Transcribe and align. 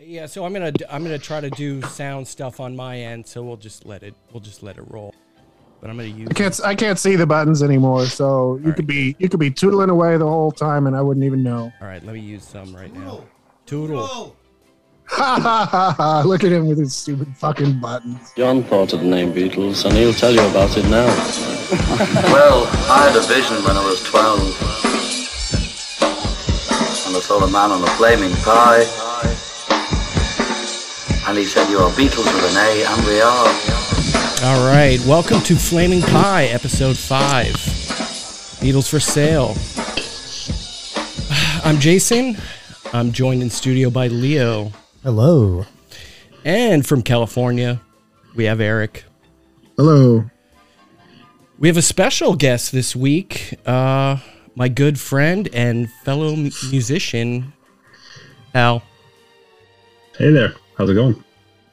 Yeah, 0.00 0.26
so 0.26 0.44
I'm 0.44 0.52
gonna 0.52 0.72
I'm 0.88 1.02
gonna 1.02 1.18
try 1.18 1.40
to 1.40 1.50
do 1.50 1.82
sound 1.82 2.26
stuff 2.28 2.60
on 2.60 2.76
my 2.76 2.98
end, 2.98 3.26
so 3.26 3.42
we'll 3.42 3.56
just 3.56 3.84
let 3.84 4.02
it 4.02 4.14
we'll 4.32 4.40
just 4.40 4.62
let 4.62 4.78
it 4.78 4.84
roll. 4.88 5.14
But 5.80 5.90
I'm 5.90 5.96
gonna 5.96 6.08
use 6.08 6.28
I 6.30 6.34
can't 6.34 6.60
I 6.64 6.74
can't 6.74 6.98
see 6.98 7.16
the 7.16 7.26
buttons 7.26 7.62
anymore, 7.62 8.06
so 8.06 8.60
you 8.62 8.68
All 8.68 8.74
could 8.74 8.86
be 8.86 9.16
you 9.18 9.28
could 9.28 9.40
be 9.40 9.50
tootling 9.50 9.90
away 9.90 10.16
the 10.16 10.26
whole 10.26 10.52
time 10.52 10.86
and 10.86 10.96
I 10.96 11.00
wouldn't 11.02 11.24
even 11.24 11.42
know. 11.42 11.72
All 11.80 11.88
right, 11.88 12.02
let 12.04 12.14
me 12.14 12.20
use 12.20 12.44
some 12.44 12.74
right 12.74 12.92
now. 12.94 13.24
Tootle. 13.66 14.36
Ha 15.10 15.40
ha 15.40 15.66
ha 15.70 15.94
ha! 15.96 16.22
Look 16.26 16.44
at 16.44 16.52
him 16.52 16.68
with 16.68 16.78
his 16.78 16.94
stupid 16.94 17.34
fucking 17.36 17.80
buttons. 17.80 18.32
John 18.36 18.62
thought 18.62 18.92
of 18.92 19.00
the 19.00 19.06
name 19.06 19.32
Beatles, 19.32 19.86
and 19.86 19.94
he'll 19.94 20.12
tell 20.12 20.32
you 20.32 20.46
about 20.48 20.76
it 20.76 20.84
now. 20.88 21.08
Well, 22.32 22.66
I 22.90 23.08
had 23.08 23.16
a 23.16 23.20
vision 23.26 23.56
when 23.64 23.76
I 23.76 23.84
was 23.84 24.02
12. 24.04 24.38
And 27.06 27.16
I 27.16 27.20
saw 27.20 27.44
a 27.44 27.50
man 27.50 27.70
on 27.72 27.82
a 27.82 27.86
flaming 27.88 28.32
pie. 28.36 29.07
And 31.28 31.36
he 31.36 31.44
said, 31.44 31.68
You 31.68 31.76
are 31.80 31.90
Beatles 31.90 32.24
with 32.24 32.50
an 32.50 32.56
A, 32.56 32.86
and 32.88 33.06
we 33.06 33.20
are. 33.20 34.48
All 34.48 34.66
right, 34.66 34.98
welcome 35.06 35.42
to 35.42 35.56
Flaming 35.56 36.00
Pie, 36.00 36.44
episode 36.46 36.96
five. 36.96 37.52
Beatles 38.62 38.88
for 38.88 38.98
sale. 38.98 39.54
I'm 41.66 41.80
Jason. 41.80 42.38
I'm 42.94 43.12
joined 43.12 43.42
in 43.42 43.50
studio 43.50 43.90
by 43.90 44.08
Leo, 44.08 44.72
Hello. 45.02 45.66
and 46.46 46.86
from 46.86 47.02
California, 47.02 47.82
we 48.34 48.44
have 48.44 48.62
Eric. 48.62 49.04
Hello. 49.76 50.24
We 51.58 51.68
have 51.68 51.76
a 51.76 51.82
special 51.82 52.36
guest 52.36 52.72
this 52.72 52.96
week. 52.96 53.54
Uh, 53.66 54.16
my 54.54 54.68
good 54.70 54.98
friend 54.98 55.46
and 55.52 55.90
fellow 56.04 56.34
musician, 56.70 57.52
Al. 58.54 58.82
Hey 60.16 60.32
there. 60.32 60.54
How's 60.78 60.88
it 60.90 60.94
going? 60.94 61.22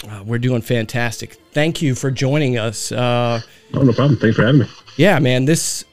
Uh, 0.09 0.23
we're 0.25 0.39
doing 0.39 0.61
fantastic. 0.61 1.35
Thank 1.53 1.81
you 1.81 1.95
for 1.95 2.11
joining 2.11 2.57
us. 2.57 2.91
Uh, 2.91 3.39
Oh, 3.73 3.81
no 3.83 3.93
problem. 3.93 4.17
Thanks 4.19 4.35
for 4.35 4.45
having 4.45 4.61
me. 4.61 4.67
yeah, 4.97 5.19
man, 5.19 5.45
this 5.45 5.85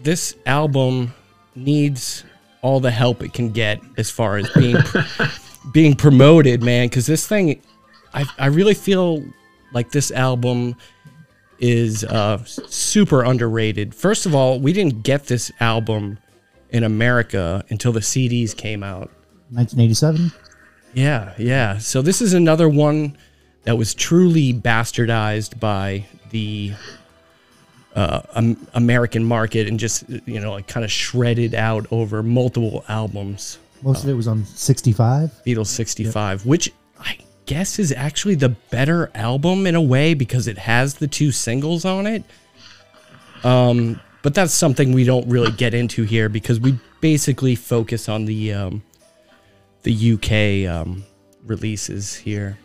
this 0.00 0.36
album 0.46 1.12
needs 1.54 2.24
all 2.62 2.80
the 2.80 2.90
help 2.90 3.22
it 3.22 3.32
can 3.32 3.50
get 3.50 3.80
as 3.96 4.10
far 4.10 4.36
as 4.36 4.48
being 4.50 4.76
being 5.72 5.94
promoted, 5.94 6.62
man. 6.62 6.88
Because 6.88 7.06
this 7.06 7.26
thing, 7.26 7.60
I 8.14 8.24
I 8.38 8.46
really 8.46 8.74
feel 8.74 9.24
like 9.72 9.90
this 9.90 10.10
album 10.10 10.74
is 11.58 12.04
uh, 12.04 12.42
super 12.44 13.22
underrated. 13.24 13.94
First 13.94 14.24
of 14.26 14.34
all, 14.34 14.60
we 14.60 14.72
didn't 14.72 15.02
get 15.02 15.26
this 15.26 15.50
album 15.60 16.18
in 16.70 16.84
America 16.84 17.64
until 17.70 17.92
the 17.92 18.00
CDs 18.00 18.56
came 18.56 18.82
out. 18.82 19.10
1987. 19.50 20.32
Yeah, 20.98 21.32
yeah. 21.38 21.78
So 21.78 22.02
this 22.02 22.20
is 22.20 22.34
another 22.34 22.68
one 22.68 23.16
that 23.62 23.78
was 23.78 23.94
truly 23.94 24.52
bastardized 24.52 25.60
by 25.60 26.06
the 26.30 26.72
uh, 27.94 28.22
um, 28.32 28.66
American 28.74 29.22
market 29.24 29.68
and 29.68 29.78
just 29.78 30.08
you 30.26 30.40
know 30.40 30.52
like 30.52 30.66
kind 30.66 30.84
of 30.84 30.90
shredded 30.90 31.54
out 31.54 31.86
over 31.92 32.24
multiple 32.24 32.84
albums. 32.88 33.58
Most 33.82 34.02
of 34.02 34.10
it 34.10 34.14
was 34.14 34.26
on 34.26 34.44
65. 34.44 35.30
Beatles 35.46 35.68
65, 35.68 36.44
which 36.44 36.72
I 36.98 37.18
guess 37.46 37.78
is 37.78 37.92
actually 37.92 38.34
the 38.34 38.48
better 38.48 39.12
album 39.14 39.68
in 39.68 39.76
a 39.76 39.80
way 39.80 40.14
because 40.14 40.48
it 40.48 40.58
has 40.58 40.94
the 40.94 41.06
two 41.06 41.30
singles 41.30 41.84
on 41.84 42.08
it. 42.08 42.24
Um, 43.44 44.00
but 44.22 44.34
that's 44.34 44.52
something 44.52 44.92
we 44.92 45.04
don't 45.04 45.28
really 45.28 45.52
get 45.52 45.74
into 45.74 46.02
here 46.02 46.28
because 46.28 46.58
we 46.58 46.76
basically 47.00 47.54
focus 47.54 48.08
on 48.08 48.24
the 48.24 48.52
um, 48.52 48.82
the 49.82 50.12
UK 50.14 50.70
um, 50.70 51.04
releases 51.44 52.14
here. 52.14 52.58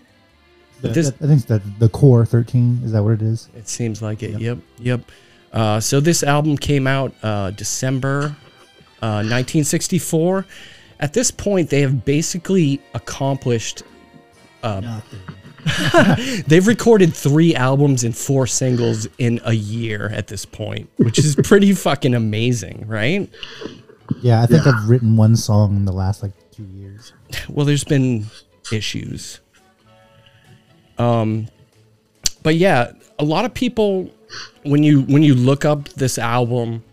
But 0.81 0.94
this 0.94 1.08
I 1.22 1.28
think 1.28 1.45
that 1.47 1.61
the 1.80 1.88
core 1.88 2.25
13 2.25 2.81
is 2.83 2.92
that 2.92 3.03
what 3.03 3.14
it 3.14 3.22
is? 3.22 3.50
it 3.56 3.69
seems 3.69 4.02
like 4.02 4.22
it. 4.22 4.39
Yep, 4.39 4.58
yep. 4.80 5.02
Uh, 5.53 5.80
so 5.80 6.00
this 6.00 6.23
album 6.23 6.58
came 6.58 6.88
out 6.88 7.13
uh, 7.24 7.51
December 7.51 8.35
uh, 9.01 9.22
1964. 9.24 10.46
At 11.00 11.13
this 11.13 11.31
point, 11.31 11.69
they 11.69 11.81
have 11.81 12.03
basically 12.03 12.81
accomplished. 12.94 13.84
Uh, 14.62 15.01
they've 16.47 16.68
recorded 16.68 17.13
three 17.13 17.56
albums 17.56 18.03
and 18.03 18.16
four 18.16 18.47
singles 18.47 19.07
in 19.18 19.40
a 19.45 19.53
year 19.53 20.09
at 20.09 20.28
this 20.28 20.45
point, 20.45 20.90
which 20.97 21.19
is 21.19 21.35
pretty 21.44 21.74
fucking 21.74 22.13
amazing, 22.13 22.85
right? 22.88 23.30
Yeah, 24.22 24.41
I 24.41 24.47
think 24.47 24.68
I've 24.68 24.90
written 24.90 25.16
one 25.16 25.35
song 25.35 25.78
in 25.78 25.85
the 25.85 25.94
last 25.94 26.24
like 26.24 26.34
two 26.34 26.43
years. 26.43 26.43
Well 27.49 27.66
there's 27.66 27.83
been 27.83 28.25
issues 28.71 29.39
um 30.97 31.47
but 32.44 32.55
yeah 32.55 32.91
a 33.19 33.23
lot 33.23 33.45
of 33.45 33.53
people 33.53 34.09
when 34.63 34.83
you 34.83 35.01
when 35.03 35.23
you 35.23 35.35
look 35.35 35.66
up 35.66 35.89
this 35.89 36.17
album 36.17 36.83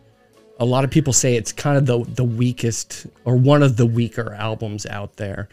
a 0.58 0.64
lot 0.64 0.84
of 0.84 0.90
people 0.90 1.12
say 1.12 1.36
it's 1.36 1.52
kind 1.52 1.76
of 1.76 1.86
the 1.86 2.04
the 2.14 2.24
weakest 2.24 3.06
or 3.24 3.36
one 3.36 3.62
of 3.62 3.76
the 3.76 3.86
weaker 3.86 4.34
albums 4.34 4.86
out 4.86 5.16
there 5.16 5.48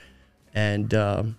and 0.53 0.93
um 0.93 1.37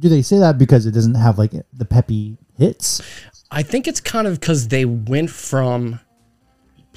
Do 0.00 0.08
they 0.08 0.22
say 0.22 0.38
that 0.38 0.58
because 0.58 0.86
it 0.86 0.92
doesn't 0.92 1.14
have 1.14 1.38
like 1.38 1.52
the 1.72 1.84
peppy 1.84 2.36
hits? 2.56 3.02
I 3.50 3.62
think 3.62 3.86
it's 3.88 4.00
kind 4.00 4.26
of 4.26 4.40
because 4.40 4.68
they 4.68 4.84
went 4.84 5.30
from 5.30 6.00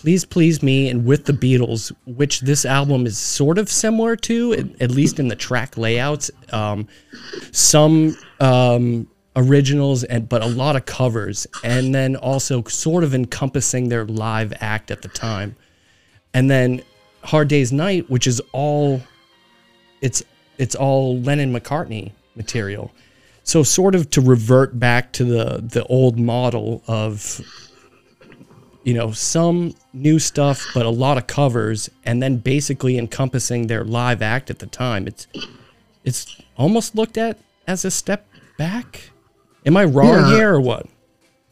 Please 0.01 0.25
Please 0.25 0.63
Me 0.63 0.89
and 0.89 1.05
With 1.05 1.25
the 1.25 1.31
Beatles, 1.31 1.91
which 2.07 2.39
this 2.39 2.65
album 2.65 3.05
is 3.05 3.19
sort 3.19 3.59
of 3.59 3.69
similar 3.69 4.15
to, 4.15 4.53
at, 4.53 4.81
at 4.81 4.89
least 4.89 5.19
in 5.19 5.27
the 5.27 5.35
track 5.35 5.77
layouts. 5.77 6.31
Um, 6.51 6.87
some 7.51 8.17
um, 8.39 9.07
originals, 9.35 10.03
and 10.03 10.27
but 10.27 10.41
a 10.41 10.47
lot 10.47 10.75
of 10.75 10.87
covers, 10.87 11.45
and 11.63 11.93
then 11.93 12.15
also 12.15 12.63
sort 12.63 13.03
of 13.03 13.13
encompassing 13.13 13.89
their 13.89 14.05
live 14.05 14.51
act 14.59 14.89
at 14.89 15.03
the 15.03 15.07
time. 15.07 15.55
And 16.33 16.49
then 16.49 16.81
Hard 17.23 17.49
Day's 17.49 17.71
Night, 17.71 18.09
which 18.09 18.25
is 18.25 18.41
all 18.53 19.03
it's 20.01 20.23
it's 20.57 20.73
all 20.73 21.19
Lennon 21.19 21.53
McCartney 21.53 22.11
material. 22.35 22.91
So 23.43 23.61
sort 23.61 23.93
of 23.93 24.09
to 24.09 24.21
revert 24.21 24.79
back 24.79 25.13
to 25.13 25.23
the 25.25 25.61
the 25.61 25.83
old 25.85 26.17
model 26.17 26.81
of 26.87 27.39
you 28.83 28.93
know 28.93 29.11
some 29.11 29.75
new 29.93 30.17
stuff 30.19 30.65
but 30.73 30.85
a 30.85 30.89
lot 30.89 31.17
of 31.17 31.27
covers 31.27 31.89
and 32.03 32.21
then 32.21 32.37
basically 32.37 32.97
encompassing 32.97 33.67
their 33.67 33.83
live 33.83 34.21
act 34.21 34.49
at 34.49 34.59
the 34.59 34.65
time. 34.65 35.07
It's 35.07 35.27
it's 36.03 36.41
almost 36.57 36.95
looked 36.95 37.17
at 37.17 37.37
as 37.67 37.85
a 37.85 37.91
step 37.91 38.27
back. 38.57 39.11
Am 39.65 39.77
I 39.77 39.83
wrong 39.85 40.07
Yeah. 40.15 40.35
here 40.35 40.53
or 40.55 40.61
what? 40.61 40.87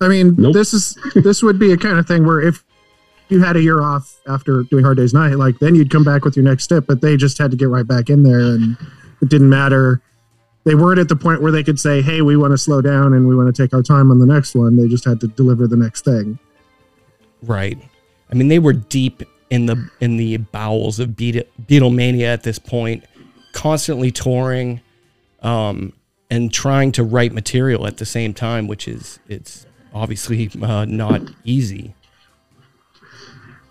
I 0.01 0.07
mean, 0.07 0.35
Nope. 0.37 0.53
this 0.53 0.73
is 0.73 0.97
this 1.15 1.43
would 1.43 1.59
be 1.59 1.71
a 1.71 1.77
kind 1.77 1.99
of 1.99 2.07
thing 2.07 2.25
where 2.25 2.41
if 2.41 2.63
you 3.27 3.41
had 3.43 3.55
a 3.55 3.61
year 3.61 3.81
off 3.81 4.15
after 4.27 4.63
doing 4.63 4.83
Hard 4.83 4.97
Day's 4.97 5.13
Night, 5.13 5.35
like 5.37 5.59
then 5.59 5.75
you'd 5.75 5.91
come 5.91 6.03
back 6.03 6.25
with 6.25 6.35
your 6.35 6.45
next 6.45 6.63
step, 6.63 6.85
but 6.87 7.01
they 7.01 7.15
just 7.15 7.37
had 7.37 7.51
to 7.51 7.57
get 7.57 7.69
right 7.69 7.85
back 7.87 8.09
in 8.09 8.23
there 8.23 8.39
and 8.39 8.75
it 9.21 9.29
didn't 9.29 9.49
matter. 9.49 10.01
They 10.63 10.73
weren't 10.73 10.99
at 10.99 11.09
the 11.09 11.15
point 11.15 11.41
where 11.41 11.51
they 11.51 11.63
could 11.63 11.79
say, 11.79 12.01
"Hey, 12.01 12.21
we 12.21 12.35
want 12.35 12.51
to 12.51 12.57
slow 12.57 12.81
down 12.81 13.13
and 13.13 13.27
we 13.27 13.35
want 13.35 13.53
to 13.53 13.61
take 13.63 13.73
our 13.73 13.83
time 13.83 14.09
on 14.09 14.17
the 14.19 14.25
next 14.25 14.55
one." 14.55 14.77
They 14.77 14.87
just 14.87 15.05
had 15.05 15.19
to 15.21 15.27
deliver 15.27 15.67
the 15.67 15.77
next 15.77 16.05
thing. 16.05 16.39
Right. 17.41 17.77
I 18.31 18.35
mean, 18.35 18.47
they 18.47 18.59
were 18.59 18.73
deep 18.73 19.23
in 19.49 19.65
the 19.65 19.89
in 19.99 20.17
the 20.17 20.37
bowels 20.37 20.99
of 20.99 21.15
Beat- 21.15 21.49
Beatlemania 21.67 22.25
at 22.25 22.43
this 22.43 22.59
point, 22.59 23.03
constantly 23.53 24.11
touring, 24.11 24.81
um, 25.41 25.93
and 26.29 26.53
trying 26.53 26.91
to 26.93 27.03
write 27.03 27.33
material 27.33 27.87
at 27.87 27.97
the 27.97 28.05
same 28.05 28.33
time, 28.33 28.67
which 28.67 28.87
is 28.87 29.19
it's 29.27 29.65
obviously 29.93 30.49
uh, 30.61 30.85
not 30.85 31.21
easy. 31.43 31.95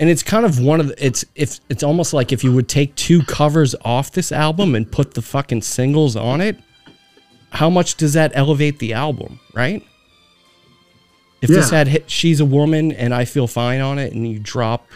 And 0.00 0.08
it's 0.08 0.22
kind 0.22 0.46
of 0.46 0.60
one 0.60 0.78
of 0.80 0.88
the, 0.88 1.04
it's 1.04 1.24
if 1.34 1.60
it's 1.68 1.82
almost 1.82 2.12
like 2.12 2.32
if 2.32 2.44
you 2.44 2.52
would 2.52 2.68
take 2.68 2.94
two 2.94 3.22
covers 3.22 3.74
off 3.84 4.12
this 4.12 4.30
album 4.30 4.74
and 4.74 4.90
put 4.90 5.14
the 5.14 5.22
fucking 5.22 5.62
singles 5.62 6.14
on 6.14 6.40
it, 6.40 6.56
how 7.50 7.68
much 7.68 7.96
does 7.96 8.12
that 8.12 8.30
elevate 8.34 8.78
the 8.78 8.92
album, 8.92 9.40
right? 9.54 9.82
If 11.40 11.48
this 11.50 11.70
had 11.70 11.88
hit 11.88 12.10
She's 12.10 12.40
a 12.40 12.44
Woman 12.44 12.90
and 12.92 13.14
I 13.14 13.24
Feel 13.24 13.46
Fine 13.46 13.80
on 13.80 13.98
it 13.98 14.12
and 14.12 14.26
you 14.28 14.38
drop 14.38 14.86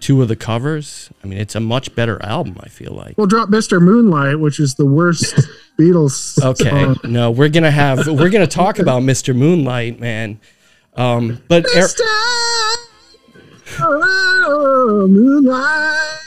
two 0.00 0.20
of 0.22 0.28
the 0.28 0.36
covers, 0.36 1.10
I 1.22 1.26
mean, 1.26 1.38
it's 1.38 1.54
a 1.54 1.60
much 1.60 1.94
better 1.94 2.20
album, 2.24 2.56
I 2.60 2.68
feel 2.68 2.92
like. 2.92 3.16
We'll 3.18 3.26
drop 3.26 3.50
Mr. 3.50 3.80
Moonlight, 3.80 4.40
which 4.40 4.58
is 4.58 4.74
the 4.76 4.86
worst 4.86 5.34
Beatles. 5.78 6.42
Okay. 6.42 6.70
song. 6.70 6.96
No, 7.04 7.30
we're 7.30 7.48
going 7.50 7.62
to 7.64 7.70
have, 7.70 8.06
we're 8.06 8.30
going 8.30 8.46
to 8.46 8.52
talk 8.52 8.78
about 8.78 9.02
Mr. 9.02 9.34
Moonlight, 9.36 10.00
man. 10.00 10.40
Um, 10.94 11.42
but 11.48 11.64
Er- 11.76 11.88
Moonlight. 15.08 16.18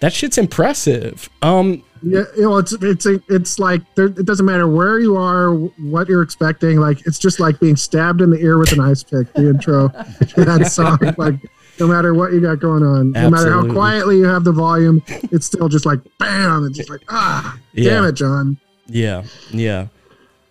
that 0.00 0.12
shit's 0.12 0.38
impressive. 0.38 1.28
Um, 1.42 1.82
Yeah, 2.02 2.22
you 2.36 2.42
know, 2.42 2.58
it's 2.58 2.72
it's 2.72 3.06
it's 3.06 3.58
like 3.58 3.82
there, 3.94 4.06
it 4.06 4.24
doesn't 4.24 4.46
matter 4.46 4.68
where 4.68 4.98
you 4.98 5.16
are, 5.16 5.52
what 5.54 6.08
you're 6.08 6.22
expecting. 6.22 6.78
Like 6.78 7.06
it's 7.06 7.18
just 7.18 7.40
like 7.40 7.58
being 7.60 7.76
stabbed 7.76 8.20
in 8.20 8.30
the 8.30 8.38
ear 8.38 8.58
with 8.58 8.72
an 8.72 8.80
ice 8.80 9.02
pick. 9.02 9.32
The 9.32 9.48
intro 9.50 9.88
to 9.88 10.44
that 10.44 10.66
song, 10.72 10.98
like 11.18 11.34
no 11.80 11.86
matter 11.86 12.14
what 12.14 12.32
you 12.32 12.40
got 12.40 12.60
going 12.60 12.82
on, 12.82 13.12
no 13.12 13.30
matter 13.30 13.50
how 13.52 13.70
quietly 13.72 14.18
you 14.18 14.24
have 14.24 14.44
the 14.44 14.52
volume, 14.52 15.02
it's 15.06 15.46
still 15.46 15.68
just 15.68 15.86
like 15.86 16.00
bam. 16.18 16.64
It's 16.66 16.76
just 16.76 16.90
like 16.90 17.02
ah, 17.08 17.58
Yeah. 17.72 17.90
damn 17.90 18.04
it, 18.04 18.12
John. 18.12 18.58
Yeah, 18.86 19.24
yeah. 19.50 19.88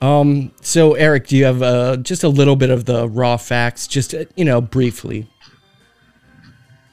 Um, 0.01 0.51
so 0.61 0.93
Eric, 0.93 1.27
do 1.27 1.35
you 1.37 1.45
have 1.45 1.61
uh, 1.61 1.97
just 1.97 2.23
a 2.23 2.29
little 2.29 2.55
bit 2.55 2.69
of 2.69 2.85
the 2.85 3.07
raw 3.09 3.35
facts, 3.37 3.87
just 3.87 4.13
uh, 4.13 4.25
you 4.35 4.45
know, 4.45 4.61
briefly? 4.61 5.27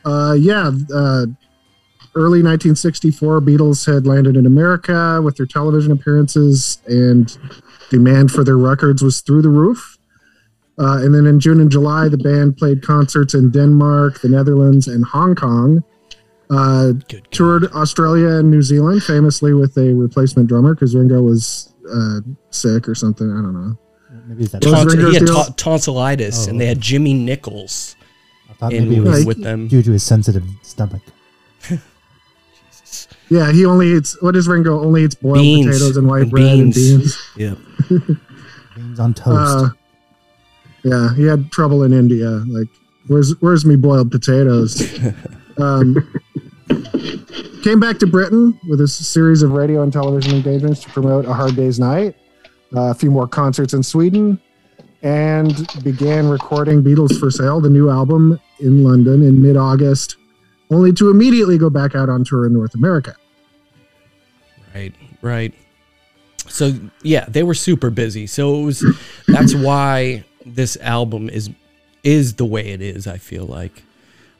Uh, 0.05 0.37
yeah. 0.39 0.71
Uh, 0.95 1.27
early 2.15 2.43
1964, 2.43 3.41
Beatles 3.41 3.87
had 3.93 4.07
landed 4.07 4.37
in 4.37 4.47
America 4.47 5.21
with 5.23 5.37
their 5.37 5.47
television 5.47 5.93
appearances, 5.93 6.79
and 6.87 7.37
demand 7.91 8.31
for 8.31 8.45
their 8.45 8.57
records 8.59 9.03
was 9.03 9.21
through 9.21 9.43
the 9.43 9.49
roof. 9.49 9.99
Uh, 10.79 10.99
and 11.03 11.15
then 11.15 11.27
in 11.27 11.39
June 11.39 11.61
and 11.61 11.71
July, 11.71 12.09
the 12.09 12.19
band 12.19 12.57
played 12.57 12.83
concerts 12.83 13.35
in 13.35 13.51
Denmark, 13.51 14.21
the 14.21 14.29
Netherlands, 14.29 14.89
and 14.89 15.05
Hong 15.05 15.35
Kong. 15.35 15.85
Uh, 16.51 16.93
toured 17.31 17.65
Australia 17.73 18.29
and 18.39 18.51
New 18.51 18.61
Zealand, 18.63 19.03
famously 19.03 19.55
with 19.55 19.77
a 19.79 19.95
replacement 19.95 20.49
drummer 20.49 20.75
because 20.75 20.95
Ringo 20.95 21.23
was 21.23 21.73
uh, 21.93 22.21
sick 22.51 22.89
or 22.89 22.95
something. 22.95 23.29
I 23.31 23.41
don't 23.43 23.55
know. 23.55 23.79
Maybe 24.27 24.45
that. 24.47 24.61
Those 24.63 24.73
Tons- 24.75 24.95
he 24.95 25.15
had 25.15 25.27
deals? 25.27 25.47
ta- 25.49 25.55
tonsillitis, 25.57 26.47
Oh, 26.47 26.51
and 26.51 26.61
they 26.61 26.67
had 26.67 26.81
Jimmy 26.81 27.15
Nichols 27.15 27.97
I 28.51 28.53
thought 28.55 28.73
in 28.73 28.85
maybe 28.89 28.97
it 28.97 29.05
was 29.05 29.25
with 29.25 29.43
them. 29.43 29.69
due 29.69 29.83
to 29.83 29.93
his 29.93 30.03
sensitive 30.03 30.45
stomach. 30.63 31.03
Yeah, 33.31 33.51
he 33.53 33.65
only 33.65 33.89
eats. 33.95 34.21
What 34.23 34.33
does 34.35 34.47
Ringo 34.49 34.81
only 34.81 35.05
eats? 35.05 35.15
Boiled 35.15 35.37
Beans. 35.39 35.67
potatoes 35.67 35.97
and 35.97 36.07
white 36.07 36.23
And 36.23 36.31
bread 36.31 36.59
and 36.59 36.75
beans. 36.75 36.77
beans. 36.77 37.19
Yeah. 37.37 37.55
Beans 38.77 38.99
on 39.01 39.15
toast. 39.15 39.67
Uh, 39.67 39.69
yeah, 40.83 41.15
he 41.15 41.25
had 41.25 41.51
trouble 41.53 41.85
in 41.85 41.93
India. 41.93 42.29
Like, 42.47 42.69
where's 43.07 43.33
where's 43.41 43.65
me 43.65 43.77
boiled 43.77 44.11
potatoes? 44.11 44.83
um, 45.59 45.97
came 47.63 47.79
back 47.81 47.99
to 48.01 48.07
Britain 48.07 48.59
with 48.69 48.81
a 48.81 48.89
series 48.89 49.43
of 49.43 49.53
radio 49.53 49.83
and 49.83 49.93
television 49.93 50.35
engagements 50.35 50.81
to 50.83 50.91
promote 50.91 51.25
A 51.25 51.33
Hard 51.33 51.55
Day's 51.57 51.79
Night, 51.79 52.17
uh, 52.77 52.91
a 52.91 52.95
few 52.95 53.11
more 53.11 53.29
concerts 53.29 53.73
in 53.75 53.83
Sweden, 53.83 54.41
and 55.03 55.67
began 55.85 56.29
recording 56.29 56.83
Beatles 56.83 57.19
for 57.19 57.31
Sale, 57.31 57.61
the 57.61 57.71
new 57.71 57.89
album, 57.91 58.39
in 58.61 58.83
London 58.85 59.23
in 59.23 59.41
mid-August, 59.41 60.17
only 60.71 60.93
to 60.95 61.11
immediately 61.11 61.59
go 61.59 61.71
back 61.71 61.95
out 61.95 62.09
on 62.09 62.25
tour 62.25 62.47
in 62.47 62.53
North 62.53 62.75
America. 62.75 63.17
Right, 64.75 64.95
right. 65.23 65.55
So 66.49 66.73
yeah, 67.03 67.25
they 67.29 67.43
were 67.43 67.55
super 67.55 67.91
busy. 67.91 68.27
So 68.27 68.61
it 68.61 68.65
was 68.65 68.85
that's 69.29 69.55
why 69.69 70.25
this 70.45 70.77
album 70.81 71.29
is 71.29 71.51
is 72.03 72.35
the 72.35 72.45
way 72.45 72.69
it 72.69 72.83
is, 72.83 73.07
I 73.07 73.19
feel 73.19 73.47
like. 73.47 73.83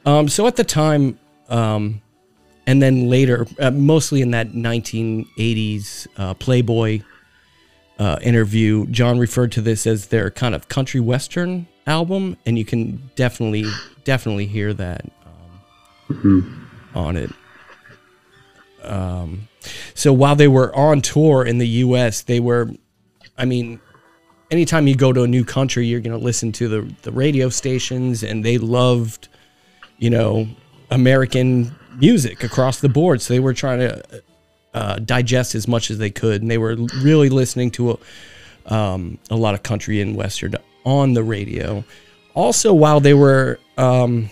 Um 0.05 0.27
so 0.27 0.45
at 0.47 0.55
the 0.55 0.63
time 0.63 1.17
um 1.49 2.01
and 2.67 2.81
then 2.81 3.09
later 3.09 3.45
uh, 3.59 3.71
mostly 3.71 4.21
in 4.21 4.31
that 4.31 4.49
1980s 4.49 6.07
uh, 6.17 6.33
Playboy 6.33 7.01
uh, 7.99 8.17
interview, 8.21 8.87
John 8.87 9.19
referred 9.19 9.51
to 9.53 9.61
this 9.61 9.85
as 9.85 10.07
their 10.07 10.31
kind 10.31 10.55
of 10.55 10.67
country 10.67 10.99
western 10.99 11.67
album 11.87 12.37
and 12.45 12.57
you 12.57 12.65
can 12.65 13.09
definitely 13.15 13.65
definitely 14.03 14.47
hear 14.47 14.73
that 14.73 15.05
um, 16.09 16.69
on 16.93 17.17
it. 17.17 17.31
Um, 18.83 19.47
so 19.93 20.13
while 20.13 20.35
they 20.35 20.47
were 20.47 20.75
on 20.75 21.01
tour 21.01 21.43
in 21.43 21.57
the 21.57 21.67
U.S., 21.67 22.21
they 22.21 22.39
were, 22.39 22.69
I 23.37 23.45
mean, 23.45 23.79
anytime 24.51 24.87
you 24.87 24.95
go 24.95 25.11
to 25.11 25.23
a 25.23 25.27
new 25.27 25.43
country, 25.43 25.85
you're 25.85 26.01
going 26.01 26.17
to 26.17 26.23
listen 26.23 26.51
to 26.53 26.67
the 26.67 26.95
the 27.01 27.11
radio 27.11 27.49
stations, 27.49 28.23
and 28.23 28.43
they 28.43 28.57
loved, 28.57 29.27
you 29.97 30.09
know, 30.09 30.47
American 30.91 31.75
music 31.97 32.43
across 32.43 32.79
the 32.79 32.89
board. 32.89 33.21
So 33.21 33.33
they 33.33 33.39
were 33.39 33.53
trying 33.53 33.79
to 33.79 34.23
uh, 34.73 34.99
digest 34.99 35.55
as 35.55 35.67
much 35.67 35.89
as 35.89 35.97
they 35.97 36.11
could, 36.11 36.41
and 36.41 36.51
they 36.51 36.57
were 36.57 36.75
really 37.01 37.29
listening 37.29 37.71
to 37.71 37.91
a, 37.91 38.73
um, 38.73 39.17
a 39.29 39.35
lot 39.35 39.55
of 39.55 39.63
country 39.63 40.01
and 40.01 40.15
western 40.15 40.55
on 40.83 41.13
the 41.13 41.23
radio. 41.23 41.83
Also, 42.33 42.73
while 42.73 42.99
they 42.99 43.13
were 43.13 43.59
um, 43.77 44.29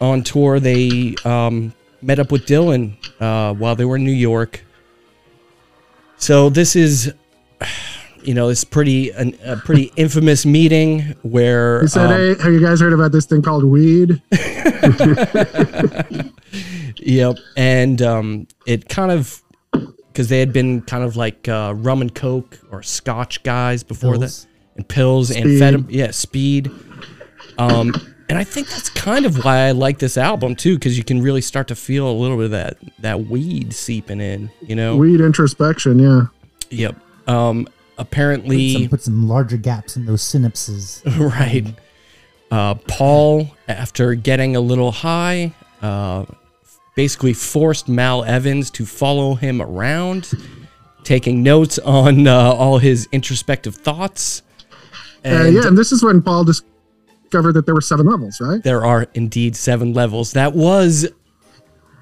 on 0.00 0.22
tour, 0.22 0.60
they 0.60 1.14
um, 1.24 1.72
met 2.02 2.18
up 2.18 2.32
with 2.32 2.46
Dylan 2.46 2.94
uh, 3.20 3.54
while 3.54 3.76
they 3.76 3.84
were 3.84 3.96
in 3.96 4.04
New 4.04 4.12
York. 4.12 4.64
So 6.16 6.50
this 6.50 6.76
is, 6.76 7.12
you 8.22 8.34
know, 8.34 8.48
it's 8.48 8.64
pretty 8.64 9.10
an, 9.10 9.36
a 9.44 9.56
pretty 9.56 9.92
infamous 9.96 10.44
meeting 10.46 11.14
where 11.22 11.82
He 11.82 11.88
said, 11.88 12.06
um, 12.06 12.12
"Hey, 12.12 12.42
have 12.42 12.52
you 12.52 12.60
guys 12.60 12.80
heard 12.80 12.92
about 12.92 13.12
this 13.12 13.26
thing 13.26 13.42
called 13.42 13.64
weed?" 13.64 14.20
Yep, 17.02 17.38
and 17.56 18.02
um, 18.02 18.46
it 18.66 18.88
kind 18.88 19.10
of 19.10 19.42
because 19.72 20.28
they 20.28 20.38
had 20.40 20.52
been 20.52 20.82
kind 20.82 21.02
of 21.02 21.16
like 21.16 21.48
uh, 21.48 21.72
rum 21.76 22.02
and 22.02 22.14
coke 22.14 22.58
or 22.70 22.82
Scotch 22.82 23.42
guys 23.42 23.82
before 23.82 24.14
Pills. 24.18 24.42
that, 24.42 24.48
and 24.76 24.88
pills, 24.88 25.28
Speed. 25.28 25.44
amphetamine, 25.44 25.86
yeah, 25.88 26.10
speed. 26.10 26.70
Um, 27.58 27.94
and 28.30 28.38
I 28.38 28.44
think 28.44 28.68
that's 28.68 28.88
kind 28.88 29.26
of 29.26 29.44
why 29.44 29.66
I 29.66 29.72
like 29.72 29.98
this 29.98 30.16
album 30.16 30.54
too, 30.54 30.76
because 30.76 30.96
you 30.96 31.04
can 31.04 31.20
really 31.20 31.40
start 31.40 31.68
to 31.68 31.74
feel 31.74 32.08
a 32.08 32.12
little 32.12 32.36
bit 32.36 32.46
of 32.46 32.50
that 32.52 32.76
that 33.00 33.26
weed 33.26 33.72
seeping 33.74 34.20
in. 34.20 34.50
You 34.60 34.76
know. 34.76 34.96
Weed 34.96 35.20
introspection, 35.20 35.98
yeah. 35.98 36.26
Yep. 36.70 36.96
Um, 37.28 37.64
Put 37.64 37.72
apparently, 37.98 38.72
some, 38.72 38.88
put 38.88 39.02
some 39.02 39.28
larger 39.28 39.56
gaps 39.56 39.96
in 39.96 40.06
those 40.06 40.22
synapses. 40.22 41.02
right. 41.18 41.66
Uh, 42.50 42.74
Paul, 42.88 43.54
after 43.68 44.14
getting 44.14 44.56
a 44.56 44.60
little 44.60 44.90
high, 44.90 45.52
uh, 45.82 46.24
basically 46.96 47.32
forced 47.32 47.88
Mal 47.88 48.24
Evans 48.24 48.70
to 48.70 48.86
follow 48.86 49.34
him 49.34 49.60
around, 49.60 50.30
taking 51.04 51.42
notes 51.42 51.78
on 51.80 52.26
uh, 52.26 52.34
all 52.34 52.78
his 52.78 53.08
introspective 53.12 53.74
thoughts. 53.74 54.42
Uh, 55.24 55.28
And 55.28 55.54
yeah, 55.54 55.66
and 55.66 55.76
this 55.76 55.92
is 55.92 56.02
when 56.02 56.22
Paul 56.22 56.44
discovered 57.30 57.52
that 57.52 57.64
there 57.66 57.74
were 57.74 57.80
seven 57.80 58.06
levels, 58.06 58.40
right? 58.40 58.62
there 58.62 58.84
are 58.84 59.06
indeed 59.14 59.54
seven 59.54 59.94
levels. 59.94 60.32
That 60.32 60.52
was 60.54 61.08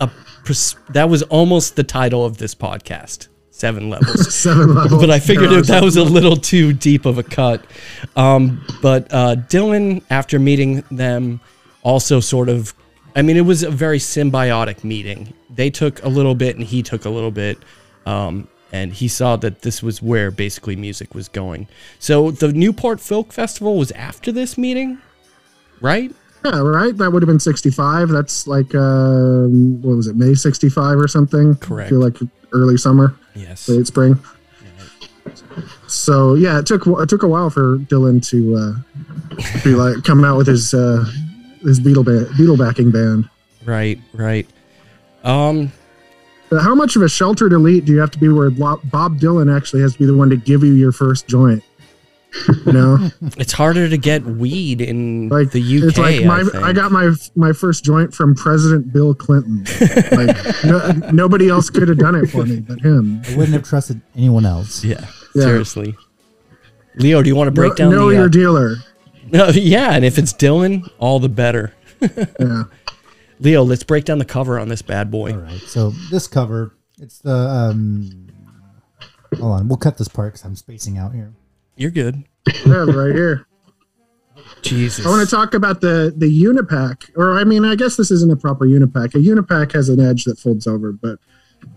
a 0.01 0.11
pres- 0.45 0.77
that 0.91 1.11
was 1.11 1.23
almost 1.25 1.77
the 1.77 1.85
title 1.85 2.25
of 2.25 2.39
this 2.39 2.55
podcast. 2.55 3.29
Seven 3.51 3.91
levels. 3.91 4.33
Seven 4.41 4.73
levels. 4.73 5.01
but 5.01 5.11
I 5.11 5.19
figured 5.19 5.51
it, 5.51 5.67
that 5.67 5.83
was 5.83 5.97
a 5.97 6.05
little 6.05 6.37
too 6.37 6.73
deep 6.73 7.07
of 7.07 7.19
a 7.19 7.25
cut. 7.25 7.65
Um, 8.15 8.65
but 8.81 9.13
uh, 9.13 9.35
Dylan, 9.35 10.05
after 10.11 10.39
meeting 10.39 10.85
them, 10.93 11.41
also 11.83 12.21
sort 12.21 12.49
of, 12.49 12.73
I 13.17 13.23
mean, 13.23 13.37
it 13.37 13.41
was 13.41 13.65
a 13.65 13.71
very 13.71 13.99
symbiotic 13.99 14.85
meeting. 14.85 15.35
They 15.51 15.71
took 15.71 16.01
a 16.05 16.09
little 16.09 16.37
bit 16.37 16.55
and 16.55 16.65
he 16.65 16.85
took 16.85 17.05
a 17.05 17.11
little 17.11 17.33
bit. 17.33 17.59
Um, 18.07 18.47
and 18.71 18.93
he 18.93 19.09
saw 19.09 19.35
that 19.35 19.63
this 19.63 19.83
was 19.83 20.01
where 20.01 20.31
basically 20.31 20.77
music 20.77 21.13
was 21.13 21.29
going. 21.29 21.67
So 21.99 22.31
the 22.31 22.53
Newport 22.53 23.01
Folk 23.01 23.33
Festival 23.33 23.77
was 23.77 23.91
after 23.93 24.31
this 24.31 24.57
meeting, 24.57 24.99
right? 25.81 26.13
Yeah, 26.45 26.61
right. 26.61 26.97
That 26.97 27.11
would 27.13 27.23
have 27.23 27.27
been 27.29 27.41
sixty-five. 27.41 28.09
That's 28.11 28.47
like 28.47 28.75
um, 28.75 29.83
what 29.83 29.97
was 29.97 30.07
it, 30.07 30.17
May 30.17 30.35
sixty-five 30.35 30.97
or 30.99 31.09
something? 31.09 31.57
Correct. 31.57 31.87
I 31.89 31.91
feel 31.91 32.01
like 32.01 32.17
early 32.53 32.77
summer, 32.77 33.15
Yes. 33.35 33.69
late 33.69 33.87
spring. 33.87 34.19
So 35.87 36.35
yeah, 36.35 36.59
it 36.59 36.67
took 36.67 36.87
it 36.87 37.09
took 37.09 37.23
a 37.23 37.29
while 37.29 37.51
for 37.51 37.79
Dylan 37.79 38.27
to 38.31 38.55
uh, 38.57 39.63
be 39.65 39.71
like 39.75 40.05
come 40.05 40.25
out 40.25 40.37
with 40.37 40.47
his 40.47 40.75
uh, 40.75 41.05
his 41.63 41.81
Beatle 41.81 42.05
band, 42.05 42.27
Beatle 42.39 42.59
backing 42.59 42.91
band. 42.91 43.29
Right, 43.65 43.99
right. 44.13 44.47
Um, 45.25 45.73
But 46.51 46.63
how 46.63 46.75
much 46.75 46.97
of 46.97 47.03
a 47.03 47.09
sheltered 47.09 47.53
elite 47.53 47.85
do 47.85 47.93
you 47.93 47.99
have 47.99 48.11
to 48.13 48.19
be 48.19 48.29
where 48.29 48.49
Bob 48.51 48.81
Dylan 49.19 49.55
actually 49.55 49.83
has 49.83 49.95
to 49.95 49.99
be 49.99 50.07
the 50.07 50.17
one 50.17 50.31
to 50.31 50.37
give 50.37 50.63
you 50.63 50.73
your 50.73 50.93
first 50.93 51.27
joint? 51.27 51.63
You 52.67 52.73
know, 52.73 53.11
it's 53.39 53.53
harder 53.53 53.89
to 53.89 53.97
get 53.97 54.23
weed 54.25 54.81
in 54.81 55.29
like 55.31 55.51
the 55.51 55.61
UK. 55.61 55.85
It's 55.89 55.99
like 55.99 56.25
my 56.25 56.45
I, 56.61 56.69
I, 56.69 56.73
got 56.73 56.93
my 56.93 57.13
my 57.35 57.53
first 57.53 57.85
joint 57.85 58.13
from 58.15 58.35
President 58.35 58.93
Bill 58.93 59.15
Clinton. 59.15 59.65
Like 60.13 60.37
no, 60.65 60.93
nobody 61.13 61.49
else 61.49 61.71
could 61.71 61.89
have 61.89 61.99
done 61.99 62.15
it 62.15 62.27
for 62.27 62.45
me 62.45 62.61
but 62.61 62.81
him. 62.81 63.23
I 63.27 63.31
wouldn't 63.37 63.55
have 63.55 63.63
trusted 63.65 64.01
anyone 64.17 64.45
else. 64.47 64.85
Yeah, 64.85 65.01
Yeah. 65.35 65.43
seriously. 65.43 65.97
Leo, 66.97 67.23
do 67.23 67.29
you 67.29 67.37
want 67.37 67.49
to 67.49 67.53
break 67.53 67.71
Know, 67.73 67.77
down 67.77 67.91
know 67.93 68.09
the? 68.09 68.15
your 68.17 68.25
uh, 68.25 68.29
dealer. 68.29 68.77
no, 69.31 69.49
yeah, 69.55 69.93
and 69.93 70.05
if 70.05 70.19
it's 70.19 70.33
Dylan, 70.33 70.89
all 70.99 71.21
the 71.21 71.29
better. 71.29 71.73
Yeah. 72.01 72.65
Leo, 73.41 73.63
let's 73.63 73.85
break 73.85 74.05
down 74.05 74.19
the 74.19 74.25
cover 74.25 74.59
on 74.59 74.69
this 74.69 74.83
bad 74.83 75.11
boy. 75.11 75.33
All 75.33 75.39
right. 75.39 75.61
So 75.61 75.91
this 76.11 76.27
cover, 76.27 76.75
it's 77.01 77.19
the 77.21 77.33
um. 77.35 78.27
Hold 79.39 79.53
on, 79.61 79.69
we'll 79.69 79.77
cut 79.77 79.97
this 79.99 80.09
part 80.09 80.33
because 80.35 80.45
I'm 80.45 80.57
spacing 80.57 80.99
out 80.99 81.13
here. 81.15 81.33
You're 81.79 81.93
good. 81.93 82.25
Yeah, 82.67 82.85
right 82.85 83.15
here. 83.15 83.47
Jesus. 84.63 85.07
I 85.07 85.09
want 85.09 85.27
to 85.27 85.35
talk 85.35 85.55
about 85.55 85.81
the 85.81 86.13
the 86.17 86.27
Unipack, 86.27 87.11
or 87.17 87.39
I 87.39 87.45
mean, 87.45 87.65
I 87.65 87.77
guess 87.77 87.97
this 87.97 88.11
isn't 88.11 88.31
a 88.31 88.37
proper 88.37 88.67
Unipack. 88.67 89.15
A 89.15 89.19
Unipack 89.19 89.73
has 89.73 89.89
an 89.89 90.01
edge 90.01 90.25
that 90.25 90.39
folds 90.39 90.67
over, 90.67 90.93
but 90.93 91.19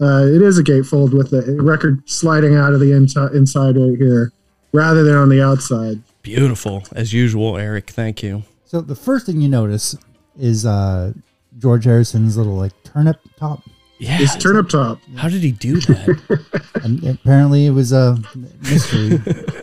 uh, 0.02 0.26
it 0.26 0.42
is 0.42 0.58
a 0.58 0.64
gatefold 0.64 1.14
with 1.14 1.30
the 1.30 1.62
record 1.62 2.10
sliding 2.10 2.56
out 2.56 2.74
of 2.74 2.80
the 2.80 2.92
inside 2.92 3.34
inside 3.34 3.78
right 3.78 3.98
here, 3.98 4.32
rather 4.74 5.04
than 5.04 5.16
on 5.16 5.30
the 5.30 5.42
outside. 5.42 6.02
Beautiful 6.24 6.84
as 6.94 7.14
usual, 7.14 7.58
Eric. 7.58 7.92
Thank 7.92 8.24
you. 8.24 8.44
So 8.66 8.82
the 8.82 8.96
first 8.96 9.28
thing 9.28 9.40
you 9.40 9.50
notice 9.50 9.96
is 10.40 10.66
uh 10.66 11.14
George 11.60 11.86
Harrison's 11.86 12.38
little 12.38 12.56
like 12.56 12.74
turnip 12.84 13.20
top. 13.38 13.62
Yeah. 14.00 14.18
His 14.18 14.36
turnip 14.36 14.68
top. 14.70 15.00
How 15.16 15.30
did 15.30 15.44
he 15.44 15.52
do 15.52 15.80
that? 15.82 16.42
And 16.84 17.04
apparently, 17.04 17.68
it 17.68 17.72
was 17.72 17.92
a 17.92 18.18
mystery, 18.62 19.22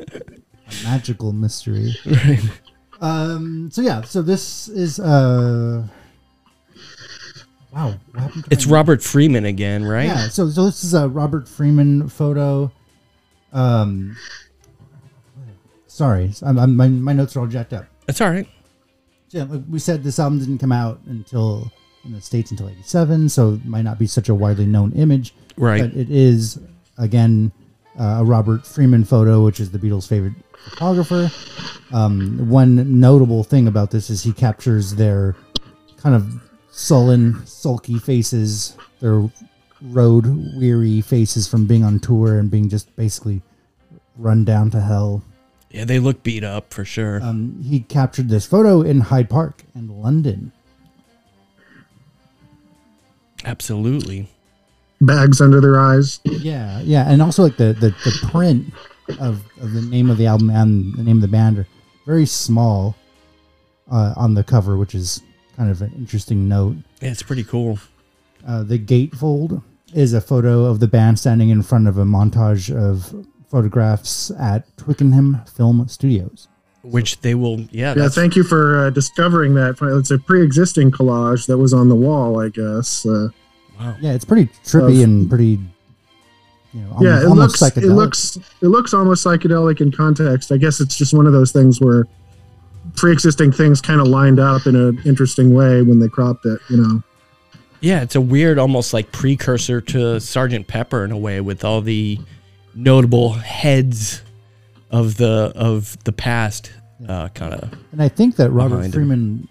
a 0.68 0.84
magical 0.84 1.32
mystery. 1.32 1.94
right. 2.06 2.40
Um. 3.00 3.70
So 3.70 3.82
yeah. 3.82 4.02
So 4.02 4.22
this 4.22 4.68
is 4.68 5.00
uh. 5.00 5.86
Wow. 7.72 7.94
What 8.12 8.22
happened 8.22 8.44
to 8.44 8.52
It's 8.52 8.66
Robert 8.66 9.02
Freeman 9.02 9.44
again, 9.44 9.84
right? 9.84 10.06
Yeah. 10.06 10.28
So 10.28 10.48
so 10.50 10.66
this 10.66 10.84
is 10.84 10.94
a 10.94 11.08
Robert 11.08 11.48
Freeman 11.48 12.08
photo. 12.08 12.72
Um. 13.52 14.16
Sorry, 15.86 16.32
I'm, 16.42 16.58
I'm, 16.60 16.76
my 16.76 16.86
my 16.86 17.12
notes 17.12 17.34
are 17.34 17.40
all 17.40 17.46
jacked 17.48 17.72
up. 17.72 17.84
That's 18.06 18.20
all 18.20 18.30
right. 18.30 18.46
Yeah, 19.30 19.44
like 19.44 19.62
we 19.68 19.80
said 19.80 20.04
this 20.04 20.20
album 20.20 20.38
didn't 20.38 20.58
come 20.58 20.70
out 20.70 21.00
until 21.06 21.72
in 22.04 22.12
the 22.12 22.20
states 22.20 22.52
until 22.52 22.68
'87, 22.68 23.28
so 23.28 23.54
it 23.54 23.64
might 23.64 23.82
not 23.82 23.98
be 23.98 24.06
such 24.06 24.28
a 24.28 24.34
widely 24.34 24.64
known 24.64 24.92
image. 24.92 25.34
Right. 25.56 25.82
But 25.82 25.94
it 25.94 26.08
is 26.08 26.60
again 26.98 27.50
uh, 27.98 28.18
a 28.20 28.24
Robert 28.24 28.66
Freeman 28.66 29.04
photo, 29.04 29.44
which 29.44 29.60
is 29.60 29.70
the 29.70 29.78
Beatles' 29.78 30.08
favorite 30.08 30.34
photographer. 30.70 31.30
Um, 31.92 32.48
one 32.48 33.00
notable 33.00 33.44
thing 33.44 33.66
about 33.66 33.90
this 33.90 34.10
is 34.10 34.22
he 34.22 34.32
captures 34.32 34.94
their 34.94 35.34
kind 35.96 36.14
of 36.14 36.42
sullen, 36.70 37.44
sulky 37.46 37.98
faces, 37.98 38.76
their 39.00 39.28
road 39.82 40.26
weary 40.56 41.00
faces 41.00 41.48
from 41.48 41.66
being 41.66 41.84
on 41.84 42.00
tour 42.00 42.38
and 42.38 42.50
being 42.50 42.68
just 42.68 42.94
basically 42.96 43.42
run 44.16 44.44
down 44.44 44.70
to 44.70 44.80
hell. 44.80 45.22
Yeah, 45.70 45.84
they 45.84 45.98
look 45.98 46.22
beat 46.22 46.44
up 46.44 46.72
for 46.72 46.84
sure. 46.84 47.22
Um, 47.22 47.62
he 47.62 47.80
captured 47.80 48.28
this 48.28 48.46
photo 48.46 48.80
in 48.80 49.00
Hyde 49.00 49.28
Park 49.28 49.64
in 49.74 50.00
London. 50.00 50.52
Absolutely. 53.44 54.28
Bags 55.00 55.40
under 55.40 55.60
their 55.60 55.78
eyes. 55.78 56.20
Yeah, 56.24 56.80
yeah, 56.80 57.10
and 57.10 57.22
also 57.22 57.44
like 57.44 57.56
the 57.56 57.72
the, 57.72 57.90
the 58.04 58.28
print 58.30 58.72
of, 59.20 59.42
of 59.60 59.72
the 59.72 59.82
name 59.82 60.10
of 60.10 60.18
the 60.18 60.26
album 60.26 60.50
and 60.50 60.94
the 60.94 61.02
name 61.02 61.16
of 61.16 61.22
the 61.22 61.28
band 61.28 61.58
are 61.58 61.66
very 62.04 62.26
small 62.26 62.96
uh, 63.90 64.14
on 64.16 64.34
the 64.34 64.42
cover, 64.42 64.76
which 64.76 64.94
is 64.94 65.22
kind 65.56 65.70
of 65.70 65.82
an 65.82 65.92
interesting 65.96 66.48
note. 66.48 66.76
Yeah, 67.00 67.10
it's 67.10 67.22
pretty 67.22 67.44
cool. 67.44 67.78
Uh, 68.46 68.62
the 68.62 68.78
gatefold 68.78 69.62
is 69.94 70.12
a 70.12 70.20
photo 70.20 70.64
of 70.64 70.80
the 70.80 70.88
band 70.88 71.18
standing 71.18 71.48
in 71.48 71.62
front 71.62 71.88
of 71.88 71.98
a 71.98 72.04
montage 72.04 72.74
of 72.74 73.26
photographs 73.48 74.30
at 74.32 74.76
Twickenham 74.76 75.42
Film 75.46 75.86
Studios. 75.88 76.48
Which 76.82 77.20
they 77.20 77.34
will, 77.34 77.60
yeah. 77.70 77.94
Yeah, 77.96 78.08
thank 78.08 78.36
you 78.36 78.44
for 78.44 78.86
uh, 78.86 78.90
discovering 78.90 79.54
that. 79.54 79.76
It's 79.80 80.10
a 80.10 80.18
pre-existing 80.18 80.90
collage 80.90 81.46
that 81.46 81.58
was 81.58 81.74
on 81.74 81.88
the 81.88 81.94
wall, 81.94 82.40
I 82.40 82.48
guess. 82.50 83.04
Uh, 83.04 83.28
wow. 83.78 83.96
Yeah, 84.00 84.12
it's 84.12 84.24
pretty 84.24 84.50
trippy 84.64 84.98
Of- 84.98 85.04
and 85.04 85.28
pretty, 85.28 85.58
you 86.74 86.80
know, 86.80 86.88
almost, 86.92 87.04
yeah, 87.04 87.20
it 87.20 87.26
almost 87.26 87.60
looks 87.62 87.76
it 87.76 87.80
psychedelic. 87.82 87.94
looks 87.96 88.36
it 88.36 88.66
looks 88.66 88.94
almost 88.94 89.24
psychedelic 89.24 89.80
in 89.80 89.90
context. 89.92 90.52
I 90.52 90.56
guess 90.56 90.80
it's 90.80 90.96
just 90.96 91.14
one 91.14 91.26
of 91.26 91.32
those 91.32 91.52
things 91.52 91.80
where 91.80 92.04
pre-existing 92.96 93.52
things 93.52 93.80
kind 93.80 94.00
of 94.00 94.08
lined 94.08 94.38
up 94.40 94.66
in 94.66 94.74
an 94.76 95.00
interesting 95.04 95.54
way 95.54 95.82
when 95.82 95.98
they 96.00 96.08
cropped 96.08 96.44
it. 96.46 96.60
You 96.68 96.76
know. 96.78 97.02
Yeah, 97.80 98.02
it's 98.02 98.16
a 98.16 98.20
weird, 98.20 98.58
almost 98.58 98.92
like 98.92 99.12
precursor 99.12 99.80
to 99.80 100.18
Sergeant 100.20 100.66
Pepper 100.66 101.04
in 101.04 101.12
a 101.12 101.16
way, 101.18 101.40
with 101.40 101.64
all 101.64 101.80
the 101.80 102.18
notable 102.74 103.34
heads 103.34 104.22
of 104.90 105.16
the 105.16 105.52
of 105.54 105.96
the 106.04 106.10
past, 106.12 106.72
uh, 107.08 107.28
kind 107.28 107.54
of. 107.54 107.72
And 107.92 108.02
I 108.02 108.08
think 108.08 108.34
that 108.36 108.50
Robert 108.50 108.76
behind 108.76 108.86
him. 108.86 108.92
Freeman 109.00 109.48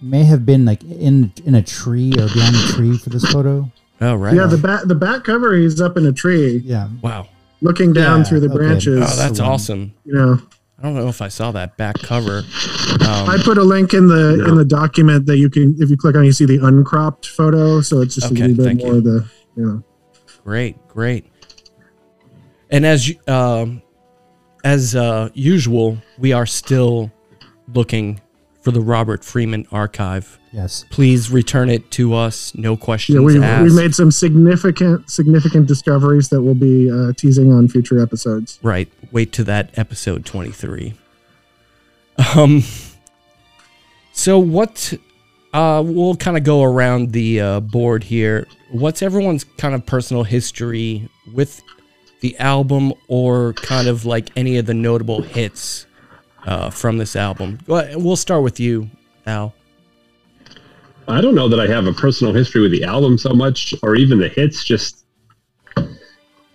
may 0.00 0.24
have 0.24 0.44
been 0.46 0.64
like 0.64 0.82
in 0.84 1.32
in 1.44 1.54
a 1.54 1.62
tree 1.62 2.12
or 2.12 2.28
behind 2.28 2.54
a 2.56 2.72
tree 2.72 2.96
for 2.98 3.10
this 3.10 3.24
photo. 3.32 3.70
Oh 4.00 4.14
right. 4.14 4.34
Yeah, 4.34 4.46
the 4.46 4.58
back 4.58 4.82
the 4.84 4.94
back 4.94 5.24
cover 5.24 5.54
he's 5.56 5.80
up 5.80 5.96
in 5.96 6.06
a 6.06 6.12
tree, 6.12 6.58
Yeah. 6.64 6.88
wow. 7.02 7.28
looking 7.60 7.92
down 7.92 8.18
Yeah, 8.20 8.24
through 8.24 8.40
the 8.40 8.48
okay. 8.48 8.56
branches. 8.58 8.98
Oh, 9.02 9.16
that's 9.16 9.38
the 9.38 9.42
one. 9.44 9.52
awesome. 9.52 9.94
you 10.04 10.14
know. 10.14 10.40
I 10.78 10.82
don't 10.82 10.94
know 10.94 11.08
if 11.08 11.20
I 11.20 11.26
saw 11.26 11.50
that 11.52 11.76
back 11.76 11.98
cover. 11.98 12.44
I 13.00 13.34
Um, 13.34 13.40
put 13.42 13.58
a 13.58 13.64
link 13.64 13.94
in 13.94 14.06
the 14.06 14.36
No. 14.36 14.46
in 14.46 14.54
the 14.54 14.64
document 14.64 15.26
that 15.26 15.36
you 15.38 15.50
can 15.50 15.74
if 15.80 15.90
you 15.90 15.96
click 15.96 16.14
on 16.14 16.24
you 16.24 16.30
see 16.32 16.44
the 16.46 16.58
uncropped 16.64 17.26
photo, 17.26 17.80
so 17.80 18.00
it's 18.00 18.14
just 18.14 18.30
Okay, 18.30 18.42
a 18.44 18.48
little 18.48 18.64
bit 18.64 18.76
more 18.76 18.92
you. 18.92 18.98
of 18.98 19.04
the 19.04 19.24
you 19.56 19.64
know. 19.66 19.82
great, 20.44 20.76
great. 20.86 21.26
And 22.70 22.86
as 22.86 23.08
you- 23.08 23.16
um, 23.26 23.82
as 24.62 24.94
uh, 24.94 25.30
usual, 25.34 25.98
we 26.18 26.32
are 26.32 26.46
still 26.46 27.10
looking 27.74 28.20
for 28.68 28.72
the 28.72 28.80
Robert 28.82 29.24
Freeman 29.24 29.66
archive. 29.72 30.38
Yes. 30.52 30.84
Please 30.90 31.30
return 31.30 31.70
it 31.70 31.90
to 31.92 32.12
us. 32.14 32.54
No 32.54 32.76
questions 32.76 33.16
Yeah, 33.16 33.22
we 33.24 33.42
asked. 33.42 33.64
we 33.70 33.74
made 33.74 33.94
some 33.94 34.10
significant 34.10 35.10
significant 35.10 35.66
discoveries 35.66 36.28
that 36.28 36.42
we'll 36.42 36.54
be 36.54 36.90
uh, 36.90 37.12
teasing 37.16 37.50
on 37.52 37.68
future 37.68 37.98
episodes. 38.02 38.58
Right. 38.62 38.90
Wait 39.10 39.32
to 39.32 39.44
that 39.44 39.70
episode 39.78 40.26
23. 40.26 40.94
Um 42.36 42.62
so 44.12 44.38
what 44.38 44.92
uh 45.54 45.82
we'll 45.86 46.16
kind 46.16 46.36
of 46.36 46.44
go 46.44 46.62
around 46.62 47.12
the 47.12 47.40
uh, 47.40 47.60
board 47.60 48.04
here. 48.04 48.46
What's 48.70 49.00
everyone's 49.02 49.44
kind 49.44 49.74
of 49.74 49.86
personal 49.86 50.24
history 50.24 51.08
with 51.32 51.62
the 52.20 52.36
album 52.38 52.92
or 53.06 53.52
kind 53.54 53.86
of 53.88 54.04
like 54.04 54.30
any 54.36 54.58
of 54.58 54.66
the 54.66 54.74
notable 54.74 55.22
hits 55.22 55.86
uh, 56.46 56.70
from 56.70 56.98
this 56.98 57.16
album? 57.16 57.58
Well, 57.66 57.86
We'll 57.98 58.16
start 58.16 58.42
with 58.42 58.58
you, 58.60 58.88
Al. 59.26 59.54
I 61.06 61.20
don't 61.22 61.34
know 61.34 61.48
that 61.48 61.58
I 61.60 61.66
have 61.66 61.86
a 61.86 61.92
personal 61.92 62.34
history 62.34 62.60
with 62.60 62.70
the 62.72 62.84
album 62.84 63.16
so 63.16 63.30
much, 63.32 63.74
or 63.82 63.96
even 63.96 64.18
the 64.18 64.28
hits. 64.28 64.62
Just 64.64 65.04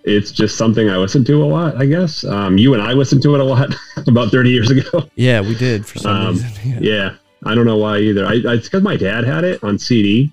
it's 0.06 0.32
just 0.32 0.58
something 0.58 0.90
I 0.90 0.98
listen 0.98 1.24
to 1.26 1.44
a 1.44 1.46
lot. 1.48 1.78
I 1.78 1.86
guess 1.86 2.24
um, 2.26 2.58
you 2.58 2.74
and 2.74 2.84
I 2.84 2.92
listened 2.94 3.22
to 3.24 3.34
it 3.36 3.42
a 3.42 3.44
lot 3.44 3.74
about 4.08 4.32
thirty 4.32 4.50
years 4.52 4.70
ago. 4.70 5.08
Yeah, 5.16 5.42
we 5.42 5.56
did 5.56 5.86
for 5.86 6.00
some 6.00 6.16
Um, 6.16 6.28
reason. 6.36 6.50
Yeah. 6.66 6.80
yeah, 6.82 7.16
I 7.46 7.56
don't 7.56 7.66
know 7.66 7.78
why 7.78 8.00
either. 8.00 8.26
I, 8.26 8.34
I 8.34 8.54
it's 8.56 8.68
because 8.68 8.84
my 8.84 8.96
dad 8.98 9.24
had 9.24 9.44
it 9.44 9.64
on 9.64 9.80
CD, 9.80 10.32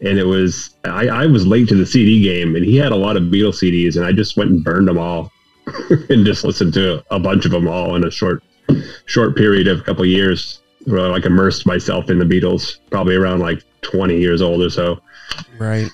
and 0.00 0.18
it 0.18 0.24
was 0.26 0.76
I, 0.84 1.08
I 1.08 1.26
was 1.26 1.46
late 1.46 1.68
to 1.70 1.74
the 1.74 1.86
CD 1.86 2.22
game, 2.22 2.54
and 2.56 2.64
he 2.64 2.76
had 2.76 2.92
a 2.92 2.96
lot 2.96 3.16
of 3.16 3.24
Beatles 3.24 3.62
CDs, 3.62 3.96
and 3.96 4.04
I 4.04 4.12
just 4.12 4.36
went 4.36 4.50
and 4.50 4.62
burned 4.62 4.86
them 4.86 4.98
all, 4.98 5.32
and 6.08 6.24
just 6.24 6.44
listened 6.44 6.74
to 6.74 7.02
a 7.10 7.18
bunch 7.18 7.46
of 7.46 7.50
them 7.50 7.66
all 7.66 7.96
in 7.96 8.04
a 8.04 8.10
short 8.10 8.42
short 9.06 9.36
period 9.36 9.68
of 9.68 9.80
a 9.80 9.82
couple 9.82 10.04
years. 10.04 10.60
Where 10.84 11.00
I 11.00 11.06
like 11.06 11.24
immersed 11.24 11.64
myself 11.64 12.10
in 12.10 12.18
the 12.18 12.26
Beatles, 12.26 12.78
probably 12.90 13.16
around 13.16 13.40
like 13.40 13.62
twenty 13.80 14.18
years 14.18 14.42
old 14.42 14.60
or 14.60 14.68
so. 14.68 15.00
Right. 15.58 15.90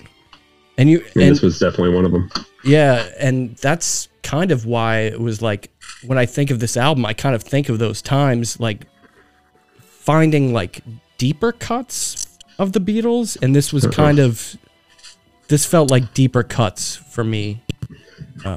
And 0.77 0.89
you 0.89 0.99
And, 0.99 1.23
and 1.23 1.31
this 1.31 1.41
was 1.41 1.59
definitely 1.59 1.95
one 1.95 2.03
of 2.03 2.11
them. 2.11 2.29
Yeah, 2.63 3.07
and 3.17 3.55
that's 3.57 4.09
kind 4.23 4.51
of 4.51 4.65
why 4.65 4.99
it 4.99 5.19
was 5.19 5.41
like 5.41 5.71
when 6.05 6.17
I 6.17 6.25
think 6.25 6.51
of 6.51 6.59
this 6.59 6.75
album, 6.75 7.05
I 7.05 7.13
kind 7.13 7.35
of 7.35 7.43
think 7.43 7.69
of 7.69 7.79
those 7.79 8.01
times 8.01 8.59
like 8.59 8.85
finding 9.79 10.51
like 10.51 10.81
deeper 11.17 11.51
cuts 11.51 12.37
of 12.59 12.73
the 12.73 12.81
Beatles, 12.81 13.37
and 13.41 13.55
this 13.55 13.71
was 13.71 13.85
uh-huh. 13.85 13.93
kind 13.93 14.19
of 14.19 14.57
this 15.47 15.65
felt 15.65 15.89
like 15.89 16.13
deeper 16.13 16.43
cuts 16.43 16.95
for 16.95 17.23
me. 17.23 17.63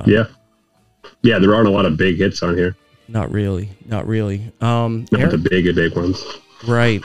Yeah, 0.07 0.27
yeah. 1.23 1.39
There 1.39 1.55
aren't 1.55 1.69
a 1.69 1.71
lot 1.71 1.87
of 1.87 1.97
big 1.97 2.17
hits 2.19 2.43
on 2.43 2.57
here. 2.57 2.77
Not 3.09 3.31
really, 3.31 3.69
not 3.87 4.07
really. 4.07 4.53
Um, 4.61 5.07
Not 5.13 5.21
Eric- 5.21 5.33
the 5.33 5.39
big, 5.51 5.75
big 5.75 5.95
ones. 5.95 6.25
right. 6.67 7.03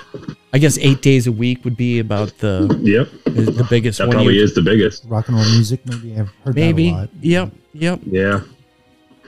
I 0.53 0.58
guess 0.58 0.77
eight 0.79 1.01
days 1.01 1.27
a 1.27 1.32
week 1.32 1.63
would 1.65 1.75
be 1.77 2.00
about 2.00 2.38
the 2.39 2.79
Yep, 2.82 3.36
is 3.38 3.56
the 3.58 3.68
biggest 3.70 3.98
that 4.00 4.08
one. 4.08 4.15
probably 4.15 4.39
is 4.39 4.53
the 4.56 4.62
biggest. 4.62 5.03
Rock 5.08 5.27
and 5.27 5.38
roll 5.38 5.46
music, 5.50 5.82
maybe 5.86 6.15
I've 6.18 6.29
heard 6.46 6.56
Maybe. 6.56 6.89
that 6.89 6.96
a 6.96 7.00
lot. 7.01 7.10
Yep. 7.22 7.51
Yep. 7.74 8.00
Yeah. 8.06 8.39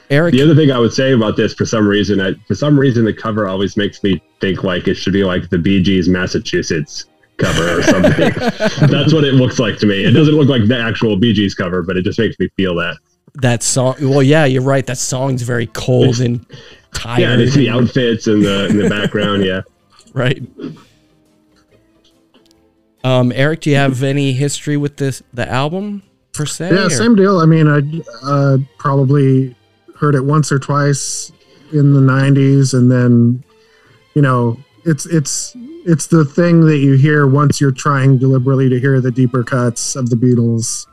Eric. 0.09 0.33
The 0.33 0.41
other 0.41 0.55
thing 0.55 0.71
I 0.71 0.79
would 0.79 0.93
say 0.93 1.11
about 1.13 1.37
this, 1.37 1.53
for 1.53 1.65
some 1.65 1.87
reason, 1.87 2.19
I, 2.19 2.33
for 2.47 2.55
some 2.55 2.77
reason, 2.79 3.05
the 3.05 3.13
cover 3.13 3.47
always 3.47 3.77
makes 3.77 4.01
me 4.03 4.21
think 4.41 4.63
like 4.63 4.87
it 4.87 4.95
should 4.95 5.13
be 5.13 5.23
like 5.23 5.49
the 5.49 5.57
Bee 5.57 5.81
Gees 5.81 6.09
Massachusetts 6.09 7.05
cover 7.37 7.79
or 7.79 7.83
something. 7.83 8.31
That's 8.89 9.13
what 9.13 9.23
it 9.23 9.35
looks 9.35 9.57
like 9.59 9.77
to 9.79 9.85
me. 9.85 10.03
It 10.03 10.11
doesn't 10.11 10.35
look 10.35 10.49
like 10.49 10.67
the 10.67 10.77
actual 10.79 11.15
Bee 11.17 11.33
Gees 11.33 11.55
cover, 11.55 11.81
but 11.81 11.95
it 11.97 12.03
just 12.03 12.19
makes 12.19 12.37
me 12.39 12.49
feel 12.57 12.75
that. 12.75 12.97
That 13.35 13.63
song. 13.63 13.95
Well, 14.01 14.23
yeah, 14.23 14.45
you're 14.45 14.61
right. 14.61 14.85
That 14.85 14.97
song's 14.97 15.43
very 15.43 15.67
cold 15.67 16.19
and 16.19 16.45
tired. 16.93 17.21
Yeah, 17.21 17.31
and 17.33 17.41
it's 17.41 17.55
the 17.55 17.69
outfits 17.69 18.27
in 18.27 18.41
the 18.41 18.67
in 18.67 18.77
the 18.77 18.89
background. 18.89 19.45
Yeah. 19.45 19.61
right. 20.13 20.41
Um, 23.03 23.31
Eric, 23.33 23.61
do 23.61 23.69
you 23.71 23.77
have 23.77 24.03
any 24.03 24.33
history 24.33 24.77
with 24.77 24.97
this 24.97 25.23
the 25.33 25.49
album 25.49 26.03
per 26.33 26.45
se? 26.45 26.69
Yeah, 26.71 26.85
or- 26.85 26.89
same 26.89 27.15
deal. 27.15 27.39
I 27.39 27.45
mean, 27.45 27.67
I 27.67 27.81
uh, 28.25 28.57
probably 28.77 29.55
heard 29.95 30.15
it 30.15 30.23
once 30.23 30.51
or 30.51 30.59
twice 30.59 31.31
in 31.71 31.93
the 31.93 31.99
'90s, 31.99 32.73
and 32.73 32.91
then, 32.91 33.43
you 34.13 34.21
know, 34.21 34.57
it's 34.85 35.05
it's 35.05 35.55
it's 35.85 36.07
the 36.07 36.25
thing 36.25 36.65
that 36.65 36.77
you 36.77 36.93
hear 36.93 37.25
once 37.25 37.59
you're 37.59 37.71
trying 37.71 38.17
deliberately 38.17 38.69
to 38.69 38.79
hear 38.79 39.01
the 39.01 39.11
deeper 39.11 39.43
cuts 39.43 39.95
of 39.95 40.09
the 40.09 40.15
Beatles, 40.15 40.85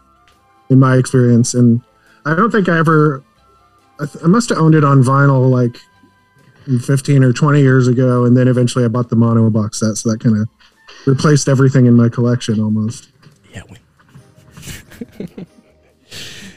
in 0.70 0.78
my 0.78 0.96
experience. 0.96 1.52
And 1.54 1.82
I 2.28 2.34
don't 2.34 2.50
think 2.50 2.68
I 2.68 2.78
ever, 2.78 3.24
I, 3.98 4.04
th- 4.04 4.22
I 4.22 4.26
must 4.26 4.50
have 4.50 4.58
owned 4.58 4.74
it 4.74 4.84
on 4.84 5.02
vinyl 5.02 5.50
like 5.50 5.78
15 6.84 7.24
or 7.24 7.32
20 7.32 7.60
years 7.60 7.88
ago, 7.88 8.26
and 8.26 8.36
then 8.36 8.48
eventually 8.48 8.84
I 8.84 8.88
bought 8.88 9.08
the 9.08 9.16
mono 9.16 9.48
box 9.48 9.80
set, 9.80 9.96
so 9.96 10.10
that 10.10 10.20
kind 10.20 10.36
of 10.36 10.48
replaced 11.06 11.48
everything 11.48 11.86
in 11.86 11.94
my 11.94 12.10
collection 12.10 12.60
almost. 12.60 13.08
Yeah, 13.54 13.62
we, 13.70 13.76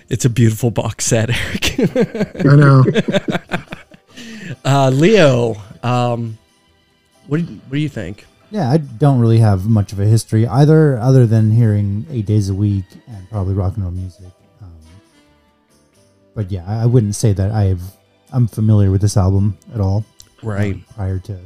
it's 0.09 0.25
a 0.25 0.29
beautiful 0.29 0.71
box 0.71 1.05
set, 1.05 1.29
Eric. 1.29 2.45
I 2.45 2.55
know. 2.55 2.83
uh, 4.65 4.89
Leo, 4.89 5.55
um, 5.83 6.37
what 7.27 7.37
do, 7.37 7.45
what 7.45 7.71
do 7.71 7.79
you 7.79 7.87
think? 7.87 8.25
Yeah, 8.49 8.69
I 8.69 8.75
don't 8.75 9.21
really 9.21 9.39
have 9.39 9.69
much 9.69 9.93
of 9.93 9.99
a 10.01 10.05
history 10.05 10.45
either, 10.45 10.99
other 10.99 11.25
than 11.25 11.51
hearing 11.51 12.05
eight 12.11 12.25
days 12.25 12.49
a 12.49 12.53
week 12.53 12.83
and 13.07 13.29
probably 13.29 13.53
rock 13.53 13.75
and 13.75 13.85
roll 13.85 13.93
music. 13.93 14.33
But 16.35 16.51
yeah, 16.51 16.63
I 16.67 16.83
I 16.83 16.85
wouldn't 16.85 17.15
say 17.15 17.33
that 17.33 17.51
I've 17.51 17.81
I'm 18.31 18.47
familiar 18.47 18.91
with 18.91 19.01
this 19.01 19.17
album 19.17 19.57
at 19.73 19.81
all. 19.81 20.05
Right. 20.43 20.73
um, 20.75 20.85
prior 20.95 21.19
to 21.19 21.37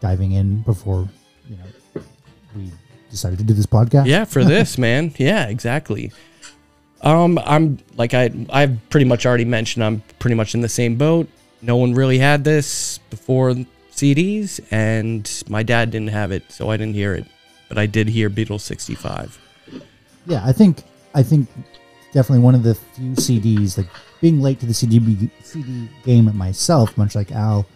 diving 0.00 0.32
in 0.32 0.62
before 0.62 1.08
you 1.48 1.56
know 1.56 2.02
we 2.56 2.70
decided 3.10 3.38
to 3.38 3.44
do 3.44 3.54
this 3.54 3.66
podcast. 3.66 4.06
Yeah, 4.06 4.24
for 4.24 4.44
this, 4.54 4.78
man. 4.78 5.12
Yeah, 5.18 5.46
exactly. 5.48 6.12
Um, 7.02 7.38
I'm 7.44 7.78
like 7.96 8.12
I 8.14 8.30
I've 8.50 8.78
pretty 8.90 9.06
much 9.06 9.24
already 9.26 9.44
mentioned 9.46 9.82
I'm 9.84 10.02
pretty 10.18 10.36
much 10.36 10.54
in 10.54 10.60
the 10.60 10.68
same 10.68 10.96
boat. 10.96 11.28
No 11.62 11.76
one 11.76 11.94
really 11.94 12.18
had 12.18 12.44
this 12.44 12.98
before 13.10 13.54
CDs, 13.92 14.60
and 14.70 15.30
my 15.48 15.62
dad 15.62 15.90
didn't 15.90 16.08
have 16.08 16.32
it, 16.32 16.50
so 16.52 16.70
I 16.70 16.76
didn't 16.76 16.94
hear 16.94 17.14
it. 17.14 17.26
But 17.68 17.78
I 17.78 17.86
did 17.86 18.08
hear 18.08 18.28
Beatles 18.30 18.60
'65. 18.60 19.38
yeah. 20.26 20.42
I 20.44 20.52
think 20.52 20.82
I 21.14 21.22
think 21.22 21.48
definitely 22.12 22.44
one 22.44 22.54
of 22.54 22.62
the 22.62 22.74
few 22.74 23.12
CDs 23.12 23.76
like 23.76 23.86
being 24.20 24.40
late 24.40 24.60
to 24.60 24.66
the 24.66 24.74
CD 24.74 25.30
CD 25.42 25.88
game 26.04 26.34
myself, 26.36 26.96
much 26.96 27.14
like 27.14 27.32
Al. 27.32 27.66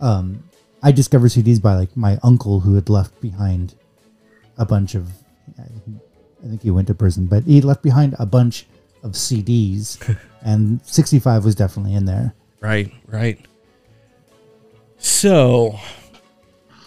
Um, 0.00 0.42
I 0.82 0.92
discovered 0.92 1.28
CDs 1.28 1.60
by 1.60 1.74
like 1.74 1.96
my 1.96 2.18
uncle 2.22 2.60
who 2.60 2.74
had 2.74 2.88
left 2.88 3.20
behind 3.20 3.74
a 4.58 4.64
bunch 4.64 4.94
of. 4.94 5.08
I 5.58 6.46
think 6.46 6.62
he 6.62 6.70
went 6.70 6.88
to 6.88 6.94
prison, 6.94 7.26
but 7.26 7.44
he 7.44 7.60
left 7.60 7.82
behind 7.82 8.14
a 8.18 8.26
bunch 8.26 8.66
of 9.02 9.12
CDs, 9.12 10.18
and 10.42 10.80
65 10.84 11.44
was 11.44 11.54
definitely 11.54 11.94
in 11.94 12.04
there. 12.04 12.34
Right, 12.60 12.92
right. 13.06 13.38
So, 14.98 15.78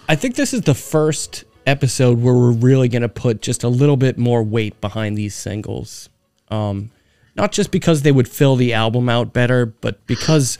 I 0.08 0.16
think 0.16 0.36
this 0.36 0.54
is 0.54 0.62
the 0.62 0.76
first 0.76 1.44
episode 1.66 2.22
where 2.22 2.34
we're 2.34 2.52
really 2.52 2.88
going 2.88 3.02
to 3.02 3.10
put 3.10 3.42
just 3.42 3.64
a 3.64 3.68
little 3.68 3.98
bit 3.98 4.18
more 4.18 4.44
weight 4.44 4.80
behind 4.80 5.18
these 5.18 5.36
singles. 5.36 6.10
Um, 6.50 6.92
not 7.36 7.52
just 7.52 7.72
because 7.72 8.02
they 8.02 8.12
would 8.12 8.28
fill 8.28 8.56
the 8.56 8.74
album 8.74 9.10
out 9.10 9.34
better, 9.34 9.66
but 9.68 10.06
because 10.08 10.58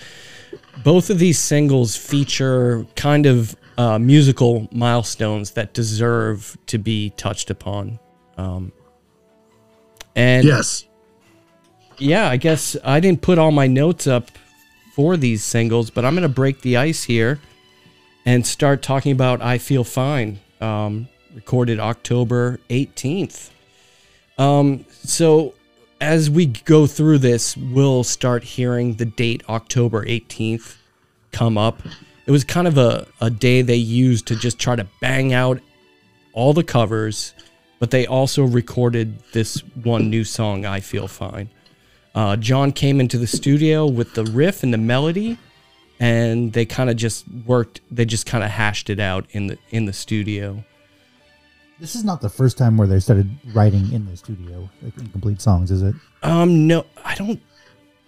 both 0.84 1.10
of 1.10 1.18
these 1.20 1.40
singles 1.40 1.96
feature 1.96 2.86
kind 2.96 3.26
of 3.26 3.56
uh, 3.78 3.98
musical 3.98 4.68
milestones 4.72 5.52
that 5.52 5.74
deserve 5.74 6.58
to 6.68 6.78
be 6.78 7.12
touched 7.12 7.50
upon. 7.50 8.00
Um, 8.38 8.72
and 10.16 10.44
Yes. 10.46 10.86
yeah, 11.98 12.28
I 12.30 12.38
guess 12.38 12.76
I 12.84 13.00
didn't 13.00 13.22
put 13.22 13.38
all 13.38 13.52
my 13.52 13.68
notes 13.68 14.06
up 14.08 14.30
for 14.94 15.18
these 15.18 15.44
singles, 15.44 15.90
but 15.90 16.06
I'm 16.06 16.14
going 16.14 16.24
to 16.24 16.30
break 16.30 16.62
the 16.62 16.78
ice 16.78 17.04
here 17.04 17.40
and 18.26 18.46
start 18.46 18.82
talking 18.82 19.12
about 19.12 19.42
I 19.42 19.58
Feel 19.58 19.84
Fine, 19.84 20.40
um, 20.60 21.08
recorded 21.34 21.80
October 21.80 22.60
18th. 22.70 23.50
Um, 24.38 24.86
so 25.04 25.54
as 26.00 26.30
we 26.30 26.46
go 26.46 26.88
through 26.88 27.20
this, 27.20 27.58
we'll 27.58 28.04
start 28.04 28.44
hearing 28.44 28.96
the 28.96 29.06
date 29.06 29.44
October 29.50 30.06
18th 30.06 30.76
come 31.32 31.58
up. 31.58 31.82
It 32.26 32.32
was 32.32 32.44
kind 32.44 32.68
of 32.68 32.78
a, 32.78 33.08
a 33.22 33.30
day 33.30 33.62
they 33.62 33.76
used 33.76 34.28
to 34.28 34.36
just 34.36 34.60
try 34.60 34.76
to 34.76 34.88
bang 35.02 35.34
out 35.34 35.60
all 36.34 36.54
the 36.54 36.64
covers, 36.64 37.34
but 37.80 37.92
they 37.92 38.06
also 38.06 38.44
recorded 38.44 39.20
this 39.34 39.64
one 39.84 40.10
new 40.10 40.24
song, 40.24 40.66
I 40.66 40.80
Feel 40.80 41.08
Fine. 41.08 41.50
Uh, 42.14 42.36
John 42.36 42.72
came 42.72 43.00
into 43.00 43.18
the 43.18 43.28
studio 43.28 43.86
with 43.86 44.14
the 44.14 44.26
riff 44.26 44.64
and 44.64 44.74
the 44.74 44.78
melody, 44.78 45.38
and 46.00 46.54
they 46.54 46.66
kind 46.66 46.90
of 46.90 46.96
just 46.96 47.26
worked. 47.46 47.82
They 47.92 48.06
just 48.06 48.26
kind 48.26 48.44
of 48.44 48.50
hashed 48.50 48.90
it 48.90 49.00
out 49.00 49.26
in 49.32 49.48
the 49.48 49.58
in 49.70 49.86
the 49.86 49.94
studio. 49.94 50.64
This 51.80 51.96
is 51.96 52.04
not 52.04 52.22
the 52.22 52.30
first 52.30 52.58
time 52.58 52.76
where 52.78 52.88
they 52.88 53.00
started 53.00 53.30
writing 53.54 53.92
in 53.94 54.06
the 54.10 54.18
studio, 54.18 54.68
like 54.82 54.98
incomplete 54.98 55.42
songs, 55.42 55.70
is 55.72 55.84
it? 55.84 55.94
Um, 56.24 56.66
no, 56.68 56.86
I 57.06 57.14
don't. 57.16 57.40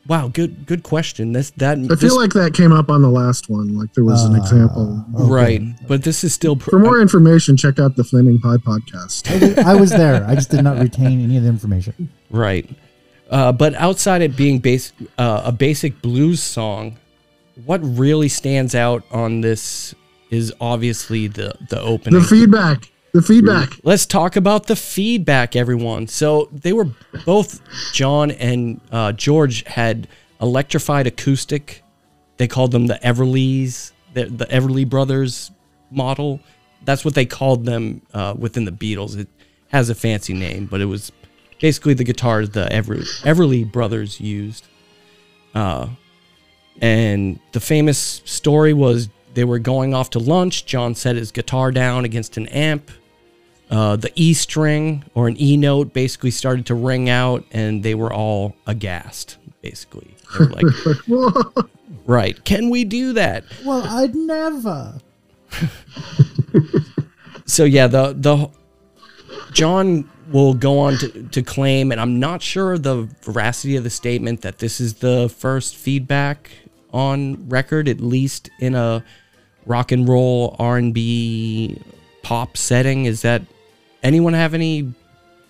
Wow, 0.08 0.28
good 0.30 0.66
good 0.66 0.82
question. 0.82 1.34
This 1.34 1.52
that 1.58 1.78
I 1.78 1.82
this, 1.82 2.02
feel 2.02 2.18
like 2.18 2.32
that 2.34 2.56
came 2.56 2.72
up 2.72 2.90
on 2.90 3.04
the 3.04 3.10
last 3.10 3.48
one. 3.48 3.78
Like 3.78 3.94
there 3.94 4.04
was 4.04 4.24
an 4.24 4.34
Uh, 4.34 4.38
example. 4.38 5.06
okay. 5.16 5.32
right, 5.32 5.62
but 5.88 6.02
this 6.04 6.24
is 6.24 6.34
still 6.34 6.56
pr- 6.56 6.72
For 6.72 6.80
more 6.80 7.00
information, 7.00 7.56
check 7.58 7.78
out 7.78 7.96
the 7.96 8.04
Flaming 8.04 8.40
Pie 8.40 8.58
podcast. 8.58 9.30
I 9.30 9.38
was, 9.46 9.58
I 9.68 9.76
was 9.76 9.90
there. 9.92 10.26
I 10.26 10.34
just 10.34 10.50
did 10.50 10.64
not 10.64 10.80
retain 10.80 11.22
any 11.24 11.38
of 11.38 11.44
the 11.44 11.50
information. 11.50 12.10
Right. 12.32 12.68
Uh, 13.30 13.52
but 13.52 13.76
outside 13.76 14.24
it 14.24 14.36
being 14.36 14.58
base, 14.58 14.92
uh, 15.20 15.44
a 15.46 15.52
basic 15.52 16.02
blues 16.02 16.42
song, 16.42 16.98
what 17.66 17.80
really 17.84 18.30
stands 18.30 18.74
out 18.74 19.04
on 19.12 19.42
this 19.42 19.94
is 20.32 20.52
obviously 20.60 21.28
the 21.28 21.54
the 21.70 21.80
opening. 21.80 22.20
The 22.20 22.26
feedback. 22.26 22.90
The 23.14 23.22
feedback. 23.22 23.70
Let's 23.84 24.06
talk 24.06 24.36
about 24.36 24.68
the 24.68 24.76
feedback, 24.76 25.56
everyone. 25.56 26.08
So 26.08 26.50
they 26.52 26.74
were 26.74 26.88
both 27.26 27.62
John 27.94 28.32
and 28.32 28.82
uh, 28.92 29.14
George 29.14 29.64
had 29.66 30.08
electrified 30.42 31.08
acoustic. 31.08 31.84
They 32.38 32.48
called 32.48 32.72
them 32.72 32.88
the 32.88 33.00
Everlys, 33.04 33.92
the, 34.14 34.26
the 34.26 34.46
Everly 34.46 34.88
Brothers 34.88 35.52
model. 35.92 36.40
That's 36.86 37.04
what 37.04 37.16
they 37.16 37.26
called 37.26 37.66
them 37.66 38.02
uh, 38.14 38.36
within 38.38 38.66
the 38.66 38.72
Beatles. 38.72 39.18
It 39.18 39.28
has 39.70 39.90
a 39.90 39.96
fancy 39.96 40.34
name, 40.34 40.66
but 40.66 40.80
it 40.82 40.86
was 40.86 41.12
basically 41.60 41.94
the 41.94 42.04
guitars 42.04 42.52
the 42.52 42.72
Ever, 42.72 42.96
Everly 42.96 43.70
Brothers 43.70 44.20
used. 44.20 44.68
Uh, 45.54 45.90
and 46.82 47.40
the 47.52 47.60
famous 47.60 48.22
story 48.26 48.74
was 48.74 49.10
they 49.34 49.44
were 49.44 49.60
going 49.60 49.94
off 49.94 50.10
to 50.12 50.20
lunch. 50.20 50.66
John 50.66 50.96
set 50.96 51.16
his 51.16 51.32
guitar 51.32 51.72
down 51.72 52.06
against 52.06 52.38
an 52.38 52.48
amp. 52.48 52.92
Uh, 53.70 53.96
the 53.96 54.12
E 54.16 54.34
string 54.34 55.04
or 55.14 55.28
an 55.28 55.40
E 55.40 55.56
note 55.56 55.94
basically 55.94 56.32
started 56.32 56.66
to 56.68 56.76
ring 56.76 57.10
out, 57.10 57.46
and 57.52 57.84
they 57.84 57.96
were 57.96 58.12
all 58.12 58.56
aghast. 58.66 59.38
Basically, 59.62 60.16
they 60.34 60.46
were 60.46 60.52
like, 60.52 61.66
"Right? 62.06 62.44
Can 62.46 62.70
we 62.70 62.84
do 62.84 63.14
that?" 63.14 63.44
Well, 63.64 63.84
I'd 63.84 64.16
never. 64.16 65.00
So 67.50 67.64
yeah, 67.64 67.88
the 67.88 68.14
the 68.14 68.50
John 69.54 70.08
will 70.32 70.54
go 70.54 70.78
on 70.78 70.98
to, 71.00 71.24
to 71.24 71.42
claim, 71.42 71.92
and 71.92 72.00
I'm 72.00 72.20
not 72.20 72.44
sure 72.44 72.78
the 72.78 73.10
veracity 73.24 73.76
of 73.76 73.84
the 73.84 73.90
statement 73.90 74.42
that 74.42 74.60
this 74.60 74.80
is 74.80 74.96
the 74.96 75.34
first 75.36 75.76
feedback 75.76 76.52
on 76.94 77.50
record, 77.50 77.88
at 77.90 78.02
least 78.02 78.52
in 78.60 78.76
a 78.76 79.04
rock 79.66 79.92
and 79.92 80.08
roll 80.08 80.56
R 80.60 80.78
and 80.78 80.94
B 80.94 81.82
pop 82.22 82.56
setting. 82.56 83.06
Is 83.06 83.24
that 83.24 83.42
anyone 84.04 84.34
have 84.34 84.54
any? 84.54 84.94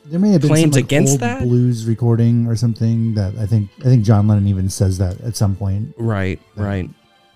There 0.06 0.20
may 0.20 0.32
have 0.32 0.42
been 0.42 0.50
Claims 0.50 0.74
some, 0.74 0.82
like, 0.82 0.86
against 0.86 1.12
old 1.14 1.20
that? 1.20 1.42
blues 1.44 1.86
recording 1.86 2.48
or 2.48 2.56
something 2.56 3.14
that 3.16 3.36
I 3.38 3.46
think 3.46 3.70
I 3.80 3.84
think 3.84 4.04
John 4.04 4.28
Lennon 4.28 4.48
even 4.48 4.70
says 4.70 4.98
that 4.98 5.20
at 5.22 5.36
some 5.36 5.56
point. 5.56 5.94
Right, 5.98 6.40
right, 6.56 6.90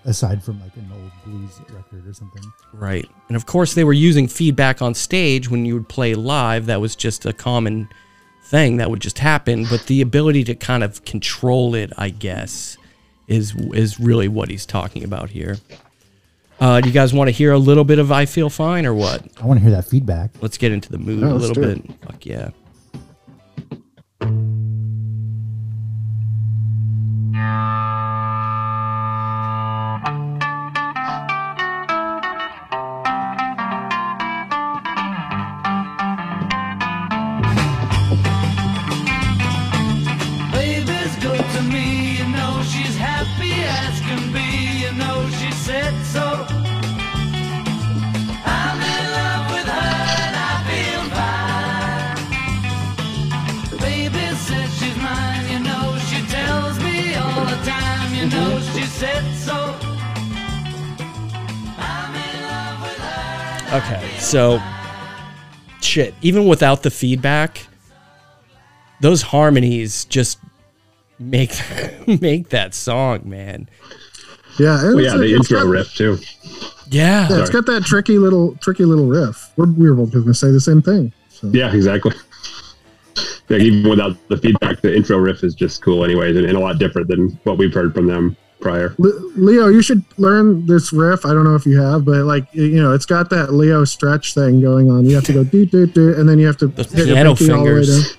Aside 0.06 0.42
from 0.42 0.60
like 0.60 0.74
an 0.76 0.90
old 0.92 1.10
blues 1.24 1.60
record 1.70 2.06
or 2.06 2.12
something. 2.12 2.42
right. 2.72 3.08
And 3.28 3.36
of 3.36 3.46
course, 3.46 3.74
they 3.74 3.84
were 3.84 3.92
using 3.92 4.28
feedback 4.28 4.82
on 4.82 4.94
stage 4.94 5.48
when 5.48 5.64
you 5.64 5.74
would 5.74 5.88
play 5.88 6.14
live. 6.14 6.66
That 6.66 6.80
was 6.80 6.96
just 6.96 7.24
a 7.26 7.32
common 7.32 7.88
thing 8.46 8.76
that 8.78 8.90
would 8.90 9.00
just 9.00 9.18
happen. 9.18 9.64
But 9.70 9.86
the 9.86 10.00
ability 10.00 10.44
to 10.44 10.54
kind 10.54 10.82
of 10.82 11.04
control 11.04 11.74
it, 11.74 11.92
I 11.96 12.10
guess, 12.10 12.76
is 13.28 13.54
is 13.72 14.00
really 14.00 14.28
what 14.28 14.50
he's 14.50 14.66
talking 14.66 15.04
about 15.04 15.30
here. 15.30 15.58
Uh, 16.64 16.80
do 16.80 16.88
you 16.88 16.94
guys 16.94 17.12
want 17.12 17.28
to 17.28 17.30
hear 17.30 17.52
a 17.52 17.58
little 17.58 17.84
bit 17.84 17.98
of 17.98 18.10
"I 18.10 18.24
Feel 18.24 18.48
Fine" 18.48 18.86
or 18.86 18.94
what? 18.94 19.22
I 19.38 19.44
want 19.44 19.58
to 19.58 19.62
hear 19.62 19.72
that 19.72 19.84
feedback. 19.84 20.30
Let's 20.40 20.56
get 20.56 20.72
into 20.72 20.90
the 20.90 20.96
mood 20.96 21.20
Yeah, 21.20 21.28
a 21.28 21.34
let's 21.34 21.48
little 21.48 21.62
do 21.62 21.74
bit. 21.74 22.00
Fuck 22.00 22.24
yeah. 22.24 22.48
Okay, 63.74 64.08
so 64.18 64.60
shit. 65.80 66.14
Even 66.22 66.46
without 66.46 66.82
the 66.82 66.90
feedback, 66.90 67.66
those 69.00 69.20
harmonies 69.22 70.04
just 70.06 70.38
make 71.18 71.52
make 72.20 72.50
that 72.50 72.74
song, 72.74 73.22
man. 73.28 73.68
Yeah, 74.58 74.80
Well, 74.84 75.00
yeah, 75.00 75.16
the 75.16 75.34
intro 75.34 75.60
got- 75.60 75.68
riff 75.68 75.94
too. 75.94 76.18
Yeah. 76.90 77.26
Yeah, 77.28 77.40
it's 77.40 77.50
got 77.50 77.66
that 77.66 77.82
tricky 77.84 78.18
little 78.18 78.54
tricky 78.60 78.84
little 78.84 79.06
riff. 79.06 79.50
We're, 79.56 79.66
we 79.72 79.88
were 79.90 79.96
both 79.96 80.12
going 80.12 80.26
to 80.26 80.34
say 80.34 80.50
the 80.52 80.60
same 80.60 80.80
thing. 80.82 81.12
So. 81.30 81.48
Yeah, 81.52 81.72
exactly. 81.74 82.12
Like 83.50 83.60
even 83.60 83.88
without 83.90 84.16
the 84.28 84.38
feedback, 84.38 84.80
the 84.80 84.96
intro 84.96 85.18
riff 85.18 85.44
is 85.44 85.54
just 85.54 85.82
cool, 85.82 86.02
anyways, 86.02 86.34
and, 86.34 86.46
and 86.46 86.56
a 86.56 86.60
lot 86.60 86.78
different 86.78 87.08
than 87.08 87.38
what 87.44 87.58
we've 87.58 87.74
heard 87.74 87.92
from 87.92 88.06
them 88.06 88.34
prior. 88.64 88.94
Le- 88.98 89.20
Leo, 89.36 89.68
you 89.68 89.82
should 89.82 90.02
learn 90.18 90.66
this 90.66 90.92
riff. 90.92 91.24
I 91.24 91.32
don't 91.34 91.44
know 91.44 91.54
if 91.54 91.64
you 91.66 91.80
have, 91.80 92.04
but 92.04 92.24
like 92.24 92.46
you 92.52 92.82
know, 92.82 92.92
it's 92.94 93.06
got 93.06 93.30
that 93.30 93.52
Leo 93.52 93.84
stretch 93.84 94.34
thing 94.34 94.60
going 94.60 94.90
on. 94.90 95.04
You 95.04 95.14
have 95.14 95.24
to 95.24 95.32
go 95.32 95.44
do 95.44 95.64
do 95.66 95.86
do, 95.86 96.18
and 96.18 96.28
then 96.28 96.38
you 96.38 96.46
have 96.46 96.56
to 96.58 96.66
Those 96.68 96.90
hit 96.90 97.06
piano 97.06 97.34
pinky 97.36 97.52
all 97.52 97.58
the 97.64 97.70
way 97.74 97.80
fingers. 97.84 98.16
down. 98.16 98.18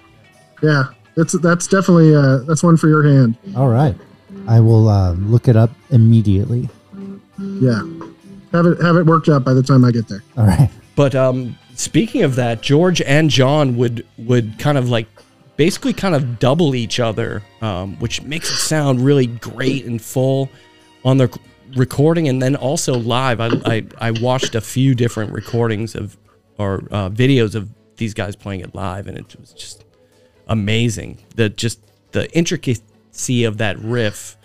Yeah, 0.63 0.83
that's 1.15 1.33
that's 1.39 1.67
definitely 1.67 2.15
uh, 2.15 2.37
that's 2.47 2.63
one 2.63 2.77
for 2.77 2.87
your 2.87 3.03
hand. 3.03 3.35
All 3.57 3.67
right. 3.67 3.95
I 4.47 4.59
will 4.59 4.87
uh, 4.87 5.13
look 5.13 5.47
it 5.47 5.55
up 5.55 5.71
immediately. 5.89 6.69
Yeah, 7.39 7.81
have 8.53 8.65
it 8.67 8.81
have 8.81 8.95
it 8.95 9.05
worked 9.05 9.27
out 9.29 9.43
by 9.43 9.53
the 9.53 9.63
time 9.63 9.83
I 9.83 9.91
get 9.91 10.07
there. 10.07 10.23
All 10.37 10.45
right. 10.45 10.69
But 10.95 11.13
um, 11.15 11.57
speaking 11.73 12.21
of 12.23 12.35
that, 12.35 12.61
George 12.61 13.01
and 13.01 13.29
John 13.29 13.75
would 13.77 14.05
would 14.17 14.57
kind 14.59 14.77
of 14.77 14.89
like 14.89 15.07
basically 15.57 15.93
kind 15.93 16.15
of 16.15 16.39
double 16.39 16.75
each 16.75 16.99
other, 16.99 17.41
um, 17.61 17.97
which 17.99 18.21
makes 18.21 18.49
it 18.51 18.57
sound 18.57 19.01
really 19.01 19.27
great 19.27 19.85
and 19.85 20.01
full 20.01 20.49
on 21.03 21.17
the 21.17 21.39
recording, 21.75 22.27
and 22.27 22.41
then 22.41 22.55
also 22.55 22.95
live. 22.95 23.39
I 23.39 23.49
I, 23.65 23.85
I 23.99 24.11
watched 24.11 24.55
a 24.55 24.61
few 24.61 24.95
different 24.95 25.31
recordings 25.31 25.95
of 25.95 26.17
or 26.57 26.83
uh, 26.91 27.09
videos 27.09 27.55
of 27.55 27.69
these 27.97 28.13
guys 28.13 28.35
playing 28.35 28.61
it 28.61 28.75
live, 28.75 29.07
and 29.07 29.17
it 29.17 29.35
was 29.39 29.53
just 29.53 29.85
amazing. 30.47 31.19
The 31.35 31.49
just 31.49 31.79
the 32.11 32.31
intricacy 32.31 33.43
of 33.43 33.57
that 33.57 33.79
riff. 33.79 34.37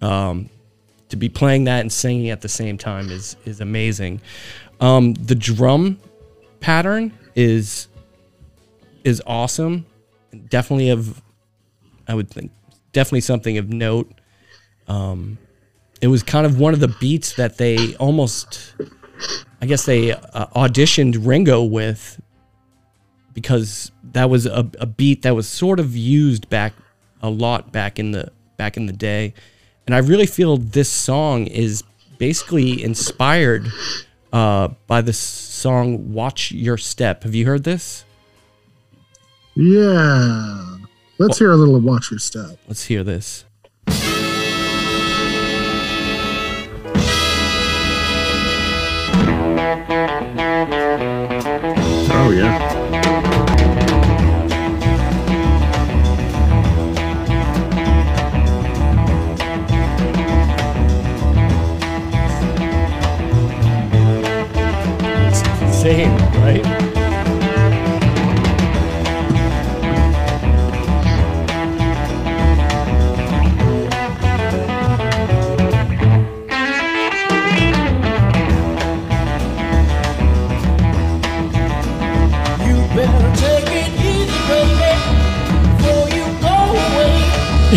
Um, 0.00 0.48
to 1.10 1.16
be 1.16 1.28
playing 1.28 1.64
that 1.64 1.80
and 1.80 1.92
singing 1.92 2.30
at 2.30 2.40
the 2.40 2.48
same 2.48 2.78
time 2.78 3.10
is 3.10 3.36
is 3.44 3.60
amazing. 3.60 4.20
Um, 4.80 5.14
the 5.14 5.34
drum 5.34 5.98
pattern 6.60 7.12
is 7.34 7.88
is 9.04 9.22
awesome. 9.26 9.86
Definitely 10.48 10.90
of 10.90 11.22
I 12.06 12.14
would 12.14 12.30
think 12.30 12.50
definitely 12.92 13.20
something 13.20 13.58
of 13.58 13.68
note. 13.68 14.12
Um, 14.88 15.38
it 16.00 16.08
was 16.08 16.22
kind 16.22 16.46
of 16.46 16.58
one 16.58 16.74
of 16.74 16.80
the 16.80 16.88
beats 16.88 17.34
that 17.34 17.58
they 17.58 17.94
almost 17.96 18.74
I 19.60 19.66
guess 19.66 19.84
they 19.84 20.12
uh, 20.12 20.46
auditioned 20.56 21.26
Ringo 21.26 21.62
with 21.62 22.20
because 23.34 23.92
that 24.12 24.28
was 24.28 24.46
a, 24.46 24.68
a 24.80 24.86
beat 24.86 25.22
that 25.22 25.34
was 25.34 25.48
sort 25.48 25.78
of 25.78 25.96
used 25.96 26.48
back 26.48 26.72
a 27.22 27.30
lot 27.30 27.70
back 27.72 27.98
in 27.98 28.12
the 28.12 28.32
back 28.56 28.76
in 28.76 28.86
the 28.86 28.92
day. 28.92 29.34
And 29.86 29.94
i 29.94 29.98
really 29.98 30.26
feel 30.26 30.56
this 30.56 30.88
song 30.88 31.46
is 31.46 31.82
basically 32.18 32.82
inspired 32.82 33.66
uh, 34.32 34.68
by 34.86 35.00
the 35.00 35.12
song 35.12 36.12
watch 36.12 36.52
your 36.52 36.76
step. 36.76 37.24
Have 37.24 37.34
you 37.34 37.46
heard 37.46 37.64
this 37.64 38.04
Yeah, 39.54 40.76
let's 41.18 41.38
hear 41.38 41.50
a 41.50 41.56
little 41.56 41.76
of 41.76 41.84
Watch 41.84 42.10
Your 42.10 42.18
Step. 42.20 42.58
let's 42.68 42.84
hear 42.84 43.02
this 43.04 43.44
Oh 52.12 52.30
yeah. 52.34 52.58
same 65.72 66.10
right 66.42 66.79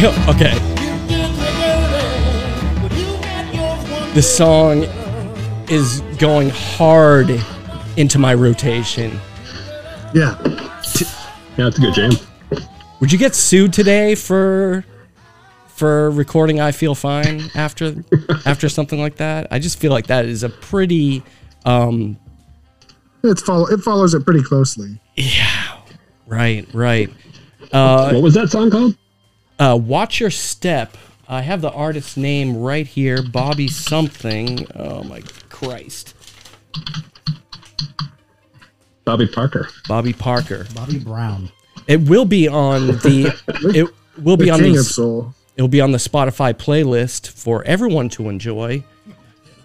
one 0.12 0.38
The 4.14 4.22
song 4.22 4.84
is 5.70 6.02
going 6.20 6.50
hard 6.50 7.30
into 7.96 8.20
my 8.20 8.34
rotation 8.34 9.18
Yeah, 10.14 10.38
Yeah, 10.44 11.68
it's 11.68 11.78
a 11.78 11.82
good 11.82 11.94
jam. 11.94 12.12
Would 13.00 13.14
you 13.14 13.18
get 13.18 13.34
sued 13.34 13.72
today 13.72 14.16
for 14.16 14.84
for 15.68 16.12
recording 16.12 16.60
I 16.60 16.74
feel 16.74 16.96
fine 16.96 17.50
after 17.56 17.96
after 18.46 18.68
something 18.68 19.00
like 19.00 19.16
that? 19.18 19.48
I 19.52 19.60
just 19.60 19.80
feel 19.80 19.92
like 19.94 20.08
that 20.08 20.26
is 20.26 20.44
a 20.44 20.50
pretty 20.50 21.24
um 21.64 22.18
it's 23.24 23.42
follow 23.42 23.68
it 23.68 23.80
follows 23.80 24.14
it 24.14 24.26
pretty 24.26 24.44
closely. 24.44 25.00
Yeah. 25.16 25.78
Right, 26.28 26.68
right. 26.74 27.10
Uh 27.72 28.12
what 28.12 28.22
was 28.22 28.34
that 28.34 28.50
song 28.50 28.70
called? 28.70 28.98
Uh 29.64 29.76
watch 29.78 30.20
your 30.20 30.30
step. 30.30 30.98
I 31.28 31.42
have 31.42 31.62
the 31.62 31.72
artist's 31.72 32.18
name 32.18 32.58
right 32.58 32.86
here, 32.86 33.24
Bobby 33.24 33.68
something. 33.68 34.68
Oh 34.76 35.04
my 35.04 35.22
Christ. 35.50 36.16
Bobby 39.06 39.28
Parker. 39.28 39.70
Bobby 39.88 40.14
Parker. 40.14 40.66
Bobby 40.76 41.00
Brown. 41.00 41.50
It 41.88 42.10
will 42.10 42.26
be 42.26 42.48
on 42.48 42.88
the 42.88 43.34
it 43.76 43.90
will 44.24 44.38
be 44.38 44.46
The 44.46 44.52
on 44.52 44.60
King 44.60 44.74
the 44.74 44.80
of 44.80 44.86
Soul. 44.86 45.34
It'll 45.56 45.68
be 45.68 45.82
on 45.82 45.92
the 45.92 45.98
Spotify 45.98 46.54
playlist 46.54 47.30
for 47.30 47.64
everyone 47.64 48.10
to 48.10 48.30
enjoy. 48.30 48.84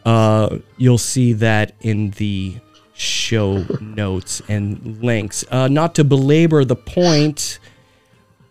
Uh, 0.04 0.58
you'll 0.76 0.98
see 0.98 1.32
that 1.34 1.74
in 1.80 2.10
the 2.12 2.56
show 2.94 3.64
notes 3.80 4.42
and 4.48 5.02
links. 5.02 5.44
Uh, 5.50 5.68
not 5.68 5.94
to 5.96 6.04
belabor 6.04 6.64
the 6.64 6.76
point 6.76 7.58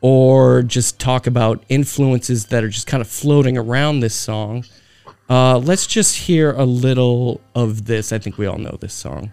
or 0.02 0.64
just 0.64 1.00
talk 1.00 1.28
about 1.28 1.64
influences 1.70 2.46
that 2.48 2.64
are 2.64 2.70
just 2.70 2.88
kind 2.88 3.02
of 3.02 3.08
floating 3.08 3.58
around 3.58 4.00
this 4.00 4.16
song. 4.16 4.64
Uh, 5.30 5.58
let's 5.58 5.88
just 5.88 6.16
hear 6.16 6.52
a 6.54 6.66
little 6.66 7.42
of 7.56 7.86
this. 7.86 8.14
I 8.14 8.20
think 8.20 8.38
we 8.38 8.46
all 8.46 8.58
know 8.58 8.78
this 8.80 8.94
song. 8.94 9.32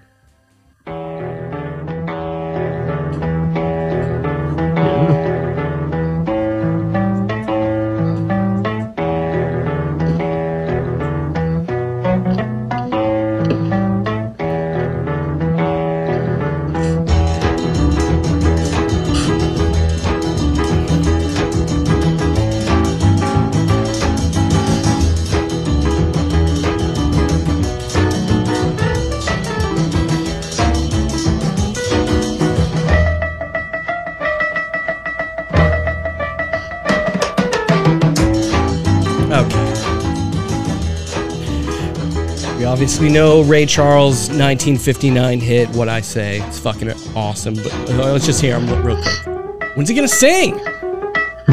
Obviously 42.75 43.09
know 43.09 43.43
Ray 43.45 43.67
Charles' 43.67 44.31
1959 44.31 45.39
hit, 45.39 45.69
What'd 45.69 45.95
I 45.95 46.01
Say. 46.01 46.41
It's 46.41 46.59
fucking 46.59 46.91
awesome. 47.15 47.55
But 47.55 47.73
uh, 47.91 48.11
let's 48.13 48.27
just 48.27 48.41
hear 48.41 48.59
him 48.59 48.67
real 48.85 49.01
quick. 49.01 49.77
When's 49.77 49.89
he 49.89 49.95
gonna 49.95 50.09
sing? 50.09 50.57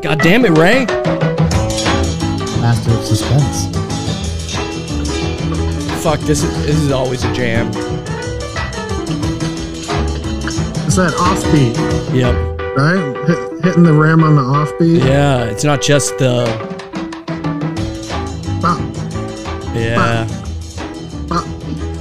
God 0.00 0.18
damn 0.20 0.46
it, 0.46 0.56
Ray. 0.56 0.86
Master 2.62 2.92
of 2.92 3.04
suspense. 3.04 3.66
Fuck, 6.02 6.20
this 6.20 6.44
is, 6.44 6.64
this 6.64 6.76
is 6.76 6.92
always 6.92 7.22
a 7.24 7.32
jam. 7.34 7.66
It's 10.86 10.96
that 10.96 11.12
offbeat, 11.18 11.76
Yep. 12.14 12.34
right? 12.74 13.28
Hit, 13.28 13.64
hitting 13.64 13.82
the 13.82 13.92
rim 13.92 14.24
on 14.24 14.34
the 14.34 14.40
offbeat. 14.40 15.04
Yeah, 15.06 15.44
it's 15.44 15.62
not 15.62 15.82
just 15.82 16.16
the. 16.16 16.69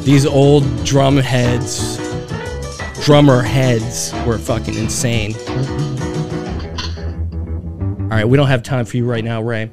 These 0.10 0.26
old 0.26 0.64
drum 0.86 1.18
heads 1.18 1.98
drummer 3.06 3.44
heads 3.44 4.12
were 4.26 4.40
fucking 4.40 4.74
insane. 4.74 5.36
All 8.02 8.18
right, 8.18 8.28
we 8.28 8.36
don't 8.36 8.48
have 8.48 8.64
time 8.64 8.86
for 8.86 8.98
you 8.98 9.06
right 9.06 9.24
now, 9.24 9.44
Ray. 9.44 9.70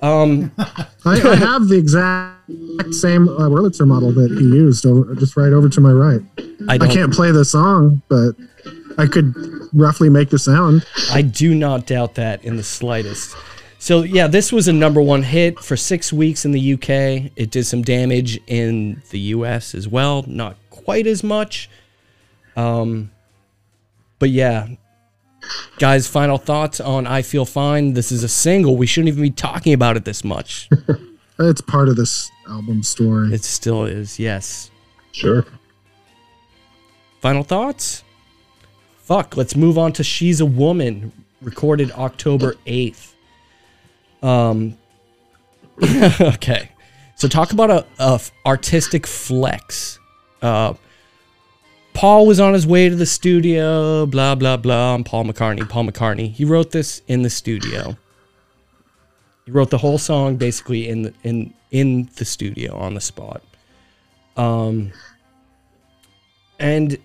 Um, 0.00 0.50
I, 0.58 0.86
I 1.04 1.36
have 1.36 1.68
the 1.68 1.76
exact 1.76 2.94
same 2.94 3.28
uh, 3.28 3.50
Wurlitzer 3.50 3.86
model 3.86 4.10
that 4.12 4.30
he 4.30 4.44
used, 4.44 4.86
over, 4.86 5.14
just 5.16 5.36
right 5.36 5.52
over 5.52 5.68
to 5.68 5.80
my 5.82 5.92
right. 5.92 6.22
I 6.66 6.76
I 6.76 6.88
can't 6.88 7.12
play 7.12 7.30
the 7.30 7.44
song, 7.44 8.00
but 8.08 8.36
I 8.96 9.06
could 9.06 9.34
roughly 9.74 10.08
make 10.08 10.30
the 10.30 10.38
sound. 10.38 10.86
I 11.12 11.20
do 11.20 11.54
not 11.54 11.84
doubt 11.84 12.14
that 12.14 12.42
in 12.42 12.56
the 12.56 12.64
slightest. 12.64 13.36
So 13.84 14.02
yeah, 14.02 14.28
this 14.28 14.50
was 14.50 14.66
a 14.66 14.72
number 14.72 15.02
one 15.02 15.22
hit 15.22 15.60
for 15.60 15.76
six 15.76 16.10
weeks 16.10 16.46
in 16.46 16.52
the 16.52 16.72
UK. 16.72 17.30
It 17.36 17.50
did 17.50 17.66
some 17.66 17.82
damage 17.82 18.40
in 18.46 19.02
the 19.10 19.18
US 19.18 19.74
as 19.74 19.86
well, 19.86 20.24
not 20.26 20.56
quite 20.70 21.06
as 21.06 21.22
much. 21.22 21.68
Um, 22.56 23.10
but 24.18 24.30
yeah, 24.30 24.68
guys, 25.78 26.06
final 26.06 26.38
thoughts 26.38 26.80
on 26.80 27.06
"I 27.06 27.20
Feel 27.20 27.44
Fine." 27.44 27.92
This 27.92 28.10
is 28.10 28.24
a 28.24 28.28
single. 28.28 28.78
We 28.78 28.86
shouldn't 28.86 29.08
even 29.08 29.22
be 29.22 29.28
talking 29.28 29.74
about 29.74 29.98
it 29.98 30.06
this 30.06 30.24
much. 30.24 30.70
It's 31.36 31.60
part 31.60 31.88
of 31.88 31.96
this 31.96 32.30
album 32.48 32.84
story. 32.84 33.34
It 33.34 33.42
still 33.42 33.86
is. 33.86 34.20
Yes. 34.20 34.70
Sure. 35.10 35.44
Final 37.20 37.42
thoughts? 37.42 38.04
Fuck, 38.98 39.36
let's 39.36 39.56
move 39.56 39.76
on 39.76 39.92
to 39.94 40.04
She's 40.04 40.40
a 40.40 40.46
Woman, 40.46 41.10
recorded 41.42 41.90
October 41.90 42.54
8th. 42.68 43.13
Um 44.24 44.78
okay. 46.20 46.70
So 47.16 47.28
talk 47.28 47.52
about 47.52 47.70
a, 47.70 47.86
a 47.98 48.20
artistic 48.46 49.06
flex. 49.06 49.98
Uh 50.40 50.74
Paul 51.92 52.26
was 52.26 52.40
on 52.40 52.54
his 52.54 52.66
way 52.66 52.88
to 52.88 52.96
the 52.96 53.06
studio, 53.06 54.06
blah 54.06 54.34
blah 54.34 54.56
blah. 54.56 54.94
I'm 54.94 55.04
Paul 55.04 55.24
McCartney. 55.24 55.68
Paul 55.68 55.84
McCartney. 55.84 56.32
He 56.32 56.44
wrote 56.44 56.70
this 56.70 57.02
in 57.06 57.22
the 57.22 57.30
studio. 57.30 57.96
He 59.44 59.52
wrote 59.52 59.70
the 59.70 59.78
whole 59.78 59.98
song 59.98 60.36
basically 60.36 60.88
in 60.88 61.02
the, 61.02 61.14
in 61.22 61.52
in 61.70 62.08
the 62.16 62.24
studio 62.24 62.74
on 62.76 62.94
the 62.94 63.00
spot. 63.00 63.42
Um 64.38 64.90
and 66.58 66.96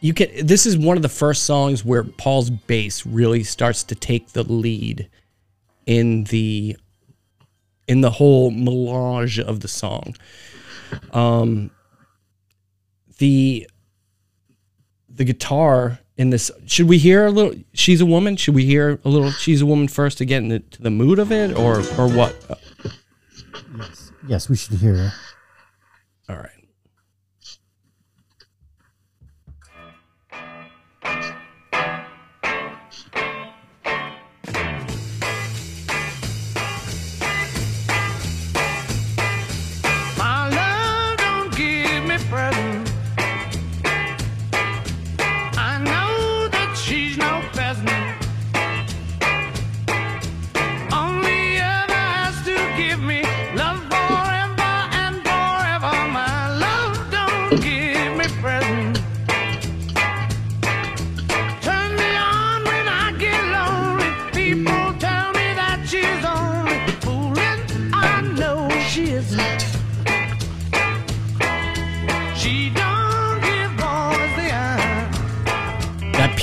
you 0.00 0.12
can 0.12 0.28
this 0.46 0.66
is 0.66 0.76
one 0.76 0.98
of 0.98 1.02
the 1.02 1.08
first 1.08 1.44
songs 1.44 1.86
where 1.86 2.04
Paul's 2.04 2.50
bass 2.50 3.06
really 3.06 3.44
starts 3.44 3.82
to 3.84 3.94
take 3.94 4.28
the 4.28 4.42
lead 4.42 5.08
in 5.86 6.24
the 6.24 6.76
in 7.88 8.00
the 8.00 8.10
whole 8.10 8.50
melange 8.50 9.38
of 9.40 9.60
the 9.60 9.68
song. 9.68 10.14
Um 11.12 11.70
the 13.18 13.68
the 15.08 15.24
guitar 15.24 15.98
in 16.18 16.30
this 16.30 16.50
should 16.66 16.88
we 16.88 16.98
hear 16.98 17.26
a 17.26 17.30
little 17.30 17.54
she's 17.72 18.00
a 18.00 18.06
woman 18.06 18.36
should 18.36 18.54
we 18.54 18.64
hear 18.64 19.00
a 19.04 19.08
little 19.08 19.30
she's 19.30 19.62
a 19.62 19.66
woman 19.66 19.88
first 19.88 20.18
to 20.18 20.24
get 20.26 20.42
into 20.42 20.82
the 20.82 20.90
mood 20.90 21.18
of 21.18 21.32
it 21.32 21.56
or 21.56 21.78
or 21.98 22.08
what 22.08 22.36
Yes, 23.78 24.12
yes 24.28 24.48
we 24.50 24.56
should 24.56 24.74
hear 24.76 24.94
it. 24.94 25.12
all 26.28 26.36
right 26.36 26.55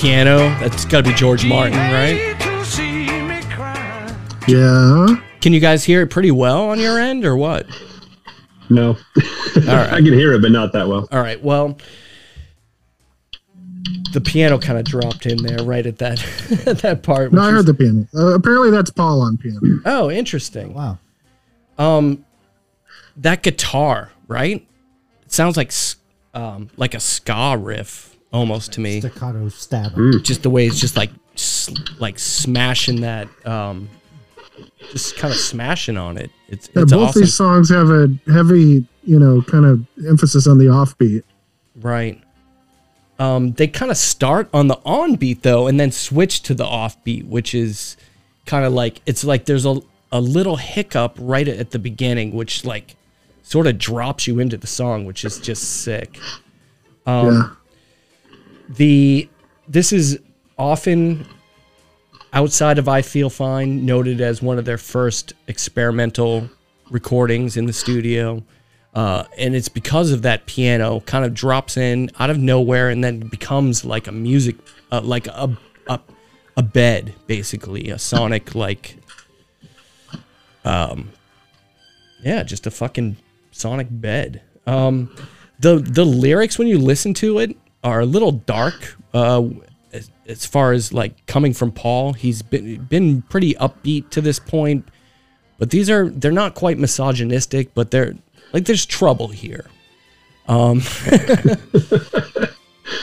piano 0.04 0.38
that's 0.60 0.84
got 0.84 1.06
to 1.06 1.10
be 1.12 1.16
George 1.16 1.46
Martin 1.46 1.78
right 1.78 2.16
Made 2.16 2.40
to 2.42 2.66
see 2.66 3.08
me 3.22 3.42
cry. 3.44 4.14
Yeah. 4.50 5.16
can 5.40 5.54
you 5.54 5.62
guys 5.62 5.86
hear 5.86 6.02
it 6.02 6.10
pretty 6.10 6.30
well 6.30 6.70
on 6.72 6.78
your 6.78 7.00
end 7.00 7.24
or 7.24 7.38
what 7.38 7.66
No. 8.70 8.98
right. 9.56 9.68
I 9.94 9.96
can 10.02 10.12
hear 10.12 10.34
it, 10.34 10.42
but 10.42 10.52
not 10.52 10.74
that 10.74 10.90
well. 10.90 11.08
All 11.10 11.22
right. 11.22 11.42
Well, 11.42 11.78
the 14.12 14.20
piano 14.20 14.60
kind 14.60 14.78
of 14.78 14.84
dropped 14.84 15.26
in 15.26 15.42
there 15.42 15.64
right 15.64 15.86
at 15.86 16.00
that 16.00 16.18
that 16.82 17.02
part. 17.04 17.32
No, 17.32 17.40
which 17.40 17.46
I 17.46 17.48
is- 17.50 17.54
heard 17.56 17.66
the 17.68 17.74
piano. 17.74 18.08
Uh, 18.14 18.34
apparently, 18.36 18.72
that's 18.72 18.90
Paul 18.92 19.22
on 19.22 19.38
piano. 19.38 19.80
Oh, 19.86 20.12
interesting. 20.12 20.74
Wow. 20.74 20.98
Um, 21.78 22.26
that 23.18 23.42
guitar, 23.42 24.12
right? 24.28 24.68
It 25.24 25.32
sounds 25.32 25.56
like 25.56 25.68
s- 25.70 25.96
um 26.34 26.70
like 26.78 26.94
a 26.94 27.00
ska 27.00 27.56
riff 27.58 28.13
almost 28.34 28.74
to 28.74 28.82
me. 28.82 29.00
Staccato 29.00 29.48
stab. 29.50 29.94
Just 30.24 30.44
the 30.44 30.50
way 30.50 30.66
it's 30.66 30.80
just 30.80 30.98
like 30.98 31.12
like 32.00 32.20
smashing 32.20 33.02
that 33.02 33.28
um, 33.48 33.90
just 34.92 35.18
kind 35.18 35.34
of 35.34 35.40
smashing 35.40 35.98
on 35.98 36.18
it. 36.18 36.32
It's 36.50 36.70
Yeah, 36.76 36.84
it's 36.84 36.92
both 36.92 37.10
awesome. 37.10 37.22
these 37.22 37.34
songs 37.34 37.70
have 37.70 37.90
a 37.90 38.10
heavy, 38.32 38.86
you 39.04 39.20
know, 39.20 39.42
kind 39.42 39.66
of 39.66 39.86
emphasis 40.08 40.48
on 40.48 40.58
the 40.58 40.66
offbeat. 40.66 41.24
Right. 41.76 42.22
Um, 43.20 43.54
they 43.54 43.68
kind 43.68 43.92
of 43.92 43.98
start 43.98 44.50
on 44.54 44.68
the 44.68 44.80
on 44.86 45.16
beat 45.16 45.44
though, 45.44 45.68
and 45.68 45.80
then 45.80 45.92
switch 45.92 46.42
to 46.44 46.54
the 46.54 46.66
offbeat, 46.66 47.28
which 47.28 47.56
is 47.56 47.96
kind 48.46 48.66
of 48.66 48.74
like 48.74 49.02
it's 49.06 49.24
like 49.24 49.46
there's 49.46 49.66
a 49.66 49.80
a 50.12 50.20
little 50.20 50.58
hiccup 50.58 51.16
right 51.20 51.48
at 51.48 51.72
the 51.72 51.80
beginning, 51.80 52.34
which 52.34 52.66
like 52.66 52.96
sort 53.42 53.68
of 53.68 53.78
drops 53.78 54.28
you 54.28 54.40
into 54.40 54.58
the 54.58 54.68
song, 54.68 55.06
which 55.06 55.24
is 55.26 55.40
just 55.40 55.82
sick. 55.82 56.20
Um, 57.06 57.34
yeah. 57.34 57.50
The 58.70 59.30
this 59.68 59.94
is 59.94 60.20
often 60.58 61.26
outside 62.34 62.78
of 62.80 62.88
I 62.88 63.02
Feel 63.02 63.30
Fine 63.30 63.86
noted 63.86 64.22
as 64.22 64.42
one 64.42 64.58
of 64.58 64.66
their 64.66 64.78
first 64.78 65.34
experimental 65.48 66.50
recordings 66.90 67.58
in 67.58 67.66
the 67.66 67.74
studio. 67.74 68.44
Uh, 68.94 69.24
and 69.38 69.56
it's 69.56 69.70
because 69.70 70.12
of 70.12 70.22
that 70.22 70.46
piano 70.46 71.00
kind 71.02 71.26
of 71.26 71.34
drops 71.34 71.78
in 71.78 72.12
out 72.20 72.30
of 72.30 72.38
nowhere 72.38 72.90
and 72.90 73.04
then 73.04 73.20
becomes 73.20 73.84
like 73.84 74.08
a 74.08 74.12
music, 74.12 74.56
uh, 74.92 75.02
like 75.02 75.28
a, 75.28 75.58
a 75.88 76.00
a 76.56 76.62
bed 76.62 77.14
basically, 77.26 77.90
a 77.90 77.98
sonic 77.98 78.54
like, 78.54 78.98
um, 80.64 81.10
yeah, 82.24 82.44
just 82.44 82.68
a 82.68 82.72
fucking 82.72 83.18
sonic 83.52 83.88
bed. 83.90 84.44
Um, 84.68 85.16
the 85.60 85.78
the 85.78 86.06
lyrics 86.06 86.60
when 86.60 86.68
you 86.68 86.78
listen 86.78 87.14
to 87.16 87.40
it 87.40 87.58
are 87.84 88.00
a 88.02 88.06
little 88.06 88.32
dark. 88.32 88.96
Uh, 89.14 89.50
as, 89.92 90.10
as 90.28 90.46
far 90.46 90.72
as 90.72 90.92
like 90.94 91.26
coming 91.28 91.54
from 91.54 91.72
Paul, 91.72 92.14
he's 92.14 92.42
been 92.42 92.84
been 92.86 93.22
pretty 93.24 93.54
upbeat 93.56 94.10
to 94.12 94.22
this 94.22 94.40
point, 94.40 94.88
but 95.60 95.70
these 95.70 95.90
are 95.90 96.10
they're 96.10 96.32
not 96.32 96.56
quite 96.56 96.78
misogynistic, 96.80 97.74
but 97.74 97.92
they're 97.92 98.16
like 98.54 98.66
there's 98.66 98.86
trouble 98.86 99.28
here. 99.30 99.66
Um, 100.48 100.82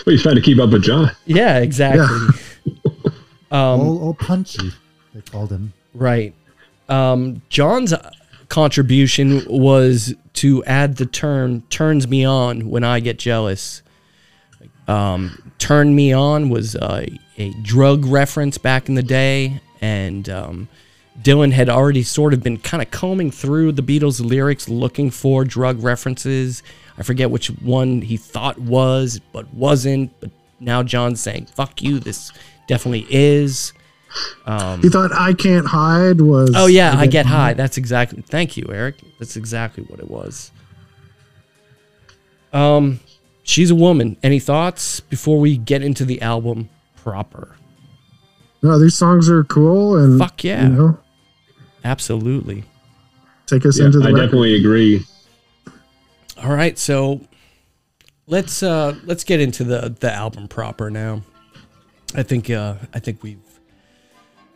Well, 0.07 0.13
he's 0.15 0.23
trying 0.23 0.37
to 0.37 0.41
keep 0.43 0.59
up 0.59 0.71
with 0.71 0.83
John. 0.83 1.11
yeah, 1.27 1.59
exactly. 1.59 2.07
Um, 3.53 3.81
all, 3.81 4.03
all 4.05 4.15
punchy, 4.15 4.71
they 5.13 5.21
called 5.23 5.51
him. 5.51 5.73
Right. 5.93 6.33
Um, 6.89 7.43
John's 7.49 7.93
contribution 8.49 9.45
was 9.49 10.15
to 10.35 10.63
add 10.67 10.99
the 10.99 11.07
term 11.07 11.63
"turns 11.63 12.07
me 12.07 12.25
on" 12.25 12.71
when 12.71 12.85
I 12.85 13.01
get 13.01 13.19
jealous. 13.19 13.83
Um, 14.91 15.53
"Turn 15.59 15.95
me 15.95 16.13
on" 16.13 16.49
was 16.49 16.75
uh, 16.75 17.07
a 17.39 17.53
drug 17.63 18.05
reference 18.05 18.59
back 18.59 18.89
in 18.89 18.95
the 18.97 19.03
day, 19.03 19.61
and 19.81 20.29
um, 20.29 20.69
Dylan 21.23 21.53
had 21.53 21.69
already 21.69 22.03
sort 22.03 22.35
of 22.35 22.43
been 22.43 22.59
kind 22.59 22.83
of 22.83 22.91
combing 22.91 23.31
through 23.31 23.73
the 23.73 23.83
Beatles 23.83 24.25
lyrics, 24.25 24.69
looking 24.69 25.11
for 25.11 25.45
drug 25.45 25.83
references. 25.83 26.63
I 26.99 27.03
forget 27.03 27.31
which 27.31 27.49
one 27.49 28.03
he 28.03 28.17
thought 28.17 28.59
was, 28.59 29.21
but 29.33 29.53
wasn't. 29.55 30.19
But 30.21 30.31
now 30.59 30.83
John's 30.83 31.21
saying, 31.21 31.47
"Fuck 31.47 31.83
you! 31.83 32.01
This 32.01 32.33
definitely 32.67 33.07
is." 33.09 33.73
You 34.83 34.91
thought 34.91 35.13
I 35.13 35.35
Can't 35.35 35.67
Hide 35.67 36.21
was. 36.21 36.53
Oh 36.57 36.67
yeah, 36.67 36.95
I 36.97 37.07
get 37.07 37.27
high. 37.27 37.53
That's 37.55 37.77
exactly. 37.77 38.23
Thank 38.23 38.57
you, 38.57 38.67
Eric. 38.73 38.97
That's 39.21 39.37
exactly 39.37 39.85
what 39.85 40.01
it 40.01 40.11
was. 40.11 40.51
Um, 42.53 42.99
she's 43.51 43.71
a 43.71 43.75
woman. 43.75 44.17
Any 44.23 44.39
thoughts 44.41 45.01
before 45.01 45.39
we 45.39 45.57
get 45.57 45.83
into 45.83 46.05
the 46.05 46.23
album 46.23 46.69
proper? 46.97 47.57
No, 48.63 48.79
these 48.79 48.95
songs 48.97 49.29
are 49.31 49.45
cool 49.45 49.97
and 49.97 50.19
Fuck 50.19 50.45
yeah. 50.45 50.63
you 50.65 50.69
know, 50.69 50.99
Absolutely. 51.85 52.65
take 53.47 53.65
us 53.67 53.79
Yeah, 53.79 53.87
into 53.87 53.99
the 53.99 54.05
I 54.05 54.09
record. 54.09 54.27
definitely 54.27 54.55
agree. 54.57 55.05
All 56.43 56.53
right, 56.55 56.79
so 56.79 57.21
let's 58.27 58.63
uh 58.63 58.95
let's 59.05 59.25
get 59.25 59.41
into 59.41 59.65
the 59.65 59.95
the 60.01 60.13
album 60.13 60.47
proper 60.49 60.91
now. 60.91 61.23
I 62.15 62.23
think 62.23 62.51
uh 62.51 62.75
I 62.95 62.99
think 62.99 63.23
we've 63.23 63.39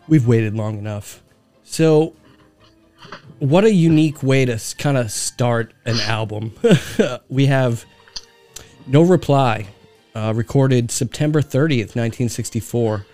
we've 0.09 0.27
waited 0.27 0.55
long 0.55 0.79
enough. 0.79 1.23
So 1.63 2.15
what 3.39 3.65
a 3.65 3.73
unique 3.73 4.23
way 4.23 4.45
to 4.45 4.59
kind 4.79 4.97
of 4.97 5.11
start 5.11 5.73
an 5.87 5.99
album. 6.01 6.53
we 7.29 7.47
have 7.47 7.85
No 8.87 9.03
Reply, 9.03 9.67
uh, 10.15 10.33
recorded 10.35 10.91
September 10.91 11.41
30th, 11.41 11.97
1964. 11.97 13.07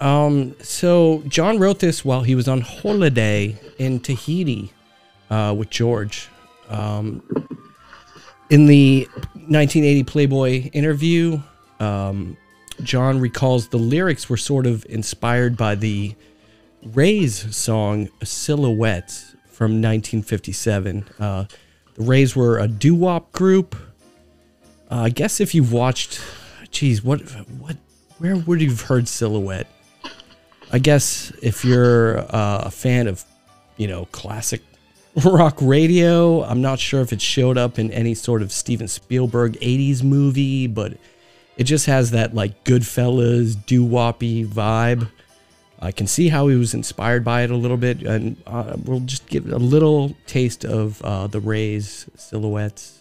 Um, 0.00 0.54
so 0.62 1.22
John 1.28 1.58
wrote 1.58 1.80
this 1.80 2.04
while 2.04 2.22
he 2.22 2.34
was 2.34 2.48
on 2.48 2.60
holiday 2.60 3.58
in 3.78 4.00
Tahiti 4.00 4.72
uh, 5.30 5.54
with 5.56 5.70
George. 5.70 6.28
Um, 6.68 7.22
in 8.50 8.66
the 8.66 9.06
1980 9.14 10.04
Playboy 10.04 10.70
interview, 10.70 11.42
um, 11.80 12.36
John 12.82 13.20
recalls 13.20 13.68
the 13.68 13.78
lyrics 13.78 14.28
were 14.28 14.36
sort 14.36 14.66
of 14.66 14.86
inspired 14.88 15.56
by 15.56 15.74
the 15.74 16.14
Rays 16.82 17.54
song 17.54 18.08
Silhouette 18.22 19.10
from 19.50 19.82
1957. 19.82 21.04
Uh, 21.18 21.44
the 21.94 22.04
Rays 22.04 22.36
were 22.36 22.58
a 22.58 22.68
doo 22.68 22.94
wop 22.94 23.32
group. 23.32 23.74
Uh, 24.90 25.02
I 25.02 25.10
guess 25.10 25.40
if 25.40 25.54
you've 25.54 25.72
watched, 25.72 26.20
geez, 26.70 27.04
what, 27.04 27.20
what, 27.58 27.76
where 28.18 28.36
would 28.36 28.60
you've 28.60 28.82
heard 28.82 29.06
Silhouette? 29.06 29.66
I 30.72 30.78
guess 30.78 31.32
if 31.42 31.64
you're 31.64 32.18
uh, 32.18 32.62
a 32.64 32.70
fan 32.70 33.06
of, 33.06 33.24
you 33.76 33.86
know, 33.86 34.06
classic 34.06 34.62
rock 35.24 35.58
radio, 35.60 36.42
I'm 36.44 36.60
not 36.60 36.78
sure 36.78 37.00
if 37.00 37.12
it 37.12 37.20
showed 37.20 37.58
up 37.58 37.78
in 37.78 37.90
any 37.90 38.14
sort 38.14 38.42
of 38.42 38.52
Steven 38.52 38.88
Spielberg 38.88 39.54
80s 39.60 40.02
movie, 40.02 40.66
but 40.66 40.94
it 41.56 41.64
just 41.64 41.86
has 41.86 42.12
that 42.12 42.34
like 42.34 42.64
Goodfellas, 42.64 43.54
doo 43.66 43.86
woppy 43.86 44.46
vibe. 44.46 45.10
I 45.80 45.92
can 45.92 46.06
see 46.06 46.28
how 46.28 46.48
he 46.48 46.56
was 46.56 46.74
inspired 46.74 47.24
by 47.24 47.42
it 47.42 47.50
a 47.50 47.56
little 47.56 47.76
bit, 47.76 48.02
and 48.02 48.36
uh, 48.46 48.76
we'll 48.84 49.00
just 49.00 49.26
give 49.26 49.50
a 49.52 49.58
little 49.58 50.16
taste 50.26 50.64
of 50.64 51.00
uh, 51.02 51.26
the 51.28 51.40
Rays 51.40 52.08
silhouettes. 52.16 52.97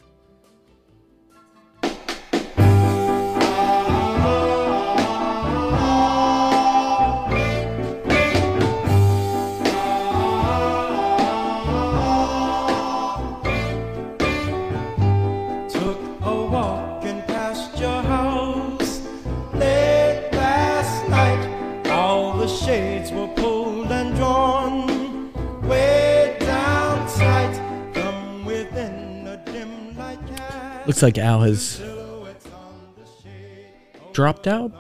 Looks 30.98 31.04
like 31.04 31.20
Al 31.20 31.42
has 31.42 31.62
silhouettes 31.62 32.48
on 32.48 32.96
the 32.98 33.06
shade. 33.22 34.14
dropped 34.14 34.48
out, 34.48 34.72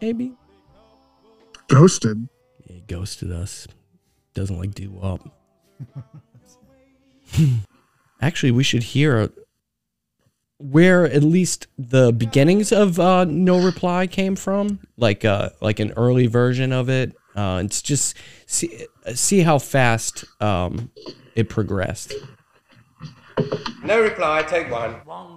maybe. 0.00 0.32
Ghosted. 1.68 2.30
He 2.66 2.80
ghosted 2.88 3.30
us. 3.30 3.68
Doesn't 4.32 4.56
like 4.56 4.74
do 4.74 4.90
wop. 4.90 5.20
Actually, 8.22 8.52
we 8.52 8.62
should 8.62 8.84
hear 8.84 9.30
where 10.56 11.04
at 11.04 11.22
least 11.22 11.66
the 11.76 12.10
beginnings 12.10 12.72
of 12.72 12.98
uh, 12.98 13.26
No 13.26 13.62
Reply 13.62 14.06
came 14.06 14.36
from, 14.36 14.80
like 14.96 15.26
uh, 15.26 15.50
like 15.60 15.78
an 15.78 15.92
early 15.94 16.26
version 16.26 16.72
of 16.72 16.88
it. 16.88 17.14
Uh, 17.36 17.60
it's 17.62 17.82
just 17.82 18.16
see 18.46 18.86
see 19.12 19.40
how 19.40 19.58
fast 19.58 20.24
um, 20.40 20.90
it 21.34 21.50
progressed. 21.50 22.14
No 23.84 24.00
reply, 24.00 24.42
take 24.42 24.70
one. 24.70 24.94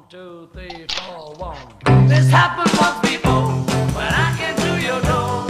One, 0.09 0.11
two, 0.11 0.49
three, 0.53 0.85
four, 1.05 1.33
one. 1.35 2.07
This 2.07 2.29
happened 2.29 2.71
once 2.79 2.99
before 3.09 3.51
when 3.95 4.07
I 4.07 4.35
came 4.37 4.55
to 4.55 4.81
your 4.81 5.01
door. 5.01 5.45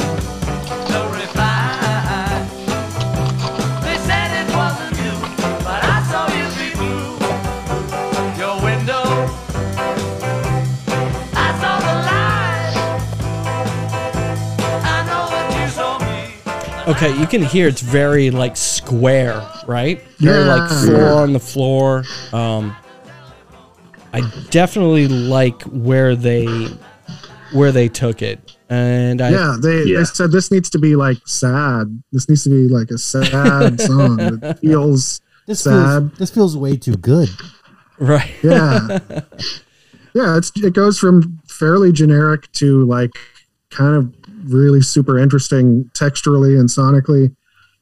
No 0.89 1.11
reply. 1.11 2.47
They 3.83 3.97
said 4.07 4.31
it 4.41 4.49
wasn't 4.55 4.97
you, 4.97 5.13
but 5.63 5.83
I 5.83 6.01
saw 6.09 6.27
you 6.33 6.47
peek 6.57 6.73
through 6.73 7.17
your 8.41 8.55
window. 8.63 9.03
I 11.33 11.49
saw 11.61 11.79
the 11.79 11.95
light. 12.09 12.75
I 14.83 15.03
know 15.05 15.25
that 15.29 15.47
you 15.61 15.69
saw 15.69 15.99
me. 15.99 16.93
Okay, 16.93 17.19
you 17.19 17.27
can 17.27 17.43
hear 17.43 17.67
it's 17.67 17.81
very 17.81 18.31
like 18.31 18.57
square, 18.57 19.47
right? 19.67 20.01
Very 20.17 20.45
like 20.45 20.69
Yeah. 20.71 20.81
floor 20.85 21.21
on 21.21 21.33
the 21.33 21.39
floor. 21.39 22.03
Um, 22.33 22.75
I 24.13 24.21
definitely 24.49 25.07
like 25.07 25.61
where 25.63 26.15
they 26.15 26.45
where 27.53 27.71
they 27.71 27.87
took 27.87 28.21
it, 28.21 28.55
and 28.69 29.21
I 29.21 29.29
yeah, 29.31 29.57
they, 29.61 29.83
Yeah. 29.83 29.99
they 29.99 30.03
said 30.05 30.31
this 30.31 30.51
needs 30.51 30.69
to 30.71 30.79
be 30.79 30.95
like 30.95 31.17
sad. 31.25 32.01
This 32.11 32.27
needs 32.27 32.43
to 32.43 32.49
be 32.49 32.67
like 32.73 32.89
a 32.91 32.97
sad 32.97 33.79
song. 33.89 34.19
It 34.19 34.59
feels 34.59 35.21
This 35.45 35.61
sad. 35.61 35.73
feels 36.09 36.17
this 36.19 36.29
feels 36.31 36.57
way 36.57 36.75
too 36.77 36.95
good. 36.95 37.29
right. 37.99 38.29
yeah 38.43 38.99
yeah 40.13 40.37
it's 40.37 40.51
it 40.57 40.73
goes 40.73 40.97
from 40.99 41.39
fairly 41.47 41.91
generic 41.91 42.51
to 42.53 42.85
like 42.85 43.11
kind 43.71 43.95
of 43.95 44.13
really 44.53 44.81
super 44.81 45.17
interesting 45.17 45.89
texturally 45.93 46.59
and 46.59 46.69
sonically 46.69 47.35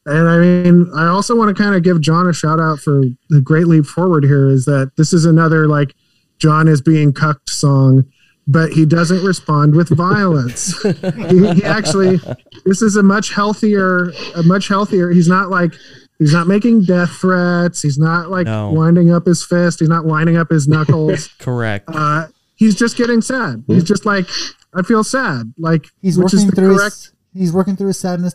and 0.05 0.27
i 0.29 0.38
mean 0.38 0.89
i 0.95 1.05
also 1.07 1.35
want 1.35 1.55
to 1.55 1.61
kind 1.63 1.75
of 1.75 1.83
give 1.83 1.99
john 2.01 2.27
a 2.27 2.33
shout 2.33 2.59
out 2.59 2.79
for 2.79 3.03
the 3.29 3.41
great 3.41 3.67
leap 3.67 3.85
forward 3.85 4.23
here 4.23 4.47
is 4.49 4.63
that 4.65 4.89
this 4.97 5.11
is 5.13 5.25
another 5.25 5.67
like 5.67 5.93
john 6.39 6.67
is 6.67 6.82
being 6.82 7.12
cucked 7.13 7.50
song 7.50 8.06
but 8.48 8.71
he 8.74 8.86
doesn't 8.86 9.24
respond 9.26 9.76
with 9.76 9.89
violence 9.89 10.80
he, 11.30 11.54
he 11.54 11.63
actually 11.63 12.17
this 12.65 12.82
is 12.82 12.95
a 12.95 13.04
much 13.04 13.34
healthier 13.34 14.12
a 14.36 14.43
much 14.43 14.67
healthier 14.67 15.10
he's 15.12 15.28
not 15.28 15.50
like 15.50 15.74
he's 16.19 16.34
not 16.34 16.48
making 16.48 16.84
death 16.84 17.10
threats 17.10 17.82
he's 17.82 17.98
not 17.98 18.30
like 18.30 18.45
No. 18.45 18.71
winding 18.71 19.12
up 19.12 19.26
his 19.26 19.43
fist 19.43 19.80
he's 19.80 19.89
not 19.89 20.06
lining 20.06 20.38
up 20.38 20.50
his 20.50 20.67
knuckles 20.67 21.28
Correct. 21.39 21.86
uh, 21.89 22.28
he's 22.56 22.76
just 22.76 22.95
getting 22.98 23.21
sad. 23.21 23.63
He's 23.67 23.84
just 23.84 24.06
like, 24.06 24.26
I 24.74 24.82
feel 24.82 25.04
sad. 25.04 25.54
Like 25.58 25.88
He's 26.02 26.17
which 26.17 26.34
is 26.34 26.45
working 26.45 26.50
the 26.52 26.56
through 26.56 26.78
correct. 26.78 26.95
his, 26.95 27.13
he's 27.34 27.52
working 27.52 27.76
through 27.76 27.88
his 27.88 28.00
sadness 28.00 28.34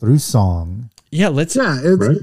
through 0.00 0.18
song. 0.18 0.90
Yeah, 1.12 1.28
let's. 1.28 1.54
Yeah, 1.54 1.78
it's 1.80 2.00
Right. 2.08 2.16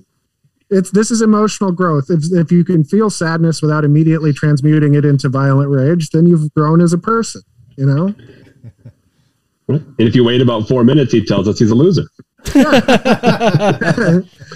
It's 0.69 0.91
this 0.91 1.11
is 1.11 1.21
emotional 1.21 1.71
growth. 1.71 2.09
If 2.09 2.25
if 2.31 2.51
you 2.51 2.63
can 2.63 2.83
feel 2.83 3.09
sadness 3.09 3.61
without 3.61 3.85
immediately 3.85 4.33
transmuting 4.33 4.95
it 4.95 5.05
into 5.05 5.29
violent 5.29 5.69
rage, 5.69 6.09
then 6.09 6.25
you've 6.25 6.53
grown 6.53 6.81
as 6.81 6.93
a 6.93 6.97
person. 6.97 7.41
You 7.77 7.85
know. 7.85 8.15
And 9.69 9.95
if 9.97 10.15
you 10.15 10.23
wait 10.23 10.39
about 10.41 10.67
four 10.67 10.85
minutes, 10.85 11.11
he 11.11 11.23
tells 11.25 11.47
us 11.47 11.59
he's 11.59 11.71
a 11.71 11.75
loser. 11.75 12.03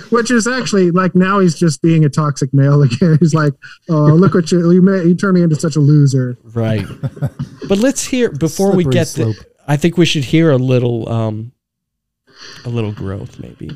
Which 0.09 0.31
is 0.31 0.47
actually 0.47 0.91
like 0.91 1.15
now 1.15 1.39
he's 1.39 1.59
just 1.59 1.81
being 1.81 2.05
a 2.05 2.09
toxic 2.09 2.53
male 2.53 2.81
again. 2.83 3.17
He's 3.19 3.33
like, 3.33 3.53
oh 3.89 4.05
look 4.05 4.33
what 4.33 4.51
you 4.51 4.71
you, 4.71 4.81
made, 4.81 5.05
you 5.05 5.15
turned 5.15 5.33
me 5.33 5.41
into 5.41 5.55
such 5.55 5.75
a 5.75 5.79
loser. 5.79 6.37
Right. 6.43 6.85
but 7.67 7.79
let's 7.79 8.05
hear 8.05 8.31
before 8.31 8.73
we 8.73 8.83
Slippery 8.83 8.93
get 8.93 9.07
the. 9.07 9.45
I 9.67 9.75
think 9.77 9.97
we 9.97 10.05
should 10.05 10.23
hear 10.23 10.51
a 10.51 10.57
little 10.57 11.09
um 11.09 11.51
a 12.63 12.69
little 12.69 12.93
growth 12.93 13.39
maybe. 13.39 13.75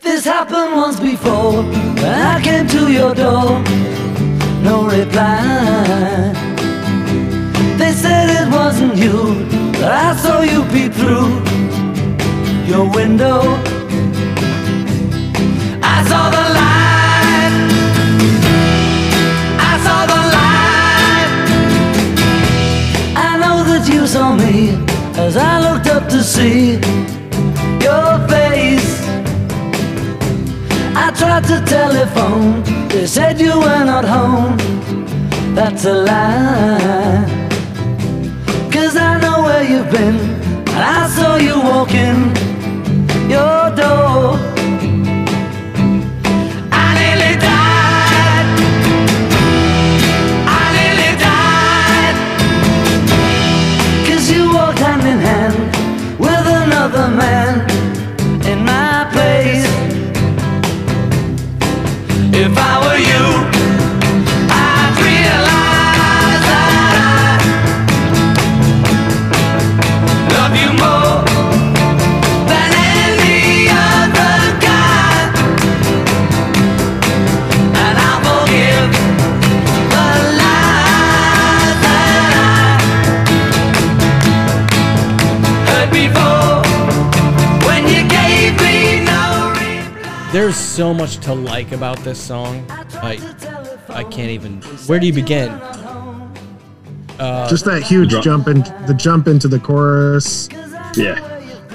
This 0.00 0.24
happened 0.24 0.76
once 0.76 1.00
before 1.00 1.62
when 1.62 2.04
I 2.04 2.40
came 2.40 2.66
to 2.68 2.90
your 2.90 3.14
door. 3.14 3.60
No 4.62 4.86
reply. 4.86 6.32
They 7.76 7.92
said 7.92 8.30
it 8.30 8.48
wasn't 8.52 8.96
you, 8.96 9.46
but 9.72 9.90
I 9.90 10.14
saw 10.16 10.42
you 10.42 10.62
peep 10.72 10.92
through 10.92 11.42
your 12.66 12.88
window. 12.90 13.40
I 15.82 16.04
saw 16.08 16.30
the 16.36 16.44
light. 16.58 17.54
I 19.70 19.74
saw 19.84 20.00
the 20.12 20.20
light. 20.36 21.30
I 23.16 23.38
know 23.42 23.64
that 23.70 23.88
you 23.92 24.06
saw 24.06 24.34
me 24.34 24.76
as 25.18 25.36
I 25.36 25.60
looked 25.60 25.88
up 25.88 26.08
to 26.08 26.22
see 26.22 26.78
your. 27.84 28.27
I 31.00 31.10
tried 31.12 31.44
to 31.44 31.58
telephone, 31.64 32.62
they 32.88 33.06
said 33.06 33.40
you 33.40 33.54
were 33.58 33.84
not 33.84 34.04
home. 34.04 34.56
that's 35.54 35.84
a 35.84 35.94
lie. 35.94 37.24
Cause 38.72 38.96
I 38.96 39.20
know 39.20 39.42
where 39.46 39.64
you've 39.70 39.90
been, 39.90 40.18
and 40.74 40.84
I 40.98 41.08
saw 41.16 41.36
you 41.36 41.56
walking 41.70 42.18
your 43.30 43.70
door. 43.76 44.57
So 90.88 90.94
much 90.94 91.18
to 91.18 91.34
like 91.34 91.72
about 91.72 91.98
this 91.98 92.18
song. 92.18 92.64
I 92.70 93.18
I 93.90 94.04
can't 94.04 94.30
even. 94.30 94.62
Where 94.86 94.98
do 94.98 95.06
you 95.06 95.12
begin? 95.12 95.50
Uh, 95.50 97.46
Just 97.50 97.66
that 97.66 97.82
huge 97.82 98.10
Drum- 98.10 98.22
jump 98.22 98.48
in 98.48 98.60
the 98.86 98.94
jump 98.96 99.28
into 99.28 99.48
the 99.48 99.58
chorus. 99.58 100.48
Yeah. 100.96 101.18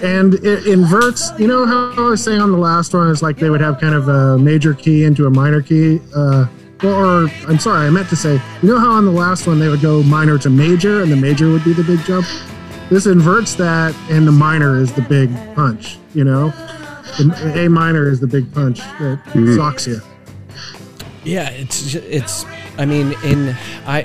and 0.02 0.34
it 0.36 0.66
inverts. 0.66 1.32
You 1.38 1.46
know 1.48 1.64
how 1.68 1.94
I 1.96 2.10
was 2.10 2.24
saying 2.24 2.42
on 2.42 2.52
the 2.52 2.58
last 2.58 2.94
one, 2.96 3.12
it's 3.12 3.22
like 3.22 3.38
they 3.38 3.52
would 3.52 3.62
have 3.62 3.80
kind 3.80 3.94
of 3.94 4.08
a 4.08 4.38
major 4.40 4.74
key 4.74 5.04
into 5.04 5.28
a 5.28 5.30
minor 5.30 5.62
key. 5.62 6.00
Uh, 6.16 6.48
or 6.84 7.30
I'm 7.48 7.60
sorry, 7.60 7.86
I 7.86 7.92
meant 7.92 8.10
to 8.10 8.16
say, 8.16 8.42
you 8.64 8.70
know 8.70 8.80
how 8.80 8.94
on 8.94 9.06
the 9.06 9.12
last 9.12 9.46
one 9.46 9.60
they 9.60 9.70
would 9.70 9.82
go 9.82 10.02
minor 10.02 10.40
to 10.40 10.50
major, 10.50 11.04
and 11.04 11.12
the 11.12 11.16
major 11.16 11.50
would 11.52 11.64
be 11.64 11.74
the 11.74 11.84
big 11.84 12.00
jump. 12.04 12.26
This 12.90 13.06
inverts 13.06 13.54
that, 13.56 13.96
and 14.10 14.28
the 14.28 14.32
minor 14.32 14.82
is 14.82 14.92
the 14.92 15.04
big 15.04 15.30
punch. 15.54 16.00
You 16.16 16.24
know, 16.24 16.52
the 17.18 17.64
A 17.66 17.70
minor 17.70 18.10
is 18.10 18.20
the 18.20 18.28
big 18.28 18.52
punch 18.54 18.80
that 18.80 19.20
socks 19.56 19.88
you. 19.88 20.00
Yeah, 21.24 21.50
it's 21.50 21.96
it's. 21.96 22.46
I 22.78 22.86
mean, 22.86 23.14
in 23.24 23.56
I 23.86 24.04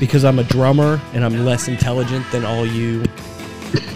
because 0.00 0.24
I'm 0.24 0.38
a 0.38 0.44
drummer 0.44 1.00
and 1.12 1.24
I'm 1.24 1.44
less 1.44 1.68
intelligent 1.68 2.24
than 2.30 2.44
all 2.44 2.64
you 2.66 3.04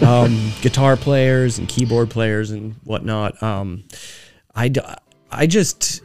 um, 0.05 0.51
guitar 0.61 0.97
players 0.97 1.57
and 1.59 1.67
keyboard 1.67 2.09
players 2.09 2.51
and 2.51 2.75
whatnot. 2.83 3.41
Um, 3.41 3.83
I 4.53 4.67
d- 4.67 4.81
I 5.31 5.47
just 5.47 6.01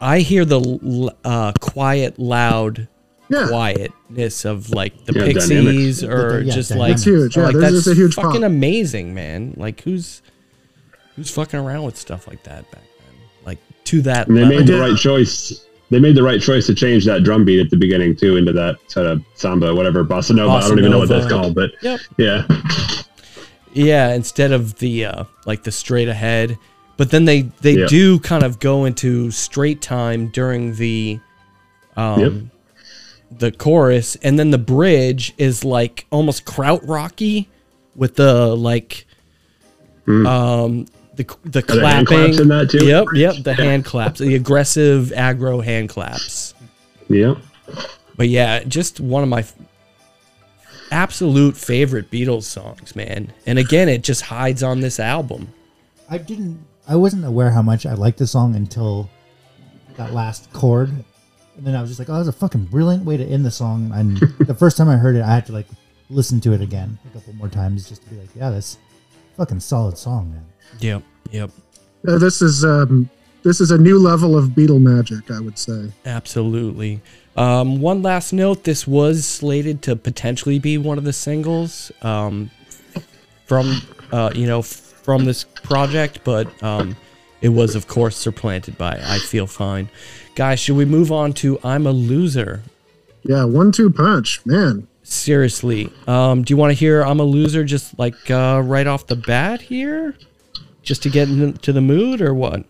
I 0.00 0.20
hear 0.20 0.44
the 0.44 1.12
uh, 1.24 1.52
quiet, 1.60 2.18
loud. 2.18 2.88
Yeah. 3.28 3.48
Quietness 3.48 4.44
of 4.44 4.70
like 4.70 5.04
the 5.04 5.12
Yeah, 5.12 5.24
Pixies, 5.24 6.00
dynamics. 6.00 6.02
or 6.04 6.40
Yeah, 6.42 6.54
just 6.54 6.68
dynamics. 6.70 6.78
like 6.78 6.92
It's 6.94 7.04
huge. 7.04 7.36
Yeah, 7.36 7.42
like 7.46 7.56
that's 7.56 7.86
a 7.88 7.94
huge 7.94 8.14
fucking 8.14 8.42
pop. 8.42 8.46
amazing, 8.50 9.14
man. 9.14 9.54
Like 9.56 9.80
who's 9.80 10.22
who's 11.16 11.30
fucking 11.30 11.58
around 11.58 11.82
with 11.84 11.96
stuff 11.96 12.28
like 12.28 12.42
that 12.44 12.70
back 12.70 12.82
then? 12.82 13.14
Like 13.44 13.58
to 13.84 14.02
that 14.02 14.28
And 14.28 14.36
they 14.36 14.42
level. 14.42 14.58
made 14.58 14.66
the 14.68 14.78
right 14.78 14.96
choice. 14.96 15.66
They 15.90 15.98
made 16.00 16.14
the 16.16 16.22
right 16.22 16.40
choice 16.40 16.66
to 16.66 16.74
change 16.74 17.04
that 17.06 17.22
drum 17.24 17.44
beat 17.44 17.60
at 17.60 17.70
the 17.70 17.76
beginning 17.76 18.16
too 18.16 18.36
into 18.36 18.52
that 18.52 18.76
sort 18.88 19.06
of 19.06 19.22
samba, 19.34 19.74
whatever 19.74 20.04
bossa 20.04 20.34
nova. 20.34 20.54
I 20.54 20.68
don't 20.68 20.78
even 20.78 20.90
know 20.90 20.98
what 20.98 21.08
that's 21.08 21.26
called, 21.28 21.54
but 21.54 21.70
Yep. 21.82 22.00
yeah, 22.18 22.46
Yeah, 23.72 24.14
instead 24.14 24.52
of 24.52 24.78
the 24.78 25.04
uh, 25.04 25.24
like 25.44 25.62
the 25.62 25.70
straight 25.70 26.08
ahead, 26.08 26.58
but 26.96 27.10
then 27.10 27.24
they 27.24 27.42
they 27.60 27.78
Yeah. 27.78 27.86
do 27.86 28.18
kind 28.18 28.42
of 28.42 28.58
go 28.58 28.84
into 28.84 29.30
straight 29.30 29.80
time 29.82 30.28
during 30.28 30.74
the 30.76 31.20
um 31.96 32.20
Yep. 32.20 32.32
the 33.38 33.52
chorus, 33.52 34.16
and 34.22 34.38
then 34.40 34.50
the 34.50 34.58
bridge 34.58 35.34
is 35.38 35.64
like 35.64 36.06
almost 36.10 36.44
krautrocky 36.46 37.46
with 37.94 38.16
the 38.16 38.56
like 38.56 39.06
um 40.08 40.86
the 41.16 41.24
the. 41.44 41.60
Are 41.60 41.62
there 41.76 41.86
hand 41.86 42.06
clapping. 42.06 42.32
claps 42.32 42.40
in 42.40 42.48
that 42.48 42.70
too? 42.70 42.84
Yep, 42.86 43.06
yep, 43.14 43.36
the 43.42 43.54
hand 43.54 43.84
claps, 43.84 44.20
the 44.20 44.34
aggressive 44.34 45.12
aggro 45.16 45.62
hand 45.64 45.88
claps. 45.88 46.54
yeah. 47.08 47.34
But 48.16 48.28
yeah, 48.28 48.62
just 48.64 49.00
one 49.00 49.22
of 49.22 49.28
my 49.28 49.40
f- 49.40 49.54
absolute 50.90 51.56
favorite 51.56 52.10
Beatles 52.10 52.44
songs, 52.44 52.96
man. 52.96 53.32
And 53.46 53.58
again, 53.58 53.88
it 53.88 54.02
just 54.02 54.22
hides 54.22 54.62
on 54.62 54.80
this 54.80 54.98
album. 55.00 55.48
I 56.08 56.18
didn't. 56.18 56.64
I 56.88 56.96
wasn't 56.96 57.24
aware 57.24 57.50
how 57.50 57.62
much 57.62 57.84
I 57.84 57.94
liked 57.94 58.18
the 58.18 58.26
song 58.26 58.54
until 58.54 59.10
that 59.96 60.12
last 60.14 60.52
chord, 60.52 60.90
and 60.90 61.66
then 61.66 61.74
I 61.74 61.80
was 61.80 61.90
just 61.90 61.98
like, 61.98 62.08
"Oh, 62.08 62.14
that's 62.14 62.28
a 62.28 62.32
fucking 62.32 62.66
brilliant 62.66 63.04
way 63.04 63.16
to 63.16 63.24
end 63.24 63.44
the 63.44 63.50
song." 63.50 63.90
And 63.92 64.16
the 64.46 64.54
first 64.54 64.76
time 64.76 64.88
I 64.88 64.96
heard 64.96 65.16
it, 65.16 65.22
I 65.22 65.34
had 65.34 65.46
to 65.46 65.52
like 65.52 65.66
listen 66.08 66.40
to 66.42 66.52
it 66.52 66.60
again 66.60 66.98
a 67.10 67.18
couple 67.18 67.32
more 67.34 67.48
times 67.48 67.88
just 67.88 68.02
to 68.04 68.10
be 68.10 68.16
like, 68.16 68.28
"Yeah, 68.36 68.50
that's 68.50 68.78
a 69.34 69.36
fucking 69.36 69.60
solid 69.60 69.98
song, 69.98 70.30
man." 70.30 70.46
Yep, 70.80 71.02
yep, 71.30 71.50
Uh, 72.06 72.18
this 72.18 72.42
is 72.42 72.64
um, 72.64 73.08
this 73.42 73.60
is 73.60 73.70
a 73.70 73.78
new 73.78 73.98
level 73.98 74.36
of 74.36 74.50
Beatle 74.50 74.80
magic, 74.80 75.30
I 75.30 75.40
would 75.40 75.58
say. 75.58 75.90
absolutely. 76.04 77.00
Um, 77.36 77.80
one 77.80 78.02
last 78.02 78.32
note: 78.32 78.64
this 78.64 78.86
was 78.86 79.26
slated 79.26 79.82
to 79.82 79.96
potentially 79.96 80.58
be 80.58 80.78
one 80.78 80.98
of 80.98 81.04
the 81.04 81.12
singles 81.12 81.92
um, 82.02 82.50
from, 83.44 83.80
uh, 84.10 84.30
you 84.34 84.46
know, 84.46 84.62
from 84.62 85.24
this 85.26 85.44
project, 85.44 86.20
but 86.24 86.46
um, 86.62 86.96
it 87.42 87.50
was, 87.50 87.74
of 87.74 87.86
course, 87.88 88.16
supplanted 88.16 88.78
by 88.78 88.98
"I 89.02 89.18
Feel 89.18 89.46
Fine." 89.46 89.88
Guys, 90.34 90.60
should 90.60 90.76
we 90.76 90.84
move 90.86 91.12
on 91.12 91.32
to 91.34 91.58
"I'm 91.62 91.86
a 91.86 91.92
Loser"? 91.92 92.62
Yeah, 93.22 93.44
one-two 93.44 93.90
punch, 93.90 94.40
man. 94.46 94.86
Seriously, 95.02 95.92
um, 96.06 96.42
do 96.42 96.52
you 96.52 96.56
want 96.56 96.70
to 96.70 96.74
hear 96.74 97.02
"I'm 97.02 97.20
a 97.20 97.24
Loser" 97.24 97.64
just 97.64 97.98
like 97.98 98.30
uh, 98.30 98.62
right 98.64 98.86
off 98.86 99.06
the 99.06 99.16
bat 99.16 99.60
here, 99.60 100.14
just 100.86 101.02
to 101.02 101.10
get 101.10 101.28
into 101.28 101.72
the 101.72 101.80
mood, 101.82 102.22
or 102.22 102.32
what? 102.32 102.64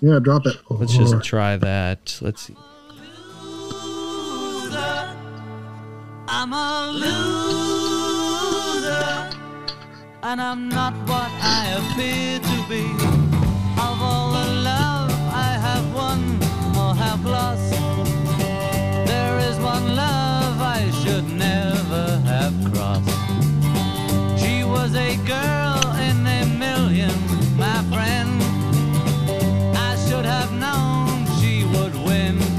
Yeah, 0.00 0.18
drop 0.18 0.44
it. 0.46 0.56
Let's 0.68 0.94
just 0.96 1.22
try 1.22 1.56
that. 1.56 2.18
Let's 2.20 2.42
see. 2.42 2.56
I'm 6.28 6.52
a 6.52 6.90
loser, 6.92 8.10
and 10.22 10.40
I'm 10.40 10.68
not 10.68 10.94
what 11.08 11.30
I 11.40 11.76
appear 11.78 12.40
to 12.40 12.64
be. 12.68 13.09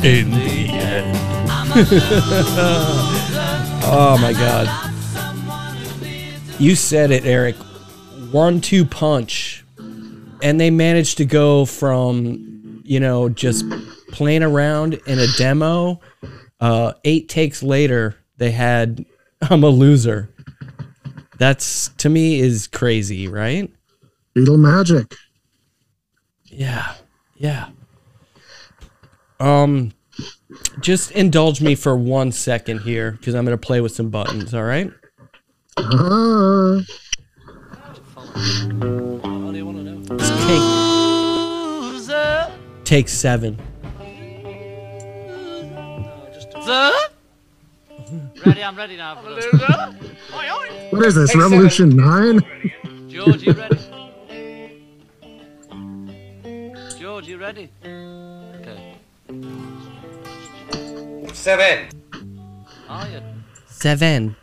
In 0.04 0.32
the 0.32 0.68
end. 0.72 1.18
I'm 1.50 1.72
a 1.76 1.76
loser. 1.76 2.02
Oh 3.84 4.18
my 4.20 4.34
god. 4.34 4.68
You 6.60 6.76
said 6.76 7.12
it, 7.12 7.24
Eric. 7.26 7.56
One 8.32 8.62
two 8.62 8.84
punch. 8.84 9.64
And 10.42 10.60
they 10.60 10.72
managed 10.72 11.18
to 11.18 11.26
go 11.26 11.66
from, 11.66 12.82
you 12.84 13.00
know, 13.00 13.30
just 13.30 13.64
playing 14.12 14.42
around 14.42 14.96
in 15.06 15.20
a 15.20 15.28
demo. 15.38 16.00
Uh, 16.60 16.94
eight 17.04 17.30
takes 17.30 17.62
later, 17.62 18.16
they 18.38 18.50
had 18.50 19.06
I'm 19.50 19.64
a 19.64 19.70
loser. 19.70 20.30
That's 21.38 21.90
to 22.00 22.10
me 22.10 22.40
is 22.40 22.66
crazy, 22.68 23.28
right? 23.28 23.72
Beatle 24.36 24.58
magic. 24.58 25.16
Yeah. 26.46 26.96
Yeah. 27.36 27.70
Um 29.42 29.92
just 30.82 31.12
indulge 31.12 31.62
me 31.62 31.74
for 31.76 31.96
one 31.96 32.32
second 32.32 32.82
here 32.82 33.12
because 33.12 33.34
I'm 33.34 33.44
gonna 33.44 33.58
play 33.58 33.82
with 33.82 33.92
some 33.92 34.10
buttons, 34.10 34.54
all 34.54 34.64
right? 34.64 34.92
Just 40.18 40.38
take 40.48 40.62
take 42.86 43.10
seven. 43.10 43.60
Ready, 48.46 48.64
I'm 48.64 48.76
ready 48.76 48.98
now. 48.98 49.16
what 50.92 51.06
is 51.06 51.16
this? 51.16 51.36
Revolution 51.36 51.90
Nine? 51.90 52.42
George, 53.08 53.42
you 53.44 53.54
ready? 53.54 53.80
George, 57.00 57.28
you 57.28 57.38
ready? 57.38 57.70
Seven. 61.42 61.90
Seven. 63.66 64.36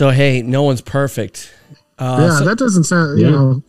Yeah. 0.00 0.08
So 0.08 0.10
hey, 0.10 0.42
no 0.42 0.62
one's 0.62 0.80
perfect. 0.80 1.52
Uh, 1.98 2.18
yeah, 2.20 2.38
so- 2.38 2.44
that 2.44 2.58
doesn't 2.58 2.84
sound. 2.84 3.18
You 3.18 3.24
Yeah. 3.26 3.30
know, 3.32 3.62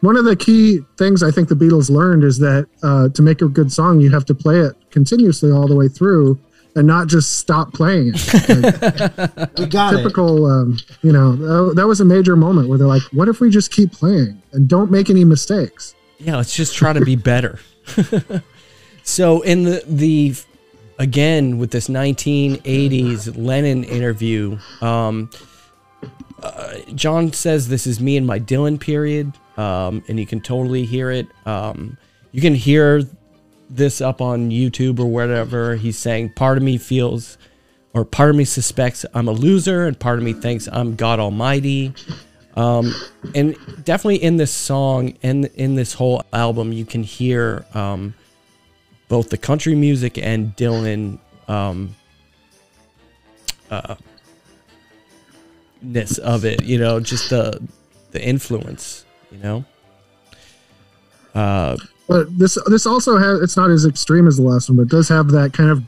one 0.00 0.16
of 0.16 0.24
the 0.24 0.36
key 0.36 0.80
things 0.96 1.22
I 1.22 1.30
think 1.30 1.48
the 1.48 1.54
Beatles 1.54 1.90
learned 1.90 2.24
is 2.24 2.38
that 2.38 2.66
uh, 2.82 3.08
to 3.10 3.22
make 3.22 3.42
a 3.42 3.48
good 3.48 3.70
song, 3.72 4.00
you 4.00 4.10
have 4.10 4.24
to 4.26 4.34
play 4.34 4.58
it 4.60 4.72
continuously 4.90 5.50
all 5.50 5.68
the 5.68 5.74
way 5.76 5.88
through, 5.88 6.38
and 6.76 6.86
not 6.86 7.06
just 7.08 7.38
stop 7.38 7.72
playing 7.74 8.12
it. 8.14 8.20
Like, 9.36 9.58
We 9.58 9.66
got 9.66 9.92
it. 9.94 9.98
typical, 9.98 10.46
um, 10.46 10.78
you 11.02 11.12
know, 11.12 11.36
that, 11.36 11.76
that 11.76 11.86
was 11.86 12.00
a 12.00 12.04
major 12.04 12.36
moment 12.36 12.68
where 12.68 12.78
they're 12.78 12.86
like, 12.86 13.02
"What 13.12 13.28
if 13.28 13.40
we 13.40 13.50
just 13.50 13.70
keep 13.72 13.92
playing 13.92 14.40
and 14.52 14.68
don't 14.68 14.90
make 14.90 15.10
any 15.10 15.24
mistakes?" 15.24 15.94
yeah, 16.18 16.36
let's 16.36 16.54
just 16.54 16.74
try 16.74 16.92
to 16.92 17.00
be 17.04 17.16
better. 17.16 17.58
so 19.02 19.40
in 19.42 19.64
the 19.64 19.82
the 19.86 20.34
again 20.98 21.58
with 21.58 21.70
this 21.70 21.88
1980s 21.88 23.34
Lennon 23.36 23.84
interview, 23.84 24.58
um, 24.80 25.30
uh, 26.42 26.78
John 26.94 27.32
says 27.32 27.68
this 27.68 27.86
is 27.86 28.00
me 28.00 28.16
in 28.16 28.26
my 28.26 28.38
Dylan 28.38 28.80
period, 28.80 29.32
um, 29.56 30.02
and 30.08 30.18
you 30.18 30.26
can 30.26 30.40
totally 30.40 30.84
hear 30.84 31.10
it. 31.10 31.26
Um, 31.46 31.96
you 32.32 32.40
can 32.40 32.54
hear 32.54 33.02
this 33.68 34.00
up 34.00 34.20
on 34.20 34.50
YouTube 34.50 34.98
or 34.98 35.06
whatever. 35.06 35.76
He's 35.76 35.98
saying, 35.98 36.32
"Part 36.34 36.56
of 36.56 36.62
me 36.64 36.78
feels." 36.78 37.38
Or 37.92 38.04
part 38.04 38.30
of 38.30 38.36
me 38.36 38.44
suspects 38.44 39.04
I'm 39.14 39.26
a 39.26 39.32
loser, 39.32 39.84
and 39.84 39.98
part 39.98 40.18
of 40.18 40.24
me 40.24 40.32
thinks 40.32 40.68
I'm 40.70 40.94
God 40.94 41.18
Almighty. 41.18 41.92
Um, 42.56 42.94
and 43.34 43.56
definitely 43.84 44.22
in 44.22 44.36
this 44.36 44.52
song 44.52 45.16
and 45.24 45.46
in 45.54 45.74
this 45.74 45.94
whole 45.94 46.22
album, 46.32 46.72
you 46.72 46.84
can 46.84 47.02
hear 47.02 47.64
um, 47.74 48.14
both 49.08 49.30
the 49.30 49.38
country 49.38 49.74
music 49.74 50.18
and 50.18 50.54
Dylan 50.56 51.18
um, 51.48 51.96
uh, 53.70 53.96
ness 55.82 56.18
of 56.18 56.44
it. 56.44 56.64
You 56.64 56.78
know, 56.78 57.00
just 57.00 57.30
the 57.30 57.60
the 58.12 58.22
influence. 58.22 59.04
You 59.30 59.38
know. 59.38 59.64
Uh, 61.34 61.76
But 62.08 62.36
this 62.38 62.58
this 62.66 62.86
also 62.86 63.16
has 63.18 63.40
it's 63.40 63.56
not 63.56 63.70
as 63.70 63.86
extreme 63.86 64.26
as 64.26 64.36
the 64.36 64.42
last 64.42 64.68
one, 64.68 64.76
but 64.76 64.82
it 64.82 64.88
does 64.88 65.08
have 65.08 65.28
that 65.30 65.52
kind 65.52 65.70
of 65.70 65.82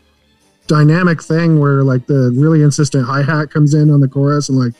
dynamic 0.68 1.20
thing 1.20 1.58
where 1.58 1.82
like 1.82 2.06
the 2.06 2.32
really 2.36 2.62
insistent 2.62 3.04
hi 3.04 3.20
hat 3.22 3.50
comes 3.50 3.74
in 3.74 3.90
on 3.90 4.00
the 4.00 4.06
chorus 4.06 4.48
and 4.48 4.56
like 4.56 4.72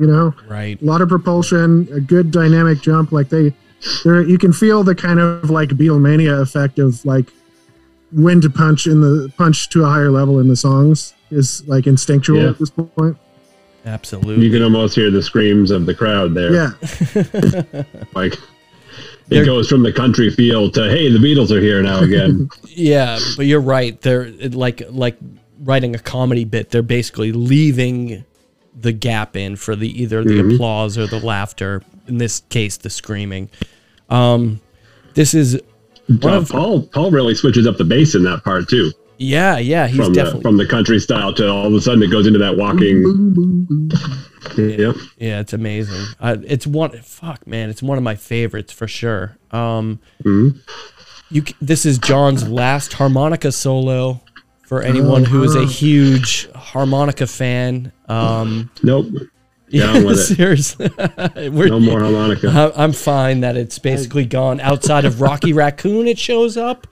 you 0.00 0.06
know 0.06 0.34
right. 0.48 0.80
a 0.80 0.84
lot 0.84 1.02
of 1.02 1.08
propulsion, 1.10 1.86
a 1.92 2.00
good 2.00 2.30
dynamic 2.30 2.80
jump. 2.80 3.12
Like 3.12 3.28
they, 3.28 3.52
there 4.04 4.22
you 4.22 4.38
can 4.38 4.52
feel 4.52 4.82
the 4.82 4.94
kind 4.94 5.20
of 5.20 5.50
like 5.50 5.68
Beatlemania 5.70 6.40
effect 6.40 6.78
of 6.78 7.04
like 7.04 7.30
when 8.10 8.40
to 8.40 8.48
punch 8.48 8.86
in 8.86 9.02
the 9.02 9.30
punch 9.36 9.68
to 9.68 9.84
a 9.84 9.86
higher 9.86 10.10
level 10.10 10.38
in 10.40 10.48
the 10.48 10.56
songs 10.56 11.12
is 11.30 11.62
like 11.68 11.86
instinctual 11.86 12.38
Yeah. 12.40 12.48
at 12.48 12.58
this 12.58 12.70
point. 12.70 13.18
Absolutely. 13.86 14.44
You 14.44 14.52
can 14.52 14.62
almost 14.62 14.94
hear 14.94 15.10
the 15.10 15.22
screams 15.22 15.70
of 15.70 15.86
the 15.86 15.94
crowd 15.94 16.34
there. 16.34 16.52
Yeah, 16.52 16.70
Like 18.14 18.34
it 18.34 18.40
They're- 19.28 19.44
goes 19.44 19.68
from 19.68 19.82
the 19.82 19.92
country 19.92 20.30
feel 20.30 20.70
to 20.72 20.90
hey, 20.90 21.10
the 21.10 21.18
Beatles 21.18 21.50
are 21.50 21.60
here 21.60 21.82
now 21.82 22.00
again. 22.00 22.48
Yeah, 22.68 23.18
but 23.36 23.46
you're 23.46 23.60
right. 23.60 24.00
They're 24.00 24.30
like 24.50 24.82
like 24.90 25.18
writing 25.60 25.94
a 25.94 25.98
comedy 25.98 26.44
bit. 26.44 26.70
They're 26.70 26.82
basically 26.82 27.32
leaving 27.32 28.24
the 28.80 28.92
gap 28.92 29.36
in 29.36 29.56
for 29.56 29.74
the 29.74 29.88
either 30.00 30.22
the 30.22 30.54
applause 30.54 30.96
or 30.96 31.06
the 31.08 31.18
laughter. 31.18 31.82
In 32.06 32.18
this 32.18 32.42
case, 32.50 32.76
the 32.76 32.88
screaming. 32.90 33.50
Um, 34.10 34.60
this 35.14 35.34
is 35.34 35.60
one 36.06 36.18
Paul, 36.20 36.34
of 36.34 36.48
Paul 36.48 36.82
Paul 36.86 37.10
really 37.10 37.34
switches 37.34 37.66
up 37.66 37.76
the 37.78 37.84
bass 37.84 38.14
in 38.14 38.22
that 38.24 38.44
part 38.44 38.68
too. 38.68 38.92
Yeah 39.18 39.58
yeah. 39.58 39.86
He's 39.86 39.96
From 39.96 40.12
the 40.12 40.14
definitely 40.14 40.42
from 40.42 40.56
the 40.56 40.66
country 40.66 40.98
style 41.00 41.32
to 41.34 41.48
all 41.48 41.66
of 41.66 41.74
a 41.74 41.80
sudden 41.80 42.02
it 42.02 42.10
goes 42.10 42.26
into 42.26 42.38
that 42.38 42.56
walking. 42.56 43.02
Yep. 44.56 44.96
yeah. 45.18 45.40
It's 45.40 45.52
amazing. 45.52 46.04
Uh, 46.20 46.36
it's 46.44 46.66
one 46.66 46.90
fuck 47.02 47.46
man. 47.46 47.70
It's 47.70 47.82
one 47.82 47.98
of 47.98 48.04
my 48.04 48.14
favorites 48.14 48.72
for 48.72 48.88
sure. 48.88 49.36
Um, 49.50 50.00
Mhm. 50.24 50.58
you 51.30 51.42
this 51.60 51.84
is 51.86 51.98
John's 51.98 52.48
last 52.48 52.94
harmonica 52.94 53.52
solo. 53.52 54.20
For 54.66 54.82
anyone 54.82 55.24
who 55.24 55.42
is 55.44 55.54
a 55.54 55.64
huge 55.64 56.46
harmonica 56.52 57.26
fan, 57.26 57.90
um, 58.06 58.70
Nope. 58.82 59.06
Down 59.70 60.04
with 60.04 60.18
it. 60.18 60.22
Seriously, 60.36 60.90
We're- 61.50 61.70
No 61.70 61.80
more 61.80 62.00
harmonica. 62.00 62.48
I- 62.76 62.82
I'm 62.84 62.92
fine 62.92 63.40
that 63.40 63.56
it's 63.56 63.78
basically 63.78 64.26
gone. 64.26 64.60
Outside 64.60 65.06
of 65.06 65.22
Rocky 65.22 65.54
Raccoon, 65.54 66.06
it 66.06 66.18
shows 66.18 66.58
up, 66.58 66.86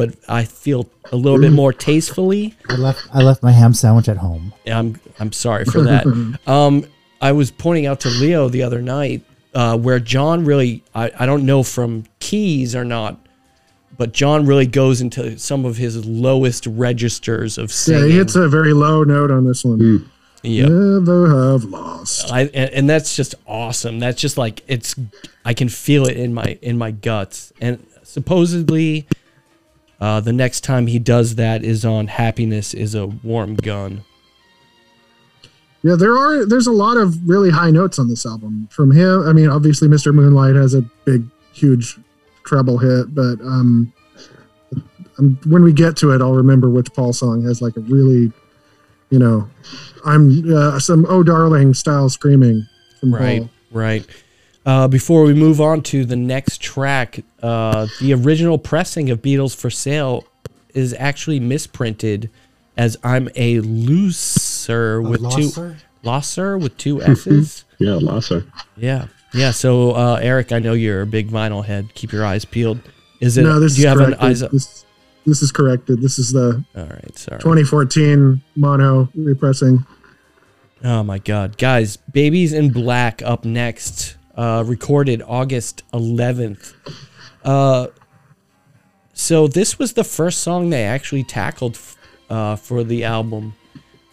but 0.00 0.14
I 0.26 0.44
feel 0.44 0.88
a 1.12 1.16
little 1.16 1.38
bit 1.38 1.52
more 1.52 1.74
tastefully. 1.74 2.54
I 2.70 2.76
left 2.76 3.06
I 3.12 3.20
left 3.20 3.42
my 3.42 3.52
ham 3.52 3.74
sandwich 3.74 4.08
at 4.08 4.16
home. 4.16 4.54
I'm 4.66 4.98
I'm 5.18 5.30
sorry 5.30 5.66
for 5.66 5.82
that. 5.82 6.06
Um, 6.46 6.86
I 7.20 7.32
was 7.32 7.50
pointing 7.50 7.84
out 7.86 8.00
to 8.00 8.08
Leo 8.08 8.48
the 8.48 8.62
other 8.62 8.80
night 8.80 9.22
uh, 9.54 9.76
where 9.76 10.00
John 10.00 10.46
really 10.46 10.82
I, 10.94 11.10
I 11.18 11.26
don't 11.26 11.44
know 11.44 11.62
from 11.62 12.04
keys 12.18 12.74
or 12.74 12.82
not, 12.82 13.18
but 13.98 14.12
John 14.12 14.46
really 14.46 14.66
goes 14.66 15.02
into 15.02 15.38
some 15.38 15.66
of 15.66 15.76
his 15.76 16.06
lowest 16.06 16.66
registers 16.66 17.58
of 17.58 17.64
yeah. 17.64 17.74
singing. 17.74 18.10
He 18.10 18.16
hits 18.16 18.36
a 18.36 18.48
very 18.48 18.72
low 18.72 19.04
note 19.04 19.30
on 19.30 19.44
this 19.44 19.64
one. 19.64 20.10
Yep. 20.42 20.68
Never 20.70 21.52
have 21.52 21.64
lost. 21.64 22.32
I 22.32 22.42
and, 22.54 22.70
and 22.70 22.90
that's 22.90 23.14
just 23.14 23.34
awesome. 23.46 23.98
That's 23.98 24.18
just 24.18 24.38
like 24.38 24.62
it's 24.66 24.94
I 25.44 25.52
can 25.52 25.68
feel 25.68 26.06
it 26.06 26.16
in 26.16 26.32
my 26.32 26.58
in 26.62 26.78
my 26.78 26.90
guts. 26.90 27.52
And 27.60 27.86
supposedly 28.02 29.06
uh, 30.00 30.20
the 30.20 30.32
next 30.32 30.62
time 30.62 30.86
he 30.86 30.98
does 30.98 31.34
that 31.36 31.62
is 31.64 31.84
on 31.84 32.06
Happiness 32.08 32.72
is 32.74 32.94
a 32.94 33.06
Warm 33.06 33.54
Gun. 33.56 34.02
Yeah, 35.82 35.94
there 35.96 36.16
are. 36.16 36.44
There's 36.44 36.66
a 36.66 36.72
lot 36.72 36.96
of 36.98 37.26
really 37.28 37.50
high 37.50 37.70
notes 37.70 37.98
on 37.98 38.08
this 38.08 38.26
album 38.26 38.68
from 38.70 38.90
him. 38.90 39.26
I 39.26 39.32
mean, 39.32 39.48
obviously, 39.48 39.88
Mr. 39.88 40.12
Moonlight 40.14 40.54
has 40.54 40.74
a 40.74 40.82
big, 41.04 41.24
huge 41.52 41.98
treble 42.44 42.76
hit, 42.78 43.14
but 43.14 43.40
um, 43.40 43.92
um, 45.18 45.38
when 45.46 45.62
we 45.62 45.72
get 45.72 45.96
to 45.98 46.12
it, 46.12 46.20
I'll 46.20 46.34
remember 46.34 46.68
which 46.68 46.92
Paul 46.92 47.12
song 47.14 47.42
has 47.44 47.62
like 47.62 47.76
a 47.76 47.80
really, 47.80 48.30
you 49.08 49.18
know, 49.18 49.48
I'm 50.04 50.52
uh, 50.54 50.78
some 50.80 51.06
oh 51.08 51.22
darling 51.22 51.72
style 51.72 52.10
screaming 52.10 52.66
from 52.98 53.14
Right, 53.14 53.40
Paul. 53.40 53.50
right. 53.70 54.06
Uh, 54.66 54.86
before 54.88 55.22
we 55.24 55.32
move 55.34 55.60
on 55.60 55.82
to 55.82 56.04
the 56.04 56.16
next 56.16 56.60
track, 56.60 57.20
uh, 57.42 57.86
the 58.00 58.12
original 58.12 58.58
pressing 58.58 59.08
of 59.10 59.22
Beatles 59.22 59.56
for 59.56 59.70
Sale 59.70 60.24
is 60.74 60.94
actually 60.98 61.40
misprinted 61.40 62.28
as 62.76 62.96
I'm 63.02 63.28
a 63.36 63.60
looser 63.60 65.00
with 65.02 65.20
two 65.32 65.42
losser? 65.46 65.76
losser 66.02 66.58
with 66.58 66.76
two 66.76 67.02
S's. 67.02 67.64
Yeah, 67.82 67.94
Lasser. 67.94 68.44
Yeah. 68.76 69.06
Yeah. 69.32 69.52
So, 69.52 69.92
uh, 69.92 70.18
Eric, 70.20 70.52
I 70.52 70.58
know 70.58 70.74
you're 70.74 71.00
a 71.00 71.06
big 71.06 71.30
vinyl 71.30 71.64
head. 71.64 71.94
Keep 71.94 72.12
your 72.12 72.26
eyes 72.26 72.44
peeled. 72.44 72.78
Is 73.20 73.38
it? 73.38 73.42
No, 73.44 73.58
this 73.58 73.76
do 73.76 73.80
you 73.80 73.88
is 73.88 73.98
have 73.98 74.00
an 74.00 74.14
corrected. 74.18 74.28
eyes? 74.28 74.40
This, 74.52 74.84
this 75.24 75.40
is 75.42 75.50
corrected. 75.50 76.02
This 76.02 76.18
is 76.18 76.30
the 76.30 76.62
All 76.76 76.84
right. 76.84 77.16
Sorry. 77.16 77.40
2014 77.40 78.42
mono 78.54 79.08
repressing. 79.14 79.86
Oh 80.84 81.02
my 81.02 81.18
God, 81.18 81.56
guys! 81.56 81.96
Babies 81.96 82.52
in 82.52 82.70
Black 82.70 83.22
up 83.22 83.46
next. 83.46 84.16
Uh, 84.36 84.64
recorded 84.66 85.22
August 85.26 85.82
11th. 85.92 86.74
Uh, 87.44 87.88
so 89.12 89.46
this 89.48 89.78
was 89.78 89.92
the 89.94 90.04
first 90.04 90.40
song 90.40 90.70
they 90.70 90.84
actually 90.84 91.24
tackled 91.24 91.74
f- 91.74 91.96
uh, 92.30 92.56
for 92.56 92.84
the 92.84 93.04
album. 93.04 93.54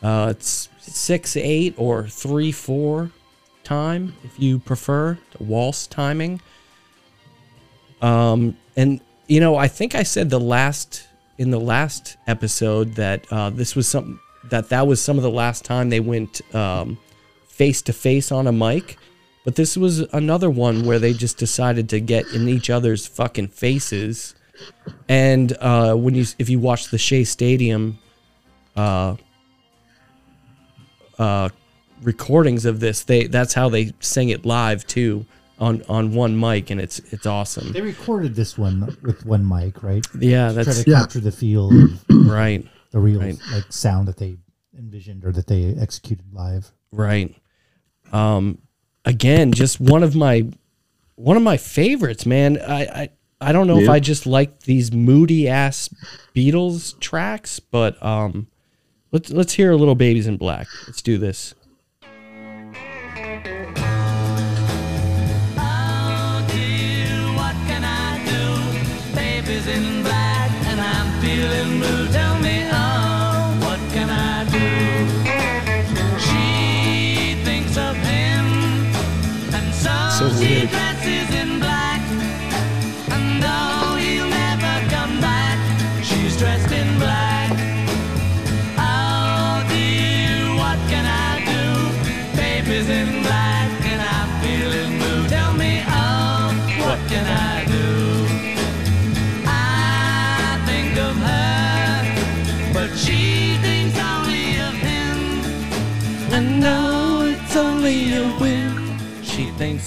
Uh, 0.01 0.27
it's 0.31 0.69
six 0.79 1.35
eight 1.37 1.73
or 1.77 2.07
three 2.07 2.51
four 2.51 3.11
time 3.63 4.13
if 4.23 4.39
you 4.39 4.59
prefer 4.59 5.17
the 5.37 5.43
waltz 5.43 5.87
timing. 5.87 6.41
Um, 8.01 8.57
and 8.75 9.01
you 9.27 9.39
know, 9.39 9.55
I 9.55 9.67
think 9.67 9.95
I 9.95 10.03
said 10.03 10.29
the 10.29 10.39
last 10.39 11.07
in 11.37 11.51
the 11.51 11.59
last 11.59 12.17
episode 12.27 12.95
that 12.95 13.25
uh, 13.31 13.49
this 13.49 13.75
was 13.75 13.87
something 13.87 14.19
that 14.49 14.69
that 14.69 14.87
was 14.87 15.01
some 15.01 15.17
of 15.17 15.23
the 15.23 15.31
last 15.31 15.65
time 15.65 15.89
they 15.89 15.99
went 15.99 16.41
um, 16.55 16.97
face 17.47 17.81
to 17.83 17.93
face 17.93 18.31
on 18.31 18.47
a 18.47 18.51
mic. 18.51 18.97
But 19.47 19.55
this 19.55 19.77
was 19.77 19.99
another 20.11 20.49
one 20.49 20.83
where 20.85 20.99
they 20.99 21.13
just 21.13 21.37
decided 21.37 21.87
to 21.91 22.01
get 22.01 22.33
in 22.33 22.49
each 22.49 22.69
other's 22.69 23.07
fucking 23.07 23.47
faces. 23.47 24.35
And 25.07 25.53
uh, 25.61 25.95
when 25.95 26.15
you, 26.15 26.25
if 26.37 26.49
you 26.49 26.59
watch 26.59 26.89
the 26.89 26.97
Shea 26.97 27.23
Stadium, 27.23 27.97
uh, 28.75 29.15
uh, 31.17 31.47
recordings 32.03 32.65
of 32.65 32.81
this. 32.81 33.05
They 33.05 33.27
that's 33.27 33.53
how 33.53 33.69
they 33.69 33.93
sing 34.01 34.29
it 34.29 34.45
live 34.45 34.85
too 34.85 35.25
on 35.59 35.81
on 35.87 36.13
one 36.13 36.37
mic, 36.37 36.69
and 36.69 36.81
it's 36.81 36.99
it's 37.13 37.25
awesome. 37.25 37.71
They 37.71 37.79
recorded 37.81 38.35
this 38.35 38.57
one 38.57 38.97
with 39.01 39.25
one 39.25 39.47
mic, 39.47 39.81
right? 39.81 40.05
Yeah, 40.19 40.51
Try 40.51 40.63
that's 40.63 40.83
to 40.83 40.91
Yeah. 40.91 40.99
capture 40.99 41.21
the 41.21 41.31
feel 41.31 41.69
of 41.85 42.05
right, 42.09 42.67
the 42.91 42.99
real 42.99 43.21
Right. 43.21 43.39
like 43.49 43.71
sound 43.71 44.09
that 44.09 44.17
they 44.17 44.37
envisioned 44.77 45.23
or 45.23 45.31
that 45.31 45.47
they 45.47 45.73
executed 45.73 46.25
live. 46.33 46.69
right. 46.91 47.33
Um, 48.11 48.59
again, 49.07 49.51
just 49.51 49.79
one 49.79 50.03
of 50.03 50.15
my 50.15 50.47
one 51.15 51.37
of 51.37 51.43
my 51.43 51.57
favorites, 51.57 52.25
man. 52.25 52.59
I 52.59 52.81
I, 52.81 53.09
I 53.39 53.51
don't 53.51 53.67
know 53.67 53.79
if 53.79 53.89
I 53.89 53.99
just 53.99 54.25
like 54.25 54.61
these 54.61 54.91
moody 54.91 55.47
ass 55.47 55.89
Beatles 56.35 56.99
tracks, 56.99 57.59
but 57.59 58.03
um, 58.03 58.47
let's 59.11 59.31
let's 59.31 59.53
hear 59.53 59.71
a 59.71 59.77
little 59.77 59.95
Babies 59.95 60.27
in 60.27 60.37
Black. 60.37 60.67
Let's 60.87 61.01
do 61.01 61.17
this. 61.17 61.55
And 80.19 80.33
so, 80.33 80.96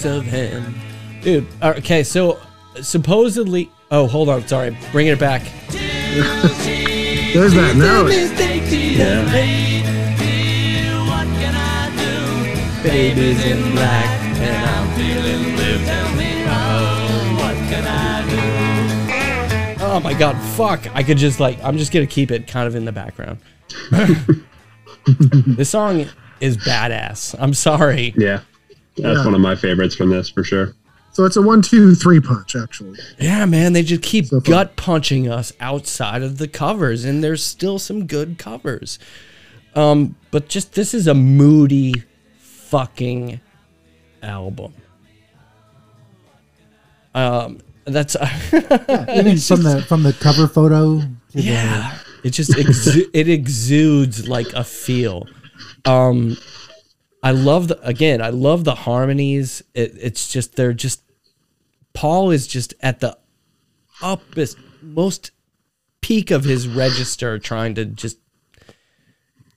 thinks 0.01 0.05
of 0.05 0.25
him. 0.25 0.75
Dude, 1.21 1.47
okay, 1.61 2.03
so 2.03 2.39
supposedly. 2.81 3.71
Oh, 3.91 4.07
hold 4.07 4.29
on. 4.29 4.47
Sorry. 4.47 4.75
Bringing 4.91 5.13
it 5.13 5.19
back. 5.19 5.41
There's 5.71 7.53
that 7.53 7.75
now. 7.75 8.03
What 8.03 8.11
can 11.37 11.55
I 11.55 11.89
do? 11.95 12.89
Baby's 12.89 13.45
in 13.45 13.71
black, 13.73 14.21
and 14.37 14.65
I'm 14.65 14.91
Feeling 14.97 15.55
blue. 15.55 15.77
Tell 15.85 16.15
me, 16.15 16.43
oh, 16.47 17.37
what 17.39 17.55
can 17.69 17.85
I 17.87 19.77
do? 19.77 19.83
Oh 19.83 19.99
my 19.99 20.13
god, 20.13 20.35
fuck. 20.55 20.93
I 20.95 21.03
could 21.03 21.17
just 21.17 21.39
like 21.39 21.61
I'm 21.63 21.77
just 21.77 21.91
gonna 21.91 22.07
keep 22.07 22.31
it 22.31 22.47
kind 22.47 22.67
of 22.67 22.75
in 22.75 22.85
the 22.85 22.91
background. 22.91 23.39
this 25.47 25.69
song 25.69 26.07
is 26.39 26.57
badass. 26.57 27.35
I'm 27.39 27.53
sorry. 27.53 28.13
Yeah. 28.17 28.41
That's 28.97 29.19
Yeah. 29.19 29.25
one 29.25 29.33
of 29.35 29.41
my 29.41 29.55
favorites 29.55 29.95
from 29.95 30.09
this 30.09 30.29
for 30.29 30.43
sure. 30.43 30.73
So 31.13 31.25
it's 31.25 31.35
a 31.35 31.41
one, 31.41 31.61
two, 31.61 31.93
three 31.93 32.21
punch, 32.21 32.55
actually. 32.55 32.97
Yeah, 33.19 33.45
man, 33.45 33.73
they 33.73 33.83
just 33.83 34.01
keep 34.01 34.27
So 34.27 34.39
gut 34.39 34.75
punching 34.77 35.27
us 35.29 35.51
outside 35.59 36.21
of 36.23 36.37
the 36.37 36.47
covers, 36.47 37.03
and 37.03 37.21
there's 37.23 37.43
still 37.43 37.79
some 37.79 38.07
good 38.07 38.37
covers. 38.37 38.97
Um, 39.75 40.15
but 40.31 40.47
just 40.47 40.73
this 40.73 40.93
is 40.93 41.07
a 41.07 41.13
moody 41.13 41.93
fucking 42.39 43.41
album. 44.23 44.73
Um, 47.13 47.59
that's 47.85 48.15
Even 48.53 49.37
from 49.37 49.63
the 49.63 49.83
from 49.87 50.03
the 50.03 50.13
cover 50.13 50.47
photo 50.47 50.99
to 50.99 51.07
yeah 51.33 51.97
it 52.23 52.29
just 52.29 52.51
exu- 52.51 53.09
it 53.13 53.27
exudes 53.27 54.27
like 54.29 54.47
a 54.53 54.63
feel 54.63 55.27
um 55.85 56.37
i 57.23 57.31
love 57.31 57.67
the 57.67 57.79
again 57.87 58.21
i 58.21 58.29
love 58.29 58.63
the 58.63 58.75
harmonies 58.75 59.61
it, 59.73 59.93
it's 59.99 60.31
just 60.31 60.55
they're 60.55 60.73
just 60.73 61.01
paul 61.93 62.31
is 62.31 62.47
just 62.47 62.73
at 62.81 62.99
the 62.99 63.17
uppest 64.01 64.57
most 64.81 65.31
peak 66.01 66.31
of 66.31 66.43
his 66.43 66.67
register 66.67 67.37
trying 67.37 67.75
to 67.75 67.85
just 67.85 68.17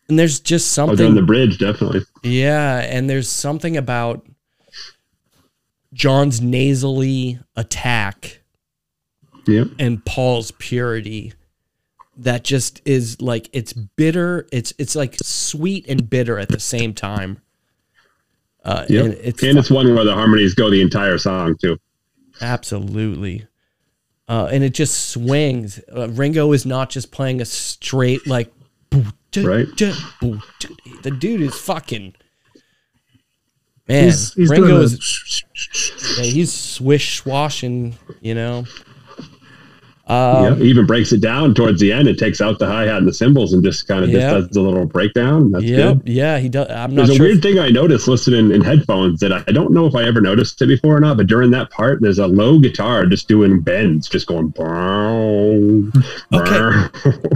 and 0.09 0.19
there's 0.19 0.39
just 0.41 0.67
oh, 0.79 0.87
something 0.87 1.07
was 1.07 1.09
on 1.09 1.15
the 1.15 1.23
bridge, 1.23 1.57
definitely. 1.59 2.03
yeah, 2.23 2.81
and 2.81 3.09
there's 3.09 3.27
something 3.29 3.75
about 3.75 4.27
John's 5.95 6.41
nasally 6.43 7.39
attack 7.57 8.41
Yep. 9.47 9.69
and 9.79 10.05
Paul's 10.05 10.51
purity 10.53 11.33
that 12.17 12.45
just 12.45 12.83
is 12.85 13.21
like 13.21 13.49
it's 13.53 13.73
bitter, 13.73 14.47
it's 14.53 14.75
it's 14.79 14.95
like 14.95 15.17
sweet 15.23 15.87
and 15.89 16.09
bitter 16.09 16.39
at 16.39 16.49
the 16.49 16.61
same 16.61 16.93
time. 16.93 17.41
Uh 18.65 18.85
Yep. 18.89 19.05
and 19.05 19.15
And 19.15 19.25
it's, 19.25 19.43
it's, 19.43 19.71
one 19.71 19.95
where 19.95 20.05
the 20.05 20.15
harmonies 20.15 20.55
go 20.55 20.71
the 20.71 20.81
entire 20.81 21.19
song 21.19 21.57
too. 21.61 21.79
absolutely 22.41 23.47
uh 24.29 24.49
and 24.51 24.65
it 24.65 24.75
just 24.75 25.11
swings. 25.11 25.81
Uh, 25.95 26.09
Ringo 26.09 26.53
is 26.53 26.65
not 26.65 26.91
just 26.91 27.11
playing 27.13 27.41
a 27.41 27.45
straight 27.45 28.27
like 28.27 28.53
Right. 29.37 29.67
The 29.77 31.11
dude 31.19 31.41
is 31.41 31.59
fucking 31.59 32.15
man. 33.89 34.05
He's, 34.05 34.33
he's 34.35 34.49
Ringo 34.49 34.81
is 34.81 35.43
Yeah, 36.17 36.25
he's 36.25 36.53
swish 36.53 37.17
swashing, 37.19 37.97
you 38.21 38.35
know. 38.35 38.65
Um, 40.07 40.45
yeah. 40.45 40.55
He 40.57 40.65
even 40.69 40.85
breaks 40.85 41.13
it 41.13 41.23
down 41.23 41.55
towards 41.55 41.81
the 41.81 41.91
end. 41.91 42.09
It 42.09 42.19
takes 42.19 42.43
out 42.43 42.59
the 42.59 42.67
hi 42.67 42.85
hat 42.85 42.99
and 42.99 43.09
the 43.09 43.13
cymbals 43.15 43.55
and 43.55 43.65
just 43.65 43.89
kind 43.89 44.05
of 44.05 44.11
Yeah. 44.11 44.35
just 44.35 44.49
does 44.49 44.57
a 44.59 44.61
little 44.61 44.85
breakdown. 44.85 45.51
That's 45.51 45.65
Yep, 45.65 46.05
good. 46.05 46.13
yeah, 46.13 46.39
he 46.39 46.51
does. 46.51 46.69
I'm 46.69 46.95
not 46.95 47.07
There's 47.07 47.11
a 47.11 47.15
sure. 47.15 47.27
weird 47.27 47.41
thing 47.43 47.59
I 47.59 47.71
noticed 47.71 48.07
listening 48.07 48.51
in 48.53 48.61
headphones 48.61 49.21
that 49.21 49.33
I 49.33 49.43
I 49.49 49.53
don't 49.53 49.73
know 49.73 49.87
if 49.87 49.95
I 49.95 50.03
ever 50.05 50.21
noticed 50.21 50.61
it 50.61 50.67
before 50.67 50.95
or 50.97 51.01
not, 51.01 51.17
but 51.17 51.27
during 51.27 51.51
that 51.53 51.71
part, 51.71 52.03
there's 52.03 52.19
a 52.19 52.27
low 52.27 52.59
guitar 52.59 53.07
just 53.07 53.29
doing 53.29 53.61
bends, 53.61 54.07
just 54.07 54.27
going. 54.27 54.49
Brown, 54.49 55.91
Okay. 56.35 56.89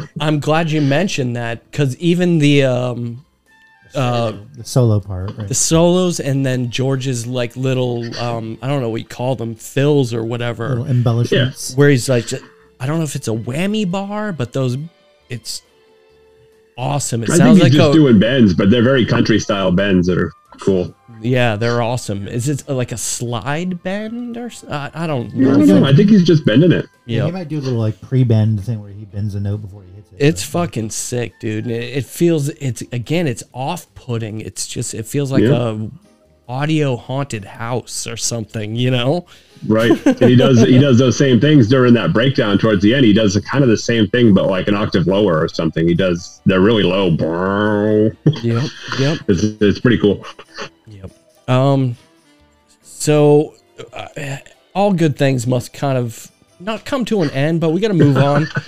I'm 0.21 0.39
glad 0.39 0.71
you 0.71 0.83
mentioned 0.83 1.37
that 1.37 1.71
because 1.71 1.97
even 1.97 2.39
the 2.39 2.65
um, 2.65 3.25
uh, 3.95 4.33
the 4.57 4.65
solo 4.65 5.01
part, 5.01 5.35
right? 5.39 5.49
the 5.49 5.55
solos 5.55 6.21
and 6.21 6.45
then 6.45 6.71
George's 6.71 7.27
like 7.27 7.57
little 7.57 8.05
um, 8.19 8.59
I 8.61 8.69
don't 8.69 8.83
know 8.83 8.91
what 8.91 9.01
you 9.01 9.07
call 9.07 9.37
them 9.37 9.55
fills 9.55 10.13
or 10.13 10.23
whatever, 10.23 10.69
Little 10.69 10.87
embellishments. 10.87 11.75
where 11.75 11.89
he's 11.89 12.09
like, 12.11 12.27
ju- 12.27 12.45
I 12.81 12.87
don't 12.87 12.99
know 12.99 13.05
if 13.05 13.17
it's 13.17 13.29
a 13.29 13.33
whammy 13.33 13.91
bar, 13.91 14.33
but 14.33 14.53
those, 14.53 14.77
it's 15.29 15.63
awesome. 16.77 17.23
It 17.23 17.31
I 17.31 17.33
think 17.33 17.39
sounds 17.39 17.57
he's 17.59 17.63
like 17.65 17.73
just 17.73 17.91
a, 17.91 17.93
doing 17.93 18.19
bends, 18.19 18.55
but 18.55 18.71
they're 18.71 18.83
very 18.83 19.05
country 19.05 19.39
style 19.41 19.73
bends 19.73 20.07
that 20.07 20.19
are 20.19 20.33
cool. 20.61 20.95
yeah, 21.21 21.57
they're 21.57 21.83
awesome. 21.83 22.29
Is 22.29 22.49
it 22.49 22.69
like 22.69 22.93
a 22.93 22.97
slide 22.97 23.83
bend 23.83 24.37
or 24.37 24.47
s- 24.47 24.65
I, 24.65 24.91
I 24.95 25.07
don't 25.07 25.33
I 25.33 25.37
know. 25.37 25.57
don't 25.59 25.67
know. 25.67 25.85
I 25.85 25.93
think 25.93 26.11
he's 26.11 26.25
just 26.25 26.45
bending 26.47 26.73
it. 26.73 26.87
Yeah, 27.07 27.19
Yeah, 27.21 27.27
he 27.27 27.33
might 27.33 27.49
do 27.49 27.59
a 27.59 27.61
little 27.63 27.79
like 27.81 28.01
pre-bend 28.01 28.63
thing 28.65 28.81
where 28.81 28.91
he 28.93 29.05
bends 29.05 29.35
a 29.35 29.41
note 29.41 29.59
before 29.63 29.83
he 29.83 29.93
hits 29.95 30.13
it. 30.13 30.17
It's 30.21 30.43
fucking 30.45 30.91
sick, 30.91 31.39
dude. 31.41 31.65
And 31.65 31.73
It, 31.75 31.99
it 31.99 32.05
feels 32.07 32.49
it's 32.49 32.83
again, 32.93 33.27
it's 33.27 33.43
off-putting. 33.53 34.41
It's 34.41 34.67
just 34.67 34.95
it 34.95 35.07
feels 35.07 35.33
like 35.33 35.43
Yeah. 35.43 35.75
a 35.75 35.89
audio 36.51 36.97
haunted 36.97 37.45
house 37.45 38.07
or 38.07 38.17
something, 38.17 38.75
you 38.77 38.91
know? 38.91 39.27
Right. 39.67 39.91
And 40.07 40.21
he 40.21 40.37
does 40.37 40.61
he 40.63 40.79
does 40.79 40.99
those 40.99 41.17
same 41.17 41.41
things 41.41 41.69
during 41.69 41.95
that 41.95 42.13
breakdown 42.13 42.59
towards 42.59 42.83
the 42.83 42.95
end. 42.95 43.05
He 43.05 43.13
does 43.13 43.37
kind 43.51 43.63
of 43.65 43.71
the 43.71 43.77
same 43.77 44.09
thing, 44.09 44.35
but 44.35 44.47
like 44.47 44.69
an 44.69 44.75
octave 44.75 45.07
lower 45.07 45.41
or 45.41 45.49
something. 45.49 45.87
He 45.89 45.95
does 45.95 46.41
they're 46.47 46.61
really 46.61 46.83
low. 46.85 47.09
Yep, 48.43 48.63
yep, 48.99 49.19
It's, 49.29 49.43
it's 49.61 49.81
pretty 49.81 49.99
cool. 49.99 50.25
yep. 50.87 51.11
Um, 51.49 51.97
so 52.83 53.55
uh, 53.93 54.37
all 54.75 54.93
good 54.93 55.17
things 55.17 55.47
must 55.47 55.73
kind 55.73 55.99
of 55.99 56.31
not 56.61 56.85
come 56.85 57.05
to 57.07 57.23
an 57.23 57.31
end, 57.31 57.61
but 57.61 57.71
we 57.71 57.81
got 57.81 57.89
to 57.89 57.95
move 57.95 58.17
on. 58.17 58.47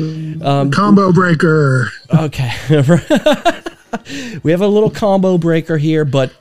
Um, 0.43 0.71
combo 0.71 1.13
breaker. 1.13 1.91
Okay. 2.15 2.51
we 4.43 4.51
have 4.53 4.63
a 4.63 4.67
little 4.67 4.91
combo 4.91 5.37
breaker 5.37 5.77
here, 5.77 6.05
but 6.07 6.33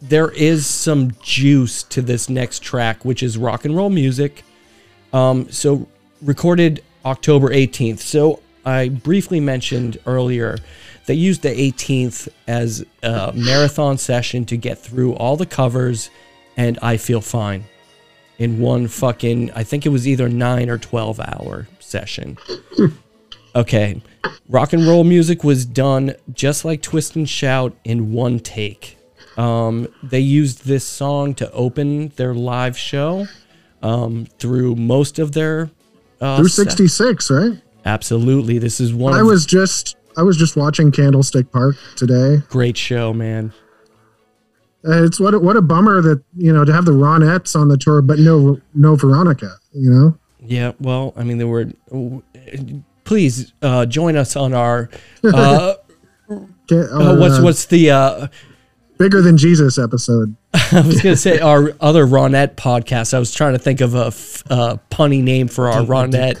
there 0.00 0.30
is 0.30 0.66
some 0.66 1.12
juice 1.22 1.82
to 1.84 2.02
this 2.02 2.28
next 2.28 2.62
track, 2.62 3.04
which 3.04 3.22
is 3.22 3.38
rock 3.38 3.64
and 3.64 3.76
roll 3.76 3.90
music. 3.90 4.44
Um, 5.12 5.50
so 5.50 5.88
recorded 6.22 6.82
October 7.04 7.50
18th. 7.50 7.98
So 8.00 8.40
I 8.64 8.88
briefly 8.88 9.40
mentioned 9.40 9.98
earlier 10.06 10.58
they 11.06 11.14
used 11.14 11.42
the 11.42 11.50
18th 11.50 12.28
as 12.48 12.84
a 13.02 13.32
marathon 13.32 13.96
session 13.96 14.44
to 14.46 14.56
get 14.56 14.78
through 14.78 15.14
all 15.14 15.36
the 15.36 15.46
covers 15.46 16.10
and 16.56 16.78
I 16.82 16.96
Feel 16.96 17.20
Fine 17.20 17.64
in 18.38 18.58
one 18.58 18.88
fucking, 18.88 19.50
I 19.52 19.62
think 19.62 19.86
it 19.86 19.90
was 19.90 20.06
either 20.06 20.28
nine 20.28 20.68
or 20.68 20.78
12 20.78 21.20
hour 21.20 21.68
session. 21.78 22.38
Okay. 23.56 24.02
Rock 24.50 24.74
and 24.74 24.86
roll 24.86 25.02
music 25.02 25.42
was 25.42 25.64
done 25.64 26.14
just 26.34 26.66
like 26.66 26.82
Twist 26.82 27.16
and 27.16 27.26
Shout 27.26 27.74
in 27.84 28.12
one 28.12 28.38
take. 28.38 28.95
Um, 29.36 29.88
they 30.02 30.20
used 30.20 30.66
this 30.66 30.84
song 30.84 31.34
to 31.34 31.50
open 31.52 32.08
their 32.16 32.34
live 32.34 32.76
show 32.78 33.26
um, 33.82 34.26
through 34.38 34.76
most 34.76 35.18
of 35.18 35.32
their 35.32 35.70
uh, 36.20 36.38
Through 36.38 36.48
66, 36.48 37.30
right? 37.30 37.60
Absolutely, 37.84 38.58
this 38.58 38.80
is 38.80 38.92
one 38.94 39.14
I 39.14 39.20
of 39.20 39.26
was 39.26 39.46
just 39.46 39.96
I 40.16 40.22
was 40.22 40.36
just 40.36 40.56
watching 40.56 40.90
Candlestick 40.90 41.52
Park 41.52 41.76
today. 41.94 42.42
great 42.48 42.76
show, 42.76 43.12
man. 43.12 43.52
Uh, 44.86 45.04
it's 45.04 45.20
what 45.20 45.34
a, 45.34 45.38
what 45.38 45.56
a 45.56 45.62
bummer 45.62 46.00
that 46.00 46.22
you 46.36 46.52
know 46.52 46.64
to 46.64 46.72
have 46.72 46.84
the 46.84 46.92
Ronettes 46.92 47.54
on 47.54 47.68
the 47.68 47.76
tour, 47.76 48.02
but 48.02 48.18
no 48.18 48.60
no 48.74 48.96
Veronica. 48.96 49.56
You 49.72 49.90
know, 49.90 50.18
Yeah, 50.40 50.72
well, 50.80 51.12
I 51.16 51.24
mean, 51.24 51.38
there 51.38 51.46
were. 51.46 51.70
Please 53.04 53.52
uh, 53.62 53.86
join 53.86 54.16
us 54.16 54.34
on 54.34 54.52
our. 54.52 54.88
Uh, 55.22 55.74
uh, 56.28 57.16
what's 57.16 57.38
uh, 57.38 57.40
what's 57.42 57.66
the? 57.66 58.30
Bigger 58.98 59.20
than 59.20 59.36
Jesus 59.36 59.78
episode? 59.78 60.34
I 60.54 60.80
was 60.80 61.02
gonna 61.02 61.16
say 61.16 61.38
our 61.38 61.72
other 61.80 62.06
Ronette 62.06 62.54
podcast. 62.56 63.12
I 63.12 63.18
was 63.18 63.34
trying 63.34 63.52
to 63.52 63.58
think 63.58 63.80
of 63.82 63.94
a 63.94 64.06
f- 64.06 64.42
uh, 64.50 64.76
punny 64.90 65.22
name 65.22 65.48
for 65.48 65.68
our 65.68 65.80
Deep- 65.80 65.90
a 65.90 66.06
deep 66.06 66.38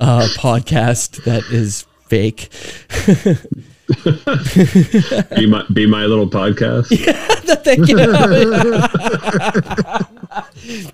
uh, 0.00 0.28
podcast 0.36 1.24
that 1.24 1.44
is 1.44 1.86
fake. 2.08 2.50
Be 5.36 5.46
my 5.46 5.64
be 5.72 5.86
my 5.86 6.06
little 6.06 6.28
podcast. 6.28 6.90
Yeah, 7.06 7.14
Thank 7.62 7.88
you. 7.88 7.96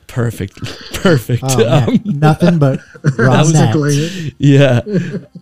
perfect, 0.07 0.59
perfect. 0.95 1.43
Oh. 1.47 1.87
Um, 1.89 2.01
Nothing 2.05 2.59
but 2.59 2.81
Ronette. 3.03 4.35
Yeah. 4.39 4.81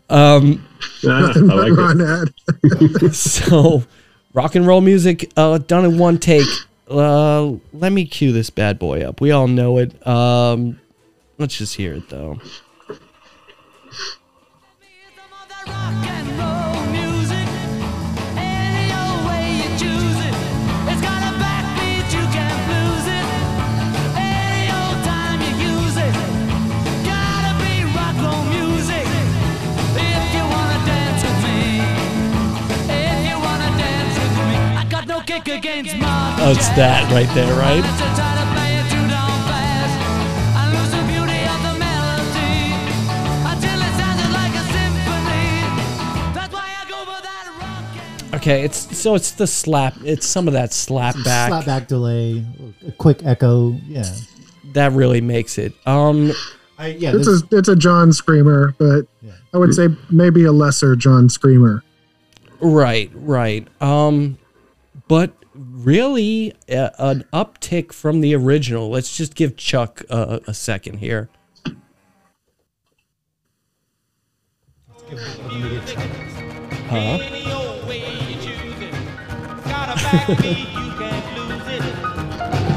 Um, 0.09 0.65
Ah, 1.07 1.33
I 1.35 1.39
like 1.41 1.73
it. 1.73 1.77
Ronette. 1.77 3.15
so, 3.15 3.83
rock 4.33 4.55
and 4.55 4.67
roll 4.67 4.81
music 4.81 5.31
uh, 5.37 5.59
done 5.59 5.85
in 5.85 5.99
one 5.99 6.19
take. 6.19 6.47
Uh, 6.89 7.53
let 7.73 7.93
me 7.93 8.05
cue 8.05 8.33
this 8.33 8.51
bad 8.51 8.79
boy 8.79 9.03
up. 9.03 9.21
We 9.21 9.31
all 9.31 9.47
know 9.47 9.79
it. 9.79 10.07
Um, 10.07 10.81
let's 11.39 11.57
just 11.57 11.77
hear 11.77 11.95
it 11.95 12.09
though. 12.09 12.41
Go 35.27 35.41
for 35.41 36.77
that 36.77 37.11
there, 37.35 37.55
right? 37.59 37.85
Okay, 48.33 48.63
it's 48.63 48.97
so 48.97 49.17
it's 49.17 49.33
the 49.33 49.47
slap. 49.47 49.95
It's 50.05 50.25
some 50.25 50.47
of 50.47 50.53
that 50.55 50.73
slap 50.73 51.17
back. 51.25 51.49
Slap 51.49 51.67
back 51.67 51.89
delay, 51.89 52.45
a 52.87 52.93
quick 52.93 53.25
echo. 53.25 53.73
Yeah. 53.87 54.05
that 54.73 54.93
really 54.93 55.21
makes 55.21 55.59
it. 55.59 55.73
Um, 55.85 56.31
I, 56.79 56.89
yeah. 56.89 57.13
It's 57.17 57.27
this- 57.27 57.43
a 57.43 57.57
it's 57.57 57.69
a 57.69 57.75
John 57.77 58.13
Screamer, 58.13 58.75
but 58.79 59.07
Yeah. 59.21 59.33
I 59.53 59.59
would 59.59 59.75
say 59.75 59.89
maybe 60.11 60.45
a 60.45 60.53
lesser 60.53 60.95
John 60.95 61.29
Screamer. 61.29 61.83
right, 62.61 63.11
right. 63.15 63.67
Um, 63.83 64.39
but 65.11 65.33
really, 65.55 66.55
uh, 66.73 66.91
an 67.01 67.25
uptick 67.33 67.93
from 67.93 68.21
the 68.21 68.33
original. 68.33 68.89
Let's 68.91 69.17
just 69.17 69.35
give 69.35 69.57
Chuck 69.57 70.03
uh, 70.09 70.39
a 70.47 70.55
second 70.55 70.99
here. 70.99 71.29
Huh? 76.89 76.97
Any 76.97 77.51
old 77.51 77.89
way 77.89 77.99
you 77.99 78.37
choose 78.37 78.79
it. 78.79 78.93
Got 79.65 79.89
a 79.89 79.99
backbeat, 79.99 80.71
you 80.71 80.93
can't 80.95 81.27
lose 81.37 81.67
it. 81.67 81.83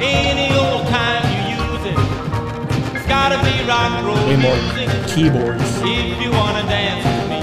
Any 0.01 0.49
old 0.57 0.87
time 0.87 1.23
you 1.37 1.53
use 1.53 1.85
it. 1.85 2.97
It's 2.97 3.05
gotta 3.05 3.37
be 3.45 3.63
rock 3.69 4.03
roll 4.03 4.15
Way 4.25 4.37
more 4.37 4.55
music. 4.73 4.89
keyboards. 5.13 5.61
If 5.83 6.19
you 6.19 6.31
wanna 6.31 6.63
dance 6.63 7.05
with 7.05 7.29
me, 7.29 7.41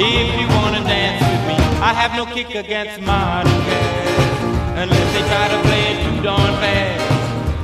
if 0.00 0.40
you 0.40 0.46
wanna 0.46 0.84
dance 0.84 1.20
with 1.22 1.22
me, 1.22 1.27
I 1.80 1.94
have 1.94 2.12
no 2.14 2.26
kick 2.26 2.54
against 2.54 3.00
modern 3.02 3.52
jazz. 3.52 4.42
Unless 4.82 5.12
they 5.14 5.22
try 5.28 5.48
to 5.48 5.62
play 5.62 5.82
it 5.92 6.16
too 6.16 6.22
darn 6.22 6.52
fast 6.60 7.12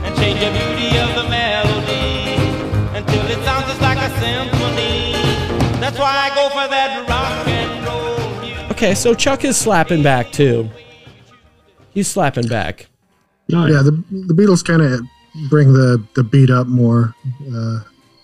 and 0.05 0.17
change 0.17 0.39
the 0.39 0.51
beauty 0.51 0.97
of 0.99 1.15
the 1.17 1.29
melody 1.29 2.37
until 2.97 3.27
it 3.27 3.45
sounds 3.45 3.67
just 3.67 3.81
like 3.81 3.99
a 3.99 4.11
symphony. 4.21 5.13
That's 5.81 5.99
why 5.99 6.31
I 6.31 6.35
go 6.35 6.49
for 6.51 6.69
that 6.69 7.09
rock 7.09 7.49
and 7.49 7.87
roll 7.87 8.41
music. 8.41 8.71
Okay, 8.71 8.95
so 8.95 9.15
Chuck 9.15 9.45
is 9.45 9.57
slapping 9.57 10.03
back 10.03 10.31
too. 10.31 10.71
He's 11.91 12.07
slapping 12.07 12.47
back. 12.47 12.87
Nice. 13.49 13.73
Yeah, 13.73 13.83
the 13.83 14.03
the 14.11 14.35
Beatles 14.35 14.65
kind 14.65 14.81
of 14.83 15.01
bring 15.51 15.73
the 15.73 16.03
the 16.15 16.23
beat 16.23 16.51
up 16.51 16.67
more. 16.69 17.15
Uh, 17.53 17.81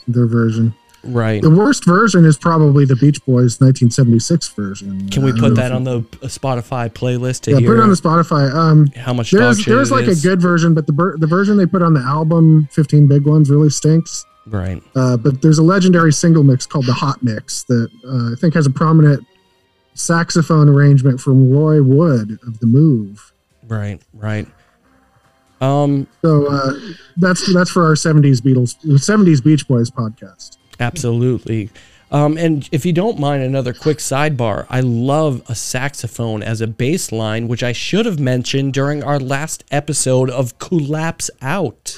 their 0.08 0.26
version. 0.26 0.74
Right. 1.02 1.40
The 1.40 1.50
worst 1.50 1.86
version 1.86 2.24
is 2.26 2.36
probably 2.36 2.84
the 2.84 2.96
Beach 2.96 3.24
Boys 3.24 3.58
1976 3.60 4.48
version. 4.48 5.08
Can 5.08 5.22
we 5.24 5.32
put 5.32 5.54
that 5.56 5.72
on 5.72 5.84
the 5.84 6.00
Spotify 6.24 6.90
playlist 6.90 7.40
to 7.42 7.52
Yeah, 7.52 7.58
hear 7.60 7.68
put 7.70 7.78
it 7.78 7.82
on 7.82 7.88
the 7.88 7.94
Spotify. 7.96 8.52
Um, 8.54 8.86
how 8.96 9.12
much 9.14 9.30
there's 9.30 9.64
there's 9.64 9.90
like 9.90 10.04
is? 10.06 10.22
a 10.22 10.28
good 10.28 10.42
version, 10.42 10.74
but 10.74 10.86
the 10.86 11.16
the 11.18 11.26
version 11.26 11.56
they 11.56 11.64
put 11.66 11.80
on 11.82 11.94
the 11.94 12.00
album 12.00 12.68
15 12.72 13.06
Big 13.08 13.24
Ones 13.24 13.48
really 13.50 13.70
stinks. 13.70 14.26
right. 14.46 14.82
Uh, 14.94 15.16
but 15.16 15.40
there's 15.40 15.58
a 15.58 15.62
legendary 15.62 16.12
single 16.12 16.42
mix 16.42 16.66
called 16.66 16.84
the 16.86 16.92
Hot 16.92 17.22
Mix 17.22 17.62
that 17.64 17.88
uh, 18.06 18.32
I 18.32 18.34
think 18.38 18.52
has 18.54 18.66
a 18.66 18.70
prominent 18.70 19.26
saxophone 19.94 20.68
arrangement 20.68 21.18
from 21.20 21.50
Roy 21.50 21.82
Wood 21.82 22.38
of 22.46 22.58
the 22.60 22.66
Move. 22.66 23.32
Right, 23.68 24.00
right. 24.12 24.46
Um, 25.60 26.06
So 26.22 26.46
uh, 26.46 26.72
that's 27.16 27.52
that's 27.52 27.70
for 27.70 27.84
our 27.86 27.94
70s 27.94 28.40
Beatles 28.40 28.76
70s 28.84 29.42
Beach 29.44 29.68
Boys 29.68 29.90
podcast. 29.90 30.56
Absolutely. 30.80 31.70
Um, 32.12 32.36
and 32.36 32.68
if 32.72 32.84
you 32.84 32.92
don't 32.92 33.20
mind 33.20 33.42
another 33.42 33.72
quick 33.72 33.98
sidebar, 33.98 34.66
I 34.68 34.80
love 34.80 35.42
a 35.48 35.54
saxophone 35.54 36.42
as 36.42 36.60
a 36.60 36.66
bass 36.66 37.12
line, 37.12 37.46
which 37.46 37.62
I 37.62 37.72
should 37.72 38.04
have 38.04 38.18
mentioned 38.18 38.72
during 38.72 39.04
our 39.04 39.20
last 39.20 39.64
episode 39.70 40.28
of 40.28 40.58
Collapse 40.58 41.30
Out. 41.40 41.96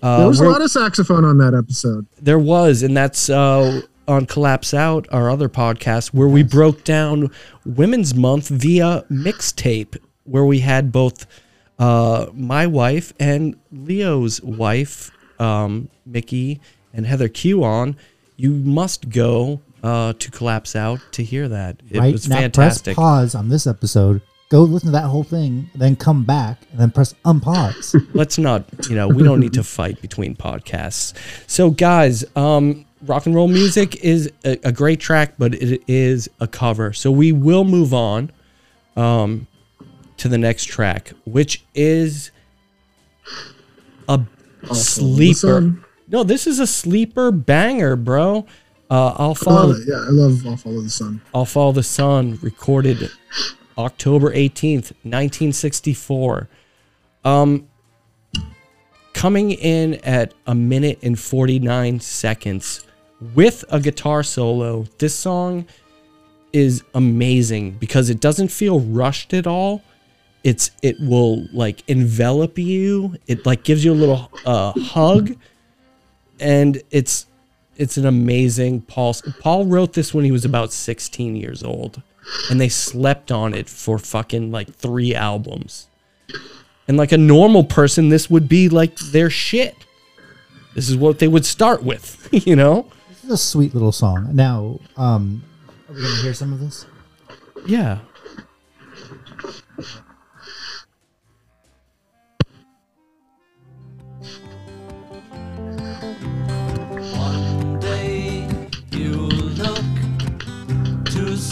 Uh, 0.00 0.18
There 0.18 0.28
was 0.28 0.40
a 0.40 0.48
lot 0.48 0.62
of 0.62 0.70
saxophone 0.70 1.24
on 1.24 1.38
that 1.38 1.54
episode. 1.54 2.06
There 2.20 2.38
was, 2.38 2.84
and 2.84 2.96
that's 2.96 3.28
uh, 3.28 3.82
on 4.06 4.26
Collapse 4.26 4.72
Out, 4.72 5.08
our 5.10 5.28
other 5.28 5.48
podcast, 5.48 6.08
where 6.14 6.28
we 6.28 6.44
broke 6.44 6.84
down 6.84 7.30
Women's 7.64 8.14
Month 8.14 8.48
via 8.48 9.04
mixtape, 9.10 9.96
where 10.22 10.44
we 10.44 10.60
had 10.60 10.92
both 10.92 11.26
uh, 11.80 12.26
my 12.32 12.68
wife 12.68 13.12
and 13.18 13.56
Leo's 13.72 14.40
wife, 14.42 15.10
um, 15.40 15.88
Mickey 16.04 16.60
and 16.96 17.06
Heather 17.06 17.28
Q 17.28 17.62
on. 17.62 17.96
You 18.36 18.50
must 18.50 19.10
go 19.10 19.60
uh, 19.82 20.14
to 20.14 20.30
Collapse 20.30 20.74
Out 20.74 21.00
to 21.12 21.22
hear 21.22 21.48
that. 21.48 21.80
It 21.90 21.98
right 21.98 22.12
was 22.12 22.28
now, 22.28 22.36
fantastic. 22.40 22.96
press 22.96 22.96
pause 22.96 23.34
on 23.34 23.48
this 23.48 23.66
episode. 23.66 24.20
Go 24.48 24.62
listen 24.62 24.88
to 24.88 24.92
that 24.92 25.08
whole 25.08 25.24
thing, 25.24 25.70
then 25.74 25.96
come 25.96 26.24
back, 26.24 26.62
and 26.70 26.78
then 26.78 26.90
press 26.90 27.14
unpause. 27.24 28.08
let's 28.14 28.38
not 28.38 28.64
you 28.88 28.94
know 28.96 29.08
we 29.08 29.22
don't 29.22 29.40
need 29.40 29.52
to 29.54 29.64
fight 29.64 30.00
between 30.00 30.34
podcasts 30.36 31.14
so 31.46 31.70
guys 31.70 32.24
um 32.36 32.84
rock 33.02 33.26
and 33.26 33.34
roll 33.34 33.48
music 33.48 33.96
is 34.04 34.30
a, 34.44 34.58
a 34.64 34.72
great 34.72 35.00
track 35.00 35.34
but 35.38 35.54
it 35.54 35.82
is 35.88 36.28
a 36.40 36.46
cover 36.46 36.92
so 36.92 37.10
we 37.10 37.32
will 37.32 37.64
move 37.64 37.92
on 37.92 38.30
um 38.96 39.46
to 40.16 40.28
the 40.28 40.38
next 40.38 40.64
track 40.64 41.12
which 41.24 41.64
is 41.74 42.30
a 44.08 44.20
sleeper 44.72 45.34
Sun. 45.34 45.84
No 46.08 46.22
this 46.22 46.46
is 46.46 46.58
a 46.58 46.66
sleeper 46.66 47.30
banger 47.30 47.96
bro 47.96 48.46
uh 48.90 49.14
i'll 49.16 49.28
love 49.28 49.38
follow 49.38 49.70
it. 49.72 49.82
Yeah, 49.86 49.96
I 49.96 50.10
love 50.10 50.46
I'll 50.46 50.56
Follow 50.56 50.80
the 50.80 50.90
Sun. 50.90 51.20
I'll 51.34 51.44
Follow 51.44 51.72
the 51.72 51.82
Sun, 51.82 52.38
recorded 52.40 53.10
October 53.78 54.32
18th, 54.32 54.92
1964. 55.02 56.48
Um, 57.24 57.68
coming 59.12 59.50
in 59.50 59.94
at 59.96 60.34
a 60.46 60.54
minute 60.54 60.98
and 61.02 61.18
49 61.18 62.00
seconds 62.00 62.86
with 63.34 63.64
a 63.70 63.80
guitar 63.80 64.22
solo. 64.22 64.86
This 64.98 65.14
song 65.14 65.66
is 66.52 66.84
amazing 66.94 67.72
because 67.72 68.08
it 68.08 68.20
doesn't 68.20 68.48
feel 68.48 68.80
rushed 68.80 69.34
at 69.34 69.46
all. 69.46 69.82
It's 70.44 70.70
it 70.82 70.96
will 71.00 71.46
like 71.52 71.82
envelop 71.88 72.58
you. 72.58 73.16
It 73.26 73.44
like 73.46 73.64
gives 73.64 73.84
you 73.84 73.92
a 73.92 73.94
little 73.94 74.30
uh, 74.44 74.72
hug 74.72 75.36
and 76.40 76.82
it's 76.90 77.26
it's 77.76 77.96
an 77.96 78.06
amazing 78.06 78.82
Paul 78.82 79.14
Paul 79.40 79.66
wrote 79.66 79.92
this 79.92 80.14
when 80.14 80.24
he 80.24 80.32
was 80.32 80.44
about 80.44 80.72
16 80.72 81.36
years 81.36 81.62
old. 81.62 82.02
and 82.50 82.60
they 82.60 82.68
slept 82.68 83.30
on 83.30 83.54
it 83.54 83.68
for 83.68 83.98
fucking 83.98 84.50
like 84.50 84.74
three 84.74 85.14
albums. 85.14 85.86
And 86.88 86.96
like 86.96 87.12
a 87.12 87.18
normal 87.18 87.62
person, 87.64 88.08
this 88.08 88.28
would 88.30 88.48
be 88.48 88.68
like 88.68 88.96
their 88.96 89.30
shit. 89.30 89.76
This 90.74 90.88
is 90.88 90.96
what 90.96 91.18
they 91.20 91.28
would 91.28 91.44
start 91.44 91.82
with, 91.82 92.28
you 92.46 92.56
know? 92.56 92.90
This 93.08 93.24
is 93.24 93.30
a 93.30 93.36
sweet 93.38 93.74
little 93.74 93.92
song. 93.92 94.34
Now, 94.34 94.80
um, 94.96 95.42
are 95.88 95.94
we 95.94 96.02
gonna 96.02 96.22
hear 96.22 96.34
some 96.34 96.52
of 96.52 96.60
this? 96.60 96.84
Yeah. 97.66 97.98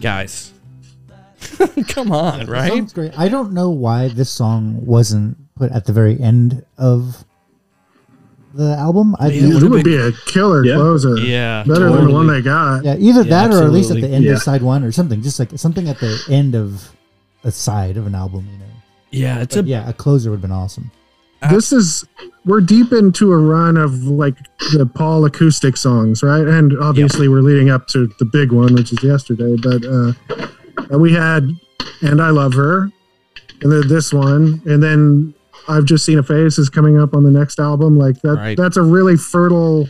Guys. 0.00 0.52
Come 1.88 2.12
on, 2.12 2.46
right? 2.46 2.68
song's 2.70 2.92
great. 2.92 3.18
I 3.18 3.28
don't 3.28 3.52
know 3.52 3.70
why 3.70 4.08
this 4.08 4.30
song 4.30 4.84
wasn't 4.84 5.36
put 5.56 5.72
at 5.72 5.84
the 5.86 5.92
very 5.92 6.18
end 6.20 6.64
of 6.78 7.24
the 8.54 8.76
album. 8.76 9.14
I 9.18 9.28
Yeah, 9.28 9.42
It 9.42 9.54
would've 9.54 9.70
would 9.70 9.84
been- 9.84 9.92
be 9.92 9.96
a 9.96 10.12
killer 10.26 10.64
Yeah. 10.64 10.74
closer. 10.76 11.16
Yeah, 11.18 11.64
Better 11.66 11.90
than 11.92 12.06
the 12.08 12.12
one 12.12 12.26
they 12.26 12.42
got. 12.42 12.84
yeah, 12.84 12.96
either 12.98 13.22
Yeah, 13.22 13.46
that 13.48 13.54
or 13.54 13.62
at 13.64 13.72
least 13.72 13.90
at 13.90 14.00
the 14.00 14.08
end 14.08 14.24
Yeah. 14.24 14.32
of 14.32 14.42
side 14.42 14.62
one 14.62 14.82
or 14.84 14.92
something, 14.92 15.22
just 15.22 15.38
like 15.38 15.50
something 15.56 15.88
at 15.88 15.98
the 16.00 16.20
end 16.28 16.54
of 16.54 16.90
a 17.44 17.50
side 17.50 17.96
of 17.96 18.06
an 18.06 18.14
album. 18.14 18.46
You 18.52 18.58
know, 18.58 18.64
Yeah, 19.10 19.40
it's 19.40 19.54
but 19.56 19.64
a 19.64 19.68
yeah, 19.68 19.88
a 19.88 19.92
closer 19.92 20.30
would 20.30 20.36
have 20.36 20.42
been 20.42 20.50
awesome. 20.52 20.90
This 21.48 21.72
is 21.72 22.04
we're 22.44 22.60
deep 22.60 22.92
into 22.92 23.32
a 23.32 23.36
run 23.38 23.76
of 23.76 24.04
like 24.04 24.36
the 24.72 24.84
Paul 24.86 25.24
acoustic 25.24 25.76
songs, 25.76 26.22
right? 26.22 26.46
And 26.46 26.78
obviously 26.78 27.28
we're 27.28 27.40
leading 27.42 27.70
up 27.70 27.86
to 27.88 28.08
the 28.18 28.24
big 28.26 28.52
one, 28.52 28.74
which 28.74 28.92
is 28.92 29.02
yesterday. 29.02 29.56
But 29.62 29.84
uh, 29.84 30.98
we 30.98 31.12
had 31.12 31.48
and 32.02 32.20
I 32.20 32.30
love 32.30 32.52
her, 32.54 32.90
and 33.62 33.72
then 33.72 33.88
this 33.88 34.12
one, 34.12 34.60
and 34.66 34.82
then 34.82 35.34
I've 35.68 35.84
just 35.84 36.04
seen 36.04 36.18
a 36.18 36.22
face 36.22 36.58
is 36.58 36.68
coming 36.68 36.98
up 36.98 37.14
on 37.14 37.24
the 37.24 37.30
next 37.30 37.58
album. 37.58 37.98
Like 37.98 38.20
that, 38.22 38.36
Right. 38.36 38.56
that's 38.56 38.76
a 38.76 38.82
really 38.82 39.16
fertile 39.16 39.88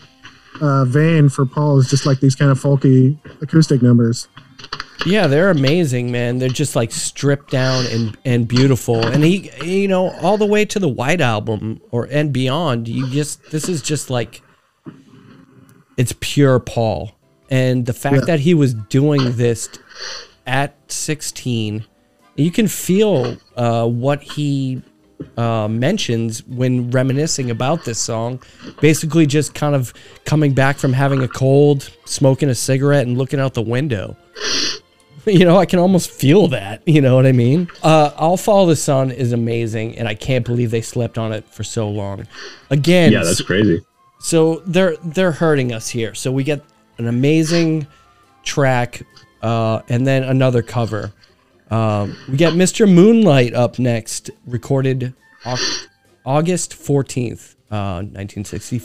uh, 0.60 0.84
vein 0.84 1.28
for 1.28 1.46
Paul. 1.46 1.78
Is 1.78 1.88
just 1.90 2.06
like 2.06 2.20
these 2.20 2.34
kind 2.36 2.50
of 2.50 2.60
folky 2.60 3.16
acoustic 3.42 3.80
numbers. 3.82 4.28
Yeah, 5.06 5.26
they're 5.28 5.50
amazing, 5.50 6.12
man. 6.12 6.38
They're 6.38 6.50
just 6.50 6.76
like 6.76 6.92
stripped 6.92 7.50
down 7.50 7.86
and 7.86 8.16
and 8.24 8.46
beautiful. 8.46 9.04
And 9.06 9.24
he, 9.24 9.50
you 9.64 9.88
know, 9.88 10.10
all 10.20 10.36
the 10.36 10.44
way 10.46 10.64
to 10.66 10.78
the 10.78 10.88
White 10.88 11.22
Album 11.22 11.80
or 11.90 12.04
and 12.10 12.32
beyond. 12.32 12.86
You 12.86 13.08
just 13.08 13.50
this 13.50 13.68
is 13.68 13.80
just 13.80 14.10
like 14.10 14.42
it's 15.96 16.14
pure 16.20 16.58
Paul. 16.60 17.12
And 17.50 17.86
the 17.86 17.92
fact 17.92 18.16
Yeah. 18.16 18.24
that 18.26 18.40
he 18.40 18.54
was 18.54 18.74
doing 18.74 19.36
this 19.36 19.68
at 20.46 20.74
16, 20.90 21.84
you 22.36 22.50
can 22.50 22.68
feel 22.68 23.36
uh, 23.56 23.86
what 23.88 24.22
he 24.22 24.82
uh, 25.36 25.68
mentions 25.68 26.46
when 26.46 26.90
reminiscing 26.90 27.50
about 27.50 27.84
this 27.84 27.98
song. 27.98 28.40
Basically, 28.80 29.26
just 29.26 29.54
kind 29.54 29.74
of 29.74 29.92
coming 30.24 30.54
back 30.54 30.78
from 30.78 30.92
having 30.92 31.22
a 31.22 31.28
cold, 31.28 31.90
smoking 32.04 32.48
a 32.48 32.54
cigarette, 32.54 33.06
and 33.06 33.18
looking 33.18 33.40
out 33.40 33.54
the 33.54 33.62
window. 33.62 34.16
You 35.26 35.44
know, 35.44 35.58
I 35.58 35.66
can 35.66 35.78
almost 35.78 36.10
feel 36.10 36.48
that. 36.48 36.82
You 36.88 37.02
know 37.02 37.14
what 37.14 37.26
I 37.26 37.32
mean? 37.32 37.68
Uh, 37.82 38.10
I'll 38.16 38.38
Follow 38.38 38.66
the 38.66 38.74
Sun 38.76 39.10
is 39.10 39.32
amazing, 39.32 39.98
and 39.98 40.08
I 40.08 40.14
can't 40.14 40.46
believe 40.46 40.70
they 40.70 40.80
slept 40.80 41.18
on 41.18 41.32
it 41.32 41.44
for 41.44 41.62
so 41.62 41.90
long. 41.90 42.26
Again, 42.70 43.12
Yeah, 43.12 43.22
that's 43.22 43.42
crazy. 43.42 43.84
so 44.20 44.62
they're 44.66 44.96
they're 45.04 45.32
hurting 45.32 45.72
us 45.74 45.90
here. 45.90 46.14
So 46.14 46.32
we 46.32 46.42
get 46.42 46.62
an 46.96 47.06
amazing 47.06 47.86
track, 48.44 49.02
uh, 49.42 49.82
and 49.90 50.06
then 50.06 50.22
another 50.24 50.62
cover. 50.62 51.12
Um, 51.70 52.16
we 52.28 52.36
get 52.38 52.54
Mr. 52.54 52.90
Moonlight 52.92 53.52
up 53.54 53.78
next, 53.78 54.30
recorded 54.46 55.12
August 56.24 56.74
fourteenth, 56.74 57.56
uh, 57.70 58.02
nineteen 58.10 58.44
sixty 58.46 58.78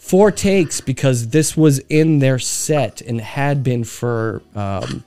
four. 0.00 0.32
Takes 0.32 0.80
because 0.80 1.28
this 1.28 1.56
was 1.56 1.78
in 1.88 2.18
their 2.18 2.38
set 2.38 3.00
and 3.00 3.20
had 3.20 3.62
been 3.62 3.84
for 3.84 4.42
um, 4.54 5.04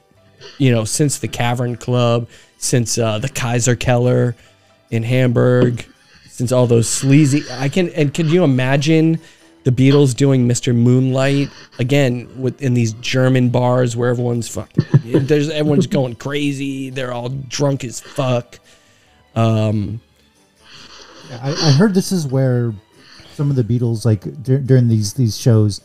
you 0.57 0.71
know 0.71 0.85
since 0.85 1.17
the 1.19 1.27
Cavern 1.27 1.75
Club, 1.75 2.29
since 2.57 2.97
uh, 2.97 3.19
the 3.19 3.29
Kaiserkeller 3.29 4.35
in 4.91 5.03
Hamburg, 5.03 5.85
since 6.29 6.51
all 6.51 6.67
those 6.67 6.87
sleazy. 6.87 7.43
I 7.51 7.67
can 7.67 7.89
and 7.89 8.13
can 8.13 8.29
you 8.29 8.43
imagine 8.43 9.19
the 9.63 9.71
Beatles 9.71 10.15
doing 10.15 10.47
Mr. 10.47 10.75
Moonlight 10.75 11.49
again 11.79 12.53
in 12.59 12.73
these 12.73 12.93
German 12.93 13.49
bars 13.49 13.95
where 13.95 14.09
everyone's 14.09 14.47
fucking 14.49 14.85
there's 15.25 15.49
everyone's 15.49 15.87
going 15.87 16.15
crazy. 16.15 16.89
They're 16.89 17.13
all 17.13 17.29
drunk 17.29 17.83
as 17.83 17.99
fuck. 17.99 18.59
Um, 19.35 20.01
I, 21.31 21.51
I 21.51 21.71
heard 21.71 21.93
this 21.93 22.11
is 22.11 22.27
where 22.27 22.73
some 23.33 23.49
of 23.49 23.55
the 23.55 23.63
Beatles, 23.63 24.05
like 24.05 24.43
dur- 24.43 24.59
during 24.59 24.87
these 24.87 25.13
these 25.13 25.37
shows, 25.37 25.81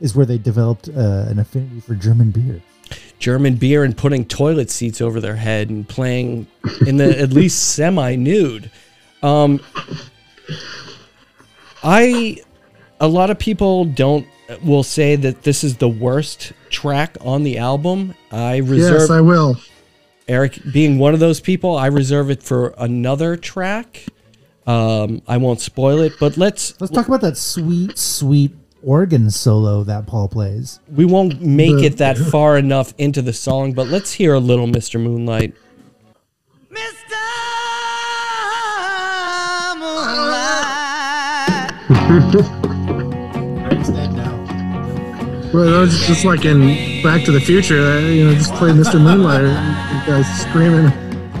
is 0.00 0.14
where 0.14 0.26
they 0.26 0.38
developed 0.38 0.88
uh, 0.88 1.26
an 1.28 1.38
affinity 1.38 1.80
for 1.80 1.94
German 1.94 2.30
beer. 2.30 2.62
German 3.18 3.56
beer 3.56 3.82
and 3.82 3.96
putting 3.96 4.24
toilet 4.24 4.70
seats 4.70 5.00
over 5.00 5.20
their 5.20 5.36
head 5.36 5.70
and 5.70 5.88
playing 5.88 6.46
in 6.86 6.98
the 6.98 7.18
at 7.18 7.30
least 7.30 7.74
semi 7.74 8.14
nude. 8.14 8.70
Um, 9.22 9.60
I, 11.82 12.38
a 13.00 13.08
lot 13.08 13.30
of 13.30 13.38
people 13.38 13.84
don't 13.84 14.26
will 14.62 14.82
say 14.82 15.16
that 15.16 15.42
this 15.42 15.64
is 15.64 15.78
the 15.78 15.88
worst 15.88 16.52
track 16.70 17.16
on 17.20 17.42
the 17.42 17.58
album. 17.58 18.14
I 18.30 18.58
reserve 18.58 19.00
Yes, 19.00 19.10
I 19.10 19.20
will. 19.20 19.56
Eric 20.28 20.60
being 20.72 20.98
one 20.98 21.14
of 21.14 21.20
those 21.20 21.40
people. 21.40 21.76
I 21.76 21.86
reserve 21.86 22.30
it 22.30 22.42
for 22.42 22.74
another 22.78 23.36
track. 23.36 24.04
Um, 24.66 25.22
I 25.28 25.36
won't 25.36 25.60
spoil 25.60 26.00
it, 26.00 26.14
but 26.18 26.36
let's 26.36 26.74
Let's 26.80 26.92
talk 26.92 27.06
about 27.06 27.20
that 27.20 27.36
sweet, 27.36 27.96
sweet 27.98 28.52
organ 28.82 29.30
solo 29.30 29.84
that 29.84 30.06
Paul 30.06 30.28
plays. 30.28 30.80
we 30.94 31.04
won't 31.04 31.40
make 31.40 31.82
it 31.84 31.98
that 31.98 32.18
far 32.32 32.56
enough 32.58 32.92
into 32.98 33.22
the 33.22 33.32
song, 33.32 33.72
but 33.72 33.86
let's 33.88 34.12
hear 34.12 34.34
a 34.34 34.40
little 34.40 34.66
Mr. 34.66 35.00
Moonlight. 35.00 35.54
Mr. 36.70 37.16
Moonlight. 39.78 41.72
Well, 45.54 45.70
that 45.70 45.78
was 45.80 46.06
just 46.06 46.24
like 46.26 46.44
in 46.44 47.02
Back 47.02 47.24
to 47.24 47.32
the 47.32 47.40
Future. 47.40 47.80
uh, 47.80 48.00
You 48.00 48.24
know, 48.26 48.34
just 48.34 48.52
play 48.54 48.70
Mr. 48.72 49.00
Moonlight. 49.00 49.42
The 49.42 50.02
guy's 50.06 50.40
screaming, 50.42 50.90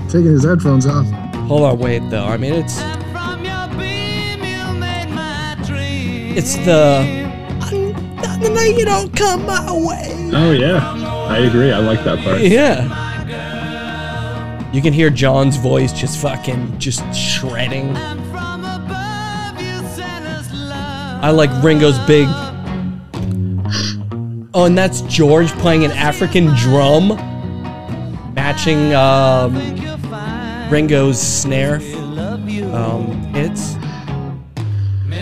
taking 0.08 0.32
his 0.32 0.44
headphones 0.44 0.86
off. 0.86 1.04
Hold 1.48 1.62
on, 1.62 1.78
wait 1.78 2.08
though. 2.08 2.24
I 2.24 2.38
mean, 2.38 2.54
it's 2.54 2.80
it's 6.36 6.56
the 6.56 7.26
you 8.78 8.84
don't 8.84 9.14
come 9.16 9.46
my 9.46 9.72
way. 9.72 10.30
Oh 10.32 10.52
yeah, 10.52 10.92
I 11.28 11.38
agree. 11.38 11.72
I 11.72 11.78
like 11.78 12.02
that 12.04 12.18
part. 12.24 12.40
Yeah. 12.40 13.04
You 14.72 14.82
can 14.82 14.92
hear 14.92 15.08
John's 15.08 15.56
voice 15.56 15.92
just 15.92 16.18
fucking 16.20 16.78
just 16.78 17.02
shredding. 17.14 17.96
And 17.96 18.20
from 18.30 18.64
above 18.64 19.60
you 19.60 19.78
sent 19.94 20.26
us 20.26 20.52
love. 20.52 21.24
I 21.24 21.30
like 21.30 21.50
Ringo's 21.62 21.98
big. 22.00 22.28
Oh, 24.52 24.64
and 24.64 24.76
that's 24.76 25.02
George 25.02 25.50
playing 25.52 25.84
an 25.84 25.92
African 25.92 26.46
drum, 26.56 27.08
matching 28.34 28.94
um, 28.94 29.54
Ringo's 30.70 31.20
snare 31.20 31.76
um, 32.74 33.06
hits. 33.32 33.76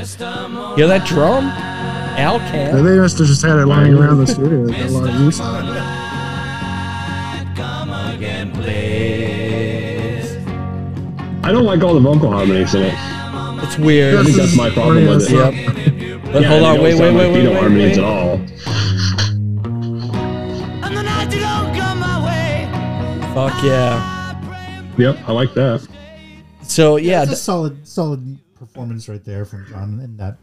Mr. 0.04 0.50
Moonlight. 0.50 0.76
Hear 0.78 0.86
that 0.88 1.06
drum? 1.06 1.44
Al 1.46 2.36
Yeah, 2.36 2.50
can. 2.50 2.84
They 2.84 2.98
must 2.98 3.16
have 3.18 3.26
just 3.26 3.40
had 3.42 3.58
it 3.58 3.64
lying 3.66 3.94
around 3.94 4.18
the 4.18 4.26
studio. 4.26 4.66
They 4.66 4.72
got 4.72 4.90
a 4.90 4.92
lot 4.92 5.08
of 5.08 5.20
use 5.20 5.40
out 5.40 5.64
of 5.64 5.74
it. 5.74 5.82
Come 7.56 7.90
again, 8.14 8.52
please. 8.52 10.36
I 11.44 11.50
don't 11.52 11.64
like 11.64 11.82
all 11.82 11.94
the 11.94 12.00
vocal 12.00 12.30
harmonies 12.30 12.74
in 12.74 12.82
it. 12.82 12.94
It's 13.64 13.78
weird. 13.78 14.16
I 14.18 14.24
think 14.24 14.36
that's 14.36 14.54
my 14.56 14.68
problem 14.70 15.06
with 15.06 15.22
it. 15.22 15.30
Yep. 15.32 15.54
But 16.32 16.42
Yeah, 16.42 16.48
hold 16.48 16.62
on, 16.64 16.74
don't 16.74 16.84
wait, 16.84 17.00
wait, 17.00 17.14
wait, 17.14 17.32
wait, 17.32 17.42
Beatle 17.44 17.50
wait, 17.50 17.60
harmonies 17.60 17.96
wait. 17.96 17.98
at 17.98 18.04
all. 18.04 18.34
And 20.84 20.96
the 20.96 21.02
night 21.02 21.32
you 21.32 21.40
don't 21.40 21.74
come 21.74 21.98
my 22.00 22.18
way. 22.26 22.68
Fuck 23.34 23.54
yeah. 23.64 24.92
Yep, 24.98 25.16
I 25.26 25.32
like 25.32 25.54
that. 25.54 25.86
So 26.62 26.96
yeah, 26.96 27.20
That's 27.20 27.30
a 27.30 27.34
th- 27.34 27.38
solid, 27.42 27.86
solid 27.88 28.38
performance 28.74 29.08
right 29.08 29.24
there 29.24 29.44
from 29.44 29.64
John 29.68 30.00
in 30.00 30.16
that. 30.16 30.36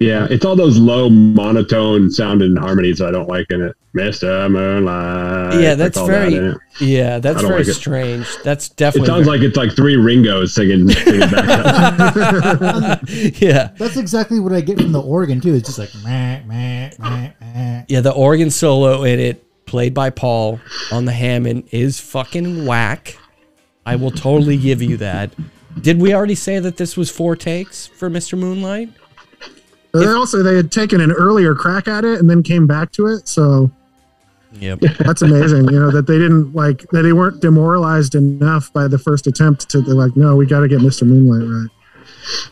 Yeah, 0.00 0.26
it's 0.30 0.44
all 0.44 0.56
those 0.56 0.78
low 0.78 1.08
monotone 1.08 2.10
sounding 2.10 2.56
harmonies 2.56 3.00
I 3.00 3.10
don't 3.12 3.28
like 3.28 3.46
in 3.50 3.60
it. 3.62 3.76
Mister 3.92 4.48
Moonlight. 4.48 5.60
yeah, 5.60 5.74
that's 5.76 5.96
all 5.96 6.06
that 6.08 6.30
very 6.30 6.54
yeah, 6.80 7.18
that's 7.18 7.40
very 7.40 7.58
like 7.58 7.68
it. 7.68 7.74
strange. 7.74 8.26
That's 8.44 8.68
It 8.68 8.76
definitely 8.76 9.06
sounds 9.08 9.26
like 9.28 9.40
it's 9.42 9.56
like 9.56 9.74
three 9.76 9.96
Ringos 9.96 10.54
singing. 10.54 10.88
singing 10.88 11.20
back 11.30 13.00
yeah. 13.40 13.70
That's 13.78 13.96
exactly 13.96 14.40
what 14.40 14.52
I 14.52 14.60
get 14.60 14.80
from 14.80 14.90
the 14.92 15.02
organ 15.02 15.40
too. 15.40 15.54
It's 15.54 15.68
just 15.68 15.78
like 15.78 15.90
meh, 16.04 16.42
meh, 16.46 16.90
meh, 16.98 17.30
meh. 17.40 17.84
Yeah, 17.88 18.00
the 18.00 18.12
organ 18.12 18.50
solo 18.50 19.02
in 19.04 19.18
it, 19.20 19.66
played 19.66 19.94
by 19.94 20.10
Paul 20.10 20.60
on 20.90 21.04
the 21.04 21.12
Hammond, 21.12 21.68
is 21.70 22.00
fucking 22.00 22.66
whack. 22.66 23.16
I 23.86 23.96
will 23.96 24.10
totally 24.12 24.56
give 24.56 24.82
you 24.82 24.96
that. 24.98 25.30
Did 25.80 26.00
we 26.00 26.14
already 26.14 26.34
say 26.34 26.58
that 26.58 26.76
this 26.76 26.96
was 26.96 27.10
four 27.10 27.36
takes 27.36 27.86
for 27.86 28.10
Mr. 28.10 28.38
Moonlight? 28.38 28.90
They 29.92 30.06
also 30.06 30.42
they 30.42 30.56
had 30.56 30.70
taken 30.70 31.00
an 31.00 31.10
earlier 31.10 31.54
crack 31.54 31.88
at 31.88 32.04
it 32.04 32.20
and 32.20 32.30
then 32.30 32.42
came 32.42 32.66
back 32.66 32.92
to 32.92 33.06
it. 33.06 33.26
So 33.26 33.70
Yep. 34.54 34.80
that's 34.98 35.22
amazing. 35.22 35.64
you 35.68 35.78
know 35.78 35.90
that 35.90 36.06
they 36.06 36.18
didn't 36.18 36.54
like 36.54 36.82
that 36.90 37.02
they 37.02 37.12
weren't 37.12 37.40
demoralized 37.40 38.14
enough 38.14 38.72
by 38.72 38.88
the 38.88 38.98
first 38.98 39.26
attempt 39.26 39.68
to 39.70 39.80
they're 39.80 39.94
like, 39.94 40.16
no, 40.16 40.36
we 40.36 40.46
got 40.46 40.60
to 40.60 40.68
get 40.68 40.80
Mr. 40.80 41.06
Moonlight 41.06 41.48
right. 41.48 41.70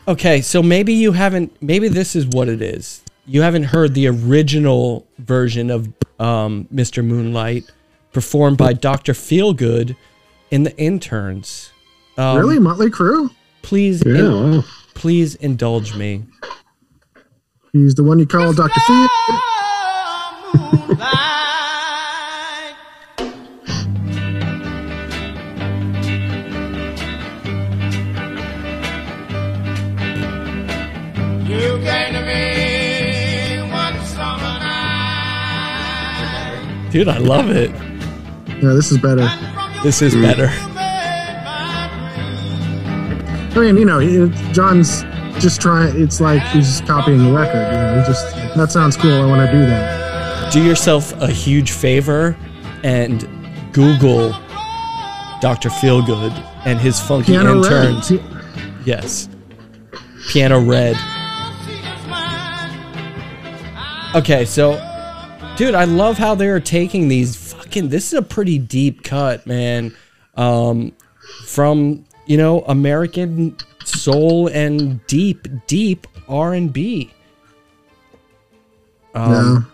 Okay, 0.07 0.41
so 0.41 0.62
maybe 0.62 0.93
you 0.93 1.12
haven't. 1.12 1.61
Maybe 1.62 1.89
this 1.89 2.16
is 2.16 2.27
what 2.27 2.49
it 2.49 2.62
is. 2.62 3.03
You 3.27 3.43
haven't 3.43 3.64
heard 3.64 3.95
the 3.95 4.07
original 4.09 5.07
version 5.19 5.71
of 5.71 5.89
um, 6.19 6.66
Mr. 6.73 7.05
Moonlight 7.05 7.71
performed 8.12 8.57
by 8.57 8.73
Dr. 8.73 9.12
Feelgood 9.12 9.95
in 10.51 10.62
The 10.62 10.77
Interns. 10.79 11.73
Um, 12.19 12.37
really, 12.37 12.59
Motley 12.59 12.91
Crue? 12.91 13.31
Please, 13.62 14.03
Yeah, 14.05 14.14
in- 14.19 14.51
wow. 14.57 14.64
please 14.95 15.37
indulge 15.37 15.95
me. 15.97 16.25
He's 17.73 17.95
the 17.95 18.03
one 18.03 18.19
you 18.19 18.27
call 18.27 18.53
Dr. 18.53 18.81
Phil. 18.81 19.09
You 31.49 31.79
came 31.83 32.12
to 32.12 32.21
me 32.27 33.61
one 33.73 33.99
summer 34.05 34.59
night. 34.61 34.79
Dude, 36.93 37.09
I 37.09 37.16
love 37.19 37.49
it. 37.51 37.71
Yeah, 38.62 38.75
this 38.75 38.93
is 38.93 38.99
better. 38.99 39.27
This 39.83 40.03
is 40.03 40.14
better. 40.14 40.49
I 43.59 43.73
mean, 43.73 43.77
you 43.77 43.85
know, 43.85 44.29
John's 44.53 45.03
just 45.43 45.61
trying. 45.61 46.01
It's 46.01 46.21
like 46.21 46.43
he's 46.43 46.81
copying 46.83 47.19
the 47.19 47.33
record. 47.33 47.67
You 47.67 47.79
know, 47.79 48.01
he 48.01 48.07
just 48.07 48.35
that 48.57 48.71
sounds 48.71 48.97
cool. 48.97 49.13
I 49.13 49.27
want 49.27 49.45
to 49.47 49.53
do 49.53 49.67
that. 49.67 50.53
Do 50.53 50.63
yourself 50.63 51.13
a 51.21 51.29
huge 51.29 51.73
favor 51.73 52.37
and 52.85 53.23
Google 53.73 54.31
Dr. 55.41 55.69
Feelgood 55.69 56.33
and 56.65 56.79
his 56.79 57.01
funky 57.01 57.33
Piano 57.33 57.63
Red. 57.63 57.73
interns. 57.97 58.13
Yes. 58.87 59.29
Piano 60.31 60.61
Red. 60.61 60.97
Okay, 64.15 64.45
so 64.45 64.73
dude, 65.57 65.75
I 65.75 65.85
love 65.85 66.17
how 66.17 66.35
they're 66.35 66.61
taking 66.61 67.09
these 67.09 67.53
fucking 67.53 67.89
this 67.89 68.13
is 68.13 68.19
a 68.19 68.23
pretty 68.23 68.59
deep 68.59 69.03
cut, 69.05 69.47
man. 69.47 69.95
Um 70.37 70.93
from, 71.45 72.05
you 72.29 72.37
know, 72.37 72.61
American 72.68 73.57
soul 73.85 74.47
and 74.49 75.05
deep 75.07 75.49
deep 75.66 76.07
R&B. 76.29 77.12
Um 79.14 79.31
No. 79.33 79.64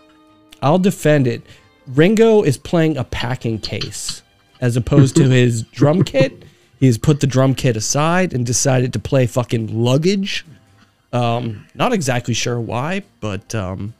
I'll 0.63 0.79
defend 0.79 1.27
it. 1.27 1.43
Ringo 1.85 2.41
is 2.41 2.57
playing 2.57 2.97
a 2.97 3.03
packing 3.03 3.59
case 3.59 4.23
as 4.61 4.75
opposed 4.75 5.15
to 5.17 5.29
his 5.29 5.61
drum 5.61 6.03
kit. 6.03 6.43
He's 6.79 6.97
put 6.97 7.19
the 7.19 7.27
drum 7.27 7.53
kit 7.53 7.77
aside 7.77 8.33
and 8.33 8.45
decided 8.45 8.93
to 8.93 8.99
play 8.99 9.27
fucking 9.27 9.83
luggage. 9.83 10.45
Um, 11.13 11.67
not 11.75 11.93
exactly 11.93 12.33
sure 12.33 12.59
why, 12.59 13.03
but 13.19 13.53
um, 13.53 13.93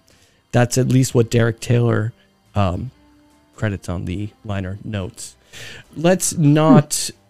that's 0.51 0.77
at 0.77 0.87
least 0.87 1.13
what 1.13 1.29
Derek 1.29 1.59
Taylor 1.59 2.13
um, 2.55 2.91
credits 3.55 3.87
on 3.89 4.05
the 4.05 4.29
liner 4.43 4.79
notes. 4.83 5.35
Let's 5.95 6.37
not 6.37 7.09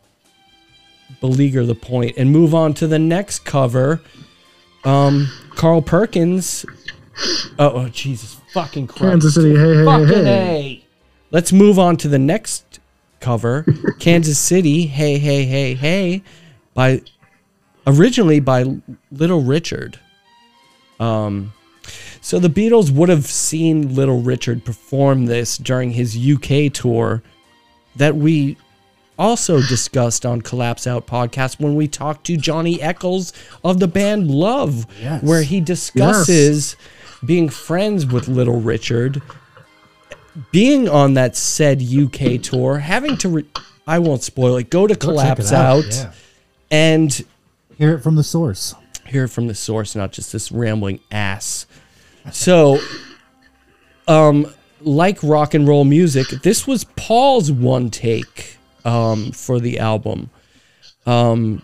beleaguer 1.21 1.65
the 1.65 1.75
point 1.75 2.15
and 2.17 2.31
move 2.31 2.53
on 2.53 2.73
to 2.75 2.87
the 2.87 2.99
next 2.99 3.39
cover. 3.39 4.01
Um, 4.83 5.29
Carl 5.51 5.81
Perkins. 5.81 6.65
Oh, 7.57 7.71
oh 7.81 7.89
Jesus 7.89 8.39
fucking 8.51 8.87
Christ. 8.87 9.01
Kansas 9.01 9.35
City, 9.35 9.55
hey, 9.55 9.75
hey, 9.75 9.85
Fucking 9.85 10.07
hey. 10.07 10.83
A. 10.83 10.85
Let's 11.31 11.51
move 11.51 11.79
on 11.79 11.97
to 11.97 12.07
the 12.07 12.19
next 12.19 12.79
cover. 13.19 13.65
Kansas 13.99 14.39
City, 14.39 14.87
hey, 14.87 15.17
hey, 15.17 15.43
hey, 15.45 15.73
hey, 15.73 16.23
by 16.73 17.01
originally 17.87 18.39
by 18.39 18.65
Little 19.11 19.41
Richard. 19.41 19.99
Um, 20.99 21.53
so 22.21 22.39
the 22.39 22.47
Beatles 22.47 22.91
would 22.91 23.09
have 23.09 23.25
seen 23.25 23.93
Little 23.93 24.21
Richard 24.21 24.63
perform 24.63 25.25
this 25.25 25.57
during 25.57 25.91
his 25.91 26.17
UK 26.17 26.71
tour 26.73 27.21
that 27.95 28.15
we 28.15 28.57
also 29.17 29.61
discussed 29.61 30.25
on 30.25 30.41
Collapse 30.41 30.85
Out 30.87 31.07
podcast 31.07 31.59
when 31.59 31.75
we 31.75 31.87
talked 31.87 32.25
to 32.27 32.37
Johnny 32.37 32.81
Echols 32.81 33.31
of 33.63 33.79
the 33.79 33.87
band 33.87 34.29
Love, 34.29 34.85
Yes. 35.01 35.23
where 35.23 35.43
he 35.43 35.59
discusses 35.61 36.75
being 37.25 37.49
friends 37.49 38.05
with 38.05 38.27
Little 38.27 38.59
Richard, 38.61 39.21
being 40.51 40.87
on 40.89 41.13
that 41.13 41.35
said 41.35 41.81
UK 41.81 42.41
tour, 42.41 42.79
having 42.79 43.17
to, 43.17 43.29
re- 43.29 43.45
I 43.87 43.99
won't 43.99 44.21
spoil 44.23 44.57
it, 44.57 44.69
go 44.69 44.85
to 44.87 44.95
Go 44.95 45.07
Collapse 45.09 45.51
out, 45.53 45.77
Out, 45.85 45.93
yeah. 45.93 46.11
and 46.71 47.25
Hear 47.77 47.95
it 47.95 48.01
from 48.01 48.15
the 48.15 48.23
source. 48.23 48.75
hear 49.07 49.25
it 49.25 49.29
from 49.29 49.47
the 49.47 49.55
source, 49.55 49.95
not 49.95 50.11
just 50.11 50.31
this 50.33 50.51
rambling 50.51 50.99
ass. 51.11 51.65
So, 52.31 52.79
um, 54.07 54.53
like 54.81 55.21
rock 55.23 55.53
and 55.53 55.67
roll 55.67 55.83
music, 55.85 56.27
this 56.43 56.67
was 56.67 56.83
Paul's 56.95 57.51
one 57.51 57.89
take 57.89 58.54
um, 58.85 59.31
for 59.31 59.59
the 59.59 59.79
album. 59.79 60.29
Um, 61.05 61.61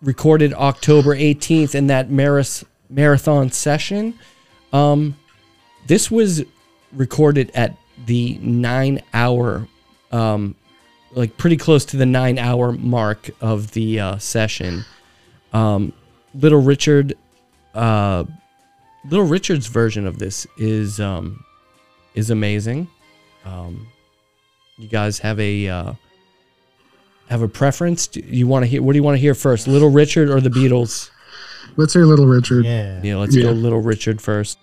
recorded 0.00 0.52
October 0.52 1.16
18th 1.16 1.74
in 1.74 1.88
that 1.88 2.10
maras- 2.10 2.64
marathon 2.88 3.50
session. 3.50 4.18
Um, 4.72 5.16
this 5.86 6.10
was 6.10 6.44
recorded 6.92 7.50
at 7.54 7.76
the 8.06 8.38
nine 8.40 9.02
hour, 9.12 9.66
um, 10.12 10.54
like 11.12 11.36
pretty 11.36 11.56
close 11.56 11.84
to 11.86 11.96
the 11.96 12.06
nine 12.06 12.38
hour 12.38 12.72
mark 12.72 13.30
of 13.40 13.72
the 13.72 14.00
uh, 14.00 14.18
session. 14.18 14.84
Um, 15.52 15.92
Little 16.34 16.60
Richard, 16.60 17.14
uh, 17.74 18.24
Little 19.08 19.26
Richard's 19.26 19.68
version 19.68 20.06
of 20.06 20.18
this 20.18 20.46
is 20.58 20.98
um, 20.98 21.44
is 22.14 22.30
amazing. 22.30 22.88
Um, 23.44 23.86
you 24.78 24.88
guys 24.88 25.18
have 25.20 25.38
a 25.40 25.68
uh, 25.68 25.92
have 27.28 27.42
a 27.42 27.48
preference? 27.48 28.06
Do 28.06 28.20
you 28.20 28.46
want 28.46 28.64
to 28.64 28.66
hear? 28.66 28.82
What 28.82 28.92
do 28.92 28.98
you 28.98 29.02
want 29.02 29.16
to 29.16 29.20
hear 29.20 29.34
first, 29.34 29.66
Little 29.68 29.90
Richard 29.90 30.28
or 30.30 30.40
the 30.40 30.50
Beatles? 30.50 31.10
Let's 31.76 31.92
hear 31.94 32.04
Little 32.04 32.26
Richard. 32.26 32.64
Yeah. 32.64 33.00
Yeah, 33.02 33.16
let's 33.16 33.34
Yeah. 33.34 33.44
go 33.44 33.52
Little 33.52 33.80
Richard 33.80 34.20
first. 34.20 34.58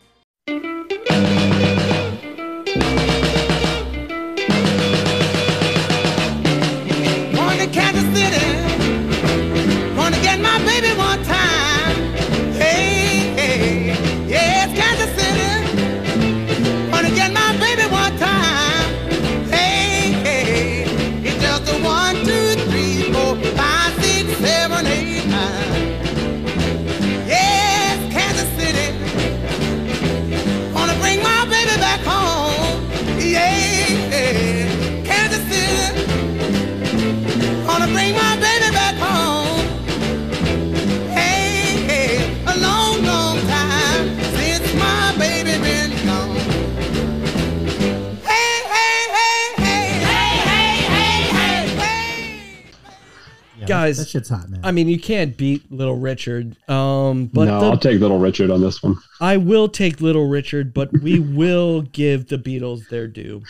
Guys, 53.68 53.97
that 53.97 54.07
shit's 54.07 54.30
hot, 54.30 54.49
man. 54.49 54.62
I 54.64 54.72
mean, 54.72 54.88
you 54.88 54.99
can't 54.99 55.36
beat 55.38 55.72
Little 55.72 55.97
Richard. 55.97 56.55
Um, 56.70 57.28
but 57.28 57.45
no, 57.45 57.59
the- 57.59 57.66
I'll 57.68 57.78
take 57.78 57.99
Little 57.99 58.20
Richard 58.20 58.49
on 58.51 58.62
this 58.62 58.82
one. 58.82 58.97
I 59.20 59.38
will 59.38 59.68
take 59.70 60.01
Little 60.01 60.28
Richard, 60.28 60.74
but 60.74 60.91
we 61.01 61.20
will 61.38 61.82
give 61.84 62.28
the 62.28 62.38
Beatles 62.38 62.88
their 62.89 63.07
due. 63.07 63.43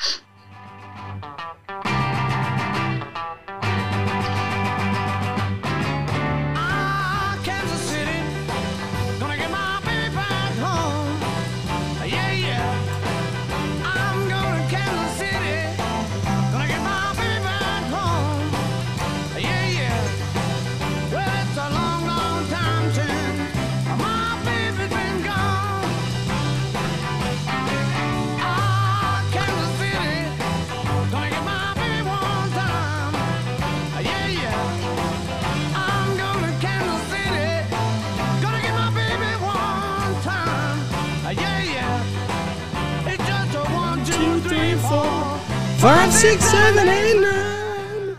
Five, 45.82 46.14
six, 46.14 46.46
seven, 46.46 46.88
eight, 46.88 47.20
nine. 47.20 48.18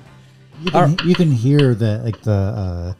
you 0.63 0.71
can, 0.73 1.09
you 1.09 1.15
can 1.15 1.31
hear 1.31 1.77
the 1.77 1.99
like 1.99 2.21
the 2.23 2.33
uh, 2.33 2.95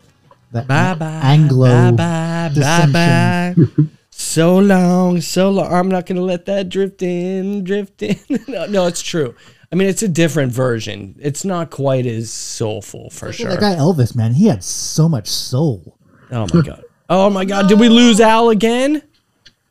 that 0.53 0.69
Bye 0.69 0.95
bye. 0.95 1.21
Anglo 1.25 1.91
Bye 1.91 2.49
bye. 2.49 2.51
Bye 2.55 2.87
bye. 2.93 3.85
so 4.11 4.59
long, 4.59 5.21
so 5.21 5.51
long. 5.51 5.73
I'm 5.73 5.89
not 5.89 6.07
gonna 6.07 6.21
let 6.21 6.47
that 6.47 6.69
drift 6.69 7.03
in, 7.03 7.65
drift 7.65 8.03
in. 8.03 8.21
no, 8.47 8.67
no, 8.67 8.87
it's 8.87 9.03
true. 9.03 9.35
I 9.73 9.75
mean, 9.75 9.89
it's 9.89 10.03
a 10.03 10.09
different 10.09 10.53
version. 10.53 11.17
It's 11.19 11.45
not 11.45 11.71
quite 11.71 12.07
as 12.07 12.31
soulful 12.31 13.11
for 13.11 13.33
sure. 13.33 13.51
That 13.51 13.59
guy 13.59 13.75
Elvis, 13.75 14.15
man, 14.15 14.35
he 14.35 14.47
had 14.47 14.63
so 14.63 15.09
much 15.09 15.27
soul. 15.27 15.99
Oh 16.31 16.47
my 16.55 16.63
god. 16.63 16.85
Oh 17.09 17.29
my 17.31 17.45
god. 17.45 17.69
Did 17.69 17.81
we 17.81 17.89
lose 17.89 18.21
Al 18.21 18.51
again? 18.51 19.03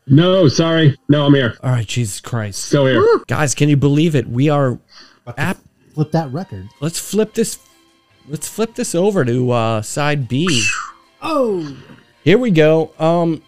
No, 0.07 0.47
sorry. 0.47 0.97
No, 1.09 1.25
I'm 1.25 1.33
here. 1.33 1.57
All 1.63 1.71
right, 1.71 1.87
Jesus 1.87 2.19
Christ. 2.19 2.65
Still 2.65 2.85
here. 2.87 3.03
Guys, 3.27 3.53
can 3.55 3.69
you 3.69 3.77
believe 3.77 4.15
it? 4.15 4.27
We 4.27 4.49
are 4.49 4.79
at 5.37 5.57
Flip 5.93 6.11
that 6.11 6.31
record. 6.31 6.67
let's 6.79 6.97
flip 6.99 7.33
this 7.33 7.59
let's 8.27 8.47
flip 8.47 8.75
this 8.75 8.95
over 8.95 9.23
to 9.25 9.51
uh 9.51 9.81
side 9.81 10.27
B. 10.27 10.65
Oh, 11.21 11.77
Here 12.23 12.37
we 12.37 12.49
go. 12.51 12.93
Um 12.97 13.43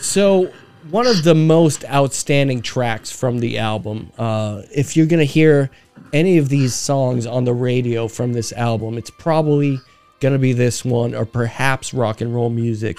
so 0.00 0.50
one 0.90 1.06
of 1.06 1.22
the 1.24 1.34
most 1.34 1.84
outstanding 1.84 2.62
tracks 2.62 3.10
from 3.10 3.38
the 3.38 3.58
album. 3.58 4.10
Uh 4.18 4.62
if 4.74 4.96
you're 4.96 5.06
going 5.06 5.18
to 5.20 5.24
hear 5.26 5.70
any 6.12 6.38
of 6.38 6.48
these 6.48 6.74
songs 6.74 7.26
on 7.26 7.44
the 7.44 7.52
radio 7.54 8.08
from 8.08 8.32
this 8.32 8.52
album, 8.54 8.96
it's 8.98 9.10
probably 9.10 9.78
going 10.20 10.32
to 10.32 10.38
be 10.38 10.52
this 10.54 10.84
one 10.84 11.14
or 11.14 11.24
perhaps 11.26 11.92
rock 11.94 12.20
and 12.22 12.34
roll 12.34 12.50
music. 12.50 12.96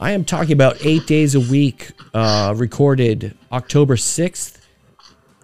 I 0.00 0.12
am 0.12 0.24
talking 0.24 0.52
about 0.52 0.76
8 0.84 1.06
days 1.06 1.34
a 1.34 1.40
week 1.40 1.92
uh 2.14 2.54
recorded 2.56 3.36
October 3.52 3.96
6th 3.96 4.58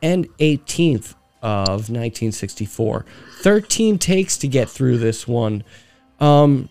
and 0.03 0.29
18th 0.39 1.15
of 1.43 1.91
1964. 1.91 3.05
13 3.43 3.99
takes 3.99 4.37
to 4.39 4.49
get 4.49 4.69
through 4.69 4.99
this 4.99 5.27
one. 5.29 5.65
Um, 6.21 6.69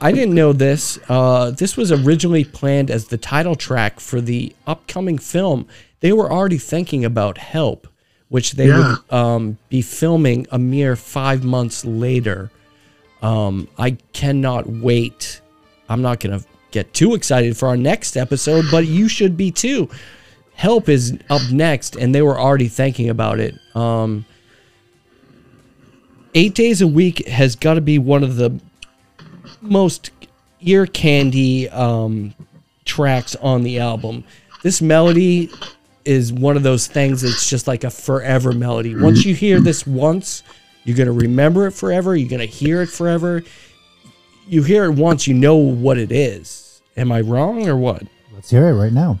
I 0.00 0.12
didn't 0.12 0.34
know 0.34 0.52
this. 0.52 0.98
Uh, 1.08 1.50
this 1.50 1.76
was 1.76 1.90
originally 1.90 2.44
planned 2.44 2.90
as 2.90 3.06
the 3.08 3.18
title 3.18 3.54
track 3.56 3.98
for 4.00 4.20
the 4.20 4.54
upcoming 4.66 5.18
film. 5.18 5.66
They 6.00 6.12
were 6.12 6.30
already 6.32 6.58
thinking 6.58 7.04
about 7.04 7.38
Help, 7.38 7.88
which 8.28 8.52
they 8.52 8.68
Yeah. 8.68 8.96
would 9.08 9.12
um, 9.18 9.58
be 9.68 9.82
filming 9.82 10.46
a 10.50 10.58
mere 10.58 10.96
five 10.96 11.42
months 11.44 11.84
later. 11.84 12.50
Um, 13.22 13.68
I 13.78 13.92
cannot 14.12 14.66
wait. 14.66 15.40
I'm 15.88 16.00
not 16.02 16.20
going 16.20 16.38
to 16.38 16.46
get 16.76 16.92
too 16.92 17.14
excited 17.14 17.56
for 17.56 17.68
our 17.68 17.76
next 17.76 18.16
episode, 18.16 18.66
but 18.70 18.86
you 18.86 19.08
should 19.08 19.36
be 19.36 19.50
too. 19.50 19.88
Help 20.54 20.88
is 20.88 21.18
up 21.28 21.42
next, 21.50 21.96
and 21.96 22.14
they 22.14 22.22
were 22.22 22.38
already 22.38 22.68
thinking 22.68 23.08
about 23.08 23.40
it. 23.40 23.54
Um, 23.74 24.24
eight 26.34 26.54
days 26.54 26.82
a 26.82 26.86
week 26.86 27.26
has 27.28 27.56
got 27.56 27.74
to 27.74 27.80
be 27.80 27.98
one 27.98 28.22
of 28.22 28.36
the 28.36 28.58
most 29.60 30.10
ear 30.60 30.86
candy 30.86 31.68
um, 31.70 32.34
tracks 32.84 33.34
on 33.36 33.62
the 33.62 33.78
album. 33.78 34.24
This 34.62 34.80
melody 34.82 35.50
is 36.04 36.32
one 36.32 36.56
of 36.56 36.62
those 36.62 36.86
things 36.86 37.22
that's 37.22 37.48
just 37.48 37.66
like 37.66 37.84
a 37.84 37.90
forever 37.90 38.52
melody. 38.52 38.94
Once 38.94 39.24
you 39.24 39.34
hear 39.34 39.60
this 39.60 39.86
once, 39.86 40.42
you're 40.84 40.96
going 40.96 41.06
to 41.06 41.12
remember 41.12 41.66
it 41.66 41.72
forever. 41.72 42.14
You're 42.14 42.28
going 42.28 42.40
to 42.40 42.46
hear 42.46 42.82
it 42.82 42.88
forever. 42.88 43.42
You 44.46 44.62
hear 44.62 44.84
it 44.84 44.92
once, 44.92 45.26
you 45.26 45.34
know 45.34 45.56
what 45.56 45.98
it 45.98 46.12
is. 46.12 46.65
Am 46.96 47.12
I 47.12 47.20
wrong 47.20 47.68
or 47.68 47.76
what? 47.76 48.02
let's 48.32 48.50
hear 48.50 48.68
it 48.68 48.74
right 48.74 48.92
now. 48.92 49.18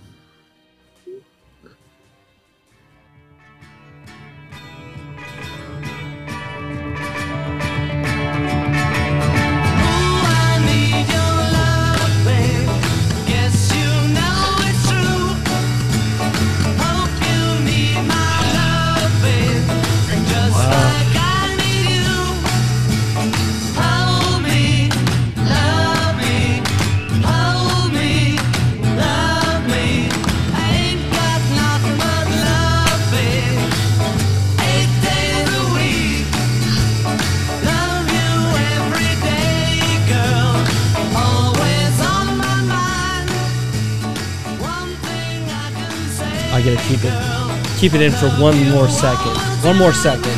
Keep 47.76 47.94
it 47.94 48.00
in 48.02 48.12
for 48.12 48.28
one 48.40 48.56
more 48.70 48.88
second. 48.88 49.36
One 49.64 49.76
more 49.78 49.92
second. 49.92 50.32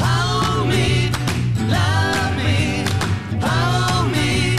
Hold 0.00 0.68
me, 0.68 1.10
love 1.68 2.36
me, 2.36 2.84
hold 3.40 4.12
me, 4.12 4.56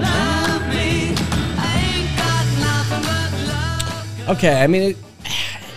love 0.00 0.62
me. 0.68 1.14
I 1.58 1.70
ain't 1.94 2.16
got 2.16 2.44
nothing 2.60 3.02
but 3.02 4.28
love. 4.28 4.36
Okay, 4.36 4.62
I 4.62 4.66
mean, 4.66 4.96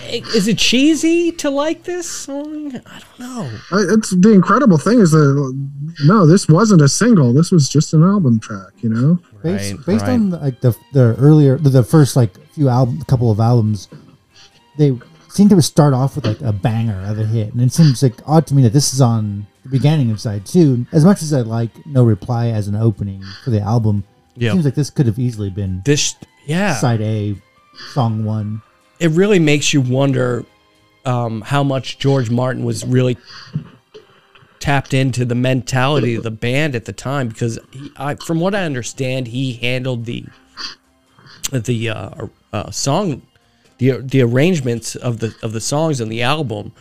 it, 0.08 0.26
is 0.36 0.48
it 0.48 0.58
cheesy 0.58 1.32
to 1.34 1.50
like 1.50 1.84
this 1.84 2.10
song? 2.10 2.76
I 2.86 3.00
don't 3.00 3.20
know. 3.20 3.60
It's 3.94 4.10
the 4.12 4.32
incredible 4.32 4.78
thing 4.78 5.00
is 5.00 5.12
that 5.12 5.68
no, 6.06 6.26
this 6.26 6.48
wasn't 6.48 6.82
a 6.82 6.90
single. 6.90 7.34
This 7.34 7.52
was 7.52 7.70
just 7.70 7.94
an 7.94 8.04
album 8.04 8.40
track. 8.40 8.72
You 8.82 8.90
know. 8.90 9.20
Based, 9.44 9.74
Right, 9.74 9.86
based 9.86 10.04
right. 10.06 10.14
on 10.14 10.30
like 10.32 10.60
the 10.62 10.76
the 10.94 11.16
earlier 11.18 11.58
the, 11.58 11.70
the 11.70 11.84
first 11.84 12.16
like 12.18 12.38
few 12.54 12.68
album 12.68 13.02
couple 13.04 13.32
of 13.32 13.40
albums, 13.40 13.88
they 14.78 14.98
seem 15.30 15.48
to 15.50 15.62
start 15.62 15.94
off 15.94 16.16
with 16.16 16.26
like 16.26 16.42
a 16.42 16.52
banger 16.54 17.02
of 17.08 17.18
a 17.20 17.26
hit, 17.26 17.54
and 17.54 17.62
it 17.62 17.72
seems 17.72 18.02
like 18.04 18.16
odd 18.26 18.46
to 18.48 18.56
me 18.56 18.62
that 18.64 18.74
this 18.74 18.94
is 18.94 19.00
on 19.02 19.48
the 19.64 19.70
beginning 19.70 20.12
of 20.12 20.20
side 20.20 20.46
two. 20.46 20.86
As 20.92 21.06
much 21.06 21.22
as 21.22 21.34
I 21.34 21.42
like 21.42 21.70
No 21.86 22.04
Reply 22.04 22.48
as 22.48 22.68
an 22.68 22.76
opening 22.76 23.24
for 23.44 23.50
the 23.52 23.62
album, 23.62 24.04
Yeah. 24.36 24.50
it 24.50 24.54
seems 24.54 24.66
like 24.66 24.76
this 24.76 24.90
could 24.90 25.06
have 25.06 25.20
easily 25.20 25.50
been 25.50 25.82
This, 25.86 26.16
yeah, 26.46 26.76
side 26.76 27.02
A, 27.02 27.36
song 27.94 28.26
one. 28.26 28.62
it 29.00 29.12
really 29.12 29.40
makes 29.40 29.74
you 29.74 29.82
wonder 29.82 30.46
um, 31.06 31.42
how 31.42 31.64
much 31.64 31.98
George 32.00 32.30
Martin 32.30 32.64
was 32.66 32.86
really 32.86 33.18
tapped 34.60 34.94
into 34.94 35.24
the 35.24 35.36
mentality 35.36 36.16
of 36.16 36.24
the 36.24 36.32
band 36.32 36.76
at 36.76 36.84
the 36.86 36.92
time 36.92 37.30
because 37.30 37.58
he, 37.72 37.92
I, 37.96 38.16
from 38.16 38.40
what 38.42 38.54
I 38.54 38.64
understand, 38.66 39.28
he 39.28 39.54
handled 39.54 40.06
the 40.06 40.26
the 41.52 41.90
uh, 41.90 42.28
uh, 42.54 42.70
song, 42.72 43.22
the 43.80 43.98
the 44.02 44.22
arrangements 44.22 44.96
of 44.96 45.20
the 45.20 45.36
of 45.42 45.52
the 45.54 45.62
songs 45.62 46.00
on 46.00 46.10
the 46.10 46.22
album, 46.22 46.74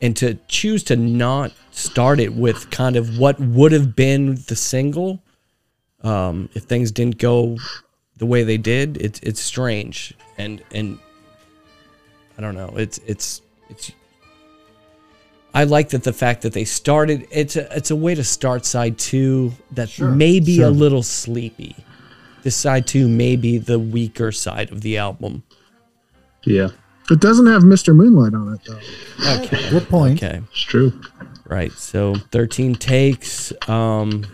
and 0.00 0.16
to 0.18 0.34
choose 0.48 0.82
to 0.84 0.96
not 0.96 1.52
start 1.70 2.20
it 2.20 2.34
with 2.34 2.70
kind 2.70 2.96
of 2.96 3.18
what 3.18 3.40
would 3.40 3.72
have 3.72 3.96
been 3.96 4.34
the 4.48 4.56
single, 4.56 5.22
um, 6.02 6.48
if 6.54 6.64
things 6.64 6.90
didn't 6.92 7.18
go 7.18 7.56
the 8.18 8.26
way 8.26 8.42
they 8.42 8.58
did, 8.58 8.96
it's 8.98 9.18
it's 9.20 9.40
strange 9.40 10.14
and 10.36 10.62
and 10.72 10.98
I 12.36 12.40
don't 12.42 12.54
know. 12.54 12.74
It's 12.76 12.98
it's 13.06 13.40
it's. 13.68 13.92
I 15.54 15.64
like 15.64 15.90
that 15.90 16.02
the 16.02 16.14
fact 16.14 16.42
that 16.42 16.54
they 16.54 16.64
started. 16.64 17.28
It's 17.30 17.56
a 17.56 17.74
it's 17.76 17.90
a 17.90 17.96
way 17.96 18.14
to 18.14 18.24
start 18.24 18.64
side 18.64 18.98
two 18.98 19.52
that 19.72 19.90
Sure, 19.90 20.10
may 20.10 20.40
be 20.40 20.56
sure. 20.56 20.66
a 20.66 20.70
little 20.70 21.02
sleepy. 21.02 21.76
This 22.42 22.56
side 22.56 22.86
two 22.86 23.06
may 23.06 23.36
be 23.36 23.58
the 23.58 23.78
weaker 23.78 24.32
side 24.32 24.72
of 24.72 24.80
the 24.80 24.96
album. 24.98 25.42
Yeah, 26.44 26.68
It 27.10 27.20
doesn't 27.20 27.46
have 27.46 27.62
Mr. 27.62 27.94
Moonlight 27.94 28.34
on 28.34 28.54
it 28.54 28.60
though. 28.64 29.38
Okay. 29.42 29.70
Good 29.70 29.88
point. 29.88 30.22
Okay. 30.22 30.40
it's 30.50 30.60
true. 30.60 31.00
Right. 31.46 31.72
So 31.72 32.14
13 32.32 32.74
takes. 32.76 33.52
Um, 33.68 34.24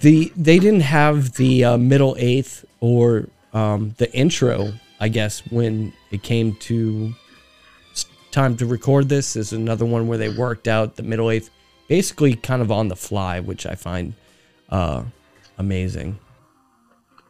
the 0.00 0.32
they 0.36 0.58
didn't 0.58 0.80
have 0.80 1.34
the 1.34 1.64
uh, 1.64 1.76
middle 1.78 2.16
eighth 2.18 2.64
or 2.80 3.28
um, 3.52 3.94
the 3.98 4.12
intro. 4.14 4.72
I 5.00 5.08
guess 5.08 5.40
when 5.50 5.92
it 6.10 6.22
came 6.22 6.54
to 6.56 7.12
time 8.30 8.56
to 8.58 8.66
record 8.66 9.08
this, 9.08 9.34
this 9.34 9.48
is 9.48 9.52
another 9.52 9.84
one 9.84 10.06
where 10.06 10.18
they 10.18 10.28
worked 10.28 10.68
out 10.68 10.96
the 10.96 11.02
middle 11.02 11.30
eighth, 11.30 11.50
basically 11.88 12.34
kind 12.34 12.60
of 12.62 12.70
on 12.70 12.88
the 12.88 12.96
fly, 12.96 13.40
which 13.40 13.66
I 13.66 13.74
find 13.74 14.14
uh, 14.68 15.04
amazing. 15.58 16.18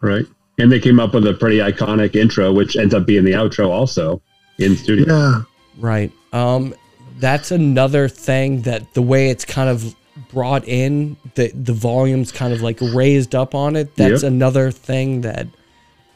Right, 0.01 0.27
and 0.59 0.71
they 0.73 0.81
came 0.81 0.99
up 1.01 1.15
with 1.15 1.27
a 1.27 1.35
pretty 1.35 1.59
iconic 1.59 2.15
intro, 2.17 2.53
which 2.53 2.77
ends 2.77 2.95
up 2.95 3.07
being 3.07 3.25
the 3.25 3.33
outro 3.33 3.69
also 3.69 4.21
in 4.59 4.77
studio. 4.77 5.07
Yeah. 5.09 5.43
Right. 5.79 6.11
Um, 6.33 6.75
that's 7.19 7.51
another 7.51 8.09
thing 8.09 8.63
that 8.63 8.95
the 8.95 9.03
way 9.03 9.31
it's 9.31 9.45
kind 9.45 9.69
of 9.69 9.95
brought 10.31 10.67
in, 10.67 11.17
the 11.35 11.49
the 11.49 11.73
volume's 11.75 12.33
kind 12.33 12.53
of 12.53 12.63
like 12.63 12.79
raised 12.81 13.35
up 13.35 13.55
on 13.55 13.77
it. 13.77 13.95
That's 13.97 14.23
Yep. 14.23 14.33
another 14.33 14.71
thing 14.71 15.21
that 15.23 15.47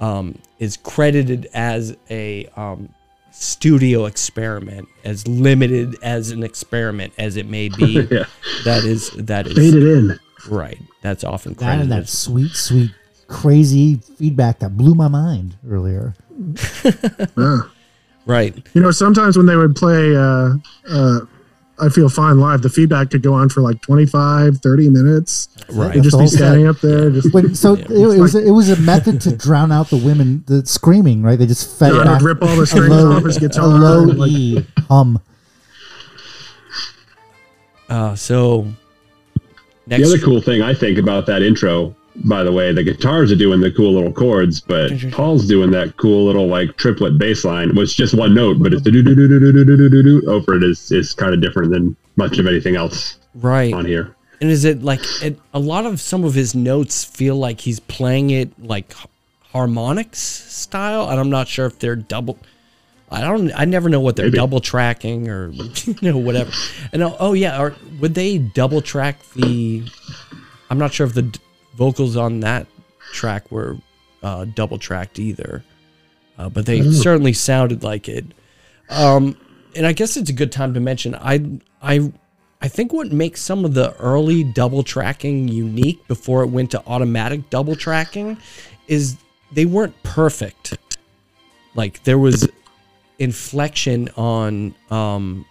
um, 0.00 0.36
is 0.58 0.78
credited 0.78 1.48
as 1.52 1.94
a 2.10 2.46
um, 2.56 2.88
studio 3.32 4.06
experiment, 4.06 4.88
as 5.04 5.26
limited 5.28 5.94
as 6.02 6.30
an 6.30 6.42
experiment 6.42 7.12
as 7.18 7.36
it 7.36 7.46
may 7.46 7.68
be. 7.68 8.06
Yeah. 8.10 8.24
That 8.64 8.84
is 8.84 9.10
that 9.12 9.46
is 9.46 9.54
Faded 9.54 9.82
in. 9.84 10.18
right. 10.48 10.78
That's 11.02 11.24
often 11.24 11.52
That 11.54 11.80
and 11.80 11.92
that 11.92 12.08
sweet, 12.08 12.52
sweet, 12.52 12.90
crazy 13.30 13.96
feedback 14.18 14.58
that 14.58 14.76
blew 14.76 14.94
my 14.94 15.08
mind 15.08 15.56
earlier. 15.68 16.14
Yeah. 17.36 17.62
right. 18.26 18.54
You 18.74 18.82
know, 18.82 18.90
sometimes 18.90 19.36
when 19.36 19.46
they 19.46 19.56
would 19.56 19.76
play 19.76 20.14
uh, 20.16 20.54
uh, 20.88 21.20
I 21.80 21.88
Feel 21.88 22.08
Fine 22.08 22.40
live, 22.40 22.62
the 22.62 22.68
feedback 22.68 23.10
could 23.10 23.22
go 23.22 23.32
on 23.32 23.48
for 23.48 23.60
like 23.60 23.80
25, 23.82 24.58
30 24.58 24.90
minutes. 24.90 25.48
Right. 25.70 25.94
They'd 25.94 26.02
just 26.02 26.14
be 26.16 26.18
whole 26.18 26.28
set. 26.28 26.38
standing 26.38 26.66
up 26.66 26.80
there. 26.80 27.10
Just, 27.10 27.32
But 27.32 27.56
so 27.56 27.74
it, 27.74 27.90
it 27.90 28.20
was 28.20 28.34
it 28.34 28.50
was 28.50 28.68
a 28.68 28.80
method 28.80 29.20
to 29.22 29.36
drown 29.36 29.72
out 29.72 29.88
the 29.88 29.96
women 29.96 30.44
the 30.46 30.66
screaming, 30.66 31.22
right? 31.22 31.38
They 31.38 31.46
just 31.46 31.78
fed 31.78 31.92
John 31.92 32.04
back 32.04 32.22
rip 32.22 32.42
all 32.42 32.56
the 32.56 32.62
a 32.62 32.66
strings 32.66 32.88
low, 32.88 33.12
off 33.12 33.24
his 33.24 33.38
guitar. 33.38 33.64
a 33.64 33.68
low 33.68 34.02
and, 34.10 34.18
like, 34.18 34.30
E 34.30 34.66
hum. 34.88 35.20
Uh, 37.88 38.14
so 38.14 38.66
The 39.86 40.04
other 40.04 40.18
cool 40.18 40.40
thing 40.40 40.62
I 40.62 40.74
think 40.74 40.98
about 40.98 41.26
that 41.26 41.42
intro, 41.42 41.96
by 42.24 42.42
the 42.42 42.52
way, 42.52 42.72
the 42.72 42.82
guitars 42.82 43.32
are 43.32 43.36
doing 43.36 43.60
the 43.60 43.70
cool 43.72 43.92
little 43.92 44.12
chords, 44.12 44.60
but 44.60 44.92
Paul's 45.10 45.46
doing 45.46 45.70
that 45.70 45.96
cool 45.96 46.26
little 46.26 46.46
like 46.46 46.76
triplet 46.76 47.18
bass 47.18 47.44
line, 47.44 47.74
which 47.74 47.96
just 47.96 48.14
one 48.14 48.34
note, 48.34 48.62
but 48.62 48.72
it's 48.72 48.82
the 48.82 48.90
do 48.90 49.02
do 49.02 49.14
do 49.14 49.28
do 49.28 49.40
do 49.40 49.64
do 49.64 49.76
do 49.76 49.88
do 49.88 50.02
do 50.02 50.30
over 50.30 50.56
it 50.56 50.62
is 50.62 50.90
is 50.92 51.14
kind 51.14 51.34
of 51.34 51.40
different 51.40 51.70
than 51.72 51.96
much 52.16 52.38
of 52.38 52.46
anything 52.46 52.76
else 52.76 53.18
right. 53.34 53.72
on 53.72 53.84
here. 53.84 54.14
And 54.40 54.50
is 54.50 54.64
it 54.64 54.82
like 54.82 55.00
it, 55.22 55.38
a 55.52 55.58
lot 55.58 55.86
of 55.86 56.00
some 56.00 56.24
of 56.24 56.34
his 56.34 56.54
notes 56.54 57.04
feel 57.04 57.36
like 57.36 57.60
he's 57.60 57.80
playing 57.80 58.30
it 58.30 58.50
like 58.62 58.94
harmonics 59.52 60.18
style, 60.18 61.08
and 61.08 61.20
I'm 61.20 61.30
not 61.30 61.48
sure 61.48 61.66
if 61.66 61.78
they're 61.78 61.96
double. 61.96 62.38
I 63.10 63.22
don't. 63.22 63.52
I 63.52 63.64
never 63.64 63.88
know 63.88 64.00
what 64.00 64.16
they're 64.16 64.26
Maybe. 64.26 64.38
double 64.38 64.60
tracking 64.60 65.28
or 65.28 65.48
you 65.84 65.96
know 66.00 66.16
whatever. 66.16 66.52
And 66.92 67.02
oh, 67.02 67.16
oh 67.18 67.32
yeah, 67.32 67.60
or 67.60 67.74
would 68.00 68.14
they 68.14 68.38
double 68.38 68.80
track 68.80 69.18
the? 69.34 69.84
I'm 70.70 70.78
not 70.78 70.92
sure 70.92 71.06
if 71.06 71.14
the 71.14 71.38
vocals 71.80 72.14
on 72.14 72.40
that 72.40 72.66
track 73.10 73.50
were 73.50 73.78
uh, 74.22 74.44
double 74.54 74.78
tracked 74.78 75.18
either, 75.18 75.64
uh, 76.36 76.50
but 76.50 76.66
they 76.66 76.82
certainly 76.92 77.32
sounded 77.32 77.82
like 77.82 78.06
it. 78.06 78.26
Um, 78.90 79.34
and 79.74 79.86
I 79.86 79.92
guess 79.94 80.18
it's 80.18 80.28
a 80.28 80.34
good 80.34 80.52
time 80.52 80.74
to 80.74 80.80
mention 80.80 81.14
I 81.14 81.42
I 81.80 82.12
I 82.60 82.68
think 82.68 82.92
what 82.92 83.10
makes 83.12 83.40
some 83.40 83.64
of 83.64 83.72
the 83.72 83.96
early 83.96 84.44
double 84.44 84.82
tracking 84.82 85.48
unique 85.48 86.06
before 86.06 86.42
it 86.42 86.48
went 86.48 86.70
to 86.72 86.82
automatic 86.86 87.48
double 87.48 87.74
tracking 87.74 88.36
is 88.86 89.16
they 89.50 89.64
weren't 89.64 89.94
perfect. 90.02 90.76
Like 91.74 92.02
there 92.04 92.18
was 92.18 92.46
inflection 93.18 94.10
on 94.18 94.74
um 94.90 95.46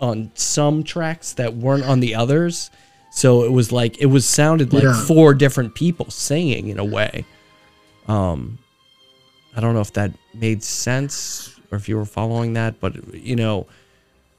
on 0.00 0.30
some 0.34 0.84
tracks 0.84 1.34
that 1.34 1.54
weren't 1.54 1.84
on 1.84 2.00
the 2.00 2.14
others. 2.14 2.70
So 3.18 3.42
it 3.42 3.50
was 3.50 3.72
like 3.72 3.98
it 3.98 4.06
was 4.06 4.24
sounded 4.24 4.72
like 4.72 4.84
Yeah. 4.84 5.04
four 5.04 5.34
different 5.34 5.74
people 5.74 6.08
singing 6.08 6.68
in 6.68 6.78
a 6.78 6.84
way. 6.84 7.24
Um 8.06 8.58
I 9.56 9.60
don't 9.60 9.74
know 9.74 9.80
if 9.80 9.92
that 9.94 10.12
made 10.34 10.62
sense 10.62 11.58
or 11.72 11.78
if 11.78 11.88
you 11.88 11.96
were 11.96 12.04
following 12.04 12.52
that, 12.52 12.78
but 12.78 13.12
you 13.14 13.34
know, 13.34 13.66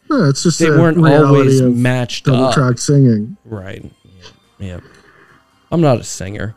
yeah, 0.09 0.29
it's 0.29 0.43
just 0.43 0.59
they 0.59 0.69
weren't 0.69 0.97
always 1.05 1.61
matched 1.61 2.25
double 2.25 2.45
up. 2.45 2.53
track 2.53 2.77
singing. 2.77 3.35
Right. 3.43 3.83
Yeah. 4.59 4.67
yeah. 4.67 4.79
I'm 5.71 5.81
not 5.81 5.99
a 5.99 6.03
singer. 6.05 6.55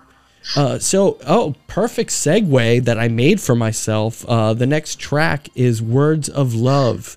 Uh, 0.56 0.78
so, 0.78 1.18
oh, 1.26 1.54
perfect 1.66 2.10
segue 2.10 2.84
that 2.84 2.98
I 2.98 3.08
made 3.08 3.40
for 3.40 3.54
myself. 3.54 4.24
Uh, 4.26 4.54
the 4.54 4.66
next 4.66 4.98
track 4.98 5.48
is 5.54 5.80
Words 5.82 6.28
of 6.28 6.54
Love, 6.54 7.16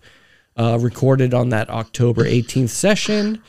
uh, 0.58 0.78
recorded 0.80 1.34
on 1.34 1.50
that 1.50 1.70
October 1.70 2.24
18th 2.26 2.70
session 2.70 3.42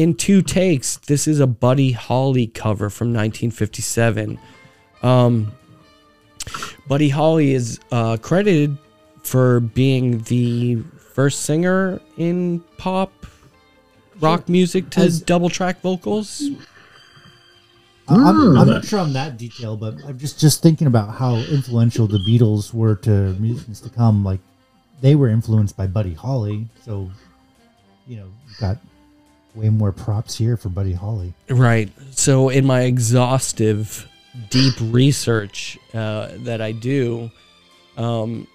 in 0.00 0.14
two 0.14 0.40
takes. 0.40 0.96
This 0.96 1.28
is 1.28 1.40
a 1.40 1.46
Buddy 1.46 1.92
Holly 1.92 2.46
cover 2.46 2.88
from 2.88 3.08
1957. 3.08 4.38
Um, 5.02 5.52
Buddy 6.88 7.10
Holly 7.10 7.52
is 7.52 7.78
uh, 7.92 8.16
credited 8.16 8.76
for 9.22 9.60
being 9.60 10.22
the 10.22 10.76
first 11.12 11.42
singer 11.42 12.00
in 12.16 12.60
pop 12.78 13.12
rock 14.20 14.48
music 14.48 14.88
to 14.90 15.00
As- 15.02 15.20
double 15.20 15.50
track 15.50 15.82
vocals. 15.82 16.42
I- 18.08 18.14
I'm, 18.14 18.34
Mm. 18.36 18.60
I'm 18.60 18.68
not 18.68 18.84
sure 18.86 18.98
on 19.00 19.12
that 19.12 19.36
detail, 19.36 19.76
but 19.76 19.94
I'm 20.06 20.18
just 20.18 20.40
just 20.40 20.62
thinking 20.62 20.86
about 20.86 21.14
how 21.14 21.36
influential 21.36 22.06
the 22.08 22.18
Beatles 22.18 22.72
were 22.74 22.96
to 22.96 23.34
musicians 23.38 23.80
to 23.82 23.90
come. 23.90 24.24
Like 24.24 24.40
they 25.02 25.14
were 25.14 25.28
influenced 25.28 25.76
by 25.76 25.86
Buddy 25.86 26.14
Holly, 26.14 26.68
so 26.84 27.10
you 28.08 28.16
know, 28.16 28.24
you 28.48 28.54
got 28.58 28.78
way 29.54 29.68
more 29.68 29.92
props 29.92 30.36
here 30.36 30.56
for 30.56 30.68
Buddy 30.68 30.92
Holly. 30.92 31.34
Right. 31.48 31.90
So, 32.12 32.48
in 32.48 32.66
my 32.66 32.82
exhaustive, 32.82 34.08
deep 34.50 34.74
research 34.80 35.78
uh, 35.92 36.28
that 36.38 36.60
I 36.60 36.72
do, 36.72 37.30
um, 37.96 38.46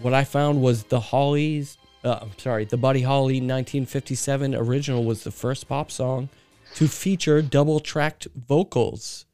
what 0.00 0.14
I 0.14 0.24
found 0.24 0.60
was 0.62 0.84
the 0.84 1.00
Hollies. 1.00 1.76
Uh, 2.02 2.18
I'm 2.22 2.38
sorry, 2.38 2.64
the 2.64 2.76
Buddy 2.76 3.02
Holly 3.02 3.34
1957 3.34 4.54
original 4.54 5.04
was 5.04 5.24
the 5.24 5.30
first 5.30 5.68
pop 5.68 5.90
song 5.90 6.30
to 6.74 6.88
feature 6.88 7.42
double 7.42 7.80
tracked 7.80 8.26
vocals. 8.34 9.26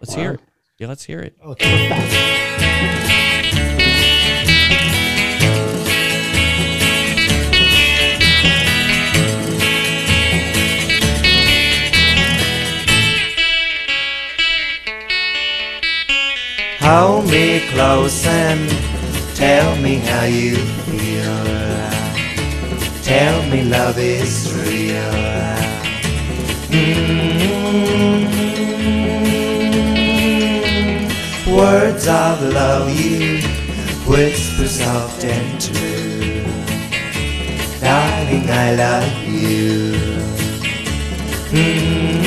Let's 0.00 0.14
hear 0.14 0.32
it. 0.32 0.40
Yeah, 0.78 0.88
let's 0.88 1.04
hear 1.04 1.20
it. 1.20 1.36
Oh, 1.42 1.54
Hold 16.88 17.30
me 17.30 17.60
close 17.68 18.24
and 18.26 18.66
tell 19.36 19.76
me 19.76 19.96
how 19.96 20.24
you 20.24 20.56
feel. 20.56 21.44
Tell 23.02 23.42
me 23.50 23.62
love 23.64 23.98
is 23.98 24.50
real. 24.54 25.12
Mm. 26.72 26.94
Words 31.54 32.08
of 32.08 32.40
love 32.54 32.88
you 32.98 33.42
whisper 34.08 34.66
soft 34.66 35.24
and 35.26 35.60
true. 35.60 36.42
Darling, 37.82 38.48
I 38.48 38.74
love 38.74 39.28
you. 39.28 39.92
Mm. 41.52 42.17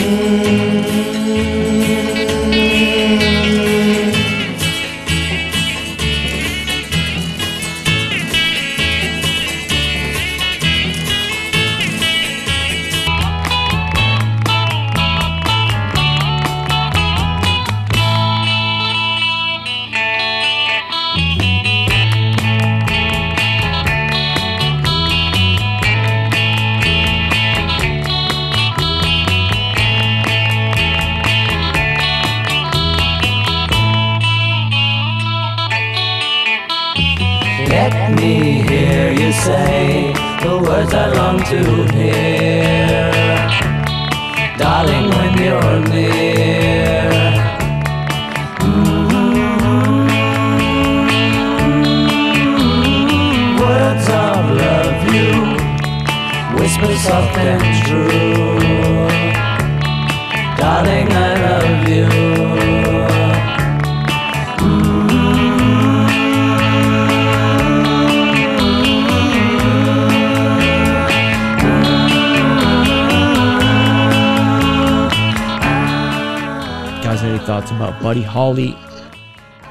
Thoughts 77.51 77.69
about 77.71 78.01
Buddy 78.01 78.21
Holly 78.21 78.77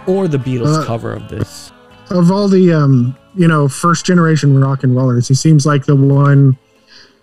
or 0.06 0.28
the 0.28 0.36
Beatles 0.36 0.82
Uh, 0.82 0.84
cover 0.84 1.14
of 1.14 1.28
this? 1.30 1.72
of 2.10 2.30
all 2.30 2.46
the 2.46 2.70
um 2.74 3.16
you 3.34 3.48
know 3.48 3.68
first 3.68 4.04
generation 4.04 4.60
rock 4.60 4.82
and 4.84 4.94
rollers 4.94 5.28
he 5.28 5.34
seems 5.34 5.64
like 5.64 5.86
the 5.86 5.96
one 5.96 6.58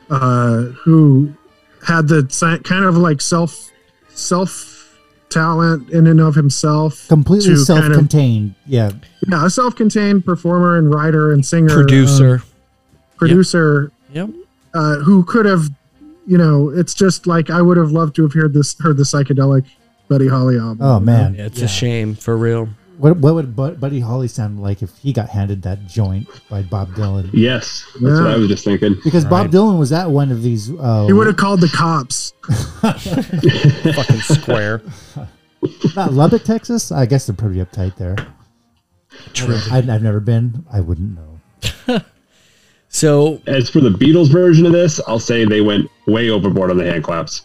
uh 0.09 0.61
who 0.83 1.31
had 1.85 2.07
the 2.07 2.23
kind 2.63 2.85
of 2.85 2.97
like 2.97 3.21
self 3.21 3.69
self 4.15 4.97
talent 5.29 5.87
in 5.91 6.07
and 6.07 6.19
of 6.19 6.33
himself 6.33 7.07
Completely 7.07 7.49
to 7.49 7.65
kind 7.67 7.79
of- 7.79 7.83
self-contained. 7.85 8.55
yeah. 8.65 8.89
yeah 9.27 9.45
a 9.45 9.49
self-contained 9.51 10.25
performer 10.25 10.75
and 10.79 10.91
writer 10.91 11.31
and 11.33 11.45
singer 11.45 11.69
Producer. 11.69 12.35
um, 12.35 12.41
producer 13.17 13.91
Yep. 14.11 14.29
uh 14.73 14.95
who 15.05 15.23
could 15.23 15.45
have 15.45 15.69
you 16.25 16.37
know 16.39 16.69
it's 16.69 16.95
just 16.95 17.27
like 17.27 17.51
i 17.51 17.61
would 17.61 17.77
have 17.77 17.91
loved 17.91 18.15
to 18.15 18.23
have 18.23 18.33
heard 18.33 18.53
this 18.55 18.75
heard 18.79 18.97
the 18.97 19.03
psychedelic 19.03 19.65
buddy 20.07 20.27
holly 20.27 20.57
album 20.57 20.77
Oh 20.81 20.99
man, 20.99 21.35
Yeah, 21.35 21.45
it's 21.45 21.59
Yeah. 21.59 21.65
a 21.65 21.67
shame 21.67 22.15
for 22.15 22.35
real. 22.37 22.69
What 22.97 23.17
what 23.17 23.35
would 23.35 23.55
Bud- 23.55 23.79
Buddy 23.79 23.99
Holly 23.99 24.27
sound 24.27 24.59
like 24.59 24.81
if 24.81 24.89
he 24.97 25.13
got 25.13 25.29
handed 25.29 25.61
that 25.61 25.85
joint 25.85 26.27
by 26.49 26.63
Bob 26.63 26.89
Dylan? 26.95 27.29
Yes, 27.31 27.85
that's 27.93 28.01
Yeah. 28.03 28.23
what 28.23 28.27
I 28.33 28.37
was 28.37 28.47
just 28.47 28.65
thinking. 28.65 28.95
Because 29.03 29.23
Bob 29.23 29.33
Right. 29.45 29.51
Dylan 29.51 29.77
was 29.77 29.91
at 29.91 30.09
one 30.09 30.31
of 30.31 30.41
these. 30.41 30.71
Uh, 30.71 31.05
he 31.05 31.13
would 31.13 31.27
have 31.27 31.37
called 31.37 31.61
the 31.61 31.67
cops 31.67 32.33
Fucking 32.81 34.19
square. 34.21 34.81
not 35.95 36.13
Lubbock, 36.13 36.43
Texas. 36.43 36.91
I 36.91 37.05
guess 37.05 37.27
they're 37.27 37.35
pretty 37.35 37.59
uptight 37.63 37.95
there. 37.97 38.15
True. 39.33 39.59
I've, 39.71 39.87
I've 39.89 40.01
never 40.01 40.19
been. 40.19 40.65
I 40.71 40.79
wouldn't 40.81 41.15
know. 41.15 41.99
So 42.89 43.41
As 43.47 43.69
for 43.69 43.81
the 43.81 43.89
Beatles 43.89 44.31
version 44.31 44.65
of 44.65 44.71
this, 44.71 44.99
I'll 45.07 45.19
say 45.19 45.43
they 45.45 45.59
went 45.61 45.89
way 46.07 46.29
overboard 46.29 46.71
on 46.71 46.77
the 46.77 46.85
hand 46.89 47.03
claps. 47.03 47.41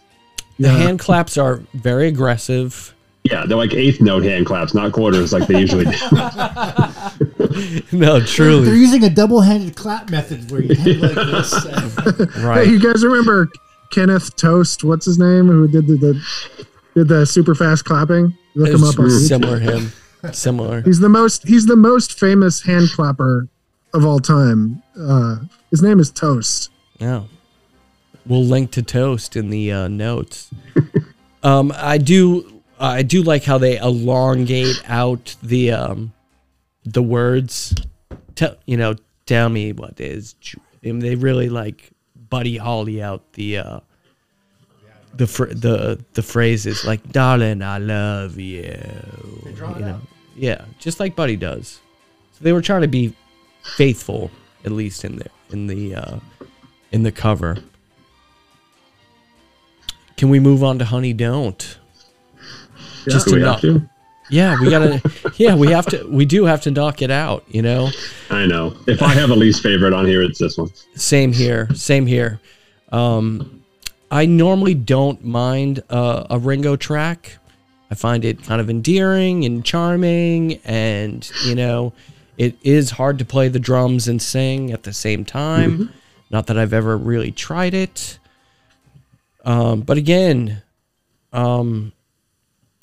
The 0.58 0.68
hand 0.70 0.98
claps 0.98 1.36
are 1.38 1.62
very 1.74 2.08
aggressive. 2.08 2.94
Yeah, 3.24 3.46
they're 3.46 3.56
like 3.56 3.72
eighth 3.72 4.00
note 4.00 4.24
hand 4.24 4.46
claps, 4.46 4.74
not 4.74 4.90
quarters 4.92 5.32
like 5.32 5.46
they 5.46 5.60
usually 5.60 5.84
do. 5.84 5.92
No, 7.92 8.18
truly. 8.24 8.64
They're 8.64 8.74
using 8.74 9.04
a 9.04 9.10
double-handed 9.10 9.76
clap 9.76 10.10
method 10.10 10.50
where 10.50 10.62
you 10.62 10.74
head 10.74 10.96
like 11.00 11.14
this. 11.14 11.52
Hey, 12.34 12.42
Right. 12.42 12.66
you 12.66 12.80
guys 12.80 13.04
remember 13.04 13.48
Kenneth 13.90 14.34
Toast? 14.36 14.84
What's 14.84 15.04
his 15.04 15.18
name? 15.18 15.48
Who 15.48 15.68
did 15.68 15.86
the, 15.86 15.96
the 15.96 16.66
did 16.94 17.08
the 17.08 17.26
super 17.26 17.54
fast 17.54 17.84
clapping? 17.84 18.36
Look 18.54 18.68
him 18.70 18.84
up 18.84 18.98
on 18.98 19.06
YouTube. 19.06 19.28
similar 19.28 19.58
him. 19.58 19.92
Similar. 20.32 20.80
He's 20.82 21.00
the 21.00 21.08
most 21.10 21.46
he's 21.46 21.66
the 21.66 21.76
most 21.76 22.18
famous 22.18 22.62
hand 22.62 22.88
clapper 22.92 23.48
of 23.92 24.06
all 24.06 24.18
time. 24.20 24.82
Uh, 24.98 25.40
his 25.70 25.82
name 25.82 26.00
is 26.00 26.10
Toast. 26.10 26.70
Yeah. 26.98 27.24
We'll 28.26 28.44
link 28.44 28.70
to 28.72 28.82
toast 28.82 29.36
in 29.36 29.50
the 29.50 29.72
uh, 29.72 29.88
notes. 29.88 30.50
um, 31.42 31.72
I 31.74 31.98
do 31.98 32.62
I 32.78 33.02
do 33.02 33.22
like 33.22 33.44
how 33.44 33.58
they 33.58 33.78
elongate 33.78 34.82
out 34.88 35.36
the 35.42 35.72
um 35.72 36.12
the 36.84 37.02
words. 37.02 37.74
Tell 38.34 38.56
you 38.66 38.76
know, 38.76 38.94
tell 39.26 39.48
me 39.48 39.72
what 39.72 40.00
is 40.00 40.34
and 40.82 41.00
they 41.00 41.14
really 41.14 41.48
like 41.48 41.90
Buddy 42.28 42.56
Holly 42.56 43.02
out 43.02 43.32
the 43.34 43.58
uh 43.58 43.80
the 45.14 45.26
fr- 45.26 45.46
the 45.52 46.02
the 46.14 46.22
phrases 46.22 46.84
like 46.84 47.12
darling 47.12 47.62
I 47.62 47.78
love 47.78 48.38
you. 48.38 48.74
you 49.44 49.54
know. 49.78 50.00
Yeah, 50.34 50.64
just 50.78 50.98
like 50.98 51.14
Buddy 51.14 51.36
does. 51.36 51.80
So 52.32 52.44
they 52.44 52.52
were 52.52 52.62
trying 52.62 52.82
to 52.82 52.88
be 52.88 53.14
faithful 53.76 54.30
at 54.64 54.72
least 54.72 55.04
in 55.04 55.16
the 55.16 55.26
in 55.50 55.66
the 55.66 55.94
uh 55.94 56.18
in 56.90 57.02
the 57.02 57.12
cover. 57.12 57.58
Can 60.22 60.28
we 60.28 60.38
move 60.38 60.62
on 60.62 60.78
to 60.78 60.84
Honey 60.84 61.12
Don't? 61.12 61.78
Just 63.08 63.26
Do 63.26 63.32
to 63.32 63.36
we 63.38 63.42
knock, 63.42 63.54
have 63.54 63.60
to? 63.62 63.90
yeah, 64.30 64.56
we 64.60 64.70
gotta, 64.70 65.02
yeah, 65.36 65.56
we 65.56 65.66
have 65.72 65.84
to, 65.86 66.06
we 66.08 66.24
do 66.24 66.44
have 66.44 66.60
to 66.60 66.70
knock 66.70 67.02
it 67.02 67.10
out. 67.10 67.42
You 67.48 67.62
know, 67.62 67.90
I 68.30 68.46
know. 68.46 68.76
If 68.86 69.02
I 69.02 69.14
have 69.14 69.30
a 69.30 69.34
least 69.34 69.64
favorite 69.64 69.92
on 69.92 70.06
here, 70.06 70.22
it's 70.22 70.38
this 70.38 70.56
one. 70.56 70.70
same 70.94 71.32
here, 71.32 71.68
same 71.74 72.06
here. 72.06 72.38
Um, 72.92 73.64
I 74.12 74.26
normally 74.26 74.74
don't 74.74 75.24
mind 75.24 75.82
uh, 75.90 76.24
a 76.30 76.38
Ringo 76.38 76.76
track. 76.76 77.38
I 77.90 77.96
find 77.96 78.24
it 78.24 78.44
kind 78.44 78.60
of 78.60 78.70
endearing 78.70 79.44
and 79.44 79.64
charming, 79.64 80.60
and 80.64 81.28
you 81.44 81.56
know, 81.56 81.94
it 82.38 82.56
is 82.62 82.92
hard 82.92 83.18
to 83.18 83.24
play 83.24 83.48
the 83.48 83.58
drums 83.58 84.06
and 84.06 84.22
sing 84.22 84.70
at 84.70 84.84
the 84.84 84.92
same 84.92 85.24
time. 85.24 85.92
Not 86.30 86.46
that 86.46 86.56
I've 86.56 86.72
ever 86.72 86.96
really 86.96 87.32
tried 87.32 87.74
it. 87.74 88.20
Um, 89.44 89.81
but 89.81 89.98
again, 89.98 90.62
um, 91.32 91.93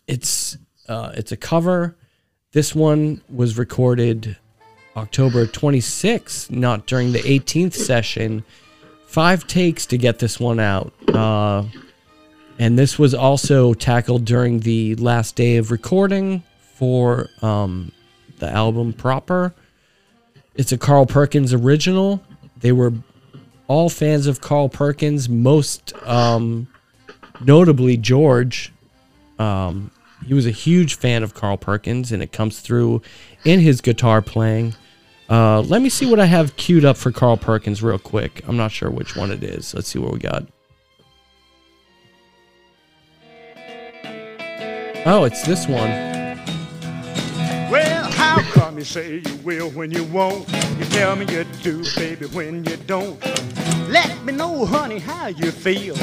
it's 0.07 0.57
uh, 0.87 1.11
it's 1.15 1.31
a 1.31 1.37
cover. 1.37 1.95
This 2.51 2.73
one 2.73 3.21
was 3.29 3.57
recorded 3.57 4.37
October 4.95 5.45
26th, 5.45 6.49
not 6.49 6.87
during 6.87 7.11
the 7.11 7.19
18th 7.19 7.73
session. 7.73 8.43
Five 9.05 9.47
takes 9.47 9.85
to 9.87 9.97
get 9.97 10.19
this 10.19 10.39
one 10.39 10.59
out. 10.59 10.91
Uh, 11.07 11.63
and 12.57 12.77
this 12.77 12.99
was 12.99 13.13
also 13.13 13.73
tackled 13.73 14.25
during 14.25 14.59
the 14.59 14.95
last 14.95 15.35
day 15.35 15.57
of 15.57 15.71
recording 15.71 16.43
for 16.73 17.29
um, 17.41 17.91
the 18.39 18.49
album 18.49 18.93
proper. 18.93 19.53
It's 20.55 20.71
a 20.71 20.77
Carl 20.77 21.05
Perkins 21.05 21.53
original. 21.53 22.21
They 22.57 22.71
were 22.71 22.91
all 23.69 23.87
fans 23.87 24.27
of 24.27 24.41
Carl 24.41 24.67
Perkins, 24.67 25.29
most 25.29 25.93
um, 26.05 26.67
notably 27.39 27.95
George. 27.95 28.73
Um, 29.37 29.91
he 30.25 30.33
was 30.33 30.45
a 30.45 30.51
huge 30.51 30.95
fan 30.95 31.23
of 31.23 31.33
Carl 31.33 31.55
Perkins, 31.55 32.11
and 32.11 32.21
it 32.21 32.33
comes 32.33 32.59
through 32.59 33.01
in 33.45 33.61
his 33.61 33.79
guitar 33.79 34.21
playing. 34.21 34.73
Uh, 35.29 35.61
let 35.61 35.83
me 35.83 35.89
see 35.89 36.07
what 36.07 36.19
I 36.19 36.25
have 36.25 36.57
queued 36.57 36.83
up 36.83 36.97
for 36.97 37.11
Carl 37.11 37.37
Perkins 37.37 37.83
real 37.83 37.99
quick. 37.99 38.41
I'm 38.47 38.57
not 38.57 38.71
sure 38.71 38.89
which 38.89 39.15
one 39.15 39.31
it 39.31 39.43
is. 39.43 39.73
Let's 39.75 39.87
see 39.87 39.99
what 39.99 40.11
we 40.11 40.19
got. 40.19 40.45
Oh, 45.05 45.23
it's 45.25 45.43
this 45.43 45.67
one. 45.67 46.08
You 48.79 48.85
say 48.85 49.21
you 49.25 49.35
will 49.43 49.69
when 49.71 49.91
you 49.91 50.05
won't? 50.05 50.47
You 50.79 50.85
tell 50.85 51.13
me 51.13 51.25
you 51.25 51.43
do, 51.61 51.83
baby, 51.97 52.27
when 52.27 52.63
you 52.63 52.77
don't. 52.87 53.21
Let 53.89 54.23
me 54.23 54.31
know, 54.31 54.63
honey, 54.65 54.99
how 54.99 55.27
you 55.27 55.51
feel. 55.51 55.95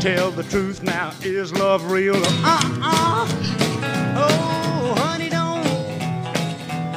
Tell 0.00 0.30
the 0.30 0.42
truth 0.44 0.82
now, 0.82 1.12
is 1.20 1.52
love 1.52 1.92
real? 1.92 2.16
Uh-uh. 2.16 3.28
Oh, 4.16 4.94
honey, 4.96 5.28
don't. 5.28 5.62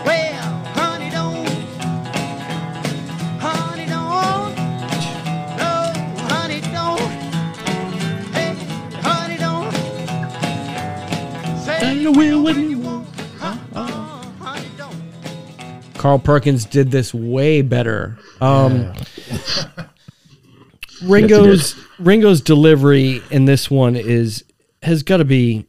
Well, 0.05 0.41
honey, 0.73 1.09
don't. 1.09 1.49
Honey, 3.41 3.87
don't. 3.87 4.55
No, 5.57 5.91
honey, 6.29 6.61
don't. 6.71 7.11
Hey, 8.31 8.55
honey, 9.01 9.37
don't. 9.37 9.73
Say 11.59 11.95
you 11.95 12.13
will 12.13 12.41
when 12.41 12.69
you 12.69 12.78
Carl 15.99 16.17
Perkins 16.17 16.63
did 16.63 16.91
this 16.91 17.13
way 17.13 17.61
better. 17.61 18.17
Um, 18.39 18.93
Ringo's 21.03 21.75
Ringo's 21.99 22.39
delivery 22.39 23.21
in 23.31 23.43
this 23.43 23.69
one 23.69 23.97
is 23.97 24.45
has 24.81 25.03
got 25.03 25.17
to 25.17 25.25
be 25.25 25.67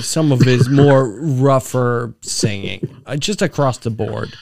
some 0.00 0.30
of 0.30 0.40
his 0.40 0.68
more 0.68 1.08
rougher 1.20 2.14
singing, 2.20 3.02
uh, 3.06 3.16
just 3.16 3.42
across 3.42 3.78
the 3.78 3.90
board. 3.90 4.32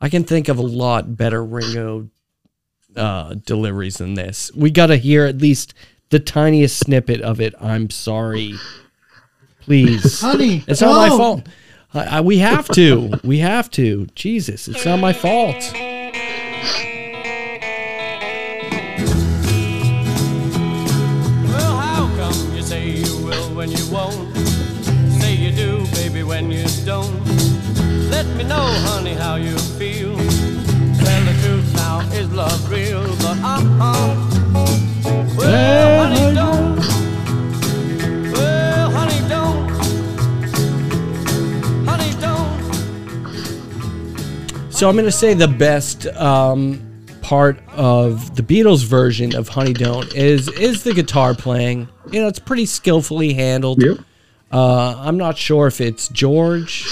I 0.00 0.08
can 0.08 0.24
think 0.24 0.48
of 0.48 0.56
a 0.56 0.62
lot 0.62 1.14
better 1.18 1.44
Ringo 1.44 2.08
uh, 2.96 3.34
deliveries 3.34 3.98
than 3.98 4.14
this. 4.14 4.50
We 4.56 4.70
got 4.70 4.86
to 4.86 4.96
hear 4.96 5.26
at 5.26 5.36
least 5.38 5.74
the 6.08 6.20
tiniest 6.20 6.78
snippet 6.78 7.20
of 7.20 7.42
it. 7.42 7.54
I'm 7.60 7.90
sorry, 7.90 8.54
please, 9.60 10.22
Honey, 10.22 10.64
It's 10.66 10.80
not 10.80 10.96
my 10.96 11.08
no. 11.08 11.18
fault. 11.18 11.48
I, 11.96 12.18
I, 12.18 12.20
we 12.20 12.38
have 12.38 12.68
to. 12.68 13.18
We 13.24 13.38
have 13.38 13.70
to. 13.72 14.06
Jesus, 14.14 14.68
it's 14.68 14.84
not 14.84 14.98
my 14.98 15.12
fault. 15.12 15.72
Well, 21.44 21.76
how 21.76 22.08
come 22.16 22.54
you 22.54 22.62
say 22.62 22.90
you 22.90 23.24
will 23.24 23.54
when 23.54 23.70
you 23.70 23.90
won't? 23.90 24.36
Say 25.20 25.34
you 25.34 25.52
do, 25.52 25.86
baby, 25.92 26.22
when 26.22 26.50
you 26.50 26.66
don't. 26.84 27.24
Let 28.10 28.26
me 28.36 28.44
know, 28.44 28.66
honey, 28.88 29.14
how 29.14 29.36
you 29.36 29.56
feel. 29.78 30.14
Tell 30.16 31.24
the 31.24 31.34
truth 31.42 31.74
now, 31.74 32.00
is 32.12 32.30
love 32.32 32.70
real? 32.70 33.04
But 33.16 33.38
uh-uh. 33.38 34.15
So 44.76 44.90
I'm 44.90 44.94
going 44.94 45.06
to 45.06 45.10
say 45.12 45.32
the 45.32 45.48
best 45.48 46.06
um, 46.08 47.06
part 47.22 47.58
of 47.70 48.36
the 48.36 48.42
Beatles 48.42 48.84
version 48.84 49.34
of 49.34 49.48
Honey 49.48 49.72
Don't 49.72 50.14
is 50.14 50.48
is 50.48 50.84
the 50.84 50.92
guitar 50.92 51.34
playing. 51.34 51.88
You 52.10 52.20
know, 52.20 52.28
it's 52.28 52.38
pretty 52.38 52.66
skillfully 52.66 53.32
handled. 53.32 53.82
Yep. 53.82 54.00
Uh, 54.52 54.96
I'm 54.98 55.16
not 55.16 55.38
sure 55.38 55.66
if 55.66 55.80
it's 55.80 56.08
George. 56.08 56.86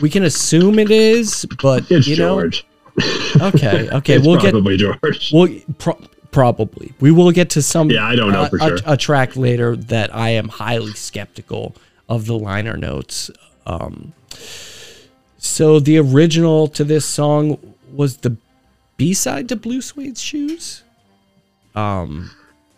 We 0.00 0.08
can 0.08 0.22
assume 0.22 0.78
it 0.78 0.90
is, 0.90 1.44
but 1.60 1.84
It's 1.90 2.06
you 2.06 2.16
know, 2.16 2.40
George. 2.40 2.66
okay, 3.42 3.90
okay, 3.92 4.14
It's 4.14 4.26
we'll 4.26 4.40
get 4.40 4.52
probably 4.52 4.78
George. 4.78 5.30
We'll 5.34 5.60
pro- 5.76 6.00
probably 6.30 6.94
we 6.98 7.10
will 7.10 7.30
get 7.30 7.50
to 7.50 7.60
some. 7.62 7.90
Yeah, 7.90 8.06
I 8.06 8.16
don't 8.16 8.32
know 8.32 8.44
a- 8.44 8.48
for 8.48 8.56
a- 8.56 8.60
sure. 8.60 8.78
A, 8.86 8.96
track 8.96 9.36
later 9.36 9.76
that 9.76 10.14
I 10.16 10.30
am 10.30 10.48
highly 10.48 10.92
skeptical 10.92 11.76
of 12.08 12.24
the 12.24 12.38
liner 12.38 12.78
notes. 12.78 13.30
Um, 13.66 14.14
so 15.44 15.80
the 15.80 15.98
original 15.98 16.68
to 16.68 16.84
this 16.84 17.04
song 17.04 17.58
was 17.92 18.18
the 18.18 18.36
B 18.96 19.12
side 19.12 19.48
to 19.48 19.56
Blue 19.56 19.80
Suede 19.82 20.16
Shoes. 20.16 20.84
Um, 21.74 22.30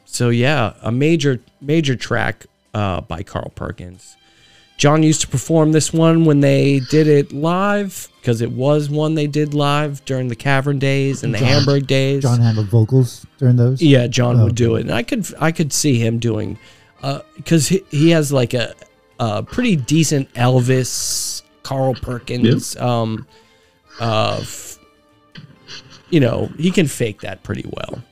so 0.06 0.30
yeah, 0.30 0.72
a 0.82 0.90
major 0.90 1.40
major 1.60 1.94
track 1.94 2.46
uh, 2.72 3.00
by 3.02 3.22
Carl 3.22 3.50
Perkins. 3.54 4.16
John 4.76 5.02
used 5.04 5.20
to 5.20 5.28
perform 5.28 5.70
this 5.72 5.92
one 5.92 6.24
when 6.24 6.40
they 6.40 6.80
did 6.90 7.06
it 7.06 7.32
live 7.32 8.08
because 8.20 8.40
it 8.40 8.50
was 8.50 8.90
one 8.90 9.14
they 9.14 9.28
did 9.28 9.54
live 9.54 10.04
during 10.04 10.26
the 10.28 10.34
Cavern 10.34 10.78
days 10.80 11.22
and 11.22 11.32
the 11.34 11.38
John- 11.38 11.48
Hamburg 11.48 11.86
days. 11.86 12.22
John 12.22 12.40
handled 12.40 12.68
vocals 12.68 13.24
during 13.38 13.54
those. 13.56 13.80
Yeah, 13.82 14.06
John 14.08 14.40
Oh, 14.40 14.44
would 14.44 14.54
do 14.56 14.74
it, 14.76 14.80
and 14.82 14.92
I 14.92 15.02
could 15.02 15.26
I 15.40 15.52
could 15.52 15.72
see 15.72 15.98
him 15.98 16.18
doing, 16.18 16.58
uh 17.02 17.20
because 17.36 17.68
he, 17.68 17.82
he 17.90 18.10
has 18.10 18.32
like 18.32 18.54
a, 18.54 18.74
a 19.20 19.42
pretty 19.42 19.76
decent 19.76 20.32
Elvis, 20.34 21.33
Carl 21.64 21.94
Perkins, 21.94 22.76
um, 22.76 23.26
uh, 23.98 24.38
f- 24.40 24.78
you 26.10 26.20
know, 26.20 26.48
he 26.56 26.70
can 26.70 26.86
fake 26.86 27.22
that 27.22 27.42
pretty 27.42 27.68
well, 27.68 28.02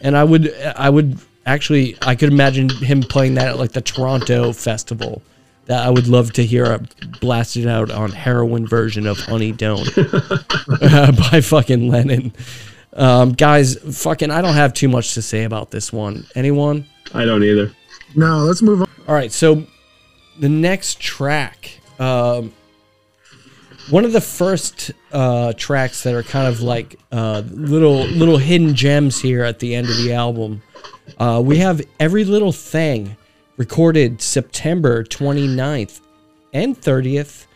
and 0.00 0.16
I 0.16 0.24
would 0.24 0.54
I 0.76 0.88
would 0.88 1.18
actually 1.44 1.96
I 2.00 2.14
could 2.14 2.32
imagine 2.32 2.70
him 2.70 3.02
playing 3.02 3.34
that 3.34 3.48
at 3.48 3.58
like 3.58 3.72
the 3.72 3.82
Toronto 3.82 4.52
festival. 4.54 5.22
That 5.66 5.84
I 5.84 5.90
would 5.90 6.06
love 6.06 6.32
to 6.34 6.46
hear 6.46 6.64
a 6.64 6.78
blasted 7.20 7.66
out 7.66 7.90
on 7.90 8.12
heroin 8.12 8.68
version 8.68 9.04
of 9.04 9.18
Honey 9.18 9.50
Don't 9.50 9.84
by 11.30 11.40
fucking 11.42 11.88
Lennon. 11.88 12.32
Um, 12.92 13.32
guys, 13.32 13.74
fucking, 14.00 14.30
I 14.30 14.40
don't 14.42 14.54
have 14.54 14.72
too 14.72 14.88
much 14.88 15.14
to 15.14 15.22
say 15.22 15.42
about 15.42 15.72
this 15.72 15.92
one. 15.92 16.24
Anyone? 16.36 16.86
I 17.12 17.24
don't 17.24 17.42
either. 17.42 17.72
No, 18.14 18.38
let's 18.44 18.62
move 18.62 18.82
on. 18.82 18.88
All 19.08 19.14
right, 19.14 19.32
so 19.32 19.66
the 20.38 20.48
next 20.48 21.00
track, 21.00 21.75
um, 21.98 22.52
one 23.90 24.04
of 24.04 24.12
the 24.12 24.20
first 24.20 24.90
uh, 25.12 25.52
tracks 25.56 26.02
that 26.02 26.14
are 26.14 26.22
kind 26.22 26.48
of 26.48 26.60
like 26.60 26.98
uh, 27.12 27.42
little 27.46 28.04
little 28.06 28.38
hidden 28.38 28.74
gems 28.74 29.20
here 29.20 29.44
at 29.44 29.58
the 29.58 29.74
end 29.74 29.88
of 29.88 29.96
the 29.96 30.12
album. 30.12 30.62
Uh, 31.18 31.40
we 31.44 31.58
have 31.58 31.80
every 32.00 32.24
little 32.24 32.52
thing 32.52 33.16
recorded 33.56 34.20
September 34.20 35.04
29th 35.04 36.00
and 36.52 36.80
30th. 36.80 37.46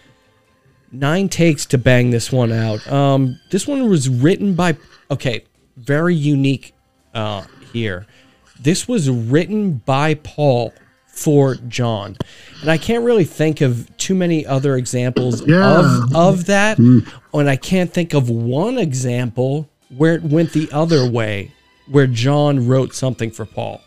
Nine 0.93 1.29
takes 1.29 1.67
to 1.67 1.79
bang 1.79 2.11
this 2.11 2.33
one 2.33 2.53
out. 2.53 2.87
Um, 2.91 3.39
this 3.51 3.67
one 3.67 3.89
was 3.89 4.09
written 4.09 4.55
by 4.55 4.77
okay, 5.11 5.45
very 5.77 6.15
unique 6.15 6.75
uh, 7.15 7.45
here. 7.73 8.07
This 8.59 8.87
was 8.87 9.09
written 9.11 9.75
by 9.75 10.15
Paul 10.15 10.73
for 11.21 11.55
John, 11.69 12.17
and 12.63 12.71
I 12.71 12.79
can't 12.79 13.05
really 13.05 13.25
think 13.25 13.61
of 13.61 13.95
too 13.99 14.15
many 14.15 14.47
other 14.47 14.77
examples 14.77 15.47
Yeah. 15.47 15.79
of 15.81 16.17
of 16.17 16.47
that. 16.47 16.79
And 16.79 17.49
I 17.49 17.57
can't 17.57 17.93
think 17.93 18.15
of 18.15 18.31
one 18.31 18.79
example 18.79 19.69
where 19.97 20.15
it 20.15 20.23
went 20.23 20.53
the 20.53 20.69
other 20.73 21.09
way, 21.09 21.53
where 21.89 22.07
John 22.07 22.67
wrote 22.67 22.95
something 22.95 23.31
for 23.31 23.45
Paul 23.45 23.81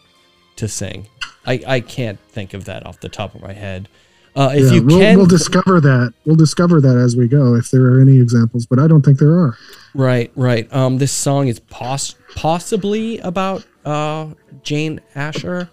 to 0.58 0.68
sing. 0.68 1.08
I, 1.46 1.60
I 1.68 1.80
can't 1.80 2.20
think 2.30 2.54
of 2.54 2.66
that 2.66 2.86
off 2.86 3.00
the 3.00 3.10
top 3.10 3.36
of 3.36 3.42
my 3.42 3.54
head. 3.54 3.90
Uh, 4.36 4.52
if 4.54 4.66
yeah, 4.66 4.72
you 4.74 4.84
we'll, 4.84 5.00
can, 5.00 5.18
we'll 5.18 5.26
discover 5.28 5.80
that. 5.82 6.14
We'll 6.26 6.36
discover 6.36 6.82
that 6.82 6.98
as 6.98 7.16
we 7.16 7.28
go, 7.28 7.56
if 7.56 7.70
there 7.72 7.84
are 7.86 8.00
any 8.02 8.20
examples, 8.20 8.66
but 8.66 8.80
I 8.80 8.88
don't 8.88 9.04
think 9.04 9.20
there 9.20 9.38
are. 9.40 9.56
Right, 9.94 10.32
right. 10.36 10.72
Um, 10.74 10.98
this 10.98 11.12
song 11.12 11.48
is 11.48 11.60
poss- 11.60 12.16
possibly 12.36 13.20
about 13.20 13.66
uh, 13.86 14.28
Jane 14.64 15.02
Asher. 15.16 15.70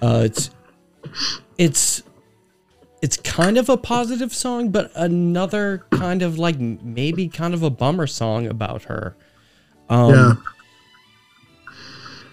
Uh, 0.00 0.22
it's 0.24 0.50
it's 1.58 2.02
it's 3.02 3.16
kind 3.16 3.58
of 3.58 3.68
a 3.68 3.76
positive 3.76 4.32
song, 4.32 4.70
but 4.70 4.92
another 4.94 5.84
kind 5.90 6.22
of 6.22 6.38
like 6.38 6.58
maybe 6.58 7.28
kind 7.28 7.52
of 7.52 7.62
a 7.62 7.70
bummer 7.70 8.06
song 8.06 8.46
about 8.46 8.84
her. 8.84 9.16
Um, 9.90 10.14
yeah. 10.14 10.34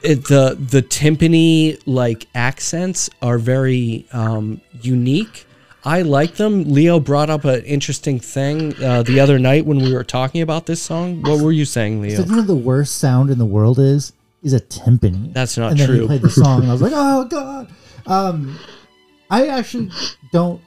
it, 0.03 0.27
the 0.27 0.55
the 0.59 0.83
timpani 0.83 1.81
like 1.87 2.27
accents 2.35 3.09
are 3.21 3.39
very 3.39 4.05
um, 4.13 4.61
unique. 4.81 5.47
I 5.83 6.03
like 6.03 6.35
them. 6.35 6.65
Leo 6.65 6.99
brought 6.99 7.29
up 7.29 7.45
an 7.45 7.63
interesting 7.63 8.19
thing 8.19 8.75
uh, 8.83 9.01
the 9.01 9.19
other 9.19 9.39
night 9.39 9.65
when 9.65 9.79
we 9.79 9.93
were 9.93 10.03
talking 10.03 10.41
about 10.41 10.67
this 10.67 10.81
song. 10.81 11.23
What 11.23 11.41
were 11.41 11.53
you 11.53 11.65
saying, 11.65 12.01
Leo? 12.01 12.17
So 12.17 12.29
you 12.29 12.35
know 12.35 12.41
the 12.43 12.55
worst 12.55 12.97
sound 12.97 13.31
in 13.31 13.39
the 13.39 13.45
world 13.45 13.79
is 13.79 14.13
is 14.43 14.53
a 14.53 14.59
timpani. 14.59 15.33
That's 15.33 15.57
not 15.57 15.69
true. 15.69 15.71
and 15.71 15.79
then 15.79 15.87
true. 15.87 15.99
he 16.01 16.07
played 16.07 16.21
the 16.21 16.29
song, 16.29 16.61
and 16.61 16.69
I 16.69 16.73
was 16.73 16.81
like, 16.81 16.93
oh 16.95 17.25
god. 17.25 17.69
Um, 18.09 18.59
I 19.29 19.47
actually 19.47 19.91
don't. 20.31 20.61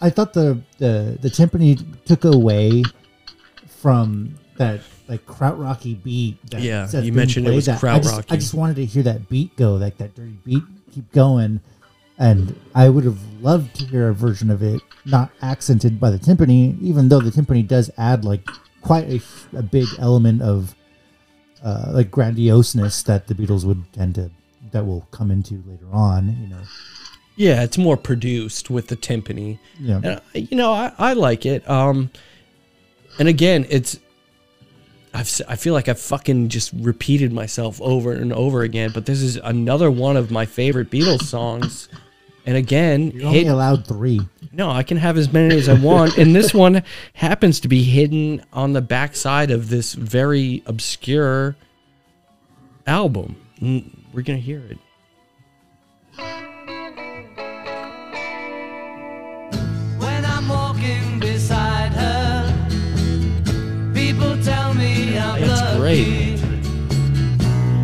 I 0.00 0.10
thought 0.10 0.32
the 0.32 0.60
the 0.78 1.18
the 1.20 1.28
timpani 1.28 1.84
took 2.04 2.24
away 2.24 2.82
from 3.68 4.36
that 4.56 4.80
like 5.06 5.24
krautrocky 5.26 6.02
beat. 6.02 6.38
That 6.50 6.62
Yeah, 6.62 6.90
you 7.00 7.12
mentioned 7.12 7.46
it 7.46 7.54
was 7.54 7.66
that 7.66 7.82
I 7.84 7.98
just. 8.00 8.32
I 8.32 8.36
just 8.36 8.54
wanted 8.54 8.76
to 8.76 8.84
hear 8.84 9.02
that 9.04 9.28
beat 9.28 9.54
go, 9.56 9.74
like 9.74 9.98
that 9.98 10.14
dirty 10.14 10.38
beat, 10.44 10.62
keep 10.92 11.10
going. 11.12 11.60
And 12.18 12.58
I 12.74 12.88
would 12.88 13.04
have 13.04 13.18
loved 13.42 13.76
to 13.76 13.84
hear 13.84 14.08
a 14.08 14.14
version 14.14 14.50
of 14.50 14.62
it 14.62 14.80
not 15.04 15.30
accented 15.42 16.00
by 16.00 16.10
the 16.10 16.18
timpani, 16.18 16.80
even 16.80 17.10
though 17.10 17.20
the 17.20 17.30
timpani 17.30 17.66
does 17.66 17.90
add 17.98 18.24
like 18.24 18.48
quite 18.80 19.04
a, 19.04 19.20
a 19.54 19.62
big 19.62 19.86
element 19.98 20.40
of 20.40 20.74
uh, 21.62 21.90
like 21.92 22.10
grandioseness 22.10 23.04
that 23.04 23.26
the 23.26 23.34
Beatles 23.34 23.64
would 23.64 23.92
tend 23.92 24.14
to 24.14 24.30
that 24.76 24.84
we'll 24.84 25.08
come 25.10 25.30
into 25.30 25.62
later 25.66 25.86
on. 25.90 26.36
You 26.42 26.48
know, 26.48 26.60
Yeah, 27.36 27.62
it's 27.62 27.78
more 27.78 27.96
produced 27.96 28.68
with 28.68 28.88
the 28.88 28.96
timpani. 28.96 29.58
Yeah. 29.80 29.96
And, 29.96 30.06
uh, 30.06 30.20
you 30.34 30.54
know, 30.56 30.70
I, 30.70 30.92
I 30.98 31.12
like 31.14 31.46
it. 31.46 31.68
Um, 31.68 32.10
and 33.18 33.26
again, 33.26 33.66
it's 33.70 33.98
I've 35.14 35.40
I 35.48 35.56
feel 35.56 35.72
like 35.72 35.88
I've 35.88 35.98
fucking 35.98 36.50
just 36.50 36.72
repeated 36.74 37.32
myself 37.32 37.80
over 37.80 38.12
and 38.12 38.34
over 38.34 38.62
again. 38.62 38.90
But 38.92 39.06
this 39.06 39.22
is 39.22 39.36
another 39.36 39.90
one 39.90 40.18
of 40.18 40.30
my 40.30 40.44
favorite 40.44 40.90
Beatles 40.90 41.22
songs. 41.22 41.88
And 42.44 42.56
again, 42.56 43.10
you're 43.12 43.26
only 43.26 43.46
allowed 43.46 43.86
three. 43.86 44.20
no, 44.52 44.70
I 44.70 44.82
can 44.82 44.98
have 44.98 45.16
as 45.16 45.32
many 45.32 45.56
as 45.56 45.68
I 45.70 45.74
want. 45.74 46.18
and 46.18 46.36
this 46.36 46.52
one 46.52 46.82
happens 47.14 47.60
to 47.60 47.68
be 47.68 47.82
hidden 47.82 48.44
on 48.52 48.74
the 48.74 48.82
backside 48.82 49.50
of 49.50 49.70
this 49.70 49.94
very 49.94 50.62
obscure 50.66 51.56
album. 52.86 53.36
We're 54.16 54.22
gonna 54.22 54.38
hear 54.38 54.62
it. 54.70 54.78
When 59.98 60.24
I'm 60.24 60.48
walking 60.48 61.20
beside 61.20 61.92
her, 61.92 62.70
people 63.92 64.42
tell 64.42 64.72
me 64.72 65.18
I'm 65.18 65.42
It's 65.42 65.60
lucky. 65.60 65.78
great. 65.78 66.40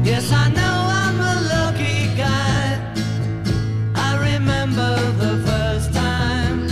Yes, 0.06 0.32
I 0.32 0.48
know 0.48 0.76
I'm 1.02 1.20
a 1.20 1.36
lucky 1.54 2.16
guy. 2.16 2.80
I 3.94 4.32
remember 4.32 4.96
the 5.24 5.36
first 5.46 5.92
time 5.92 6.62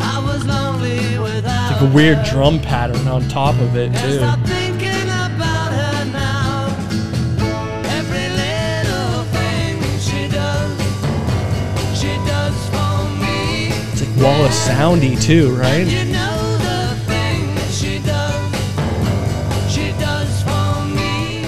I 0.00 0.18
was 0.18 0.44
lonely 0.44 1.16
without 1.20 1.80
Like 1.80 1.92
a 1.92 1.94
weird 1.94 2.24
drum 2.24 2.58
pattern 2.58 3.06
on 3.06 3.22
top 3.28 3.54
of 3.60 3.76
it 3.76 3.92
too. 3.96 4.81
Like 14.22 14.36
wall 14.36 14.44
of 14.44 14.52
soundy 14.52 15.20
too, 15.20 15.52
right? 15.56 15.84
You 15.86 16.04
know 16.12 16.56
the 16.58 16.94
things 17.06 17.76
she 17.78 17.98
does, 17.98 18.52
she 19.72 19.90
does 19.98 20.42
for 20.44 20.84
me. 20.94 21.44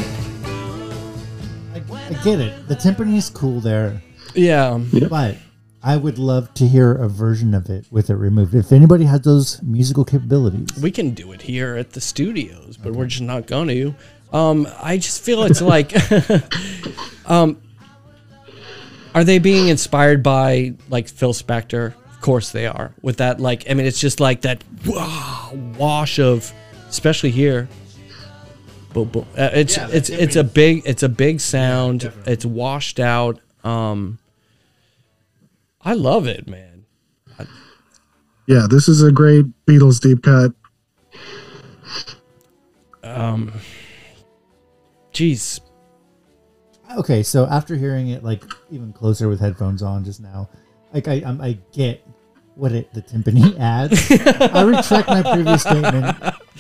I 1.75 2.21
get 2.25 2.41
it. 2.41 2.67
The 2.67 2.75
timpani 2.75 3.17
is 3.17 3.31
cool 3.31 3.61
there, 3.61 4.03
Yeah. 4.35 4.81
but 5.09 5.37
I 5.85 5.97
would 5.97 6.19
love 6.19 6.53
to 6.55 6.67
hear 6.67 6.93
a 6.93 7.09
version 7.09 7.55
of 7.55 7.71
it 7.71 7.87
with 7.93 8.11
it 8.11 8.17
removed. 8.17 8.55
If 8.57 8.73
anybody 8.73 9.05
has 9.05 9.21
those 9.21 9.63
musical 9.63 10.05
capabilities, 10.05 10.69
We 10.81 10.91
can 10.91 11.11
do 11.11 11.31
it 11.31 11.43
here 11.43 11.77
at 11.77 11.93
the 11.93 12.01
studios, 12.01 12.77
but 12.77 12.93
we're 12.93 13.07
just 13.07 13.23
not 13.23 13.47
going 13.47 13.69
to. 13.69 13.95
Um, 14.37 14.67
I 14.83 14.97
just 14.97 15.23
feel 15.23 15.45
it's 15.45 15.63
like, 15.63 15.93
um, 17.27 17.63
are 19.15 19.23
they 19.23 19.39
being 19.39 19.69
inspired 19.69 20.25
by 20.25 20.75
like 20.89 21.09
Phil 21.09 21.33
Spector? 21.33 21.95
Of 22.25 22.27
course 22.27 22.53
they 22.53 22.67
are. 22.67 22.95
With 23.03 23.19
that, 23.19 23.39
like, 23.39 23.69
I 23.69 23.75
mean, 23.75 23.85
it's 23.85 24.01
just 24.01 24.19
like 24.19 24.41
that 24.41 24.65
wow, 24.87 25.53
wash 25.77 26.19
of, 26.19 26.51
especially 26.89 27.31
here. 27.31 27.69
Boom, 28.95 29.09
boom. 29.09 29.27
Uh, 29.37 29.51
it's 29.53 29.77
Yeah, 29.77 29.89
the 29.89 29.97
it's 29.99 30.09
it's 30.09 30.37
a 30.37 30.43
big 30.43 30.81
it's 30.87 31.03
a 31.03 31.09
big 31.11 31.39
sound. 31.39 32.11
it's 32.25 32.47
washed 32.47 32.99
out. 32.99 33.41
Um, 33.63 34.19
I 35.83 35.93
love 35.93 36.27
it, 36.27 36.49
man. 36.49 36.87
Yeah, 38.47 38.69
this 38.71 38.89
is 38.89 39.03
a 39.03 39.13
great 39.13 39.45
Beatles 39.67 40.01
deep 40.01 40.23
cut. 40.23 40.53
Um, 43.03 43.53
jeez, 45.13 45.61
okay. 46.97 47.23
So 47.23 47.45
after 47.45 47.77
hearing 47.77 48.09
it 48.09 48.25
like 48.25 48.45
even 48.71 48.95
closer 48.95 49.29
with 49.29 49.41
headphones 49.41 49.83
on 49.83 50.05
just 50.05 50.23
now, 50.23 50.49
like 50.95 51.07
I 51.07 51.23
I'm, 51.27 51.39
I 51.43 51.59
get 51.73 52.03
what 52.57 52.73
it 52.73 52.93
the 52.95 53.03
timpani 53.03 53.59
adds. 53.59 54.11
I 54.11 54.63
retract 54.63 55.09
my 55.09 55.23
previous 55.23 55.63
statement 55.63 55.93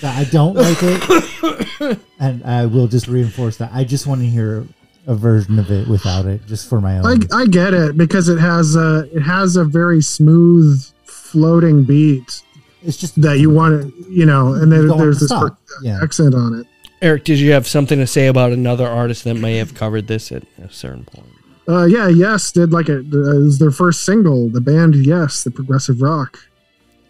that 0.00 0.18
I 0.18 0.24
don't 0.30 0.54
like 0.54 0.78
it, 0.80 1.98
and 2.18 2.44
I 2.44 2.66
will 2.66 2.86
just 2.88 3.06
reinforce 3.08 3.56
that. 3.58 3.70
I 3.72 3.84
just 3.84 4.06
want 4.06 4.20
to 4.20 4.26
hear 4.26 4.66
a 5.06 5.14
version 5.14 5.58
of 5.58 5.70
it 5.70 5.86
without 5.88 6.26
it, 6.26 6.46
just 6.46 6.68
for 6.68 6.80
my 6.80 6.98
own. 6.98 7.06
I, 7.32 7.42
I 7.42 7.46
get 7.46 7.74
it 7.74 7.96
because 7.96 8.28
it 8.28 8.38
has 8.38 8.74
a 8.76 9.08
it 9.14 9.20
has 9.22 9.56
a 9.56 9.64
very 9.64 10.00
smooth 10.02 10.82
floating 11.04 11.84
beat. 11.84 12.42
It's 12.82 12.96
just 12.98 13.20
that 13.22 13.38
you 13.38 13.50
want 13.50 13.82
it, 13.84 13.94
you 14.10 14.26
know, 14.26 14.52
and 14.54 14.70
then 14.70 14.88
there's 14.88 15.20
this 15.20 15.32
per- 15.32 15.56
Yeah. 15.82 16.00
accent 16.02 16.34
on 16.34 16.60
it. 16.60 16.66
Eric, 17.02 17.24
did 17.24 17.38
you 17.38 17.52
have 17.52 17.66
something 17.66 17.98
to 17.98 18.06
say 18.06 18.26
about 18.28 18.52
another 18.52 18.86
artist 18.86 19.24
that 19.24 19.34
may 19.34 19.56
have 19.56 19.74
covered 19.74 20.06
this 20.06 20.30
at 20.32 20.44
a 20.62 20.70
certain 20.70 21.04
point? 21.04 21.26
Uh, 21.68 21.84
yeah, 21.86 22.08
Yes 22.08 22.52
did 22.52 22.72
like 22.72 22.88
a 22.88 22.98
it 22.98 23.10
was 23.12 23.58
their 23.58 23.70
first 23.70 24.04
single. 24.04 24.48
The 24.50 24.60
band 24.60 24.94
Yes, 24.94 25.44
the 25.44 25.50
progressive 25.50 26.02
rock, 26.02 26.38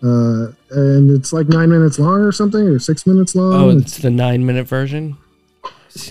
uh, 0.03 0.49
and 0.71 1.11
it's 1.11 1.33
like 1.33 1.49
nine 1.49 1.71
minutes 1.71 1.99
long 1.99 2.21
or 2.21 2.31
something, 2.33 2.61
or 2.69 2.79
six 2.79 3.07
minutes 3.07 3.35
long. 3.35 3.53
Oh, 3.55 3.69
It's- 3.71 3.83
it's 3.95 3.99
the 3.99 4.11
nine 4.11 4.47
minute 4.47 4.69
version. 4.69 5.17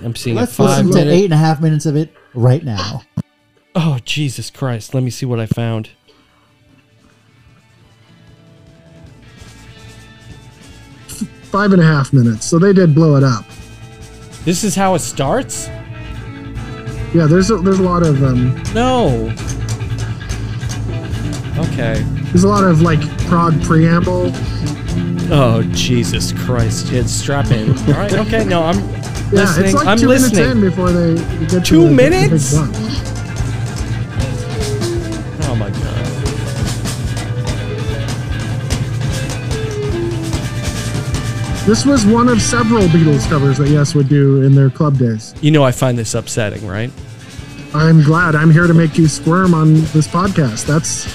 I'm 0.04 0.16
seeing 0.16 0.36
Let's 0.38 0.54
a 0.54 0.56
five 0.56 0.86
listen 0.86 0.92
to 0.92 0.98
minute. 1.00 1.12
eight 1.12 1.24
and 1.26 1.34
a 1.34 1.38
half 1.38 1.62
minutes 1.62 1.86
of 1.86 1.96
it 1.96 2.14
right 2.34 2.64
now. 2.64 3.04
Oh 3.76 3.98
Jesus 4.06 4.50
Christ! 4.50 4.94
Let 4.94 5.04
me 5.04 5.10
see 5.10 5.26
what 5.26 5.40
I 5.40 5.46
found. 5.46 5.90
five 11.52 11.72
and 11.72 11.82
a 11.82 11.86
half 11.86 12.14
minutes. 12.14 12.46
So 12.46 12.58
they 12.60 12.74
did 12.74 12.96
blow 12.96 13.16
it 13.16 13.24
up. 13.24 13.46
This 14.44 14.64
is 14.64 14.76
how 14.76 14.96
it 14.96 15.00
starts. 15.00 15.70
Yeah, 17.14 17.28
there's 17.28 17.52
a, 17.52 17.58
there's 17.58 17.80
a 17.80 17.84
lot 17.84 18.04
of 18.04 18.24
um, 18.24 18.56
No. 18.74 19.30
Okay. 21.58 22.02
there's 22.32 22.44
a 22.44 22.48
lot 22.48 22.64
of 22.64 22.82
like 22.82 23.00
prog 23.28 23.62
preamble. 23.64 24.32
Oh 25.32 25.64
Jesus 25.72 26.32
Christ! 26.32 26.92
It's 26.92 27.12
strap 27.12 27.52
in. 27.52 27.70
All 27.88 27.94
right. 27.94 28.12
Okay. 28.14 28.44
No, 28.44 28.64
I'm 28.64 28.78
Yeah, 28.80 29.30
listening. 29.32 29.66
it's 29.66 29.74
like 29.76 29.88
I'm 29.88 29.98
two 30.00 30.08
listening. 30.08 30.36
minutes 30.42 30.56
in 30.56 30.62
before 30.62 30.92
they 30.92 31.16
get 31.48 31.50
to 31.52 31.62
Two 31.62 31.82
the- 31.84 31.88
the 31.90 31.94
minutes? 31.96 32.54
bump. 32.56 32.76
This 41.66 41.86
was 41.86 42.06
one 42.06 42.28
of 42.28 42.42
several 42.42 42.84
Beatles 42.88 43.28
covers 43.30 43.58
that 43.58 43.70
Yes 43.70 43.96
would 43.96 44.10
do 44.10 44.42
in 44.42 44.54
their 44.54 44.70
club 44.70 44.98
days. 44.98 45.34
You 45.42 45.50
know 45.52 45.64
I 45.64 45.72
find 45.72 45.98
this 45.98 46.14
upsetting, 46.14 46.68
right? 46.68 46.92
I'm 47.74 48.04
glad 48.04 48.36
I'm 48.36 48.52
here 48.52 48.68
to 48.68 48.74
make 48.74 48.98
you 48.98 49.08
squirm 49.08 49.54
on 49.54 49.76
this 49.76 50.06
podcast. 50.08 50.66
That's 50.66 51.06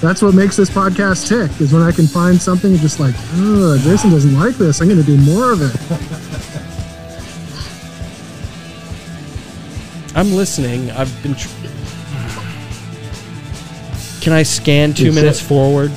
that's 0.00 0.20
what 0.20 0.34
makes 0.34 0.56
this 0.56 0.68
podcast 0.68 1.28
tick. 1.28 1.60
Is 1.60 1.72
when 1.72 1.82
I 1.82 1.92
can 1.92 2.08
find 2.08 2.40
something 2.40 2.74
just 2.78 2.98
like, 2.98 3.14
oh, 3.34 3.78
Jason 3.84 4.10
doesn't 4.10 4.36
like 4.36 4.56
this. 4.56 4.80
I'm 4.80 4.88
going 4.88 5.00
to 5.00 5.06
do 5.06 5.16
more 5.18 5.52
of 5.52 5.62
it. 5.62 5.76
I'm 10.16 10.32
listening. 10.32 10.90
I've 10.90 11.22
been. 11.22 11.36
Tr- 11.36 11.48
Can 14.20 14.32
I 14.32 14.42
scan 14.42 14.92
two 14.94 15.06
It's 15.06 15.14
minutes 15.14 15.40
a- 15.40 15.44
forward? 15.44 15.92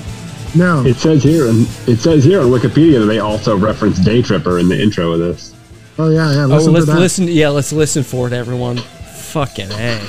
No. 0.55 0.85
It 0.85 0.95
says 0.95 1.21
here, 1.21 1.47
and 1.47 1.67
it 1.87 1.99
says 1.99 2.23
here 2.23 2.41
on 2.41 2.47
Wikipedia 2.47 2.99
that 2.99 3.07
they 3.07 3.19
also 3.19 3.57
reference 3.57 3.99
Day 3.99 4.21
Tripper 4.21 4.59
in 4.59 4.69
the 4.69 4.81
intro 4.81 5.11
of 5.11 5.19
this. 5.19 5.53
Oh 5.97 6.09
yeah, 6.09 6.31
yeah. 6.31 6.43
oh, 6.45 6.47
let's 6.47 6.85
that. 6.85 6.99
listen. 6.99 7.27
Yeah, 7.27 7.49
let's 7.49 7.73
listen 7.73 8.03
for 8.03 8.27
it, 8.27 8.33
everyone. 8.33 8.77
Fucking 8.77 9.71
a. 9.71 10.01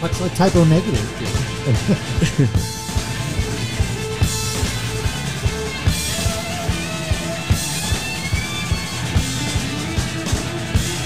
Much 0.00 0.20
like 0.20 0.34
Type 0.34 0.56
O 0.56 0.64
Negative. 0.64 1.08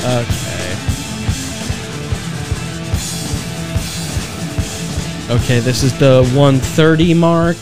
Okay. 0.06 0.45
Okay, 5.28 5.58
this 5.58 5.82
is 5.82 5.98
the 5.98 6.22
130 6.34 7.14
mark. 7.14 7.56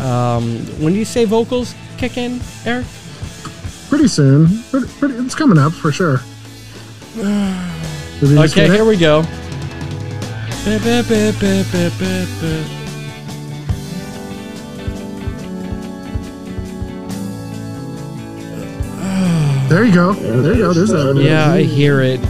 Um, 0.00 0.58
when 0.78 0.92
do 0.92 0.98
you 0.98 1.06
say 1.06 1.24
vocals 1.24 1.74
kick 1.96 2.18
in, 2.18 2.40
Eric? 2.66 2.86
Pretty 3.88 4.06
soon. 4.06 4.62
Pretty, 4.70 4.86
pretty, 4.98 5.14
it's 5.14 5.34
coming 5.34 5.58
up 5.58 5.72
for 5.72 5.92
sure. 5.92 6.20
Okay, 8.22 8.68
here 8.68 8.84
we 8.84 8.98
go. 8.98 9.22
Ba, 10.62 10.78
ba, 10.84 11.02
ba. 11.08 11.20
There 19.70 19.84
you 19.84 19.94
go. 19.94 20.12
There 20.12 20.52
you 20.52 20.58
go. 20.58 20.72
There's 20.74 20.90
that. 20.90 21.16
Yeah, 21.16 21.50
I 21.50 21.62
hear 21.62 22.02
it. 22.02 22.20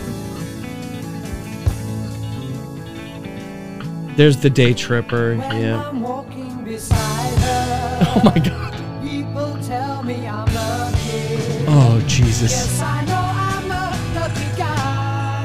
There's 4.20 4.36
the 4.36 4.50
day 4.50 4.74
tripper. 4.74 5.32
Yeah. 5.32 5.82
I'm 5.88 6.02
walking 6.02 6.62
beside 6.62 7.38
her. 7.38 7.78
Oh 8.16 8.20
my 8.22 8.38
god. 8.38 8.74
People 9.02 9.56
tell 9.62 10.02
me 10.02 10.28
I'm 10.28 10.44
lucky. 10.54 11.64
Oh 11.66 12.04
Jesus. 12.06 12.50
Yes, 12.52 12.82
I 12.82 13.02
know 13.06 13.14
I'm 13.16 13.70
a 13.70 13.96
lucky 14.20 14.58
guy. 14.58 15.40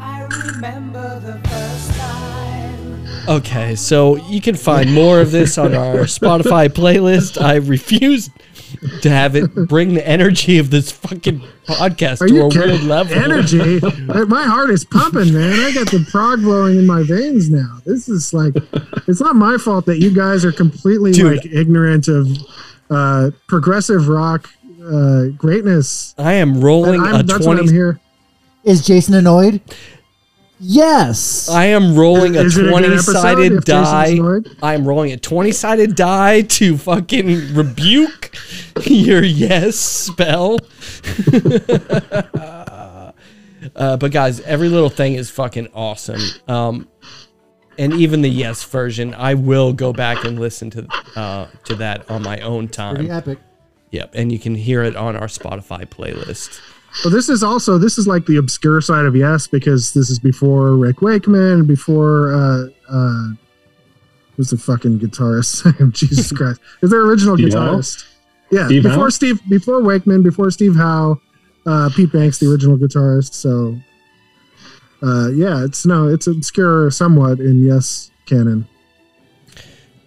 I 0.00 0.26
remember 0.52 1.20
the 1.20 1.38
first. 1.48 1.92
Okay, 3.28 3.76
so 3.76 4.16
you 4.16 4.40
can 4.40 4.56
find 4.56 4.92
more 4.92 5.20
of 5.20 5.30
this 5.30 5.58
on 5.58 5.74
our 5.74 5.94
Spotify 6.18 6.68
playlist. 6.68 7.40
I 7.40 7.54
refuse 7.56 8.30
to 9.02 9.10
have 9.10 9.36
it 9.36 9.54
bring 9.68 9.94
the 9.94 10.06
energy 10.06 10.58
of 10.58 10.70
this 10.70 10.90
fucking 10.90 11.40
podcast 11.66 12.20
Are 12.20 12.28
to 12.28 12.46
a 12.46 12.50
kidding? 12.50 12.70
weird 12.70 12.82
level. 12.82 13.14
Energy. 13.16 13.80
my 14.26 14.44
heart 14.44 14.70
is 14.70 14.84
pumping, 14.84 15.32
man. 15.32 15.60
I 15.60 15.72
got 15.72 15.90
the 15.90 16.04
prog 16.10 16.40
blowing 16.42 16.78
in 16.78 16.86
my 16.86 17.02
veins 17.02 17.50
now. 17.50 17.78
This 17.86 18.08
is 18.08 18.34
like, 18.34 18.54
it's 19.06 19.20
not 19.20 19.36
my 19.36 19.56
fault 19.58 19.86
that 19.86 19.98
you 19.98 20.10
guys 20.14 20.44
are 20.44 20.52
completely 20.52 21.12
Dude. 21.12 21.36
like 21.36 21.46
ignorant 21.46 22.08
of 22.08 22.26
uh, 22.90 23.30
progressive 23.48 24.08
rock 24.08 24.50
uh, 24.84 25.26
greatness. 25.36 26.14
I 26.18 26.32
am 26.34 26.60
rolling 26.60 26.96
And 27.00 27.04
a 27.04 27.16
I'm- 27.18 27.26
that's 27.26 27.46
what 27.46 27.58
I'm 27.58 27.64
20 27.64 27.72
here. 27.72 28.00
Is 28.64 28.84
Jason 28.84 29.14
annoyed? 29.14 29.60
Yes. 30.64 31.48
I 31.48 31.66
am 31.66 31.96
rolling 31.96 32.36
Is 32.36 32.56
a 32.56 32.60
a 32.60 32.62
good 32.62 32.70
20 32.70 32.86
episode 32.86 33.12
sided 33.14 33.52
if 33.52 33.64
Jason's 33.64 34.44
die. 34.44 34.56
I 34.62 34.74
am 34.74 34.86
rolling 34.86 35.10
a 35.10 35.16
20 35.16 35.50
sided 35.50 35.96
die 35.96 36.42
to 36.42 36.78
fucking 36.78 37.54
rebuke 37.54 38.36
your 38.86 39.24
yes 39.24 39.76
spell. 39.76 40.58
uh, 43.74 43.96
but 43.96 44.12
guys, 44.12 44.40
every 44.42 44.68
little 44.68 44.88
thing 44.88 45.14
is 45.14 45.30
fucking 45.30 45.68
awesome. 45.74 46.22
Um, 46.46 46.88
and 47.76 47.92
even 47.94 48.22
the 48.22 48.30
yes 48.30 48.62
version, 48.62 49.14
I 49.14 49.34
will 49.34 49.72
go 49.72 49.92
back 49.92 50.24
and 50.24 50.38
listen 50.38 50.70
to 50.70 50.86
uh, 51.16 51.46
to 51.64 51.74
that 51.76 52.08
on 52.08 52.22
my 52.22 52.38
own 52.40 52.68
time. 52.68 52.96
Pretty 52.96 53.10
epic. 53.10 53.38
Yep, 53.90 54.12
and 54.14 54.30
you 54.30 54.38
can 54.38 54.54
hear 54.54 54.84
it 54.84 54.94
on 54.94 55.16
our 55.16 55.26
Spotify 55.26 55.86
playlist. 55.86 56.60
Well, 57.04 57.12
this 57.12 57.28
is 57.28 57.42
also 57.42 57.78
this 57.78 57.98
is 57.98 58.06
like 58.06 58.26
the 58.26 58.36
obscure 58.36 58.80
side 58.80 59.06
of 59.06 59.16
Yes 59.16 59.46
because 59.46 59.92
this 59.94 60.10
is 60.10 60.18
before 60.18 60.76
Rick 60.76 61.00
Wakeman, 61.00 61.66
before 61.66 62.32
uh 62.32 62.66
uh 62.88 63.28
who's 64.36 64.50
the 64.50 64.58
fucking 64.58 65.00
guitarist? 65.00 65.92
Jesus 65.92 66.30
Christ. 66.36 66.60
Is 66.82 66.90
their 66.90 67.00
original 67.00 67.36
Steve 67.36 67.54
Howe? 67.54 67.76
guitarist? 67.76 68.04
Yeah, 68.50 68.66
Steve 68.66 68.82
before 68.82 69.04
Howe? 69.04 69.08
Steve 69.08 69.40
before 69.48 69.82
Wakeman, 69.82 70.22
before 70.22 70.50
Steve 70.50 70.76
Howe, 70.76 71.20
uh 71.66 71.90
Pete 71.96 72.12
Banks, 72.12 72.38
the 72.38 72.50
original 72.50 72.76
guitarist. 72.76 73.32
So 73.34 73.76
uh 75.02 75.30
yeah, 75.30 75.64
it's 75.64 75.86
no, 75.86 76.08
it's 76.08 76.26
obscure 76.26 76.90
somewhat 76.90 77.40
in 77.40 77.64
Yes 77.64 78.10
canon. 78.26 78.68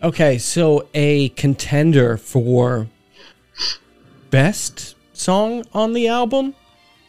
Okay, 0.03 0.37
so 0.37 0.87
a 0.93 1.29
contender 1.29 2.15
for 2.15 2.87
best 4.29 4.95
song 5.13 5.63
on 5.73 5.93
the 5.93 6.07
album 6.07 6.53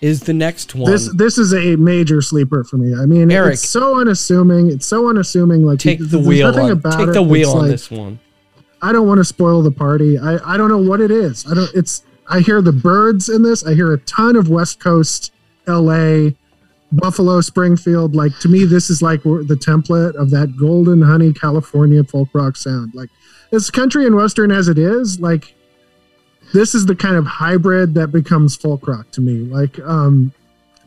is 0.01 0.21
the 0.21 0.33
next 0.35 0.75
one. 0.75 0.91
This 0.91 1.13
this 1.15 1.39
is 1.39 1.53
a 1.55 1.77
major 1.77 2.21
sleeper 2.23 2.65
for 2.65 2.77
me. 2.77 2.95
I 2.95 3.07
mean, 3.07 3.31
Eric. 3.31 3.55
it's 3.55 3.69
so 3.69 3.99
unassuming. 4.01 4.71
It's 4.71 4.87
so 4.87 5.09
unassuming. 5.09 5.65
Like 5.65 5.79
take 5.79 5.99
the 6.01 6.19
wheel 6.19 6.49
nothing 6.49 6.67
on. 6.67 6.71
about 6.73 6.99
Take 6.99 7.09
it 7.09 7.13
the 7.13 7.23
wheel 7.23 7.51
on 7.53 7.59
like- 7.61 7.71
this 7.71 7.91
one. 7.91 8.19
I 8.83 8.93
don't 8.93 9.09
want 9.09 9.19
to 9.19 9.25
spoil 9.25 9.63
the 9.63 9.71
party. 9.71 10.19
I, 10.19 10.37
I 10.55 10.57
don't 10.59 10.69
know 10.69 10.79
what 10.79 11.01
it 11.01 11.11
is. 11.11 11.47
I 11.51 11.55
don't. 11.55 11.71
It's. 11.75 12.05
I 12.29 12.41
hear 12.41 12.61
the 12.61 12.73
Byrds 12.73 13.29
in 13.29 13.43
this. 13.43 13.65
I 13.65 13.73
hear 13.75 13.93
a 13.93 13.99
ton 14.01 14.37
of 14.37 14.49
West 14.51 14.81
Coast, 14.81 15.33
L.A., 15.67 16.35
Buffalo, 16.93 17.41
Springfield. 17.41 18.15
Like 18.15 18.39
to 18.41 18.49
me, 18.49 18.65
this 18.67 18.91
is 18.91 19.01
like 19.01 19.23
the 19.23 19.59
template 19.61 20.15
of 20.17 20.31
that 20.31 20.57
golden 20.59 21.01
honey 21.03 21.33
California 21.33 22.05
folk 22.05 22.29
rock 22.35 22.57
sound. 22.57 22.95
Like 22.95 23.09
as 23.51 23.71
country 23.71 24.05
and 24.07 24.15
western 24.15 24.51
as 24.53 24.69
it 24.69 24.77
is, 24.79 25.19
like 25.21 25.55
this 26.53 26.75
is 26.75 26.87
the 26.87 26.95
kind 26.97 27.17
of 27.17 27.27
hybrid 27.27 27.95
that 27.95 28.09
becomes 28.13 28.57
folk 28.57 28.87
rock 28.89 29.11
to 29.13 29.21
me. 29.21 29.41
Like 29.41 29.79
um, 29.81 30.33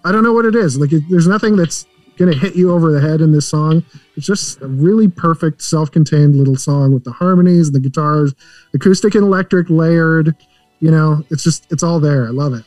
I 0.03 0.11
don't 0.11 0.23
know 0.23 0.34
what 0.34 0.45
it 0.45 0.56
is. 0.56 0.77
Like 0.77 0.91
it, 0.94 1.03
there's 1.10 1.27
nothing 1.27 1.56
that's 1.56 1.86
gonna 2.18 2.36
hit 2.36 2.56
you 2.56 2.72
over 2.72 2.91
the 2.91 2.99
head 3.02 3.22
in 3.22 3.31
this 3.31 3.48
song. 3.48 3.84
It's 4.15 4.26
just 4.26 4.61
a 4.61 4.68
really 4.68 5.07
perfect, 5.07 5.61
self-contained 5.61 6.36
little 6.36 6.57
song 6.57 6.94
with 6.94 7.03
the 7.03 7.11
harmonies, 7.11 7.68
and 7.68 7.76
the 7.76 7.80
guitars, 7.80 8.34
acoustic 8.73 9.15
and 9.15 9.23
electric 9.23 9.69
layered. 9.69 10.36
You 10.81 10.91
know, 10.91 11.23
it's 11.30 11.44
just 11.44 11.72
it's 11.72 11.84
all 11.84 11.99
there. 11.99 12.27
I 12.27 12.31
love 12.31 12.53
it. 12.53 12.64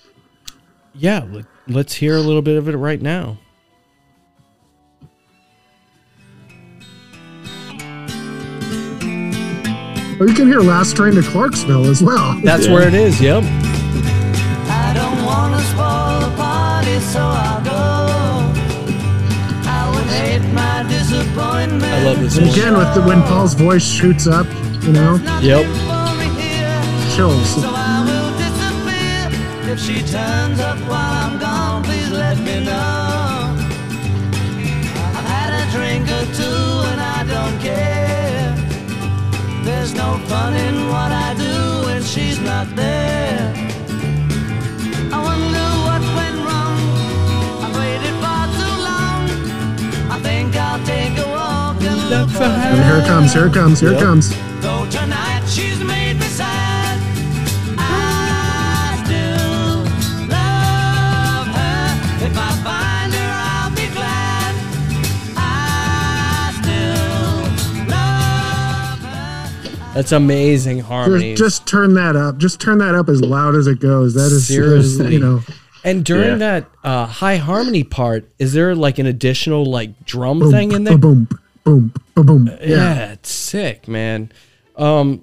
Yeah, 0.94 1.24
let- 1.30 1.46
let's 1.68 1.94
hear 1.94 2.16
a 2.16 2.20
little 2.20 2.42
bit 2.42 2.56
of 2.58 2.68
it 2.68 2.76
right 2.76 3.00
now. 3.00 3.38
Oh, 10.22 10.24
you 10.24 10.34
can 10.34 10.46
hear 10.46 10.60
Last 10.60 10.94
Train 10.94 11.16
to 11.16 11.22
Clarksville 11.22 11.86
as 11.86 12.00
well. 12.00 12.38
That's 12.44 12.68
where 12.68 12.86
it 12.86 12.94
is. 12.94 13.20
Yep. 13.20 13.42
I 13.42 14.92
don't 14.94 15.24
wanna 15.24 15.58
spoil 15.62 16.20
the 16.20 16.36
party, 16.36 17.00
so 17.00 17.18
I'll 17.18 17.60
go. 17.64 17.72
I 19.68 19.90
would 19.92 20.04
hate 20.04 20.48
my 20.54 20.84
disappointment. 20.88 21.82
I 21.82 22.04
love 22.04 22.20
this 22.20 22.36
And 22.36 22.46
one. 22.46 22.54
again, 22.56 22.78
with 22.78 22.94
the, 22.94 23.02
when 23.02 23.20
Paul's 23.24 23.54
voice 23.54 23.82
shoots 23.84 24.28
up, 24.28 24.46
you 24.84 24.92
know, 24.92 25.16
Yep. 25.42 25.66
chills. 27.16 27.60
So 27.60 27.72
There's 40.50 40.72
no 40.72 40.72
fun 40.72 40.74
in 40.74 40.88
what 40.88 41.12
I 41.12 41.34
do 41.34 41.86
when 41.86 42.02
she's 42.02 42.40
not 42.40 42.66
there. 42.74 43.52
I 45.12 45.18
wonder 45.22 45.66
what 45.86 46.02
went 46.18 46.38
wrong. 46.46 46.78
I 47.62 47.68
waited 47.78 48.14
far 48.22 48.46
too 48.58 48.74
long. 48.88 49.22
I 50.10 50.18
think 50.22 50.56
I'll 50.56 50.84
take 50.84 51.16
a 51.18 51.28
walk 51.28 51.80
and 51.82 52.10
look 52.10 52.30
for 52.30 52.44
her. 52.44 52.72
And 52.74 52.84
here 52.84 52.98
it 52.98 53.06
comes. 53.06 53.32
Here 53.32 53.46
it 53.46 53.54
comes. 53.54 53.80
Here 53.80 53.92
Yep. 53.92 54.00
it 54.00 54.04
comes. 54.04 55.31
That's 69.94 70.12
amazing 70.12 70.80
harmonies. 70.80 71.38
Just, 71.38 71.60
just 71.60 71.68
turn 71.68 71.94
that 71.94 72.16
up. 72.16 72.38
Just 72.38 72.60
turn 72.60 72.78
that 72.78 72.94
up 72.94 73.08
as 73.10 73.20
loud 73.20 73.54
as 73.54 73.66
it 73.66 73.78
goes. 73.80 74.14
That 74.14 74.32
is 74.32 74.46
Seriously. 74.46 75.12
you 75.12 75.18
know. 75.18 75.40
and 75.84 76.02
during 76.02 76.30
Yeah. 76.30 76.36
that 76.36 76.70
uh, 76.82 77.06
high 77.06 77.36
harmony 77.36 77.84
part, 77.84 78.26
is 78.38 78.54
there 78.54 78.74
like 78.74 78.98
an 78.98 79.04
additional 79.06 79.66
like 79.66 80.04
drum 80.06 80.38
Boom, 80.38 80.50
thing 80.50 80.72
in 80.72 80.84
there? 80.84 80.96
boom, 80.96 81.28
boom, 81.64 81.92
boom, 82.14 82.26
boom. 82.26 82.46
Yeah. 82.46 82.66
Yeah. 82.66 83.12
it's 83.12 83.30
sick, 83.30 83.86
man. 83.86 84.32
Um, 84.76 85.22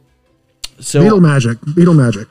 so 0.80 1.02
Beatle 1.02 1.22
magic. 1.22 1.58
Beatle 1.62 1.96
magic. 1.96 2.28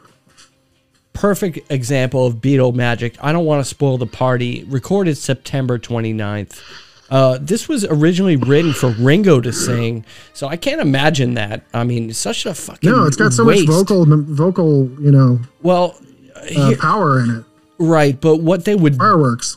perfect 1.12 1.58
example 1.72 2.24
of 2.24 2.36
Beatle 2.36 2.72
magic. 2.72 3.16
I 3.20 3.32
don't 3.32 3.46
want 3.46 3.60
to 3.64 3.68
spoil 3.68 3.98
the 3.98 4.06
party. 4.06 4.64
Recorded 4.68 5.16
September 5.18 5.76
29th. 5.76 6.62
Uh, 7.10 7.38
this 7.40 7.68
was 7.68 7.84
originally 7.86 8.36
written 8.36 8.72
for 8.72 8.90
Ringo 8.90 9.40
to 9.40 9.52
sing, 9.52 10.04
so 10.34 10.46
I 10.46 10.56
can't 10.56 10.80
imagine 10.80 11.34
that. 11.34 11.62
I 11.72 11.84
mean, 11.84 12.12
such 12.12 12.44
a 12.44 12.52
fucking 12.54 12.90
No, 12.90 13.04
it's 13.06 13.16
got 13.16 13.32
so 13.32 13.44
waste. 13.44 13.66
much 13.66 13.74
vocal, 13.76 14.04
vocal, 14.06 14.90
you 15.00 15.10
know, 15.10 15.40
Well, 15.62 15.96
uh, 16.36 16.44
here- 16.68 16.76
power 16.76 17.20
in 17.20 17.30
it. 17.30 17.44
right, 17.78 18.20
but 18.20 18.36
what 18.42 18.64
they 18.66 18.74
would 18.74 18.96
Fireworks. 18.96 19.56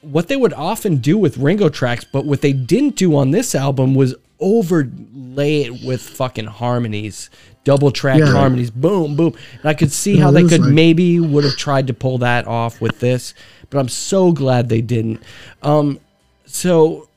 what 0.00 0.28
they 0.28 0.36
would 0.36 0.54
often 0.54 0.96
do 0.96 1.18
with 1.18 1.36
Ringo 1.36 1.68
tracks, 1.68 2.04
but 2.10 2.24
what 2.24 2.40
they 2.40 2.52
didn't 2.54 2.96
do 2.96 3.14
on 3.14 3.30
this 3.30 3.54
album 3.54 3.94
was 3.94 4.14
overlay 4.40 5.62
it 5.64 5.84
with 5.84 6.00
fucking 6.00 6.46
harmonies, 6.46 7.28
double 7.64 7.90
track 7.90 8.20
Yeah. 8.20 8.26
harmonies, 8.32 8.70
boom, 8.70 9.16
boom. 9.16 9.34
And 9.60 9.68
I 9.68 9.74
could 9.74 9.92
see 9.92 10.16
Yeah, 10.16 10.24
how 10.24 10.30
they 10.30 10.44
could 10.44 10.60
like- 10.62 10.72
maybe 10.72 11.18
would 11.20 11.44
have 11.44 11.56
tried 11.56 11.86
to 11.88 11.94
pull 11.94 12.18
that 12.18 12.46
off 12.46 12.80
with 12.80 13.00
this, 13.00 13.34
but 13.70 13.78
I'm 13.78 13.88
so 13.88 14.32
glad 14.32 14.68
they 14.68 14.80
didn't. 14.80 15.20
Um, 15.62 15.98
so 16.46 17.08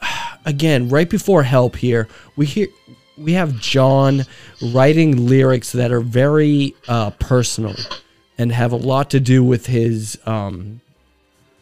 again, 0.46 0.88
right 0.88 1.08
before 1.08 1.42
help 1.42 1.76
here, 1.76 2.08
we 2.36 2.46
hear 2.46 2.68
we 3.16 3.34
have 3.34 3.60
John 3.60 4.24
writing 4.72 5.26
lyrics 5.26 5.72
that 5.72 5.92
are 5.92 6.00
very 6.00 6.74
uh, 6.88 7.10
personal 7.10 7.76
and 8.38 8.50
have 8.50 8.72
a 8.72 8.76
lot 8.76 9.10
to 9.10 9.20
do 9.20 9.44
with 9.44 9.66
his 9.66 10.18
um, 10.26 10.80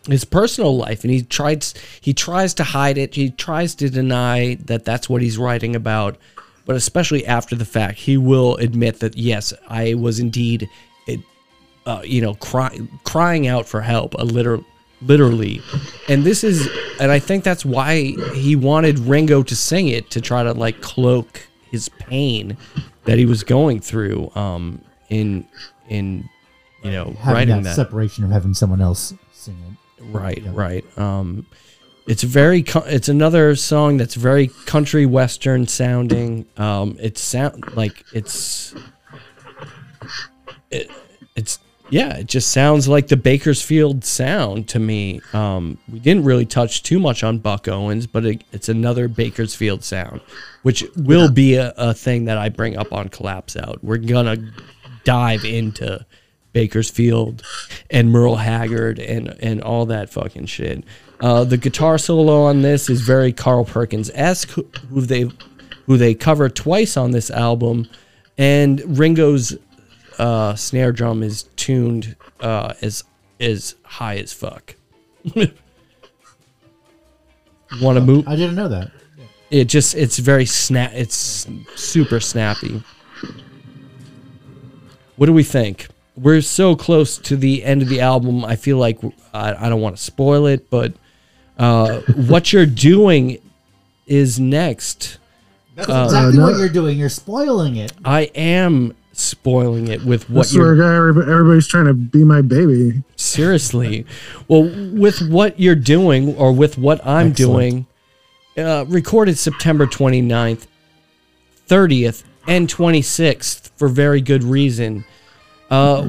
his 0.09 0.25
personal 0.25 0.77
life, 0.77 1.05
and 1.05 1.13
he 1.13 1.23
tries 1.23 1.75
he 2.01 2.13
tries 2.13 2.55
to 2.55 2.65
hide 2.65 2.99
it. 2.99 3.15
He 3.15 3.31
tries 3.31 3.75
to 3.77 3.91
deny 3.91 4.57
that 4.65 4.85
that's 4.85 5.09
what 5.09 5.23
he's 5.23 5.39
writing 5.39 5.77
about, 5.77 6.17
but 6.65 6.77
especially 6.77 7.27
after 7.27 7.55
the 7.55 7.65
fact, 7.65 7.99
he 7.99 8.17
will 8.17 8.57
admit 8.57 9.01
that 9.01 9.17
yes, 9.17 9.53
I 9.69 9.95
was 9.95 10.19
indeed, 10.19 10.69
it, 11.07 11.21
uh, 11.87 12.03
you 12.05 12.21
know, 12.21 12.35
cry, 12.35 12.79
crying 13.05 13.47
out 13.47 13.67
for 13.67 13.81
help, 13.81 14.15
a 14.15 14.25
literal, 14.25 14.65
literally, 15.03 15.61
and 16.09 16.25
this 16.25 16.45
is, 16.45 16.69
and 17.01 17.11
I 17.11 17.19
think 17.19 17.45
that's 17.45 17.65
why 17.65 18.15
he 18.35 18.57
wanted 18.57 18.99
Ringo 19.01 19.43
to 19.43 19.57
sing 19.57 19.89
it 19.89 20.11
to 20.11 20.21
try 20.21 20.43
to 20.43 20.53
like 20.53 20.81
cloak 20.81 21.49
his 21.71 21.89
pain 21.89 22.57
that 23.05 23.19
he 23.19 23.27
was 23.27 23.43
going 23.43 23.81
through, 23.81 24.31
um, 24.35 24.83
in 25.09 25.47
in 25.89 26.29
you 26.83 26.91
know 26.91 27.15
Having 27.21 27.35
writing 27.35 27.57
that, 27.57 27.65
that 27.65 27.75
separation 27.75 28.25
of 28.25 28.31
having 28.31 28.55
someone 28.55 28.81
else 28.81 29.15
sing 29.33 29.57
it. 29.71 30.05
Right, 30.05 30.43
right. 30.47 30.99
Um, 30.99 31.47
it's 32.07 32.23
very. 32.23 32.65
It's 32.87 33.09
another 33.09 33.55
song 33.55 33.97
that's 33.97 34.15
very 34.15 34.49
country 34.67 35.07
western 35.07 35.67
sounding. 35.69 36.47
Um, 36.57 36.97
it 37.01 37.19
sound 37.19 37.77
like 37.77 38.05
it's. 38.13 38.75
It, 40.71 40.91
it's 41.37 41.59
yeah. 41.93 42.17
It 42.17 42.27
just 42.27 42.51
sounds 42.51 42.89
like 42.89 43.09
the 43.09 43.17
Bakersfield 43.17 44.05
sound 44.05 44.69
to 44.69 44.79
me. 44.79 45.21
Um, 45.35 45.77
we 45.91 45.99
didn't 46.01 46.25
really 46.25 46.47
touch 46.47 46.83
too 46.83 46.99
much 46.99 47.23
on 47.23 47.39
Buck 47.39 47.69
Owens, 47.69 48.07
but 48.07 48.25
it, 48.25 48.45
it's 48.51 48.71
another 48.71 49.09
Bakersfield 49.09 49.85
sound, 49.85 50.23
which 50.63 50.85
will 50.97 51.31
be 51.31 51.55
a, 51.57 51.75
a 51.77 51.93
thing 51.93 52.25
that 52.25 52.39
I 52.39 52.49
bring 52.49 52.79
up 52.79 52.93
on 52.93 53.11
Collapse 53.11 53.57
Out. 53.57 53.85
We're 53.85 53.99
gonna 53.99 54.53
dive 55.05 55.45
into 55.45 56.05
Bakersfield 56.55 57.43
and 57.91 58.11
Merle 58.11 58.37
Haggard 58.37 58.99
and 58.99 59.37
and 59.41 59.61
all 59.61 59.87
that 59.87 60.11
fucking 60.11 60.47
shit. 60.47 60.85
Uh, 61.21 61.45
the 61.45 61.57
guitar 61.59 61.99
solo 61.99 62.43
on 62.43 62.63
this 62.63 62.89
is 62.89 63.03
very 63.03 63.33
Carl 63.33 63.65
Perkins 63.65 64.11
esque, 64.15 64.51
who 64.51 64.67
who 64.89 65.03
they 65.03 65.31
who 65.87 65.97
they 65.97 66.15
cover 66.15 66.49
twice 66.49 66.97
on 66.97 67.11
this 67.11 67.31
album, 67.31 67.89
and 68.39 68.99
Ringo's 68.99 69.57
uh, 70.19 70.55
snare 70.55 70.93
drum 70.93 71.23
is 71.23 71.45
tuned 71.57 72.17
uh, 72.41 72.75
as 72.83 73.05
as 73.41 73.75
high 73.85 74.17
as 74.19 74.33
fuck. 74.33 74.75
Want 77.81 77.97
to 77.97 78.01
move? 78.05 78.29
I 78.29 78.37
didn't 78.37 78.55
know 78.55 78.69
that. 78.69 78.91
It 79.51 79.65
just 79.67 79.95
it's 79.95 80.19
very 80.19 80.47
snap. 80.47 80.93
It's 80.95 81.47
super 81.75 82.21
snappy. 82.21 82.83
What 85.17 85.27
do 85.27 85.33
we 85.33 85.43
think? 85.45 85.89
we're 86.15 86.43
so 86.43 86.77
close 86.77 87.17
to 87.17 87.37
the 87.39 87.65
end 87.65 87.81
of 87.81 87.89
the 87.89 87.99
album. 88.03 88.45
I 88.45 88.55
feel 88.55 88.77
like 88.77 88.99
I, 89.33 89.55
I 89.55 89.69
don't 89.71 89.81
want 89.81 89.97
to 89.97 90.03
spoil 90.03 90.45
it, 90.45 90.69
but 90.69 90.93
uh, 91.59 92.01
what 92.15 92.53
you're 92.53 92.67
doing 92.67 93.39
is 94.07 94.39
next. 94.39 95.17
That's 95.75 95.89
Uh, 95.89 96.03
exactly 96.05 96.39
no. 96.39 96.45
what 96.45 96.59
you're 96.59 96.69
doing. 96.69 96.99
You're 96.99 97.09
spoiling 97.09 97.77
it. 97.77 97.95
I 98.05 98.23
am 98.35 98.95
spoiling 99.13 99.89
it 99.89 100.05
with 100.05 100.29
what 100.31 100.53
you're 100.53 100.81
everybody, 100.83 101.31
everybody's 101.31 101.67
trying 101.67 101.87
to 101.87 101.95
be 101.95 102.25
my 102.25 102.41
baby. 102.43 103.03
seriously. 103.17 104.07
Well, 104.49 104.65
with 104.95 105.21
what 105.29 105.59
you're 105.61 105.75
doing 105.75 106.35
or 106.37 106.53
with 106.53 106.79
what 106.79 107.05
I'm 107.07 107.29
Excellent. 107.29 107.87
doing, 108.57 108.67
uh, 108.67 108.85
recorded 108.89 109.39
September 109.39 109.87
29th, 109.87 110.67
30th, 111.69 112.25
and 112.47 112.69
26th 112.69 113.71
for 113.77 113.89
very 113.89 114.21
good 114.21 114.45
reason. 114.45 115.05
Uh, 115.71 116.03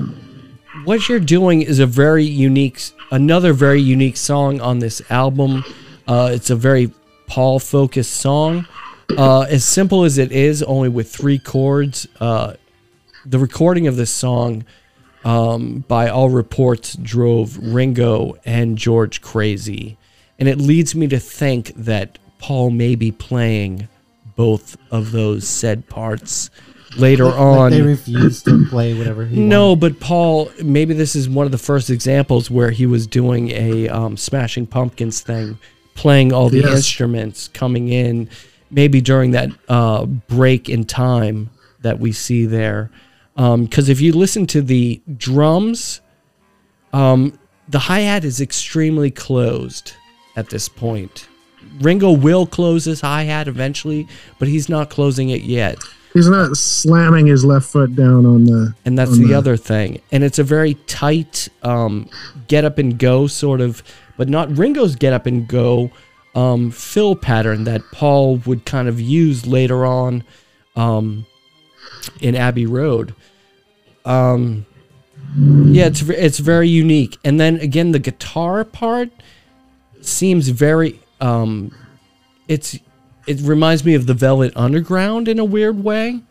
what 0.85 1.07
you're 1.07 1.19
doing 1.19 1.61
is 1.61 1.79
a 1.79 1.85
very 1.85 2.25
unique, 2.25 2.81
another 3.11 3.53
very 3.53 3.81
unique 3.81 4.17
song 4.17 4.59
on 4.59 4.79
this 4.79 5.01
album. 5.09 5.63
Uh, 6.07 6.31
it's 6.33 6.49
a 6.49 6.55
very 6.55 6.91
Paul 7.27 7.59
focused 7.59 8.13
song. 8.13 8.67
Uh, 9.17 9.41
as 9.41 9.63
simple 9.63 10.03
as 10.03 10.17
it 10.17 10.31
is, 10.31 10.63
only 10.63 10.89
with 10.89 11.13
three 11.13 11.37
chords. 11.37 12.07
Uh, 12.19 12.53
the 13.25 13.39
recording 13.39 13.87
of 13.87 13.95
this 13.95 14.11
song, 14.11 14.65
um, 15.25 15.85
by 15.87 16.09
all 16.09 16.29
reports, 16.29 16.95
drove 16.95 17.57
Ringo 17.57 18.35
and 18.45 18.77
George 18.77 19.21
crazy. 19.21 19.97
And 20.39 20.49
it 20.49 20.57
leads 20.57 20.95
me 20.95 21.07
to 21.07 21.19
think 21.19 21.73
that 21.75 22.17
Paul 22.39 22.69
may 22.71 22.95
be 22.95 23.11
playing 23.11 23.87
both 24.35 24.75
of 24.91 25.11
those 25.11 25.47
said 25.47 25.87
parts 25.87 26.49
later 26.97 27.25
Like 27.29 27.35
on. 27.39 27.71
they 27.71 27.81
refuse 27.81 28.43
to 28.43 28.65
play 28.65 28.93
whatever 28.93 29.25
he 29.25 29.39
No, 29.39 29.75
but 29.75 29.99
Paul, 29.99 30.49
maybe 30.61 30.93
this 30.93 31.15
is 31.15 31.29
one 31.29 31.45
of 31.45 31.51
the 31.51 31.57
first 31.57 31.89
examples 31.89 32.51
where 32.51 32.71
he 32.71 32.85
was 32.85 33.07
doing 33.07 33.51
a 33.51 33.87
um, 33.89 34.17
Smashing 34.17 34.67
Pumpkins 34.67 35.21
thing, 35.21 35.57
playing 35.95 36.33
all 36.33 36.49
the 36.49 36.59
Yes. 36.61 36.75
instruments 36.77 37.47
coming 37.47 37.89
in, 37.89 38.27
maybe 38.71 38.99
during 39.01 39.31
that 39.31 39.49
uh, 39.69 40.05
break 40.05 40.67
in 40.67 40.83
time 40.83 41.49
that 41.81 41.99
we 41.99 42.11
see 42.11 42.45
there. 42.45 42.89
Because 43.35 43.89
if 43.89 43.99
you 43.99 44.13
listen 44.13 44.45
to 44.47 44.61
the 44.61 45.01
drums, 45.17 46.01
um, 46.91 47.37
the 47.67 47.79
hi 47.79 48.01
hat 48.01 48.23
is 48.23 48.41
extremely 48.41 49.11
closed 49.11 49.93
at 50.35 50.49
this 50.49 50.69
point. 50.69 51.27
Ringo 51.79 52.11
will 52.11 52.45
close 52.45 52.85
his 52.85 53.01
hi 53.01 53.23
hat 53.23 53.47
eventually, 53.47 54.07
but 54.37 54.47
he's 54.47 54.69
not 54.69 54.89
closing 54.89 55.29
it 55.29 55.41
yet 55.41 55.77
He's 56.13 56.29
not 56.29 56.55
slamming 56.55 57.25
his 57.25 57.43
left 57.43 57.65
foot 57.65 57.95
down 57.95 58.27
on 58.27 58.45
the. 58.45 58.73
and 58.85 58.97
that's 58.97 59.13
on 59.13 59.27
the 59.27 59.33
other 59.33 59.57
thing 59.57 59.99
and 60.11 60.23
it's 60.23 60.37
a 60.37 60.43
very 60.43 60.75
tight 60.85 61.49
um, 61.63 62.07
get 62.47 62.63
up 62.63 62.77
and 62.77 62.99
go 62.99 63.25
sort 63.25 63.61
of 63.61 63.81
but 64.15 64.29
not 64.29 64.55
ringo's 64.55 64.95
get 64.95 65.11
up 65.11 65.25
and 65.25 65.47
go 65.47 65.89
um, 66.35 66.69
fill 66.69 67.15
pattern 67.15 67.63
that 67.63 67.81
paul 67.91 68.37
would 68.37 68.63
kind 68.63 68.87
of 68.87 69.01
use 69.01 69.47
later 69.47 69.85
on 69.85 70.23
um, 70.75 71.25
in 72.21 72.35
abbey 72.35 72.67
road 72.67 73.15
um, 74.05 74.65
yeah 75.37 75.85
it's 75.87 76.01
it's 76.09 76.39
very 76.39 76.69
unique. 76.69 77.17
And 77.23 77.39
then 77.39 77.57
again 77.57 77.91
the 77.91 77.99
guitar 77.99 78.63
part 78.63 79.09
seems 80.01 80.49
very 80.49 80.99
um, 81.21 81.73
it's 82.47 82.77
it 83.27 83.39
reminds 83.41 83.85
me 83.85 83.93
of 83.95 84.05
the 84.05 84.13
velvet 84.13 84.51
underground 84.55 85.27
in 85.27 85.39
a 85.39 85.45
weird 85.45 85.83
way 85.83 86.21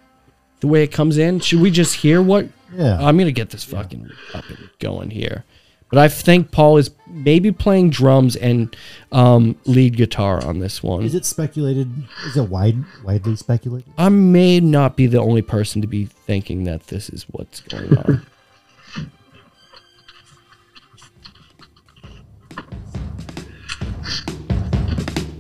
the 0.60 0.66
way 0.68 0.82
it 0.84 0.92
comes 0.92 1.18
in. 1.18 1.40
Should 1.40 1.60
we 1.60 1.70
just 1.70 1.96
hear 1.96 2.22
what 2.22 2.48
Yeah. 2.76 2.98
i'm 3.00 3.18
gonna 3.18 3.32
get 3.32 3.50
this 3.50 3.64
fucking 3.64 4.10
up 4.34 4.48
and 4.48 4.70
going 4.78 5.10
here 5.10 5.44
but 5.92 5.98
i 6.00 6.08
think 6.08 6.50
paul 6.50 6.76
is 6.78 6.90
maybe 7.06 7.52
playing 7.52 7.90
drums 7.90 8.34
and 8.36 8.74
um, 9.12 9.54
lead 9.66 9.96
guitar 9.96 10.42
on 10.44 10.58
this 10.60 10.82
one 10.82 11.02
Is 11.04 11.14
it 11.14 11.26
speculated? 11.26 11.92
Is 12.26 12.38
it 12.38 12.48
wide, 12.48 12.78
widely 13.04 13.36
speculated? 13.36 13.92
i 13.98 14.08
may 14.08 14.58
not 14.60 14.96
be 14.96 15.06
the 15.06 15.20
only 15.20 15.42
person 15.42 15.80
to 15.82 15.86
be 15.86 16.06
thinking 16.06 16.64
that 16.64 16.86
this 16.88 17.10
is 17.10 17.24
what's 17.30 17.60
going 17.60 17.96
on 17.98 18.26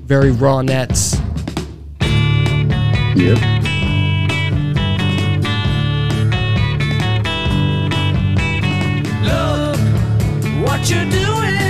very 0.04 0.30
raw 0.30 0.62
nets 0.62 1.16
Yep. 3.14 3.71
What 10.72 10.88
you're 10.88 11.04
doing. 11.04 11.61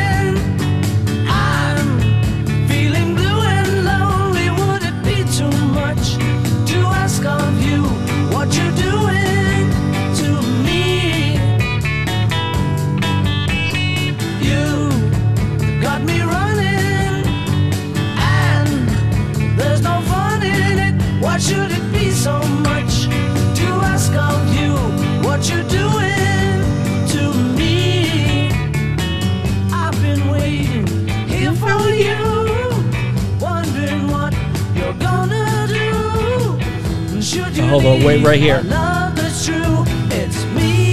Hold 37.72 37.86
on, 37.86 38.04
wait 38.04 38.22
right 38.22 38.38
here. 38.38 38.58
a 38.58 38.62
Love 38.64 39.16
that's 39.16 39.46
true, 39.46 39.84
it's 40.10 40.44
me. 40.54 40.92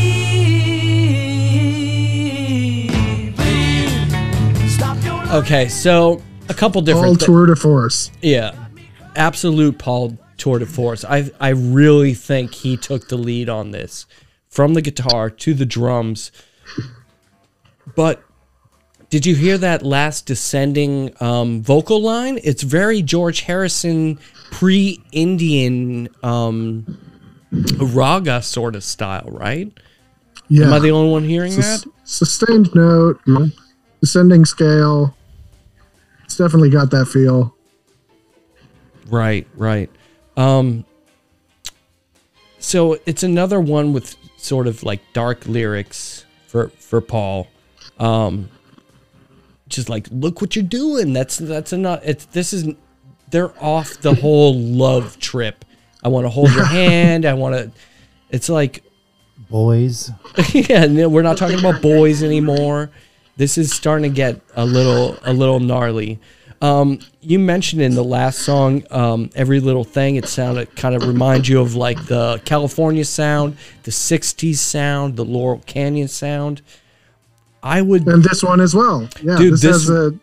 Please 3.35 4.76
stop 4.76 4.95
your 5.03 5.22
okay 5.41 5.68
so 5.68 6.22
a 6.47 6.53
couple 6.53 6.80
All 6.80 6.85
different 6.85 7.19
thi- 7.19 7.26
tour 7.26 7.47
de 7.47 7.57
force. 7.57 8.11
Yeah, 8.22 8.56
absolute 9.18 9.77
Paul 9.77 10.18
tour 10.38 10.60
de 10.60 10.65
force. 10.65 11.03
I 11.03 11.30
I 11.41 11.49
really 11.49 12.14
think 12.14 12.53
he 12.53 12.77
took 12.77 13.10
the 13.10 13.18
lead 13.18 13.49
on 13.49 13.72
this, 13.72 14.06
from 14.47 14.73
the 14.73 14.81
guitar 14.81 15.30
to 15.30 15.53
the 15.53 15.65
drums. 15.65 16.31
But 17.93 18.23
did 19.10 19.26
you 19.26 19.36
hear 19.36 19.57
that 19.57 19.84
last 19.84 20.26
descending 20.26 21.14
um, 21.19 21.61
vocal 21.61 22.02
line? 22.02 22.40
It's 22.44 22.64
very 22.64 23.02
George 23.02 23.41
Harrison 23.41 24.19
pre-Indian 24.52 26.10
um, 26.23 26.98
raga 27.77 28.41
sort 28.41 28.76
of 28.76 28.84
style, 28.84 29.27
right? 29.31 29.72
Yeah. 30.48 30.65
Am 30.65 30.73
I 30.73 30.80
the 30.80 30.91
only 30.91 31.11
one 31.11 31.23
hearing 31.23 31.52
Sus- 31.52 31.84
that? 31.84 31.91
sustained 32.03 32.73
note, 32.73 33.19
descending 34.02 34.45
scale. 34.45 35.15
It's 36.23 36.38
definitely 36.38 36.69
got 36.69 36.91
that 36.91 37.06
feel. 37.06 37.56
Right, 39.07 39.48
right. 39.56 39.90
Um 40.38 40.86
so 42.60 42.99
it's 43.06 43.23
another 43.23 43.60
one 43.60 43.94
with 43.94 44.15
sort 44.38 44.68
of 44.68 44.84
like 44.84 45.02
dark 45.14 45.48
lyrics 45.48 46.26
for 46.48 46.69
for 46.69 47.02
Paul. 47.02 47.48
Um 47.99 48.49
just 49.69 49.89
like 49.89 50.07
look 50.11 50.41
what 50.41 50.55
you're 50.55 50.63
doing. 50.63 51.13
That's 51.13 51.37
that's 51.37 51.73
enough. 51.73 52.01
It's 52.03 52.25
this 52.25 52.53
is 52.53 52.73
they're 53.29 53.53
off 53.63 54.01
the 54.01 54.15
whole 54.15 54.59
love 54.59 55.19
trip. 55.19 55.65
I 56.03 56.07
want 56.07 56.25
to 56.25 56.29
hold 56.29 56.51
your 56.53 56.65
hand. 56.81 57.25
I 57.25 57.33
want 57.33 57.55
to 57.55 57.71
it's 58.29 58.49
like 58.49 58.83
Boys. 59.49 60.11
yeah, 60.53 60.85
no, 60.85 61.09
we're 61.09 61.23
not 61.23 61.37
talking 61.37 61.57
about 61.57 61.81
boys 61.81 62.21
anymore. 62.21 62.91
This 63.35 63.57
is 63.57 63.73
starting 63.73 64.11
to 64.11 64.15
get 64.15 64.41
a 64.55 64.63
little 64.65 65.17
a 65.23 65.33
little 65.33 65.59
gnarly. 65.59 66.19
Um, 66.61 66.99
you 67.21 67.39
mentioned 67.39 67.81
in 67.81 67.95
the 67.95 68.03
last 68.03 68.39
song, 68.39 68.83
um, 68.91 69.29
every 69.33 69.59
little 69.59 69.85
thing. 69.85 70.17
It 70.17 70.27
sounded 70.27 70.75
kind 70.75 70.93
of 70.93 71.07
reminds 71.07 71.49
you 71.49 71.61
of 71.61 71.73
like 71.73 72.05
the 72.05 72.41
California 72.45 73.05
sound, 73.05 73.57
the 73.83 73.91
'60s 73.91 74.57
sound, 74.57 75.15
the 75.15 75.25
Laurel 75.25 75.63
Canyon 75.65 76.09
sound. 76.09 76.61
I 77.64 77.81
would 77.81 78.07
And 78.07 78.23
this 78.23 78.41
one 78.44 78.61
as 78.61 78.73
well. 78.76 79.07
Yeah, 79.22 79.38
Dude, 79.38 79.53
this, 79.53 79.61
this- 79.61 79.88
has 79.88 79.90
a 79.90 80.19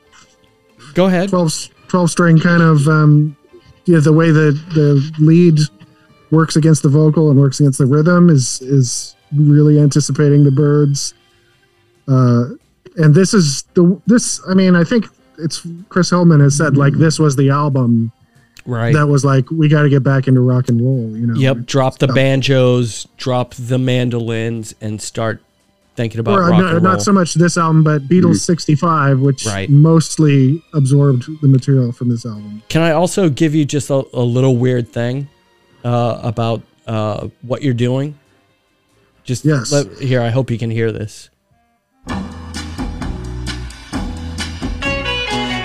go 0.95 1.07
ahead. 1.07 1.29
12, 1.29 1.69
12 1.89 2.11
string 2.11 2.39
kind 2.39 2.63
of 2.63 2.87
um, 2.89 3.37
yeah, 3.85 3.99
the 4.01 4.13
way 4.13 4.31
the 4.31 4.53
the 4.75 5.13
lead 5.19 5.59
works 6.31 6.57
against 6.57 6.83
the 6.83 6.89
vocal 6.89 7.31
and 7.31 7.39
works 7.39 7.61
against 7.61 7.79
the 7.79 7.87
rhythm 7.87 8.31
is 8.31 8.61
is 8.63 9.15
really 9.37 9.79
anticipating 9.79 10.45
the 10.45 10.51
Byrds. 10.51 11.15
Uh, 12.09 12.45
and 12.97 13.15
this 13.15 13.35
is 13.35 13.63
the 13.75 14.01
this. 14.07 14.41
I 14.49 14.55
mean, 14.55 14.75
I 14.75 14.85
think 14.85 15.07
it's 15.39 15.67
Chris 15.89 16.11
Hillman 16.11 16.41
has 16.41 16.57
said 16.57 16.77
like 16.77 16.95
this 16.95 17.19
was 17.19 17.37
the 17.37 17.51
album, 17.51 18.11
Right. 18.65 18.95
that 18.95 19.07
was 19.07 19.25
like 19.25 19.51
we 19.51 19.69
got 19.69 19.83
to 19.83 19.89
get 19.89 20.03
back 20.03 20.27
into 20.29 20.41
rock 20.41 20.69
and 20.69 20.81
roll. 20.81 21.11
You 21.17 21.27
know. 21.27 21.35
Yep. 21.35 21.67
Drop 21.67 21.99
the 21.99 22.09
banjos, 22.09 23.07
drop 23.19 23.55
the 23.55 23.79
mandolins, 23.79 24.75
and 24.81 25.01
start 25.03 25.43
thinking 25.97 26.21
about 26.21 26.39
Or 26.39 26.43
rock 26.43 26.51
not, 26.51 26.75
and 26.75 26.85
roll. 26.85 26.93
not 26.95 27.03
so 27.03 27.13
much 27.13 27.35
this 27.35 27.57
album, 27.57 27.83
but 27.83 28.09
Beatles 28.09 28.37
'65, 28.41 29.21
which 29.21 29.47
Right. 29.47 29.69
mostly 29.71 30.63
absorbed 30.75 31.27
the 31.43 31.49
material 31.49 31.93
from 31.93 32.09
this 32.11 32.25
album. 32.27 32.63
Can 32.69 32.83
I 32.83 32.93
also 32.93 33.29
give 33.29 33.55
you 33.55 33.65
just 33.65 33.91
a, 33.91 34.05
a 34.13 34.23
little 34.23 34.57
weird 34.57 34.93
thing 34.93 35.29
uh, 35.85 36.21
about 36.23 36.63
uh, 36.87 37.29
what 37.43 37.63
you're 37.63 37.75
doing? 37.75 38.19
Just 39.25 39.45
Yes. 39.45 39.73
let, 39.73 39.99
here. 39.99 40.21
I 40.21 40.31
hope 40.31 40.51
you 40.51 40.59
can 40.59 40.71
hear 40.71 40.93
this. 40.93 41.31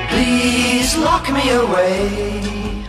Please 0.09 0.97
lock 0.97 1.29
me 1.31 1.49
away 1.51 2.83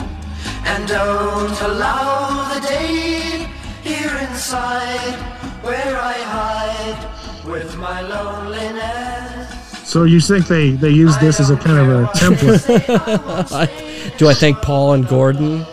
and 0.65 0.89
don't 0.89 1.61
allow 1.61 2.53
the 2.55 2.61
day 2.67 3.47
here 3.83 4.17
inside 4.29 5.15
where 5.63 5.97
I 5.97 6.15
hide 6.37 7.03
with 7.45 7.77
my 7.77 8.01
loneliness. 8.03 9.51
So 9.89 10.05
you 10.05 10.21
think 10.21 10.47
they 10.47 10.71
they 10.71 10.91
use 10.91 11.17
this 11.19 11.41
as 11.41 11.51
a 11.51 11.57
kind 11.57 11.79
of 11.79 11.89
a 11.89 12.07
template? 12.15 13.69
Do 14.19 14.29
I 14.29 14.35
think 14.35 14.59
Paul 14.63 14.93
and 14.95 15.07
Gordon 15.09 15.65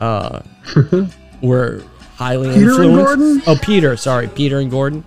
uh, 0.00 0.42
were 1.42 1.82
highly 2.16 2.48
Peter 2.54 2.82
and 2.82 2.84
influenced? 2.84 3.06
Gordon? 3.06 3.42
Oh, 3.46 3.58
Peter. 3.62 3.96
Sorry, 3.96 4.28
Peter 4.28 4.58
and 4.58 4.70
Gordon. 4.70 5.04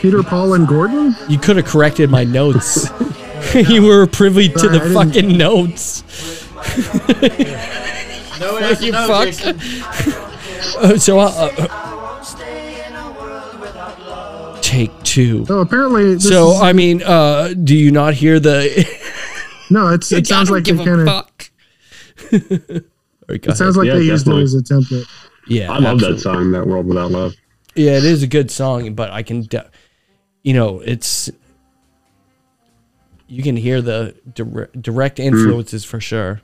Peter, 0.00 0.22
Paul, 0.22 0.54
and 0.54 0.66
Gordon. 0.68 1.16
You 1.28 1.38
could 1.38 1.56
have 1.56 1.66
corrected 1.66 2.08
my 2.08 2.22
notes. 2.22 2.88
you 3.54 3.82
were 3.82 4.06
privy 4.06 4.48
to 4.48 4.68
the 4.68 4.76
I 4.76 4.78
didn't- 4.78 4.94
fucking 4.94 5.36
notes. 5.36 6.04
No, 8.40 8.58
Fuck 8.60 8.80
you, 8.80 8.92
no, 8.92 9.06
fuck. 9.08 9.24
Jason. 9.26 9.58
So, 11.00 11.18
uh, 11.18 11.24
uh, 11.58 11.97
take 14.86 15.02
two. 15.02 15.44
So 15.46 15.60
apparently, 15.60 16.18
So, 16.20 16.52
is- 16.52 16.60
I 16.60 16.72
mean, 16.72 17.02
uh, 17.02 17.54
do 17.62 17.76
you 17.76 17.90
not 17.90 18.14
hear 18.14 18.38
the? 18.40 18.86
no, 19.70 19.88
it's 19.88 20.10
it 20.12 20.26
sounds 20.26 20.50
like 20.50 20.64
they 20.64 20.72
give 20.72 20.80
a 20.80 20.84
kind 20.84 21.00
of 21.00 21.06
fuck. 21.06 21.50
Alright, 22.32 23.42
go 23.42 23.52
it 23.52 23.56
sounds 23.56 23.76
like 23.76 23.86
Yeah, 23.86 23.94
they 23.94 24.02
used 24.02 24.26
it 24.28 24.34
as 24.34 24.54
a 24.54 24.62
template. 24.62 25.06
Yeah, 25.46 25.70
I 25.72 25.78
love 25.78 25.94
absolutely. 25.94 26.16
that 26.16 26.20
song, 26.22 26.50
that 26.52 26.66
world 26.66 26.86
without 26.86 27.10
love. 27.10 27.34
Yeah, 27.74 27.92
it 27.92 28.04
is 28.04 28.22
a 28.22 28.26
good 28.26 28.50
song, 28.50 28.94
but 28.94 29.10
I 29.10 29.22
can, 29.22 29.42
de- 29.42 29.70
you 30.42 30.52
know, 30.52 30.80
it's 30.80 31.30
you 33.28 33.42
can 33.42 33.56
hear 33.56 33.80
the 33.80 34.14
dire- 34.34 34.70
direct 34.80 35.18
influences 35.20 35.84
for 35.84 36.00
sure. 36.00 36.40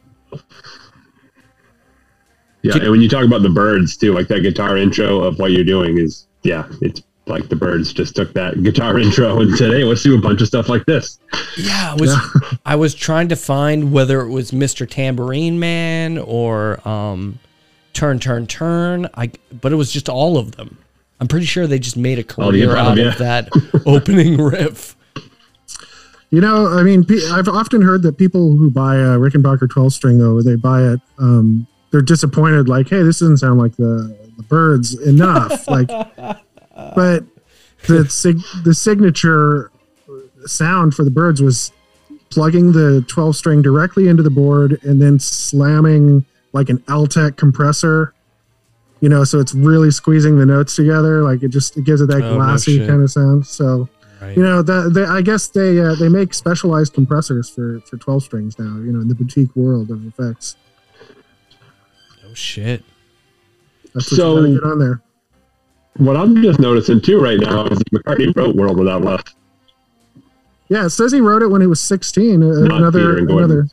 Yeah, 2.63 2.77
and 2.79 2.91
when 2.91 3.01
you 3.03 3.09
talk 3.11 3.25
about 3.25 3.43
the 3.43 3.51
Byrds 3.51 3.97
too, 3.97 4.15
like 4.15 4.29
that 4.29 4.41
guitar 4.41 4.77
intro 4.79 5.21
of 5.23 5.39
what 5.39 5.53
you're 5.53 5.65
doing 5.65 5.99
is, 5.99 6.27
yeah, 6.43 6.67
it's 6.81 7.03
like 7.27 7.49
the 7.49 7.57
Byrds 7.57 7.93
just 7.93 8.15
took 8.17 8.33
that 8.35 8.63
guitar 8.63 8.99
intro 8.99 9.41
and 9.41 9.57
said, 9.57 9.71
"Hey, 9.71 9.85
let's 9.85 10.03
do 10.03 10.17
a 10.17 10.21
bunch 10.21 10.41
of 10.41 10.47
stuff 10.47 10.69
like 10.69 10.85
this." 10.87 11.19
Yeah, 11.57 11.93
I 11.93 11.95
was 11.95 12.59
I 12.67 12.77
was 12.77 12.95
trying 12.95 13.29
to 13.29 13.37
find 13.37 13.93
whether 13.93 14.21
it 14.21 14.31
was 14.31 14.51
Mr. 14.51 14.89
Tambourine 14.89 15.59
Man 15.59 16.19
or 16.19 16.87
um, 16.87 17.39
Turn 17.93 18.19
Turn 18.19 18.47
Turn. 18.47 19.09
I 19.15 19.31
but 19.61 19.73
it 19.73 19.77
was 19.77 19.93
just 19.93 20.09
all 20.09 20.39
of 20.39 20.57
them. 20.57 20.79
I'm 21.21 21.29
pretty 21.29 21.47
sure 21.47 21.67
they 21.67 21.79
just 21.79 21.97
made 21.97 22.19
a 22.19 22.43
All 22.43 22.51
the 22.53 22.61
career 22.61 22.73
above, 22.73 22.87
out 22.87 22.99
yeah. 22.99 23.09
of 23.09 23.19
that 23.19 23.49
opening 23.87 24.37
riff. 24.37 24.97
You 26.31 26.41
know, 26.41 26.67
I 26.67 26.83
mean, 26.83 27.07
I've 27.31 27.47
often 27.47 27.81
heard 27.81 28.03
that 28.03 28.19
people 28.19 28.57
who 28.57 28.69
buy 28.69 28.97
a 28.97 29.19
Rickenbacker 29.19 29.71
12 29.71 29.93
string, 29.93 30.19
though, 30.19 30.43
they 30.43 30.57
buy 30.57 30.83
it, 30.83 31.01
um, 31.19 31.67
they're 31.93 32.03
disappointed, 32.03 32.69
like, 32.69 32.89
hey, 32.89 33.03
this 33.05 33.21
doesn't 33.21 33.37
sound 33.37 33.61
like 33.61 33.77
the, 33.77 34.19
the 34.37 34.43
Byrds 34.43 35.01
enough. 35.07 35.69
like, 35.69 35.89
but 36.95 37.25
the, 37.87 38.05
sig- 38.09 38.43
the 38.65 38.75
signature 38.75 39.71
sound 40.47 40.95
for 40.95 41.05
the 41.05 41.11
Byrds 41.11 41.41
was 41.43 41.73
plugging 42.31 42.73
the 42.73 43.05
12 43.09 43.37
string 43.37 43.63
directly 43.63 44.09
into 44.09 44.23
the 44.23 44.31
board 44.31 44.79
and 44.83 45.01
then 45.01 45.19
slamming 45.19 46.25
like 46.53 46.69
an 46.69 46.79
Altec 46.81 47.37
compressor. 47.37 48.13
You 49.01 49.09
know, 49.09 49.25
so 49.25 49.39
it's 49.39 49.55
really 49.55 49.91
squeezing 49.91 50.39
the 50.39 50.47
notes 50.47 50.77
together. 50.77 51.23
Like 51.23 51.43
it 51.43 51.49
just 51.49 51.77
it 51.77 51.85
gives 51.85 52.01
it 52.01 52.07
that 52.07 52.23
Oh, 52.23 52.37
glassy 52.37 52.79
shit. 52.79 52.89
kind 52.89 53.03
of 53.03 53.11
sound. 53.11 53.47
So 53.47 53.89
Right. 54.23 54.37
you 54.37 54.43
know, 54.43 54.63
that 54.63 54.93
they, 54.95 55.05
I 55.05 55.21
guess 55.21 55.49
they 55.49 55.79
uh, 55.81 55.95
they 55.97 56.09
make 56.09 56.33
specialized 56.33 56.95
compressors 56.95 57.51
for 57.51 57.81
for 57.81 57.99
12 57.99 58.23
strings 58.23 58.59
now. 58.59 58.77
You 58.79 58.93
know, 58.93 59.01
in 59.01 59.09
the 59.09 59.15
boutique 59.15 59.55
world 59.55 59.91
of 59.91 60.07
effects. 60.07 60.57
Oh 62.27 62.33
shit. 62.35 62.83
That's 63.93 64.11
what 64.11 64.17
So- 64.17 64.37
you 64.41 64.41
gotta 64.41 64.55
get 64.55 64.65
on 64.73 64.79
there. 64.79 65.03
What 65.97 66.17
I'm 66.17 66.43
just 66.43 66.59
noticing 66.59 67.01
too 67.01 67.21
right 67.21 67.39
now 67.39 67.67
is 67.67 67.79
that 67.79 67.91
McCartney 67.93 68.35
wrote 68.37 68.57
"World 68.57 68.79
Without 68.79 69.03
Love." 69.03 69.23
Yeah, 70.69 70.87
it 70.87 70.91
says 70.91 71.13
he 71.13 71.21
wrote 71.21 71.43
it 71.43 71.49
when 71.49 71.61
he 71.61 71.67
was 71.67 71.81
16. 71.81 72.43
Uh, 72.43 72.47
Not 72.67 72.79
another 72.79 72.99
Peter 72.99 73.19
and 73.19 73.31
another. 73.31 73.69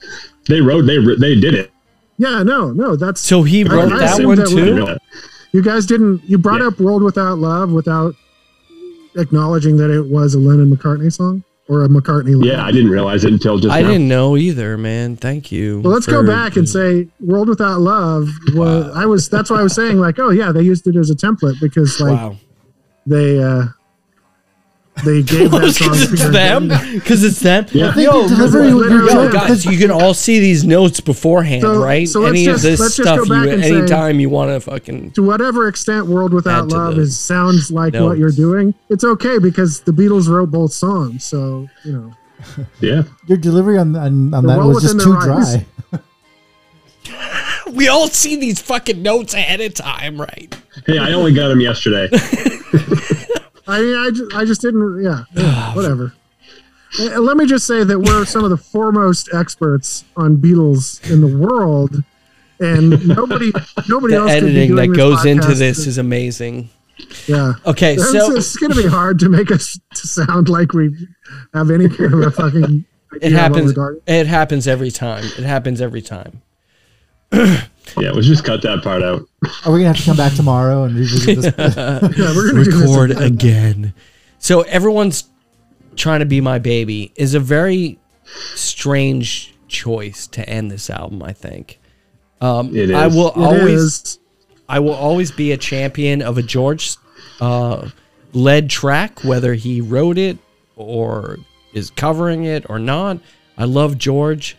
They 0.48 0.60
wrote, 0.62 0.82
they 0.86 0.98
they 1.16 1.40
did 1.40 1.54
it. 1.56 1.72
Yeah, 2.18 2.44
no, 2.44 2.72
no, 2.72 2.96
that's 2.96 3.22
So 3.22 3.42
he 3.44 3.64
wrote 3.64 3.92
I 3.94 4.00
that 4.00 4.14
assumed 4.14 4.28
one 4.28 4.38
that 4.38 4.44
was- 4.44 4.54
too. 4.54 4.98
You 5.54 5.62
guys 5.64 5.86
didn't. 5.86 6.22
You 6.30 6.38
brought 6.38 6.62
Yeah. 6.62 6.68
up 6.68 6.80
"World 6.80 7.02
Without 7.04 7.40
Love" 7.40 7.72
without 7.72 8.14
acknowledging 9.18 9.78
that 9.78 9.90
it 9.90 10.06
was 10.06 10.36
a 10.36 10.40
Lennon 10.40 10.74
McCartney 10.76 11.12
song 11.12 11.44
or 11.72 11.86
a 11.86 11.88
McCartney. 11.88 12.36
Lennon. 12.36 12.44
Yeah, 12.44 12.66
I 12.66 12.72
didn't 12.72 12.92
realize 12.92 13.24
it 13.24 13.32
until 13.32 13.58
just 13.58 13.74
I 13.74 13.82
now. 13.82 13.88
didn't 13.92 14.10
know 14.10 14.36
either, 14.36 14.78
man. 14.78 15.16
Thank 15.16 15.52
you. 15.54 15.80
Well, 15.80 15.94
let's 15.94 16.06
go 16.06 16.22
back 16.26 16.58
and 16.58 16.68
say 16.68 17.08
"World 17.22 17.48
Without 17.48 17.80
Love." 17.80 18.28
Was 18.54 18.92
I 18.94 19.06
was 19.06 19.30
that's 19.30 19.50
why 19.50 19.60
I 19.60 19.64
was 19.64 19.74
saying 19.74 19.98
like, 19.98 20.20
oh 20.20 20.32
yeah, 20.32 20.52
they 20.52 20.62
used 20.64 20.86
it 20.88 20.98
as 20.98 21.10
a 21.10 21.16
template 21.16 21.60
because 21.62 22.00
like 22.02 22.12
Wow. 22.20 22.36
they 23.06 23.42
uh 23.42 23.68
they 25.04 25.22
gave 25.24 25.52
that 25.52 25.72
song. 25.74 25.94
to 25.94 26.14
it's 26.14 26.30
them. 26.30 26.68
Because 26.94 27.24
it's 27.24 27.40
them. 27.40 27.66
Yeah. 27.72 27.94
I 27.96 28.00
Yo, 28.02 28.26
yo, 28.28 28.62
you're 28.64 29.08
yo, 29.10 29.32
guys, 29.32 29.66
you 29.66 29.78
can 29.78 29.92
all 29.92 30.14
see 30.14 30.40
these 30.40 30.64
notes 30.64 31.00
beforehand, 31.00 31.62
So- 31.64 31.82
right? 31.82 32.08
so 32.08 32.26
Any 32.26 32.46
just- 32.46 32.58
of 32.66 32.72
this 32.72 32.80
just 32.80 32.94
stuff, 32.96 33.18
go 33.18 33.24
you 33.24 33.30
back 33.30 33.54
and 33.54 33.64
say- 33.64 33.76
anytime 33.78 34.20
you 34.20 34.30
want 34.30 34.52
to 34.52 34.60
fucking. 34.60 35.12
to 35.12 35.24
whatever 35.24 35.68
extent 35.68 36.08
"World 36.08 36.34
Without 36.34 36.68
Love" 36.70 36.98
is 36.98 37.18
sounds 37.20 37.72
like 37.72 37.94
what 37.94 38.18
you're 38.18 38.32
doing, 38.32 38.74
it's 38.90 39.04
okay 39.04 39.38
because 39.40 39.82
the 39.82 39.92
Beatles 39.92 40.28
wrote 40.28 40.52
both 40.52 40.74
songs. 40.74 41.24
So 41.24 41.68
you 41.84 41.92
know, 41.94 42.14
Yeah, 42.80 43.04
Your 43.28 43.38
delivery 43.38 43.78
on, 43.78 43.96
on, 43.96 44.34
on 44.34 44.46
that 44.48 44.58
was 44.60 44.82
just 44.84 45.00
too 45.02 45.18
dry. 45.20 45.66
We 47.74 47.88
all 47.88 48.08
see 48.08 48.36
these 48.36 48.62
fucking 48.62 49.02
notes 49.02 49.34
ahead 49.34 49.62
of 49.62 49.74
time, 49.74 50.20
right? 50.20 50.54
hey, 50.86 50.98
I 50.98 51.14
only 51.14 51.34
got 51.34 51.48
them 51.48 51.62
yesterday. 51.62 52.10
I 53.72 53.82
mean, 53.82 53.96
I 53.96 54.10
just, 54.12 54.34
I 54.36 54.46
just 54.46 54.62
didn't. 54.62 55.02
Yeah, 55.04 55.24
whatever. 55.76 56.14
Uh, 57.00 57.20
Let 57.22 57.38
me 57.38 57.46
just 57.46 57.66
say 57.66 57.84
that 57.86 58.00
we're 58.00 58.26
some 58.26 58.44
of 58.44 58.50
the 58.50 58.58
foremost 58.58 59.30
experts 59.34 60.04
on 60.18 60.38
Beatles 60.38 61.10
in 61.10 61.22
the 61.22 61.38
world, 61.38 62.04
and 62.60 63.08
nobody, 63.08 63.52
nobody 63.88 64.14
The 64.16 64.20
else. 64.20 64.32
editing 64.32 64.76
that 64.76 64.88
goes 64.88 65.26
into 65.26 65.54
this 65.56 65.88
is 65.88 65.98
amazing. 65.98 66.70
Yeah. 67.28 67.54
Okay, 67.66 67.98
so 67.98 68.32
it's 68.36 68.56
going 68.58 68.72
to 68.74 68.82
be 68.82 68.88
hard 68.88 69.20
to 69.20 69.30
make 69.30 69.52
us 69.52 69.80
to 69.96 70.08
sound 70.08 70.50
like 70.50 70.74
we 70.74 70.92
have 71.54 71.72
any 71.72 71.88
kind 71.90 72.14
of 72.14 72.20
a 72.22 72.32
fucking. 72.32 72.86
it 73.22 73.32
happens. 73.32 73.74
It 74.06 74.28
happens 74.28 74.68
every 74.68 74.92
time. 74.92 75.24
It 75.24 75.44
happens 75.46 75.82
every 75.82 76.02
time. 76.02 76.42
Yeah, 77.32 78.12
let's 78.12 78.28
just 78.28 78.44
cut 78.44 78.62
that 78.64 78.82
part 78.84 79.04
out. 79.04 79.28
Are 79.66 79.72
we 79.72 79.80
gonna 79.80 79.88
have 79.90 79.98
to 79.98 80.04
come 80.04 80.18
back 80.18 80.34
tomorrow 80.34 80.84
and 80.84 80.96
revisit 80.96 81.56
this? 81.56 81.76
Yeah, 81.76 82.36
we're 82.36 82.52
going 82.52 82.66
to 82.66 82.72
Record 82.72 83.12
again. 83.12 83.94
So 84.40 84.62
everyone's 84.64 85.26
trying 85.96 86.20
to 86.22 86.26
be 86.26 86.42
my 86.42 86.60
baby 86.60 87.12
is 87.16 87.34
a 87.34 87.40
very 87.40 88.00
strange 88.56 89.54
choice 89.68 90.28
to 90.28 90.48
end 90.50 90.72
this 90.72 90.90
album. 90.90 91.24
I 91.24 91.34
think. 91.34 91.80
Um, 92.40 92.76
It 92.76 92.92
I 92.92 93.08
will 93.08 93.30
It 93.30 93.38
always. 93.38 93.82
is. 93.82 94.20
I 94.68 94.80
will 94.80 94.94
always 94.94 95.32
be 95.32 95.52
a 95.52 95.58
champion 95.58 96.22
of 96.22 96.38
a 96.38 96.42
George 96.42 96.96
uh, 97.42 97.90
led 98.34 98.70
track, 98.70 99.24
whether 99.24 99.54
he 99.54 99.82
wrote 99.82 100.18
it 100.18 100.38
or 100.78 101.38
is 101.74 101.90
covering 101.90 102.46
it 102.46 102.70
or 102.70 102.80
not. 102.80 103.20
I 103.58 103.66
love 103.66 103.98
George, 103.98 104.56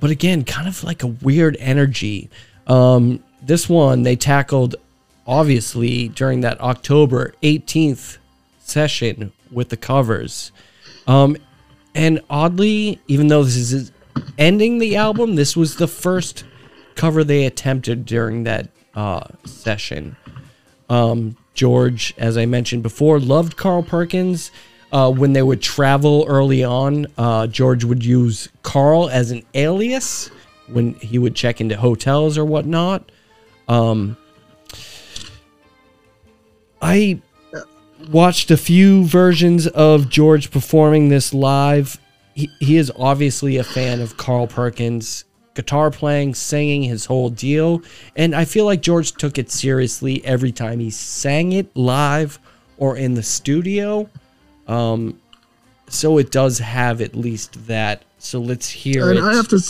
but 0.00 0.10
again, 0.10 0.44
kind 0.44 0.68
of 0.68 0.84
like 0.84 1.02
a 1.02 1.08
weird 1.08 1.56
energy. 1.58 2.30
Um, 2.66 3.22
this 3.42 3.68
one 3.68 4.02
they 4.02 4.16
tackled 4.16 4.76
obviously 5.26 6.08
during 6.08 6.40
that 6.40 6.60
October 6.60 7.34
18th 7.42 8.18
session 8.58 9.32
with 9.50 9.68
the 9.68 9.76
covers. 9.76 10.52
Um, 11.06 11.36
and 11.94 12.20
oddly, 12.28 13.00
even 13.08 13.28
though 13.28 13.44
this 13.44 13.56
is 13.56 13.92
ending 14.38 14.78
the 14.78 14.96
album, 14.96 15.34
this 15.34 15.56
was 15.56 15.76
the 15.76 15.88
first 15.88 16.44
cover 16.94 17.24
they 17.24 17.44
attempted 17.46 18.04
during 18.06 18.44
that 18.44 18.68
uh, 18.94 19.28
session. 19.44 20.16
Um, 20.88 21.36
George, 21.54 22.14
as 22.18 22.36
I 22.36 22.46
mentioned 22.46 22.82
before, 22.82 23.18
loved 23.18 23.56
Carl 23.56 23.82
Perkins. 23.82 24.50
Uh, 24.92 25.10
when 25.10 25.32
they 25.32 25.42
would 25.42 25.60
travel 25.60 26.24
early 26.28 26.62
on, 26.62 27.06
uh, 27.18 27.46
George 27.48 27.84
would 27.84 28.04
use 28.04 28.48
Carl 28.62 29.08
as 29.10 29.32
an 29.32 29.42
alias 29.54 30.30
when 30.68 30.94
he 30.94 31.18
would 31.18 31.34
check 31.34 31.60
into 31.60 31.76
hotels 31.76 32.38
or 32.38 32.44
whatnot. 32.44 33.10
Um, 33.68 34.16
I 36.80 37.20
watched 38.10 38.50
a 38.50 38.56
few 38.56 39.04
versions 39.04 39.66
of 39.66 40.08
George 40.08 40.50
performing 40.50 41.08
this 41.08 41.34
live. 41.34 41.98
He, 42.34 42.50
he 42.60 42.76
is 42.76 42.92
obviously 42.96 43.56
a 43.56 43.64
fan 43.64 44.00
of 44.00 44.16
Carl 44.16 44.46
Perkins, 44.46 45.24
guitar 45.54 45.90
playing, 45.90 46.34
singing, 46.34 46.82
his 46.82 47.06
whole 47.06 47.30
deal. 47.30 47.82
And 48.14 48.34
I 48.34 48.44
feel 48.44 48.66
like 48.66 48.82
George 48.82 49.12
took 49.12 49.38
it 49.38 49.50
seriously 49.50 50.24
every 50.24 50.52
time 50.52 50.78
he 50.78 50.90
sang 50.90 51.52
it 51.52 51.74
live 51.74 52.38
or 52.76 52.96
in 52.96 53.14
the 53.14 53.22
studio. 53.22 54.08
Um, 54.66 55.20
so 55.88 56.18
it 56.18 56.30
does 56.30 56.58
have 56.58 57.00
at 57.00 57.14
least 57.14 57.66
that. 57.66 58.02
So 58.18 58.40
let's 58.40 58.68
hear 58.68 59.10
And 59.10 59.18
it. 59.18 59.22
I 59.22 59.34
have 59.34 59.48
to. 59.48 59.60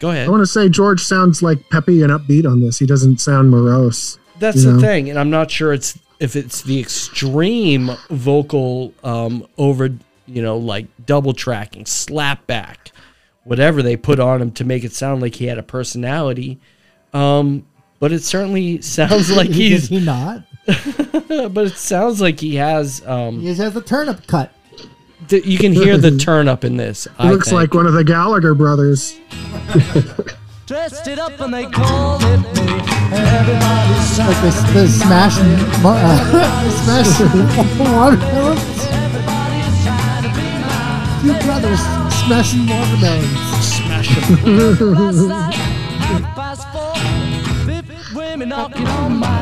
Go 0.00 0.10
ahead. 0.10 0.26
I 0.26 0.30
want 0.30 0.42
to 0.42 0.46
say 0.46 0.68
George 0.68 1.00
sounds 1.00 1.42
like 1.42 1.68
peppy 1.70 2.02
and 2.02 2.10
upbeat 2.10 2.50
on 2.50 2.60
this. 2.60 2.78
He 2.78 2.86
doesn't 2.86 3.20
sound 3.20 3.50
morose. 3.50 4.18
That's 4.40 4.64
the 4.64 4.72
know? 4.72 4.80
thing, 4.80 5.08
and 5.08 5.18
I'm 5.18 5.30
not 5.30 5.50
sure 5.50 5.72
it's 5.72 5.96
if 6.18 6.36
it's 6.36 6.62
the 6.62 6.78
extreme 6.80 7.90
vocal 8.10 8.94
um, 9.02 9.46
over, 9.58 9.90
you 10.26 10.42
know, 10.42 10.56
like 10.56 10.86
double 11.04 11.32
tracking, 11.32 11.86
slap 11.86 12.46
back, 12.46 12.92
whatever 13.44 13.82
they 13.82 13.96
put 13.96 14.20
on 14.20 14.40
him 14.40 14.52
to 14.52 14.64
make 14.64 14.84
it 14.84 14.92
sound 14.92 15.20
like 15.20 15.34
he 15.36 15.46
had 15.46 15.58
a 15.58 15.62
personality. 15.64 16.60
Um, 17.12 17.66
but 17.98 18.12
it 18.12 18.22
certainly 18.22 18.80
sounds 18.82 19.30
like 19.30 19.48
he's 19.50 19.88
he 19.88 20.00
not? 20.00 20.44
but 20.66 21.66
it 21.66 21.76
sounds 21.76 22.20
like 22.20 22.38
he 22.40 22.54
has. 22.56 23.02
Um, 23.06 23.40
He 23.40 23.48
has 23.54 23.74
a 23.76 23.80
turnip 23.82 24.26
cut. 24.26 24.52
th- 25.28 25.44
you 25.44 25.58
can 25.58 25.72
hear 25.72 25.96
the 25.98 26.16
turn 26.18 26.46
up 26.48 26.64
in 26.64 26.76
this. 26.76 27.04
He 27.04 27.10
I 27.18 27.30
looks 27.32 27.48
think. 27.48 27.56
like 27.60 27.74
one 27.74 27.86
of 27.86 27.94
the 27.94 28.04
Gallagher 28.04 28.54
brothers. 28.54 29.18
Dressed 30.66 31.06
it 31.08 31.18
up 31.18 31.38
and 31.40 31.52
they 31.52 31.66
called 31.66 32.22
it 32.24 32.38
me. 32.38 32.80
Everybody's 33.14 34.18
Like 34.18 34.40
the, 34.40 34.70
the 34.72 34.88
smash, 34.88 35.36
mar- 35.82 35.98
uh, 35.98 36.70
smash 36.70 37.20
watermelons. 37.78 38.82
Two 41.20 41.34
brothers 41.46 41.80
smashing 42.24 42.66
watermelons. 42.66 43.28
Smashing. 43.66 45.28
Past 46.34 46.64
four, 46.72 46.94
fifty 47.66 47.96
women 48.16 48.48
knocking 48.48 48.86
on 48.86 49.16
my 49.18 49.41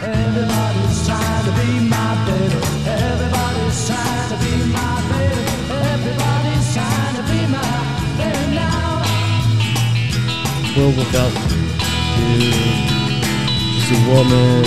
Everybody's 0.00 1.06
trying 1.06 1.44
to 1.44 1.50
be 1.58 1.88
my 1.88 2.14
baby. 2.24 2.54
Everybody's 2.86 3.86
trying 3.88 4.28
to 4.30 4.36
be 4.38 4.52
my 4.70 4.94
baby. 5.10 5.42
Everybody's 5.74 6.72
trying 6.72 7.16
to 7.16 7.22
be 7.26 7.40
my 7.50 7.66
baby 8.16 8.54
now. 8.54 9.02
Will 10.76 10.92
look 10.94 11.14
up 11.14 11.32
to 12.14 12.30
a 13.90 14.00
woman. 14.06 14.64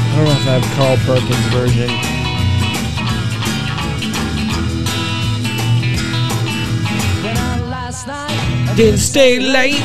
I 0.00 0.16
don't 0.16 0.24
know 0.24 0.32
if 0.32 0.46
I 0.46 0.58
have 0.58 0.66
Carl 0.76 0.96
Perkins 1.04 1.46
version. 1.52 2.17
Didn't 8.78 9.00
stay 9.00 9.40
late, 9.40 9.80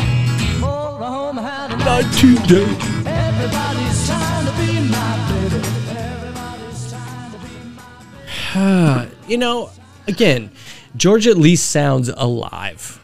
more 0.60 0.70
home 0.70 1.38
had 1.38 1.72
a 1.72 1.78
not 1.78 2.04
today. 2.14 2.64
Everybody's 3.08 4.06
trying 4.06 4.46
to 4.46 4.52
be 4.52 4.88
my 4.88 5.18
baby. 5.30 5.68
Everybody's 5.98 6.92
trying 6.92 7.32
to 7.32 7.40
be 7.40 8.54
my 8.54 9.08
you 9.28 9.38
know, 9.40 9.72
again, 10.06 10.52
George 10.96 11.26
at 11.26 11.38
least 11.38 11.72
sounds 11.72 12.10
alive. 12.10 13.04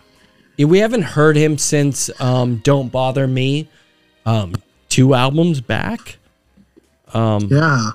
We 0.59 0.77
haven't 0.77 1.01
heard 1.01 1.35
him 1.35 1.57
since 1.57 2.11
um, 2.21 2.57
"Don't 2.57 2.91
Bother 2.91 3.25
Me," 3.25 3.67
um, 4.27 4.53
two 4.89 5.15
albums 5.15 5.59
back. 5.59 6.19
Um, 7.15 7.47
Yeah. 7.49 7.93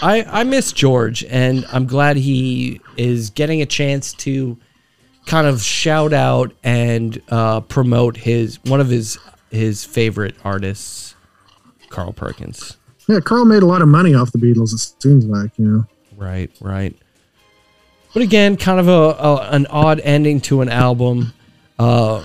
I 0.00 0.24
I 0.30 0.44
miss 0.44 0.70
George, 0.70 1.24
and 1.24 1.66
I'm 1.72 1.86
glad 1.86 2.16
he 2.18 2.80
is 2.96 3.30
getting 3.30 3.62
a 3.62 3.66
chance 3.66 4.12
to 4.12 4.56
kind 5.30 5.46
of 5.46 5.62
shout 5.62 6.12
out 6.12 6.52
and 6.64 7.22
uh, 7.28 7.60
promote 7.60 8.16
his 8.16 8.58
one 8.64 8.80
of 8.80 8.88
his 8.88 9.16
his 9.50 9.84
favorite 9.84 10.34
artists, 10.44 11.14
Carl 11.88 12.12
Perkins. 12.12 12.76
Yeah, 13.08 13.20
Carl 13.20 13.44
made 13.44 13.62
a 13.62 13.66
lot 13.66 13.80
of 13.80 13.88
money 13.88 14.12
off 14.12 14.32
the 14.32 14.38
Beatles, 14.38 14.74
it 14.74 15.02
seems 15.02 15.24
like, 15.26 15.56
you 15.56 15.64
know. 15.64 15.86
Right, 16.16 16.50
right. 16.60 16.96
But 18.12 18.22
again, 18.22 18.56
kind 18.56 18.80
of 18.80 18.88
a, 18.88 18.90
a 18.90 19.36
an 19.52 19.66
odd 19.66 20.00
ending 20.00 20.40
to 20.42 20.62
an 20.62 20.68
album. 20.68 21.32
Uh, 21.78 22.24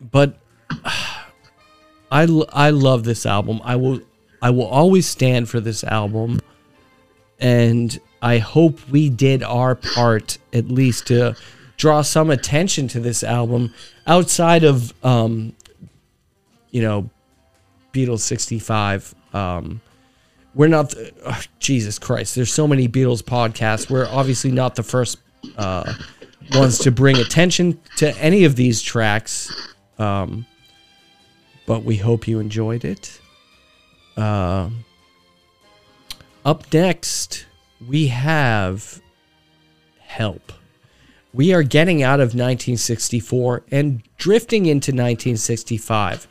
but 0.00 0.36
I 2.10 2.24
love 2.24 3.04
this 3.04 3.24
album. 3.24 3.60
I 3.62 3.76
will 3.76 4.00
I 4.42 4.50
will 4.50 4.66
always 4.66 5.06
stand 5.06 5.48
for 5.48 5.60
this 5.60 5.84
album, 5.84 6.40
and 7.38 8.00
I 8.22 8.38
hope 8.38 8.78
we 8.88 9.10
did 9.10 9.42
our 9.42 9.74
part 9.74 10.38
at 10.52 10.68
least 10.68 11.08
to 11.08 11.34
draw 11.76 12.02
some 12.02 12.30
attention 12.30 12.86
to 12.88 13.00
this 13.00 13.24
album 13.24 13.74
outside 14.06 14.62
of 14.62 14.94
um, 15.04 15.54
you 16.70 16.80
know, 16.80 17.10
Beatles 17.92 18.20
sixty 18.20 18.58
five. 18.58 19.14
Um, 19.34 19.80
we're 20.54 20.68
not 20.68 20.90
the, 20.90 21.12
ugh, 21.24 21.44
Jesus 21.58 21.98
Christ. 21.98 22.34
There's 22.34 22.52
so 22.52 22.66
many 22.68 22.88
Beatles 22.88 23.22
podcasts. 23.22 23.90
We're 23.90 24.06
obviously 24.06 24.52
not 24.52 24.76
the 24.76 24.82
first 24.82 25.18
uh, 25.56 25.92
ones 26.54 26.78
to 26.80 26.90
bring 26.90 27.16
attention 27.16 27.80
to 27.96 28.16
any 28.18 28.44
of 28.44 28.54
these 28.56 28.80
tracks, 28.80 29.52
um, 29.98 30.46
but 31.66 31.84
we 31.84 31.96
hope 31.96 32.28
you 32.28 32.38
enjoyed 32.38 32.84
it. 32.84 33.20
Uh, 34.16 34.70
up 36.44 36.72
next, 36.72 37.46
we 37.88 38.08
have 38.08 39.00
Help. 40.00 40.52
We 41.32 41.54
are 41.54 41.62
getting 41.62 42.02
out 42.02 42.20
of 42.20 42.34
1964 42.34 43.62
and 43.70 44.02
drifting 44.18 44.66
into 44.66 44.90
1965. 44.90 46.28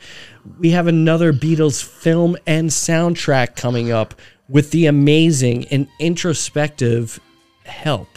We 0.60 0.70
have 0.70 0.86
another 0.86 1.32
Beatles 1.32 1.82
film 1.82 2.36
and 2.46 2.70
soundtrack 2.70 3.56
coming 3.56 3.90
up 3.90 4.14
with 4.48 4.70
the 4.70 4.86
amazing 4.86 5.66
and 5.68 5.88
introspective 5.98 7.18
Help. 7.64 8.08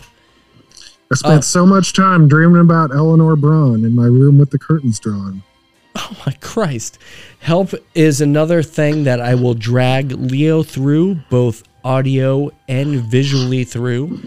I 1.11 1.15
spent 1.15 1.37
Oh. 1.37 1.41
so 1.41 1.65
much 1.65 1.93
time 1.93 2.27
dreaming 2.27 2.61
about 2.61 2.91
Eleanor 2.93 3.35
Braun 3.35 3.83
in 3.85 3.95
my 3.95 4.05
room 4.05 4.37
with 4.37 4.51
the 4.51 4.59
curtains 4.59 4.99
drawn. 4.99 5.41
Oh 5.97 6.11
my 6.25 6.33
Christ. 6.41 6.97
Help 7.39 7.69
is 7.93 8.19
another 8.19 8.61
thing 8.61 9.05
that 9.05 9.21
I 9.21 9.33
will 9.33 9.53
drag 9.53 10.11
Leo 10.11 10.61
through, 10.61 11.15
both 11.29 11.63
audio 11.85 12.49
and 12.67 12.95
visually 13.01 13.63
through. 13.63 14.19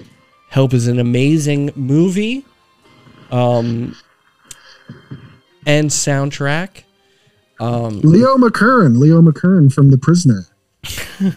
Help 0.48 0.72
is 0.72 0.86
an 0.86 0.98
amazing 0.98 1.70
movie 1.74 2.46
um, 3.30 3.94
and 5.66 5.90
soundtrack. 5.90 6.84
Um, 7.60 8.00
Leo 8.00 8.36
McKern, 8.36 8.98
Leo 8.98 9.20
McKern 9.20 9.70
from 9.72 9.90
The 9.90 9.98
Prisoner. 9.98 10.44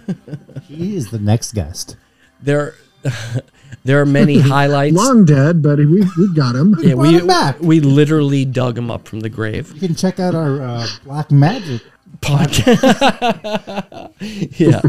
He 0.67 0.95
is 0.95 1.09
the 1.09 1.17
next 1.19 1.53
guest. 1.53 1.97
there, 2.41 2.75
there 3.83 3.99
are 3.99 4.05
many 4.05 4.39
highlights. 4.39 4.95
Long 4.95 5.25
dead, 5.25 5.61
but 5.61 5.79
we, 5.79 6.07
we 6.17 6.33
got 6.35 6.55
him. 6.55 6.75
yeah, 6.79 6.93
brought 6.93 7.07
we, 7.07 7.19
him 7.19 7.27
back. 7.27 7.59
we 7.59 7.79
literally 7.79 8.45
dug 8.45 8.77
him 8.77 8.91
up 8.91 9.07
from 9.07 9.21
the 9.21 9.29
grave. 9.29 9.73
You 9.73 9.79
can 9.87 9.95
check 9.95 10.19
out 10.19 10.35
our 10.35 10.61
uh, 10.61 10.87
Black 11.03 11.31
Magic. 11.31 11.81
Podcast. 12.21 14.11
yeah. 14.59 14.81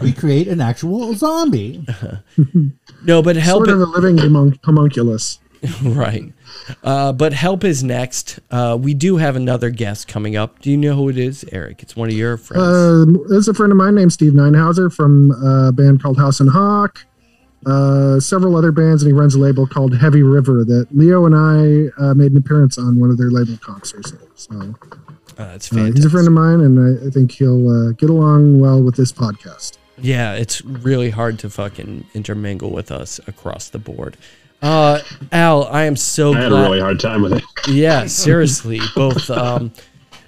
We 0.00 0.12
create 0.12 0.48
an 0.48 0.60
actual 0.60 1.14
zombie. 1.14 1.84
No, 3.04 3.22
but 3.22 3.36
help 3.36 3.66
Sort 3.66 3.68
of 3.70 3.80
a 3.80 3.84
living 3.84 4.16
homun- 4.16 4.58
homunculus. 4.64 5.38
right. 5.82 6.32
Uh, 6.82 7.12
but 7.12 7.32
help 7.32 7.62
is 7.64 7.82
next. 7.84 8.40
Uh, 8.50 8.76
we 8.80 8.92
do 8.92 9.16
have 9.18 9.36
another 9.36 9.70
guest 9.70 10.08
coming 10.08 10.36
up. 10.36 10.58
Do 10.60 10.70
you 10.70 10.76
know 10.76 10.94
who 10.94 11.08
it 11.08 11.16
is, 11.16 11.44
Eric? 11.52 11.82
It's 11.82 11.94
one 11.96 12.08
of 12.08 12.14
your 12.14 12.36
friends. 12.36 12.62
Uh, 12.62 13.04
this 13.28 13.38
is 13.38 13.48
a 13.48 13.54
friend 13.54 13.70
of 13.72 13.78
mine 13.78 13.94
named 13.94 14.12
Steve 14.12 14.32
Ninehauser 14.32 14.92
from 14.92 15.30
a 15.30 15.72
band 15.72 16.02
called 16.02 16.18
House 16.18 16.40
and 16.40 16.50
Hawk. 16.50 17.04
Uh, 17.66 18.20
several 18.20 18.56
other 18.56 18.72
bands, 18.72 19.02
and 19.02 19.12
he 19.12 19.18
runs 19.18 19.34
a 19.34 19.38
label 19.38 19.66
called 19.66 19.96
Heavy 19.96 20.22
River 20.22 20.64
that 20.64 20.86
Leo 20.92 21.24
and 21.26 21.34
I 21.34 22.02
uh, 22.02 22.14
made 22.14 22.32
an 22.32 22.36
appearance 22.38 22.78
on 22.78 22.98
one 23.00 23.10
of 23.10 23.18
their 23.18 23.30
label 23.30 23.56
concerts. 23.58 24.12
So 24.34 24.74
Uh, 25.38 25.52
that's 25.52 25.70
uh, 25.72 25.76
fantastic. 25.76 25.96
he's 25.96 26.04
a 26.04 26.10
friend 26.10 26.26
of 26.26 26.32
mine, 26.32 26.60
and 26.60 27.00
I, 27.02 27.06
I 27.06 27.10
think 27.10 27.32
he'll 27.32 27.68
uh, 27.88 27.92
get 27.92 28.10
along 28.10 28.58
well 28.58 28.82
with 28.82 28.96
this 28.96 29.12
podcast. 29.12 29.78
Yeah, 30.00 30.34
it's 30.34 30.64
really 30.64 31.10
hard 31.10 31.38
to 31.40 31.50
fucking 31.50 32.06
intermingle 32.14 32.70
with 32.70 32.90
us 32.90 33.20
across 33.26 33.68
the 33.68 33.78
board. 33.78 34.16
Uh, 34.60 35.00
Al, 35.32 35.64
I 35.68 35.84
am 35.84 35.94
so 35.96 36.34
I 36.34 36.40
had 36.40 36.48
glad. 36.50 36.60
a 36.60 36.64
really 36.64 36.80
hard 36.80 36.98
time 37.00 37.22
with 37.22 37.32
it. 37.34 37.44
yeah, 37.68 38.06
seriously, 38.06 38.80
both 38.96 39.30
um, 39.30 39.72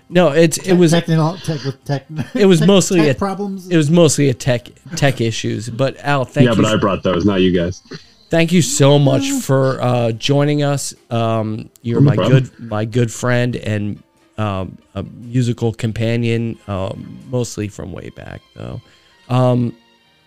No, 0.09 0.29
it's 0.31 0.59
it 0.59 0.75
was 0.75 0.93
technical 0.93 1.37
tech 1.39 1.63
with 1.65 1.85
tech. 1.85 2.07
it 2.35 2.47
was 2.47 2.61
tech- 2.61 2.69
mostly 2.69 3.01
tech 3.01 3.17
a, 3.17 3.19
problems. 3.19 3.69
It 3.69 3.77
was 3.77 3.91
mostly 3.91 4.29
a 4.29 4.35
tech 4.35 4.69
tech 4.97 5.21
issues. 5.21 5.69
But 5.69 5.97
Al, 5.99 6.25
thank 6.25 6.47
yeah, 6.47 6.55
you. 6.55 6.63
but 6.63 6.73
I 6.73 6.77
brought 6.77 7.03
those, 7.03 7.25
not 7.25 7.41
you 7.41 7.53
guys. 7.53 7.83
Thank 8.29 8.53
you 8.53 8.63
so 8.63 8.97
much 8.99 9.29
for 9.31 9.81
uh, 9.83 10.13
joining 10.13 10.63
us. 10.63 10.95
Um, 11.11 11.69
you're 11.83 12.01
No 12.01 12.07
my 12.11 12.15
problem. 12.15 12.43
good 12.45 12.61
my 12.61 12.85
good 12.85 13.13
friend 13.13 13.57
and 13.57 14.01
um, 14.41 14.79
a 14.95 15.03
musical 15.03 15.73
companion, 15.73 16.59
um, 16.67 17.19
mostly 17.31 17.69
from 17.69 17.93
way 17.93 18.09
back 18.11 18.41
though. 18.55 18.81
Um, 19.29 19.77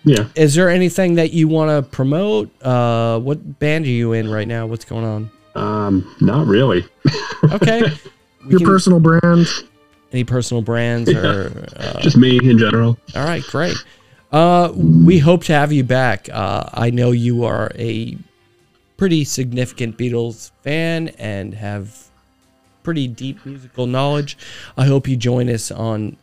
yeah. 0.06 0.28
Is 0.36 0.54
there 0.54 0.70
anything 0.70 1.16
that 1.16 1.32
you 1.32 1.48
want 1.48 1.70
to 1.70 1.90
promote? 1.90 2.50
Uh, 2.62 3.20
what 3.20 3.60
band 3.60 3.86
are 3.86 3.90
you 3.90 4.14
in 4.14 4.30
right 4.30 4.48
now? 4.48 4.66
What's 4.68 4.86
going 4.86 5.06
on? 5.06 5.32
Um, 5.56 6.16
not 6.22 6.48
really. 6.48 6.86
Okay. 7.52 7.82
We 8.46 8.52
Your 8.52 8.60
can- 8.60 8.68
personal 8.68 9.00
brand. 9.02 9.48
Any 10.14 10.24
personal 10.24 10.62
brands 10.62 11.10
or 11.12 11.66
uh, 11.76 12.00
Just 12.02 12.16
me 12.18 12.38
in 12.38 12.58
general. 12.58 12.98
All 13.16 13.26
right, 13.26 13.44
great. 13.44 13.76
Uh, 14.32 14.72
we 14.76 15.18
hope 15.20 15.44
to 15.46 15.54
have 15.54 15.72
you 15.74 15.84
back. 15.84 16.30
Uh, 16.32 16.64
I 16.74 16.90
know 16.90 17.12
you 17.12 17.44
are 17.46 17.72
a 17.76 18.18
pretty 18.98 19.24
significant 19.26 19.98
Beatles 19.98 20.52
fan 20.62 21.10
and 21.20 21.54
have 21.54 22.10
pretty 22.84 23.08
deep 23.08 23.46
musical 23.46 23.88
knowledge. 23.88 24.38
I 24.78 24.86
hope 24.86 25.08
you 25.08 25.16
join 25.16 25.50
us 25.50 25.72
on 25.72 26.18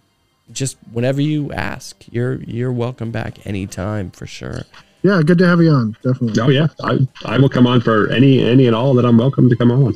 just 0.53 0.77
whenever 0.93 1.21
you 1.21 1.53
ask. 1.53 1.97
You're 2.11 2.37
you're 2.43 2.73
welcome 2.73 3.11
back 3.11 3.45
anytime 3.47 4.11
for 4.11 4.27
sure. 4.27 4.63
Yeah, 5.03 5.23
good 5.25 5.39
to 5.39 5.47
have 5.47 5.61
you 5.63 5.71
on. 5.71 5.97
Definitely. 6.03 6.41
Oh 6.43 6.49
yeah, 6.51 6.69
I, 6.83 6.99
I 7.25 7.39
will 7.39 7.49
come 7.49 7.67
on 7.67 7.81
for 7.81 8.11
any 8.11 8.43
any 8.45 8.67
and 8.67 8.77
all 8.77 8.93
that 8.95 9.05
I'm 9.05 9.17
welcome 9.17 9.49
to 9.49 9.57
come 9.57 9.71
on. 9.71 9.95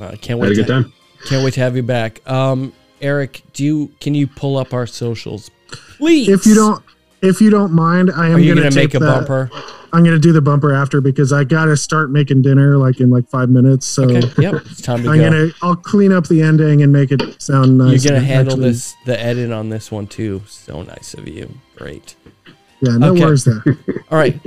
Uh, 0.00 0.14
can't 0.20 0.38
wait. 0.38 0.40
Had 0.40 0.40
wait. 0.40 0.52
a 0.52 0.54
good 0.54 0.66
to, 0.66 0.72
time. 0.82 0.92
Can't 1.26 1.44
wait 1.44 1.54
to 1.54 1.60
have 1.60 1.74
you 1.76 1.82
back. 1.82 2.20
Um, 2.30 2.72
Eric, 3.00 3.42
do 3.54 3.64
you 3.64 3.92
can 4.00 4.14
you 4.14 4.26
pull 4.26 4.56
up 4.58 4.74
our 4.74 4.86
socials, 4.86 5.50
please? 5.96 6.28
If 6.28 6.44
you 6.46 6.54
don't, 6.54 6.84
if 7.22 7.40
you 7.40 7.48
don't 7.48 7.72
mind, 7.72 8.10
I 8.14 8.26
am 8.28 8.36
Are 8.36 8.38
you 8.38 8.54
gonna, 8.54 8.68
gonna 8.68 8.74
make 8.74 8.90
take 8.90 8.94
a 8.94 9.04
that- 9.04 9.26
bumper? 9.26 9.50
I'm 9.94 10.02
gonna 10.04 10.18
do 10.18 10.32
the 10.32 10.40
bumper 10.40 10.72
after 10.72 11.00
because 11.00 11.32
I 11.32 11.44
gotta 11.44 11.76
start 11.76 12.10
making 12.10 12.42
dinner 12.42 12.78
like 12.78 13.00
in 13.00 13.10
like 13.10 13.28
five 13.28 13.50
minutes. 13.50 13.86
So 13.86 14.04
Okay, 14.04 14.20
yep, 14.42 14.54
it's 14.70 14.80
time 14.80 15.02
to 15.02 15.10
I'm 15.10 15.18
go. 15.18 15.30
gonna 15.30 15.48
I'll 15.62 15.76
clean 15.76 16.12
up 16.12 16.26
the 16.28 16.40
ending 16.42 16.82
and 16.82 16.92
make 16.92 17.12
it 17.12 17.40
sound 17.42 17.76
nice. 17.76 18.02
You're 18.04 18.14
gonna 18.14 18.24
handle 18.26 18.54
actually- 18.54 18.68
this 18.70 18.94
the 19.04 19.20
edit 19.20 19.52
on 19.52 19.68
this 19.68 19.90
one 19.92 20.06
too. 20.06 20.42
So 20.46 20.82
nice 20.82 21.12
of 21.14 21.28
you. 21.28 21.52
Great. 21.76 22.14
Yeah, 22.80 22.96
no 22.96 23.12
Okay. 23.12 23.20
worries 23.24 23.44
there. 23.44 23.62
All 24.10 24.18
right. 24.18 24.40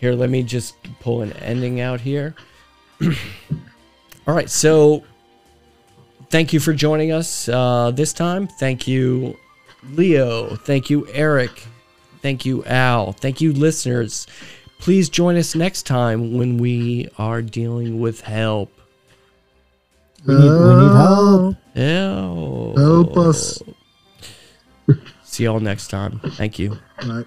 Here, 0.00 0.12
let 0.14 0.30
me 0.30 0.42
just 0.42 0.76
pull 1.00 1.20
an 1.22 1.32
ending 1.34 1.80
out 1.80 2.00
here. 2.00 2.34
All 4.26 4.34
right, 4.34 4.48
so 4.48 5.04
thank 6.30 6.52
you 6.52 6.60
for 6.60 6.72
joining 6.72 7.12
us 7.12 7.48
uh, 7.48 7.90
this 7.94 8.12
time. 8.12 8.46
Thank 8.46 8.86
you, 8.86 9.36
Leo. 9.92 10.54
Thank 10.56 10.90
you, 10.90 11.06
Eric. 11.12 11.66
Thank 12.20 12.44
you, 12.44 12.64
Al. 12.64 13.12
Thank 13.12 13.40
you, 13.40 13.52
listeners. 13.52 14.26
Please 14.78 15.08
join 15.08 15.36
us 15.36 15.54
next 15.54 15.86
time 15.86 16.36
when 16.36 16.58
we 16.58 17.08
are 17.18 17.42
dealing 17.42 18.00
with 18.00 18.20
help. 18.20 18.72
We 20.26 20.34
need, 20.34 20.50
we 20.50 20.74
need 20.74 20.92
help. 20.92 21.56
Help. 21.74 22.78
Help 22.78 23.16
us. 23.16 23.62
See 25.22 25.44
y'all 25.44 25.60
next 25.60 25.88
time. 25.88 26.20
Thank 26.32 26.58
you. 26.58 26.78
Right. 27.06 27.26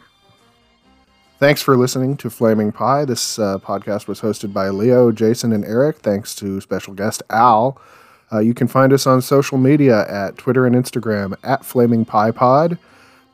Thanks 1.39 1.61
for 1.61 1.75
listening 1.75 2.17
to 2.17 2.29
Flaming 2.29 2.71
Pie. 2.71 3.05
This 3.05 3.39
uh, 3.39 3.57
podcast 3.59 4.07
was 4.07 4.21
hosted 4.21 4.53
by 4.53 4.69
Leo, 4.69 5.11
Jason, 5.11 5.51
and 5.53 5.65
Eric. 5.65 5.97
Thanks 5.97 6.35
to 6.35 6.61
special 6.61 6.93
guest 6.93 7.23
Al. 7.31 7.81
Uh, 8.31 8.39
you 8.39 8.53
can 8.53 8.67
find 8.67 8.93
us 8.93 9.07
on 9.07 9.21
social 9.21 9.57
media 9.57 10.07
at 10.07 10.37
Twitter 10.37 10.65
and 10.65 10.75
Instagram 10.75 11.35
at 11.43 11.65
Flaming 11.65 12.05
Pie 12.05 12.31
Pod. 12.31 12.77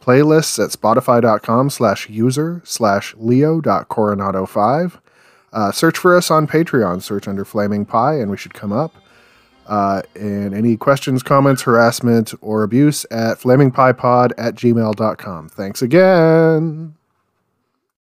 Playlists 0.08 0.64
at 0.64 0.72
spotify.com 0.72 1.70
slash 1.70 2.10
user 2.10 2.62
slash 2.64 3.14
leo.coronado5. 3.18 5.02
Uh, 5.52 5.72
search 5.74 5.98
for 5.98 6.16
us 6.16 6.32
on 6.32 6.48
Patreon. 6.48 7.02
Search 7.02 7.28
under 7.28 7.44
Flaming 7.44 7.86
Pie 7.86 8.16
and 8.20 8.32
we 8.32 8.38
should 8.38 8.54
come 8.54 8.72
up. 8.72 8.96
Uh, 9.66 10.02
and 10.16 10.54
any 10.54 10.78
questions, 10.78 11.22
comments, 11.22 11.64
harassment, 11.64 12.34
or 12.40 12.64
abuse 12.64 13.06
at 13.12 13.38
flamingpiepod 13.40 14.32
at 14.38 14.56
gmail.com. 14.56 15.50
Thanks 15.50 15.82
again. 15.82 16.97